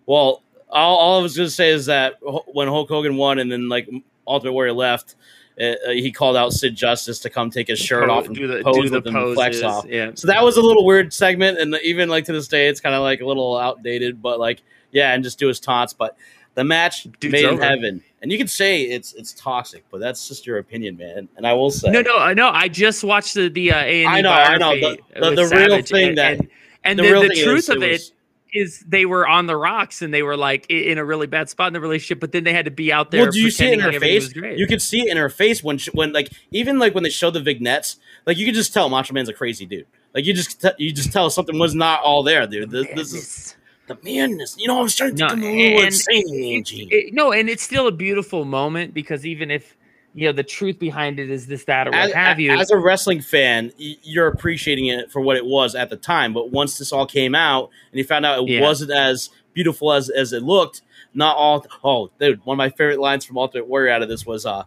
Well, 0.06 0.42
all, 0.70 0.96
all 0.96 1.20
I 1.20 1.22
was 1.22 1.36
going 1.36 1.46
to 1.46 1.54
say 1.54 1.72
is 1.72 1.84
that 1.86 2.14
when 2.54 2.68
Hulk 2.68 2.88
Hogan 2.88 3.18
won 3.18 3.38
and 3.38 3.52
then 3.52 3.68
like 3.68 3.86
Ultimate 4.26 4.52
Warrior 4.52 4.72
left, 4.72 5.16
uh, 5.60 5.74
he 5.90 6.12
called 6.12 6.36
out 6.36 6.52
Sid 6.52 6.74
Justice 6.76 7.18
to 7.20 7.30
come 7.30 7.50
take 7.50 7.68
his 7.68 7.78
shirt 7.78 8.10
off 8.10 8.26
and 8.26 8.34
do 8.36 8.46
the 8.46 8.62
pose 8.62 8.76
do 8.76 8.88
the 8.90 8.96
with 8.96 9.06
him 9.06 9.16
and 9.16 9.34
flex 9.34 9.62
off. 9.62 9.86
Yeah, 9.86 10.10
So 10.14 10.26
that 10.28 10.42
was 10.44 10.56
a 10.56 10.62
little 10.62 10.84
weird 10.84 11.12
segment, 11.12 11.58
and 11.58 11.74
even 11.82 12.08
like 12.08 12.24
to 12.26 12.32
this 12.32 12.48
day, 12.48 12.68
it's 12.68 12.80
kind 12.80 12.94
of 12.94 13.02
like 13.02 13.20
a 13.20 13.26
little 13.26 13.56
outdated. 13.56 14.20
But 14.20 14.38
like, 14.38 14.62
yeah, 14.92 15.12
and 15.14 15.24
just 15.24 15.38
do 15.38 15.48
his 15.48 15.58
taunts. 15.60 15.92
But 15.94 16.16
the 16.54 16.64
match 16.64 17.04
Dude's 17.20 17.32
made 17.32 17.44
in 17.44 17.58
heaven, 17.58 18.02
and 18.22 18.30
you 18.32 18.38
can 18.38 18.48
say 18.48 18.82
it's 18.82 19.12
it's 19.14 19.32
toxic, 19.32 19.84
but 19.90 20.00
that's 20.00 20.28
just 20.28 20.46
your 20.46 20.58
opinion, 20.58 20.96
man. 20.98 21.28
And 21.36 21.46
I 21.46 21.52
will 21.54 21.70
say, 21.70 21.90
no, 21.90 22.02
no, 22.02 22.16
I 22.18 22.34
know. 22.34 22.48
I 22.50 22.68
just 22.68 23.02
watched 23.04 23.34
the 23.34 23.48
the 23.48 23.72
uh, 23.72 23.78
A 23.78 24.04
and 24.04 24.08
I 24.14 24.20
know, 24.20 24.30
I 24.32 24.56
know. 24.58 24.74
The- 24.74 24.98
the- 25.20 25.30
the 25.48 25.56
real 25.56 25.82
thing 25.82 26.08
and, 26.10 26.18
that- 26.18 26.38
and, 26.40 26.48
and 26.84 26.98
the 26.98 27.02
the, 27.02 27.28
the 27.28 27.42
truth 27.44 27.58
is, 27.58 27.68
of 27.70 27.82
it 27.82 28.12
is 28.52 28.80
they 28.88 29.04
were 29.06 29.26
on 29.26 29.46
the 29.46 29.56
rocks 29.56 30.02
and 30.02 30.14
they 30.14 30.22
were 30.22 30.36
like 30.36 30.66
in 30.70 30.98
a 30.98 31.04
really 31.04 31.26
bad 31.26 31.48
spot 31.48 31.66
in 31.68 31.72
the 31.72 31.80
relationship, 31.80 32.20
but 32.20 32.32
then 32.32 32.44
they 32.44 32.52
had 32.52 32.64
to 32.64 32.70
be 32.70 32.92
out 32.92 33.10
there. 33.10 33.22
Well, 33.22 33.30
do 33.32 33.40
you 33.40 33.50
see 33.50 33.66
it 33.66 33.72
in 33.74 33.80
her 33.80 33.90
pretending 33.90 34.20
face? 34.20 34.58
You 34.58 34.66
could 34.66 34.80
see 34.80 35.02
it 35.02 35.10
in 35.10 35.16
her 35.16 35.28
face 35.28 35.62
when, 35.62 35.78
she, 35.78 35.90
when 35.90 36.12
like, 36.12 36.30
even 36.52 36.78
like 36.78 36.94
when 36.94 37.02
they 37.04 37.10
showed 37.10 37.32
the 37.34 37.40
vignettes, 37.40 37.96
like 38.24 38.36
you 38.38 38.46
could 38.46 38.54
just 38.54 38.72
tell 38.72 38.88
Macho 38.88 39.12
Man's 39.12 39.28
a 39.28 39.32
crazy 39.32 39.66
dude. 39.66 39.86
Like 40.14 40.24
you 40.24 40.32
just, 40.32 40.62
te- 40.62 40.70
you 40.78 40.92
just 40.92 41.12
tell 41.12 41.28
something 41.28 41.58
was 41.58 41.74
not 41.74 42.00
all 42.02 42.22
there, 42.22 42.46
dude. 42.46 42.70
This, 42.70 42.86
this 42.94 43.12
is 43.12 43.56
the 43.86 43.98
madness. 44.02 44.56
You 44.58 44.68
know, 44.68 44.80
I'm 44.80 44.88
starting 44.88 45.16
to 45.18 45.24
No, 45.24 45.28
think 45.30 45.42
I'm 45.44 45.48
a 45.50 45.56
little 45.58 45.78
and- 45.78 45.86
insane, 45.86 46.64
Gene. 46.64 46.88
It- 46.90 47.12
no, 47.14 47.32
and 47.32 47.50
it's 47.50 47.62
still 47.62 47.86
a 47.86 47.92
beautiful 47.92 48.44
moment 48.46 48.94
because 48.94 49.26
even 49.26 49.50
if 49.50 49.75
you 50.16 50.26
know 50.26 50.32
the 50.32 50.42
truth 50.42 50.78
behind 50.78 51.20
it 51.20 51.30
is 51.30 51.46
this, 51.46 51.64
that, 51.66 51.86
or 51.86 51.90
what 51.90 52.08
as, 52.08 52.12
have 52.14 52.40
you, 52.40 52.50
as 52.50 52.70
a 52.70 52.78
wrestling 52.78 53.20
fan, 53.20 53.70
you're 53.76 54.26
appreciating 54.28 54.86
it 54.86 55.12
for 55.12 55.20
what 55.20 55.36
it 55.36 55.44
was 55.44 55.74
at 55.74 55.90
the 55.90 55.96
time. 55.96 56.32
But 56.32 56.50
once 56.50 56.78
this 56.78 56.90
all 56.92 57.06
came 57.06 57.34
out 57.34 57.68
and 57.92 57.98
you 57.98 58.04
found 58.04 58.24
out 58.24 58.40
it 58.40 58.48
Yeah. 58.48 58.62
wasn't 58.62 58.90
as 58.92 59.28
beautiful 59.52 59.92
as 59.92 60.08
as 60.10 60.32
it 60.32 60.42
looked, 60.42 60.80
not 61.14 61.36
all. 61.36 61.66
Oh, 61.84 62.10
dude, 62.18 62.44
one 62.46 62.54
of 62.54 62.58
my 62.58 62.70
favorite 62.70 62.98
lines 62.98 63.24
from 63.26 63.36
Ultimate 63.38 63.68
Warrior 63.68 63.92
out 63.92 64.02
of 64.02 64.08
this 64.08 64.24
was, 64.24 64.46
uh, 64.46 64.64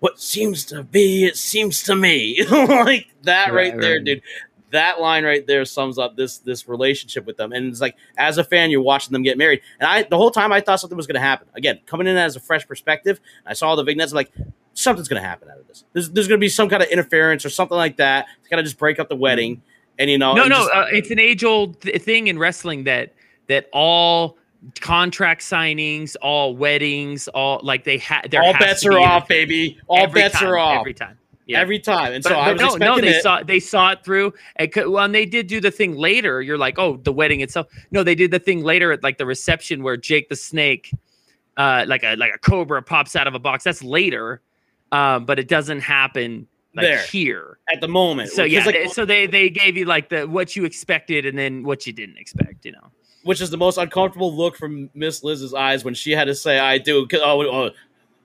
"What 0.00 0.20
seems 0.20 0.64
to 0.66 0.82
be, 0.82 1.24
it 1.24 1.36
seems 1.36 1.82
to 1.84 1.94
me." 1.94 2.44
like 2.50 3.06
that 3.22 3.52
right, 3.54 3.72
Right, 3.72 3.80
there, 3.80 3.94
right. 3.96 4.04
dude. 4.04 4.22
That 4.72 5.00
line 5.00 5.24
right 5.24 5.44
there 5.46 5.64
sums 5.64 5.98
up 5.98 6.16
this 6.16 6.38
this 6.38 6.68
relationship 6.68 7.26
with 7.26 7.36
them. 7.36 7.52
And 7.52 7.66
it's 7.66 7.80
like, 7.80 7.96
as 8.16 8.38
a 8.38 8.44
fan, 8.44 8.70
you're 8.70 8.82
watching 8.82 9.12
them 9.12 9.22
get 9.24 9.36
married. 9.36 9.62
And 9.80 9.88
I, 9.88 10.02
the 10.04 10.16
whole 10.16 10.30
time, 10.30 10.52
I 10.52 10.60
thought 10.60 10.78
something 10.78 10.96
was 10.96 11.08
going 11.08 11.14
to 11.16 11.20
happen. 11.20 11.48
Again, 11.54 11.80
coming 11.86 12.06
in 12.06 12.16
as 12.16 12.36
a 12.36 12.40
fresh 12.40 12.66
perspective, 12.68 13.20
I 13.44 13.54
saw 13.54 13.74
the 13.74 13.82
vignettes. 13.82 14.12
I'm 14.12 14.16
like, 14.16 14.30
something's 14.80 15.08
going 15.08 15.22
to 15.22 15.28
happen 15.28 15.48
out 15.50 15.58
of 15.58 15.66
this. 15.68 15.84
There's, 15.92 16.10
there's 16.10 16.28
going 16.28 16.38
to 16.38 16.44
be 16.44 16.48
some 16.48 16.68
kind 16.68 16.82
of 16.82 16.88
interference 16.88 17.44
or 17.44 17.50
something 17.50 17.76
like 17.76 17.96
that 17.98 18.26
to 18.44 18.48
kind 18.50 18.60
of 18.60 18.66
just 18.66 18.78
break 18.78 18.98
up 18.98 19.08
the 19.08 19.16
wedding. 19.16 19.62
And 19.98 20.08
you 20.10 20.18
know, 20.18 20.34
no, 20.34 20.44
no, 20.44 20.56
just- 20.56 20.70
uh, 20.72 20.86
it's 20.90 21.10
an 21.10 21.18
age 21.18 21.44
old 21.44 21.80
th- 21.82 22.02
thing 22.02 22.26
in 22.28 22.38
wrestling 22.38 22.84
that 22.84 23.14
that 23.48 23.68
all 23.72 24.38
contract 24.80 25.40
signings, 25.42 26.16
all 26.22 26.56
weddings, 26.56 27.28
all 27.28 27.60
like 27.62 27.84
they 27.84 27.98
had. 27.98 28.34
all 28.34 28.52
bets 28.54 28.84
are 28.86 28.98
off, 28.98 29.28
baby. 29.28 29.78
All 29.88 30.06
bets 30.06 30.40
are 30.42 30.58
off 30.58 30.80
every 30.80 30.94
time. 30.94 31.18
Yeah. 31.46 31.58
every 31.60 31.80
time. 31.80 32.12
And 32.12 32.22
But, 32.22 32.28
so 32.30 32.38
I 32.38 32.44
but 32.44 32.52
was 32.52 32.60
no, 32.60 32.66
expecting 32.76 32.86
no, 32.96 33.00
they 33.00 33.16
it. 33.16 33.22
saw 33.22 33.42
they 33.42 33.58
saw 33.60 33.90
it 33.90 34.04
through. 34.04 34.32
And 34.56 34.72
co- 34.72 34.88
when 34.88 35.10
they 35.12 35.26
did 35.26 35.48
do 35.48 35.60
the 35.60 35.70
thing 35.72 35.96
later, 35.96 36.40
you're 36.40 36.58
like, 36.58 36.78
oh, 36.78 36.96
the 36.98 37.12
wedding 37.12 37.40
itself. 37.40 37.66
No, 37.90 38.04
they 38.04 38.14
did 38.14 38.30
the 38.30 38.38
thing 38.38 38.62
later 38.62 38.92
at 38.92 39.02
like 39.02 39.18
the 39.18 39.26
reception 39.26 39.82
where 39.82 39.96
Jake 39.96 40.28
the 40.28 40.36
Snake, 40.36 40.92
uh, 41.56 41.84
like 41.88 42.04
a 42.04 42.14
like 42.16 42.32
a 42.34 42.38
cobra 42.38 42.80
pops 42.82 43.16
out 43.16 43.26
of 43.26 43.34
a 43.34 43.38
box. 43.40 43.64
That's 43.64 43.82
later, 43.82 44.40
um, 44.92 45.24
but 45.24 45.38
it 45.38 45.48
doesn't 45.48 45.80
happen 45.80 46.46
like 46.76 46.84
There. 46.86 47.02
here. 47.02 47.58
at 47.72 47.80
the 47.80 47.88
moment. 47.88 48.30
So 48.30 48.44
yeah, 48.44 48.64
like- 48.64 48.74
they- 48.74 48.86
so 48.88 49.04
they 49.04 49.26
they 49.26 49.50
gave 49.50 49.76
you 49.76 49.84
like 49.84 50.08
the 50.08 50.26
what 50.26 50.54
you 50.56 50.64
expected 50.64 51.26
and 51.26 51.36
then 51.38 51.62
what 51.64 51.86
you 51.86 51.92
didn't 51.92 52.18
expect. 52.18 52.64
You 52.64 52.72
know. 52.72 52.90
which 53.22 53.40
is 53.42 53.50
the 53.50 53.56
most 53.58 53.76
uncomfortable 53.76 54.34
look 54.34 54.56
from 54.56 54.88
Miss 54.94 55.22
Liz's 55.22 55.52
eyes 55.52 55.84
when 55.84 55.92
she 55.94 56.12
had 56.12 56.24
to 56.26 56.34
say, 56.34 56.58
"I 56.58 56.78
do." 56.78 57.06
'Cause- 57.06 57.20
Oh, 57.22 57.42
oh 57.42 57.66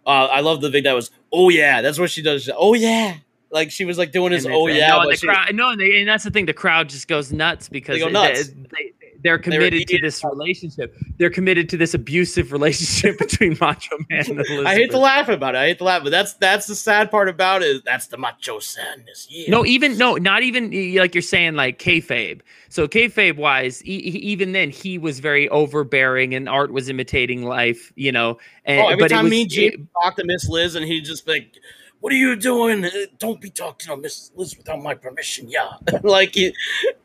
uh, 0.06 0.28
I 0.32 0.40
love 0.42 0.62
the 0.62 0.72
thing 0.72 0.84
that 0.84 0.94
was, 0.94 1.12
"Oh 1.34 1.50
yeah," 1.50 1.82
that's 1.82 2.00
what 2.00 2.10
she 2.12 2.22
does. 2.22 2.44
She- 2.44 2.52
oh 2.56 2.76
yeah, 2.76 3.16
like 3.52 3.72
she 3.72 3.84
was 3.84 3.98
like 3.98 4.12
doing. 4.14 4.32
And 4.34 4.46
Oh 4.48 4.68
yeah, 4.68 4.88
no, 4.90 5.02
and 5.02 5.12
the 5.12 5.18
she- 5.18 5.28
crowd, 5.28 5.54
no, 5.56 5.72
and, 5.72 5.82
they, 5.82 6.00
and 6.00 6.08
that's 6.08 6.24
the 6.24 6.30
thing. 6.32 6.46
The 6.46 6.54
crowd 6.54 6.88
just 6.90 7.08
goes 7.10 7.32
nuts 7.34 7.68
because 7.68 7.96
They 7.96 8.00
go 8.00 8.06
they- 8.08 8.12
nuts. 8.14 8.48
They, 8.50 8.94
they're 9.26 9.40
committed 9.40 9.88
to 9.88 9.98
this 9.98 10.24
relationship. 10.24 10.96
They're 11.18 11.32
committed 11.32 11.68
to 11.70 11.78
this 11.78 11.96
abusive 11.96 12.52
relationship 12.52 13.18
between 13.20 13.58
Macho 13.60 13.98
Man 14.08 14.20
and 14.20 14.40
Elizabeth. 14.40 14.68
I 14.68 14.76
hate 14.76 14.92
to 14.92 15.00
laugh 15.00 15.30
about 15.30 15.56
it. 15.56 15.58
I 15.58 15.66
hate 15.66 15.80
to 15.80 15.84
laugh, 15.84 16.04
but 16.04 16.12
that's 16.12 16.34
that's 16.34 16.68
the 16.68 16.76
sad 16.76 17.10
part 17.10 17.28
about 17.28 17.64
it. 17.64 17.84
That's 17.84 18.06
the 18.06 18.18
macho 18.18 18.60
sadness. 18.60 19.26
Yeah. 19.28 19.50
No, 19.50 19.66
even 19.66 19.98
no, 19.98 20.14
not 20.16 20.44
even 20.44 20.70
like 20.96 21.16
you're 21.16 21.24
saying 21.24 21.56
like 21.56 21.80
kayfabe. 21.80 22.42
So 22.70 22.88
kayfabe 22.88 23.38
wise, 23.38 23.84
e- 23.84 23.98
even 23.98 24.52
then 24.52 24.70
he 24.70 25.00
was 25.00 25.20
very 25.20 25.50
overbearing, 25.50 26.36
and 26.36 26.48
Art 26.48 26.72
was 26.72 26.88
imitating 26.88 27.44
life. 27.44 27.92
You 27.96 28.12
know, 28.12 28.38
and 28.64 28.80
Oh, 28.80 28.90
every 28.90 29.10
time 29.10 29.24
was, 29.24 29.32
me 29.32 29.48
and 29.74 29.88
talk 30.04 30.18
to 30.18 30.24
Miss 30.24 30.48
Liz, 30.48 30.76
and 30.76 30.86
he 30.86 31.02
just 31.02 31.28
like, 31.28 31.58
"What 32.00 32.14
are 32.14 32.18
you 32.18 32.36
doing? 32.36 32.86
Uh, 32.86 32.90
Don't 33.20 33.42
be 33.42 33.50
talking 33.50 33.88
to 33.88 33.98
Miss 33.98 34.32
Liz 34.36 34.58
without 34.58 34.82
my 34.82 34.94
permission." 34.96 35.50
Yeah, 35.50 35.72
like 36.04 36.36
he, 36.36 36.54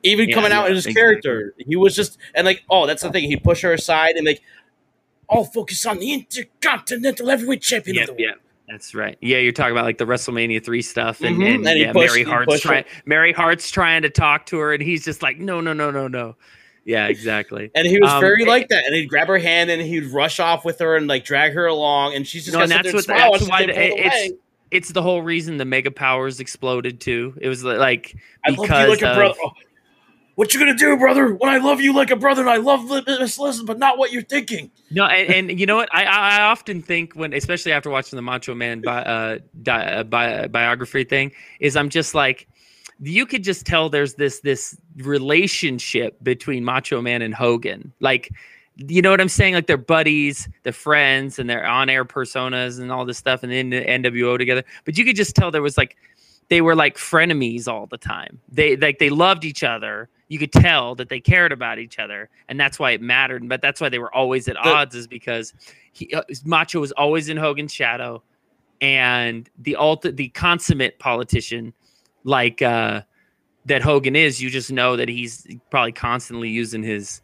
even 0.03 0.29
Yeah, 0.29 0.35
coming 0.35 0.53
out 0.53 0.63
yeah, 0.65 0.69
in 0.71 0.75
his 0.77 0.87
exactly. 0.87 1.01
character, 1.03 1.55
he 1.59 1.77
was 1.77 1.95
just 1.97 2.19
and 2.35 2.45
like, 2.45 2.63
oh, 2.71 2.87
that's 2.87 3.03
the 3.03 3.11
thing. 3.11 3.25
He 3.25 3.37
push 3.37 3.63
her 3.63 3.73
aside 3.73 4.17
and 4.17 4.27
like, 4.27 4.43
I'll 5.29 5.45
focus 5.45 5.85
on 5.87 5.99
the 5.99 6.13
Intercontinental 6.13 7.29
Heavyweight 7.29 7.63
Champion 7.63 7.97
yeah, 7.97 8.03
of 8.03 8.07
the 8.09 8.13
world. 8.15 8.21
yeah. 8.21 8.33
That's 8.69 8.95
right. 8.95 9.19
Yeah, 9.21 9.39
you're 9.39 9.51
talking 9.53 9.73
about 9.73 9.85
like 9.85 9.99
the 9.99 10.05
WrestleMania 10.07 10.65
three 10.65 10.83
stuff, 10.83 11.23
and, 11.23 11.39
Mhm. 11.39 11.55
and, 11.57 11.67
And 11.67 11.81
yeah, 11.81 11.93
pushed- 11.93 12.15
Mary 12.15 12.23
Hart's 12.23 12.53
pushed 12.53 12.63
trying. 12.63 12.85
Mary 13.05 13.33
Hart's 13.33 13.69
trying 13.71 14.03
to 14.03 14.11
talk 14.11 14.47
to 14.47 14.59
her, 14.59 14.73
and 14.73 14.81
he's 14.81 15.05
just 15.05 15.23
like, 15.23 15.39
no, 15.41 15.61
no, 15.61 15.73
no, 15.73 15.91
no, 15.91 16.07
no. 16.07 16.37
Yeah, 16.85 17.09
exactly. 17.09 17.71
And 17.75 17.85
he 17.87 17.99
was 17.99 18.09
Um, 18.11 18.21
very 18.21 18.43
it- 18.43 18.49
like 18.49 18.69
that, 18.69 18.85
and 18.87 18.95
he'd 18.95 19.07
grab 19.09 19.27
her 19.27 19.39
hand 19.39 19.71
and 19.71 19.83
he'd 19.83 20.07
rush 20.07 20.39
off 20.39 20.65
with 20.65 20.79
her 20.79 20.95
and 20.97 21.09
like 21.09 21.25
drag 21.25 21.53
her 21.55 21.67
along, 21.67 22.15
and 22.15 22.25
she's 22.27 22.45
just 22.45 22.57
No, 22.57 22.63
and 22.63 22.71
that's 22.71 22.93
what 22.93 23.07
that's 23.09 23.49
why 23.49 23.67
pull 23.67 23.75
it's. 23.77 24.33
It's 24.71 24.93
the 24.93 25.03
whole 25.03 25.23
reason 25.23 25.57
the 25.57 25.65
Mega 25.65 25.91
Powers 25.91 26.41
exploded 26.41 27.01
too. 27.01 27.35
It 27.41 27.49
was 27.49 27.65
li- 27.65 27.77
like 27.77 28.17
I 28.45 28.51
love 28.51 28.59
you 28.59 28.63
because 28.63 28.89
like 28.89 29.03
a 29.03 29.09
of- 29.11 29.17
brother. 29.17 29.39
Oh, 29.45 29.53
what 30.37 30.55
you 30.55 30.61
gonna 30.61 30.75
do, 30.75 30.97
brother? 30.97 31.35
When 31.35 31.53
I 31.53 31.59
love 31.59 31.83
you 31.83 31.93
like 31.93 32.11
a 32.11 32.17
brother, 32.17 32.41
and 32.41 32.51
I 32.51 32.57
love 32.57 32.89
Miss 33.07 33.39
Liz, 33.39 33.63
but 33.63 33.79
not 33.79 33.99
what 33.99 34.11
you're 34.11 34.23
thinking. 34.23 34.71
No, 34.91 35.05
and, 35.05 35.51
and 35.51 35.61
you 35.61 35.67
know 35.67 35.77
what? 35.77 35.95
I, 35.95 36.05
I 36.05 36.43
often 36.45 36.81
think 36.81 37.13
when, 37.15 37.35
especially 37.35 37.73
after 37.73 37.91
watching 37.91 38.17
the 38.17 38.23
Macho 38.23 38.55
Man 38.55 38.81
bi, 38.81 39.03
uh, 39.03 39.39
di, 39.63 39.85
uh, 39.85 40.03
bi, 40.05 40.47
biography 40.47 41.05
thing, 41.05 41.33
is 41.59 41.77
I'm 41.77 41.91
just 41.91 42.15
like, 42.15 42.49
you 43.01 43.27
could 43.27 43.45
just 43.45 43.67
tell 43.67 43.91
there's 43.91 44.15
this 44.15 44.41
this 44.41 44.79
relationship 44.97 46.17
between 46.23 46.65
Macho 46.65 47.03
Man 47.03 47.23
and 47.23 47.35
Hogan, 47.35 47.93
like. 48.01 48.31
You 48.89 49.03
know 49.03 49.11
what 49.11 49.21
I'm 49.21 49.29
saying? 49.29 49.55
Like 49.55 49.67
they're 49.67 49.77
buddies, 49.77 50.49
they're 50.63 50.73
friends, 50.73 51.39
and 51.39 51.51
they're 51.51 51.67
on-air 51.67 52.05
personas 52.05 52.81
and 52.81 52.91
all 52.91 53.05
this 53.05 53.19
stuff, 53.19 53.43
and 53.43 53.53
then 53.53 53.71
the 53.71 53.85
NWO 53.85 54.39
together. 54.39 54.65
But 54.85 54.97
you 54.97 55.05
could 55.05 55.17
just 55.17 55.37
tell 55.37 55.51
there 55.51 55.63
was 55.63 55.77
like 55.77 55.97
they 56.49 56.61
were 56.61 56.75
like 56.75 56.97
frenemies 56.97 57.69
all 57.69 57.87
the 57.87 57.99
time. 57.99 58.41
They 58.51 58.77
like 58.77 58.99
they 58.99 59.11
loved 59.11 59.45
each 59.45 59.63
other. 59.63 60.09
You 60.29 60.39
could 60.39 60.53
tell 60.53 60.95
that 60.97 61.09
they 61.09 61.21
cared 61.21 61.53
about 61.53 61.79
each 61.79 61.99
other, 61.99 62.29
and 62.49 62.59
that's 62.59 62.79
why 62.79 62.93
it 62.93 63.01
mattered. 63.01 63.49
But 63.49 63.63
that's 63.63 63.81
why 63.81 63.89
they 63.89 63.99
were 63.99 64.15
always 64.15 64.49
at 64.49 64.57
odds, 64.57 64.95
is 64.95 65.07
because 65.07 65.53
he, 65.93 66.13
uh, 66.15 66.23
Macho 66.45 66.81
was 66.81 66.93
always 66.93 67.29
in 67.29 67.37
Hogan's 67.37 67.73
shadow, 67.73 68.23
and 68.81 69.49
the 69.59 69.77
ulti- 69.79 70.15
the 70.15 70.29
consummate 70.31 70.99
politician, 70.99 71.73
like 72.25 72.63
uh, 72.63 73.03
that 73.67 73.83
Hogan 73.83 74.17
is, 74.17 74.41
you 74.41 74.51
just 74.51 74.73
know 74.73 74.97
that 74.97 75.09
he's 75.09 75.47
probably 75.71 75.93
constantly 75.93 76.49
using 76.49 76.83
his 76.83 77.23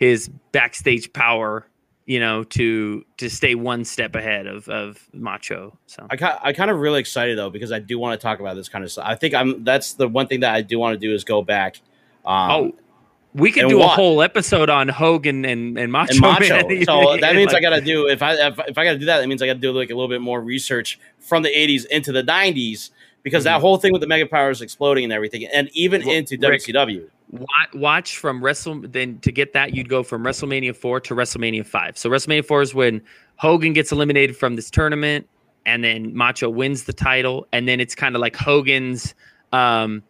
his 0.00 0.28
backstage 0.50 1.12
power, 1.12 1.64
you 2.06 2.18
know, 2.18 2.42
to 2.42 3.04
to 3.18 3.30
stay 3.30 3.54
one 3.54 3.84
step 3.84 4.16
ahead 4.16 4.48
of 4.48 4.68
of 4.68 4.98
Macho. 5.12 5.78
So 5.86 6.04
I 6.10 6.16
kind 6.16 6.38
I 6.42 6.52
kind 6.52 6.70
of 6.72 6.78
really 6.80 6.98
excited 6.98 7.38
though 7.38 7.50
because 7.50 7.70
I 7.70 7.78
do 7.78 7.98
want 7.98 8.18
to 8.18 8.22
talk 8.22 8.40
about 8.40 8.56
this 8.56 8.68
kind 8.68 8.82
of 8.84 8.90
stuff. 8.90 9.04
I 9.06 9.14
think 9.14 9.34
I'm 9.34 9.62
that's 9.62 9.92
the 9.92 10.08
one 10.08 10.26
thing 10.26 10.40
that 10.40 10.52
I 10.54 10.62
do 10.62 10.78
want 10.80 10.98
to 11.00 11.06
do 11.06 11.14
is 11.14 11.22
go 11.22 11.42
back. 11.42 11.80
Um, 12.26 12.50
oh, 12.50 12.72
we 13.32 13.52
could 13.52 13.68
do 13.68 13.80
a 13.80 13.86
whole 13.86 14.22
episode 14.22 14.70
on 14.70 14.88
Hogan 14.88 15.44
and 15.44 15.78
and 15.78 15.92
Macho. 15.92 16.12
and 16.12 16.20
macho. 16.20 16.66
Man. 16.68 16.84
So 16.84 17.16
that 17.20 17.36
means 17.36 17.54
I 17.54 17.60
got 17.60 17.70
to 17.70 17.80
do 17.80 18.08
if 18.08 18.22
I 18.22 18.32
if, 18.34 18.58
if 18.66 18.78
I 18.78 18.84
got 18.84 18.92
to 18.94 18.98
do 18.98 19.04
that, 19.04 19.18
that 19.20 19.28
means 19.28 19.40
I 19.42 19.46
got 19.46 19.54
to 19.54 19.60
do 19.60 19.70
like 19.70 19.90
a 19.90 19.94
little 19.94 20.08
bit 20.08 20.20
more 20.20 20.40
research 20.40 20.98
from 21.20 21.42
the 21.44 21.50
'80s 21.50 21.86
into 21.86 22.10
the 22.10 22.22
'90s 22.24 22.90
because 23.22 23.44
that 23.44 23.58
Mhm. 23.58 23.60
whole 23.60 23.76
thing 23.76 23.92
with 23.92 24.00
the 24.00 24.08
mega 24.08 24.26
powers 24.26 24.62
exploding 24.62 25.04
and 25.04 25.12
everything, 25.12 25.44
and 25.46 25.68
even 25.74 26.02
into 26.08 26.36
WCW. 26.38 27.08
Wa- 27.30 27.48
watch 27.74 28.18
from 28.18 28.42
Wrestle. 28.42 28.82
Then 28.82 29.18
to 29.20 29.32
get 29.32 29.52
that, 29.52 29.74
you'd 29.74 29.88
go 29.88 30.02
from 30.02 30.22
WrestleMania 30.22 30.76
four 30.76 31.00
to 31.00 31.14
WrestleMania 31.14 31.66
five. 31.66 31.96
So 31.96 32.10
WrestleMania 32.10 32.44
four 32.44 32.62
is 32.62 32.74
when 32.74 33.02
Hogan 33.36 33.72
gets 33.72 33.92
eliminated 33.92 34.36
from 34.36 34.56
this 34.56 34.70
tournament, 34.70 35.28
and 35.66 35.82
then 35.82 36.14
Macho 36.14 36.48
wins 36.48 36.84
the 36.84 36.92
title, 36.92 37.46
and 37.52 37.66
then 37.68 37.80
it's 37.80 37.94
kind 37.94 38.14
of 38.14 38.20
like 38.20 38.36
Hogan's. 38.36 39.14
um 39.52 40.02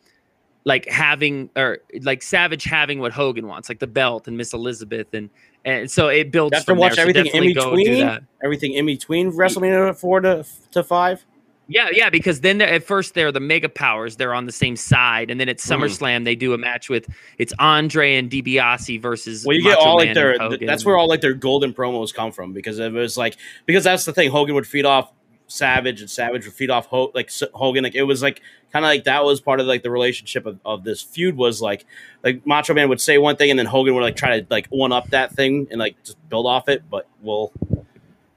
like 0.67 0.87
having 0.89 1.49
or 1.57 1.79
like 2.03 2.23
Savage 2.23 2.65
having 2.65 3.01
what 3.01 3.13
Hogan 3.13 3.47
wants, 3.47 3.71
like 3.71 3.79
the 3.79 3.87
belt 3.87 4.29
and 4.29 4.37
Miss 4.37 4.53
Elizabeth, 4.53 5.07
and 5.15 5.31
and 5.65 5.91
so 5.91 6.09
it 6.09 6.31
builds. 6.31 6.53
You 6.53 6.57
have 6.57 6.67
to 6.67 6.73
from 6.73 6.79
watch 6.79 6.97
there. 6.97 7.07
So 7.07 7.11
everything 7.11 7.27
in 7.45 7.55
go 7.55 7.75
do 7.75 7.77
between. 7.77 8.27
Everything 8.45 8.75
in 8.75 8.87
between 8.87 9.33
WrestleMania 9.33 9.97
four 9.97 10.21
to 10.21 10.45
to 10.73 10.85
five. 10.85 11.25
Yeah, 11.73 11.89
yeah, 11.93 12.11
because 12.11 12.41
then 12.41 12.61
at 12.61 12.83
first 12.83 13.15
they're 13.15 13.31
the 13.31 13.39
mega 13.39 13.69
powers, 13.69 14.17
they're 14.17 14.35
on 14.35 14.47
the 14.47 14.53
same 14.53 14.75
side, 14.75 15.31
and 15.31 15.39
then 15.41 15.49
at 15.49 15.59
Mhm. 15.59 15.77
SummerSlam 15.79 16.25
they 16.25 16.35
do 16.35 16.53
a 16.53 16.59
match 16.59 16.89
with 16.89 17.07
it's 17.39 17.53
Andre 17.61 18.17
and 18.17 18.29
DiBiase 18.29 19.01
versus. 19.01 19.47
Well, 19.47 19.57
you 19.57 19.63
get 19.63 19.79
all 19.79 19.99
Man 19.99 20.07
like 20.09 20.15
their 20.17 20.37
Hogan. 20.37 20.67
that's 20.67 20.85
where 20.85 20.99
all 20.99 21.09
like 21.09 21.21
their 21.21 21.33
golden 21.33 21.73
promos 21.73 22.13
come 22.13 22.33
from 22.33 22.53
because 22.53 22.81
it 22.81 22.93
was 22.93 23.17
like 23.17 23.37
because 23.67 23.85
that's 23.85 24.05
the 24.05 24.13
thing. 24.13 24.31
Hogan 24.31 24.57
would 24.57 24.67
feed 24.67 24.85
off 24.85 25.13
Savage 25.47 26.01
and 26.01 26.11
Savage 26.11 26.45
would 26.45 26.55
feed 26.55 26.71
off 26.71 26.87
Ho- 26.87 27.13
like 27.15 27.27
S- 27.27 27.45
Hogan. 27.55 27.85
Like 27.85 27.95
it 27.95 28.03
was 28.03 28.21
like 28.21 28.41
kind 28.73 28.85
of 28.85 28.89
like 28.89 29.05
that 29.05 29.25
was 29.25 29.41
part 29.41 29.61
of 29.61 29.67
like 29.67 29.85
the 29.85 29.91
relationship 29.93 30.47
of, 30.47 30.59
of 30.65 30.83
this 30.83 31.01
feud 31.03 31.37
was 31.37 31.63
like 31.63 31.87
like 32.25 32.45
Macho 32.45 32.75
Man 32.75 32.89
would 32.89 33.01
say 33.01 33.17
one 33.19 33.37
thing 33.37 33.49
and 33.51 33.59
then 33.59 33.67
Hogan 33.67 33.95
would 33.95 34.03
like 34.03 34.17
try 34.17 34.41
to 34.41 34.47
like 34.51 34.67
one 34.71 34.91
up 34.91 35.11
that 35.11 35.33
thing 35.35 35.69
and 35.71 35.79
like 35.79 35.95
just 36.03 36.17
build 36.29 36.47
off 36.47 36.69
it. 36.69 36.83
But 36.91 37.07
we'll 37.23 37.53
Right, 37.71 37.85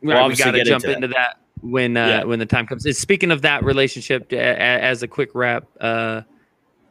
we 0.02 0.14
obviously 0.14 0.44
got 0.46 0.52
to 0.52 0.58
get 0.60 0.68
jump 0.68 0.84
into 0.86 0.96
into 0.98 1.08
that, 1.10 1.38
when 1.64 1.98
uh, 1.98 2.08
Yeah. 2.08 2.24
when 2.26 2.40
the 2.40 2.46
time 2.46 2.68
comes. 2.68 2.86
Speaking 2.98 3.32
of 3.32 3.42
that 3.42 3.64
relationship, 3.64 4.32
a- 4.32 4.36
a- 4.38 4.82
as 4.82 5.02
a 5.02 5.08
quick 5.08 5.30
wrap, 5.34 5.66
uh, 5.82 6.22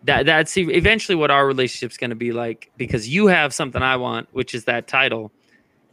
that 0.05 0.27
that's 0.27 0.57
eventually 0.59 1.15
what 1.15 1.31
our 1.31 1.47
relationship's 1.47 1.97
going 1.97 2.11
to 2.11 2.17
be 2.17 2.33
like 2.33 2.71
because 2.77 3.09
you 3.09 3.27
have 3.29 3.55
something 3.55 3.83
I 3.83 3.97
want, 3.97 4.29
which 4.33 4.55
is 4.55 4.65
that 4.65 4.89
title. 4.89 5.31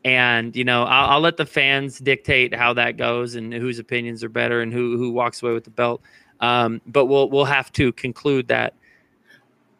And 0.05 0.55
you 0.55 0.63
know, 0.63 0.83
I'll, 0.83 1.09
I'll 1.11 1.19
let 1.19 1.35
the 1.37 1.45
fans 1.45 1.99
dictate 1.99 2.55
how 2.55 2.73
that 2.73 2.95
goes 2.97 3.35
and 3.35 3.53
whose 3.53 3.79
opinions 3.79 4.23
are 4.23 4.29
better 4.29 4.61
and 4.61 4.71
who 4.73 4.97
who 4.97 5.11
walks 5.11 5.43
away 5.43 5.51
with 5.53 5.65
the 5.65 5.69
belt. 5.71 6.01
Um, 6.39 6.79
but 6.87 7.05
we'll 7.07 7.29
we'll 7.29 7.45
have 7.45 7.71
to 7.73 7.91
conclude 7.91 8.47
that 8.47 8.73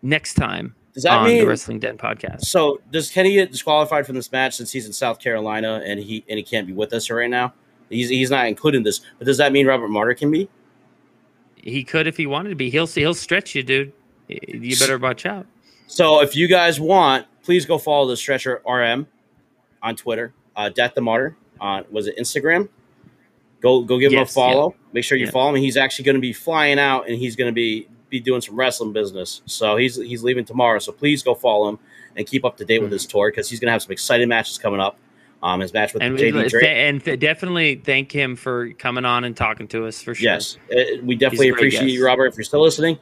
next 0.02 0.34
time 0.36 0.76
does 0.94 1.04
that 1.04 1.14
on 1.20 1.28
mean 1.28 1.40
the 1.40 1.48
Wrestling 1.48 1.80
Den 1.80 1.98
podcast. 1.98 2.42
so? 2.42 2.82
Does 2.92 3.10
Kenny 3.10 3.34
get 3.36 3.52
disqualified 3.52 4.06
from 4.06 4.16
this 4.16 4.32
match 4.32 4.56
since 4.58 4.72
he's 4.72 4.86
in 4.86 4.92
South 4.94 5.20
Carolina 5.20 5.82
and 5.86 6.00
he 6.00 6.26
and 6.28 6.38
he 6.38 6.44
can't 6.44 6.68
be 6.68 6.74
with 6.74 6.92
us 6.94 7.10
right 7.10 7.30
now? 7.30 7.54
He's 7.90 8.10
he's 8.10 8.30
not 8.30 8.48
included 8.48 8.78
in 8.78 8.84
this. 8.84 9.02
But 9.18 9.26
does 9.26 9.38
that 9.38 9.52
mean 9.52 9.66
Robert 9.68 9.90
Martyr 9.90 10.14
can 10.14 10.32
be? 10.32 10.50
He 11.56 11.84
could 11.84 12.08
if 12.08 12.18
he 12.18 12.26
wanted 12.26 12.50
to 12.50 12.56
be. 12.56 12.70
He'll. 12.70 12.88
He'll 12.88 13.14
stretch 13.14 13.56
you, 13.56 13.64
dude. 13.64 13.92
You 14.28 14.78
better 14.78 14.98
watch 14.98 15.26
out. 15.26 15.46
So 15.88 16.22
if 16.22 16.36
you 16.36 16.48
guys 16.48 16.80
want, 16.80 17.26
please 17.44 17.66
go 17.66 17.78
follow 17.78 18.08
the 18.08 18.16
Stretcher 18.16 18.62
RM 18.66 19.08
on 19.82 19.96
Twitter. 19.96 20.34
Uh, 20.56 20.70
Death 20.70 20.94
the 20.94 21.02
Martyr 21.02 21.36
on 21.60 21.86
was 21.90 22.08
it 22.08 22.18
Instagram? 22.18 22.70
Go 23.62 23.82
go 23.82 23.98
give 23.98 24.12
him 24.12 24.20
a 24.20 24.22
Yes, 24.22 24.34
follow. 24.34 24.76
Make 24.94 25.04
sure 25.04 25.18
you 25.18 25.28
follow 25.28 25.50
him. 25.56 25.62
He's 25.62 25.78
actually 25.78 26.06
going 26.06 26.16
to 26.16 26.22
be 26.22 26.32
flying 26.34 26.80
out 26.80 27.08
and 27.10 27.18
he's 27.18 27.36
going 27.36 27.50
to 27.50 27.54
be 27.56 27.88
be 28.10 28.20
doing 28.20 28.42
some 28.42 28.56
wrestling 28.56 28.94
business. 28.94 29.42
So 29.46 29.76
he's 29.78 29.96
he's 29.96 30.24
leaving 30.24 30.46
tomorrow. 30.46 30.80
So 30.80 30.92
please 30.92 31.24
go 31.24 31.34
follow 31.36 31.70
him 31.70 31.80
and 32.16 32.26
keep 32.26 32.46
up 32.46 32.56
to 32.58 32.66
date 32.66 32.82
with 32.82 32.90
Mhm. 32.90 32.94
his 32.94 33.06
tour 33.06 33.32
because 33.32 33.50
he's 33.50 33.60
going 33.60 33.68
to 33.68 33.72
have 33.74 33.82
some 33.82 33.92
exciting 33.92 34.30
matches 34.30 34.58
coming 34.58 34.80
up. 34.80 34.98
Um, 35.42 35.62
his 35.62 35.74
match 35.74 35.94
with 35.94 36.04
and 36.04 36.18
JD 36.18 36.50
Drake. 36.50 36.66
and 36.66 37.04
th- 37.04 37.20
definitely 37.20 37.76
thank 37.76 38.12
him 38.12 38.36
for 38.36 38.74
coming 38.74 39.06
on 39.06 39.24
and 39.24 39.38
talking 39.38 39.70
to 39.70 39.86
us 39.86 40.02
for 40.02 40.14
sure. 40.14 40.32
Yes, 40.32 40.58
uh, 40.72 41.02
we 41.02 41.16
definitely 41.16 41.48
He's 41.48 41.54
a 41.54 41.56
great 41.56 41.74
appreciate 41.74 41.92
you. 41.92 42.06
Robert. 42.06 42.26
If 42.26 42.36
you're 42.36 42.44
still 42.44 42.62
listening, 42.62 43.00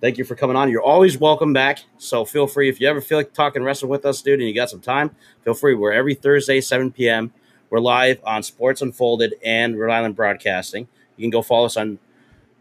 thank 0.00 0.16
you 0.16 0.24
for 0.24 0.36
coming 0.36 0.56
on. 0.56 0.70
You're 0.70 0.82
always 0.82 1.18
welcome 1.18 1.52
back. 1.52 1.80
So 1.98 2.24
feel 2.24 2.46
free 2.46 2.68
if 2.68 2.80
you 2.80 2.88
ever 2.88 3.00
feel 3.00 3.18
like 3.18 3.32
talking 3.32 3.64
wrestling 3.64 3.90
with 3.90 4.06
us, 4.06 4.22
dude, 4.22 4.38
and 4.38 4.48
you 4.48 4.54
got 4.54 4.70
some 4.70 4.80
time, 4.80 5.10
feel 5.42 5.54
free. 5.54 5.74
We're 5.74 5.92
every 5.92 6.14
Thursday, 6.14 6.60
7 6.60 6.92
p.m. 6.92 7.32
We're 7.70 7.80
live 7.80 8.20
on 8.24 8.42
Sports 8.42 8.82
Unfolded 8.82 9.34
and 9.44 9.78
Rhode 9.78 9.92
Island 9.92 10.16
Broadcasting. 10.16 10.86
You 11.16 11.24
can 11.24 11.30
go 11.30 11.42
follow 11.42 11.66
us 11.66 11.76
on 11.76 11.98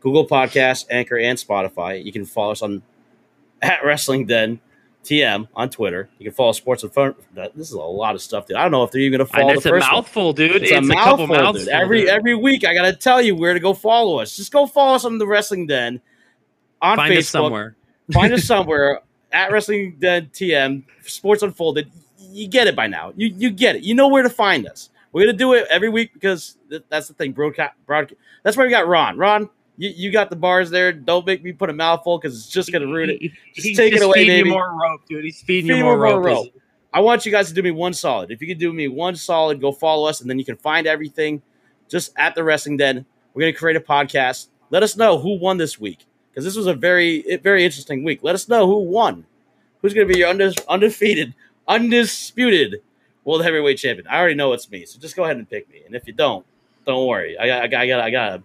Google 0.01 0.27
Podcasts, 0.27 0.85
Anchor, 0.89 1.18
and 1.18 1.38
Spotify. 1.38 2.03
You 2.03 2.11
can 2.11 2.26
follow 2.26 2.51
us 2.51 2.61
on 2.61 2.81
at 3.61 3.84
Wrestling 3.85 4.26
Den 4.26 4.60
TM 5.03 5.47
on 5.55 5.69
Twitter. 5.69 6.09
You 6.19 6.26
can 6.26 6.34
follow 6.34 6.51
Sports 6.51 6.84
Unfolded. 6.84 7.15
This 7.55 7.67
is 7.67 7.71
a 7.73 7.77
lot 7.80 8.15
of 8.15 8.21
stuff, 8.21 8.45
dude. 8.47 8.57
I 8.57 8.61
don't 8.63 8.71
know 8.71 8.84
if 8.84 8.91
they're 8.91 9.01
even 9.01 9.17
going 9.17 9.27
to 9.27 9.34
follow 9.34 9.53
it's 9.53 9.65
a 9.65 9.71
one. 9.71 9.80
mouthful, 9.80 10.34
dude. 10.34 10.51
It's, 10.57 10.71
It's, 10.71 10.71
a, 10.71 10.91
a, 10.91 10.95
couple 10.95 11.27
mouthful, 11.27 11.27
mouths. 11.27 11.59
dude. 11.65 11.69
Every 11.69 12.09
every 12.09 12.35
week, 12.35 12.65
I 12.65 12.73
gotta 12.73 12.93
tell 12.93 13.21
you 13.21 13.35
where 13.35 13.53
to 13.53 13.59
go 13.59 13.73
follow 13.73 14.19
us. 14.19 14.35
Just 14.35 14.51
go 14.51 14.67
follow 14.67 14.95
us 14.95 15.05
on 15.05 15.17
the 15.17 15.26
Wrestling 15.27 15.67
Den 15.67 16.01
on 16.81 16.97
find 16.97 17.13
Facebook. 17.13 17.17
us 17.19 17.30
somewhere. 17.30 17.76
Find 18.11 18.34
us 18.34 18.43
somewhere 18.45 19.01
at 19.31 19.51
Wrestling 19.51 19.95
Den 19.99 20.27
TM 20.27 20.84
Sports 21.03 21.43
Unfolded. 21.43 21.89
You 22.19 22.47
get 22.47 22.67
it 22.67 22.76
by 22.76 22.88
now. 22.88 23.13
You 23.15 23.27
you 23.35 23.49
get 23.49 23.76
it. 23.77 23.84
You 23.84 23.95
know 23.95 24.09
where 24.09 24.23
to 24.23 24.30
find 24.30 24.67
us. 24.67 24.89
We're 25.11 25.26
gonna 25.26 25.38
do 25.38 25.53
it 25.53 25.65
every 25.69 25.89
week 25.89 26.13
because 26.13 26.57
th- 26.69 26.84
that's 26.89 27.07
the 27.07 27.13
thing. 27.15 27.31
Broadcast, 27.31 27.73
broadcast. 27.85 28.19
That's 28.43 28.55
why 28.57 28.65
we 28.65 28.69
got 28.69 28.88
Ron. 28.88 29.17
Ron, 29.17 29.49
you, 29.80 29.89
you 29.95 30.11
got 30.11 30.30
the 30.30 30.35
bars 30.35 30.69
there. 30.69 30.91
Don't 30.93 31.26
make 31.26 31.43
me 31.43 31.51
put 31.53 31.72
a 31.72 31.73
mouthful 31.73 32.19
because 32.19 32.38
it's 32.38 32.49
just 32.49 32.72
gonna 32.72 32.85
ruin 32.85 33.10
it. 33.10 33.19
Just 33.56 33.68
He's 33.68 33.77
take 33.77 33.93
it 33.93 34.01
away, 34.03 34.14
feeding 34.19 34.38
baby. 34.38 34.49
you 34.49 34.53
more 34.56 34.77
rope, 34.80 35.01
dude. 35.10 35.23
He's 35.26 35.41
feeding 35.41 35.69
Feed 35.72 35.77
you 35.77 35.84
more 35.84 35.97
more 35.97 36.22
rope. 36.22 36.26
rope. 36.26 36.47
I 36.93 36.99
want 37.01 37.26
you 37.26 37.31
guys 37.31 37.47
to 37.49 37.53
do 37.53 37.64
me 37.64 37.72
one 37.72 37.93
solid. 37.93 38.30
If 38.31 38.41
you 38.41 38.47
could 38.47 38.57
do 38.60 38.73
me 38.73 38.88
one 38.88 39.15
solid, 39.15 39.61
go 39.61 39.72
follow 39.72 40.07
us, 40.07 40.22
and 40.22 40.30
then 40.30 40.38
you 40.39 40.45
can 40.45 40.57
find 40.57 40.85
everything 40.88 41.41
just 41.88 42.11
at 42.18 42.35
the 42.35 42.43
Wrestling 42.43 42.77
Den. 42.77 43.06
We're 43.34 43.41
going 43.41 43.53
to 43.53 43.60
create 43.60 43.77
a 43.77 43.80
podcast. 43.80 44.47
Let 44.72 44.81
us 44.84 44.97
know 44.97 45.19
who 45.19 45.38
won 45.39 45.57
this 45.57 45.80
week 45.80 45.99
because 46.31 46.43
this 46.45 46.56
was 46.56 46.65
a 46.65 46.73
very, 46.73 47.38
very 47.38 47.64
interesting 47.64 48.03
week. 48.03 48.22
Let 48.23 48.34
us 48.34 48.49
know 48.49 48.65
who 48.65 48.80
won. 48.80 49.26
Who's 49.84 49.93
going 49.93 50.07
to 50.07 50.11
be 50.14 50.19
your 50.19 50.30
unde- 50.30 50.60
undefeated, 50.68 51.35
undisputed 51.68 52.81
world 53.23 53.43
heavyweight 53.43 53.77
champion? 53.77 54.07
I 54.07 54.18
already 54.19 54.35
know 54.35 54.53
it's 54.53 54.69
me, 54.69 54.85
so 54.85 54.99
just 54.99 55.15
go 55.15 55.23
ahead 55.26 55.38
and 55.38 55.49
pick 55.49 55.69
me. 55.69 55.81
And 55.85 55.95
if 55.95 56.07
you 56.07 56.14
don't, 56.14 56.45
don't 56.85 57.07
worry. 57.07 57.38
I 57.38 57.47
got, 57.47 57.64
I 57.64 57.68
got, 57.68 57.81
I 57.81 57.88
got, 57.88 57.99
I 58.01 58.10
got. 58.10 58.43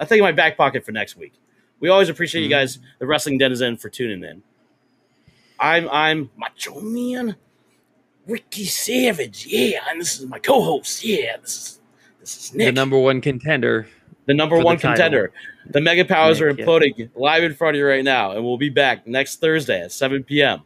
I 0.00 0.04
think 0.06 0.18
in 0.18 0.24
my 0.24 0.32
back 0.32 0.56
pocket 0.56 0.84
for 0.84 0.90
next 0.92 1.16
week. 1.16 1.34
We 1.78 1.88
always 1.88 2.08
appreciate 2.08 2.42
you 2.42 2.48
Mhm. 2.48 2.50
guys, 2.50 2.78
the 2.98 3.06
Wrestling 3.06 3.38
Den 3.38 3.52
is 3.52 3.60
in 3.60 3.76
for 3.76 3.88
tuning 3.88 4.24
in. 4.24 4.42
I'm 5.60 5.88
I'm 5.90 6.30
Macho 6.36 6.80
Man, 6.80 7.36
Ricky 8.26 8.64
Savage, 8.64 9.46
yeah, 9.46 9.80
and 9.88 10.00
this 10.00 10.18
is 10.18 10.26
my 10.26 10.38
co-host, 10.38 11.04
yeah, 11.04 11.36
this 11.38 11.50
is 11.56 11.80
this 12.18 12.36
is 12.36 12.54
Nick, 12.54 12.66
The 12.66 12.72
number 12.72 12.98
one 12.98 13.20
contender. 13.20 13.86
the 14.26 14.34
number 14.34 14.58
the 14.58 14.64
one 14.64 14.76
title. 14.76 14.90
contender. 14.94 15.32
The 15.70 15.80
Mega 15.80 16.04
Powers 16.04 16.40
are 16.40 16.48
Nick, 16.50 16.58
yeah. 16.60 16.64
imploding 16.66 17.10
live 17.14 17.44
in 17.44 17.54
front 17.54 17.76
of 17.76 17.78
you 17.78 17.86
right 17.86 18.04
now, 18.04 18.32
and 18.32 18.44
we'll 18.44 18.58
be 18.58 18.68
back 18.70 19.06
next 19.06 19.40
Thursday 19.40 19.82
at 19.82 19.92
7 19.92 20.24
p.m. 20.24 20.60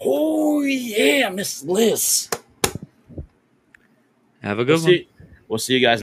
Oh 0.00 0.62
yeah, 0.62 1.28
Miss 1.30 1.62
Liz. 1.62 2.28
Have 4.42 4.58
a 4.58 4.64
We'll 4.64 4.64
good 4.64 4.72
one. 4.72 4.80
see, 4.82 5.08
we'll 5.48 5.58
see 5.58 5.74
you 5.74 5.80
guys. 5.80 6.00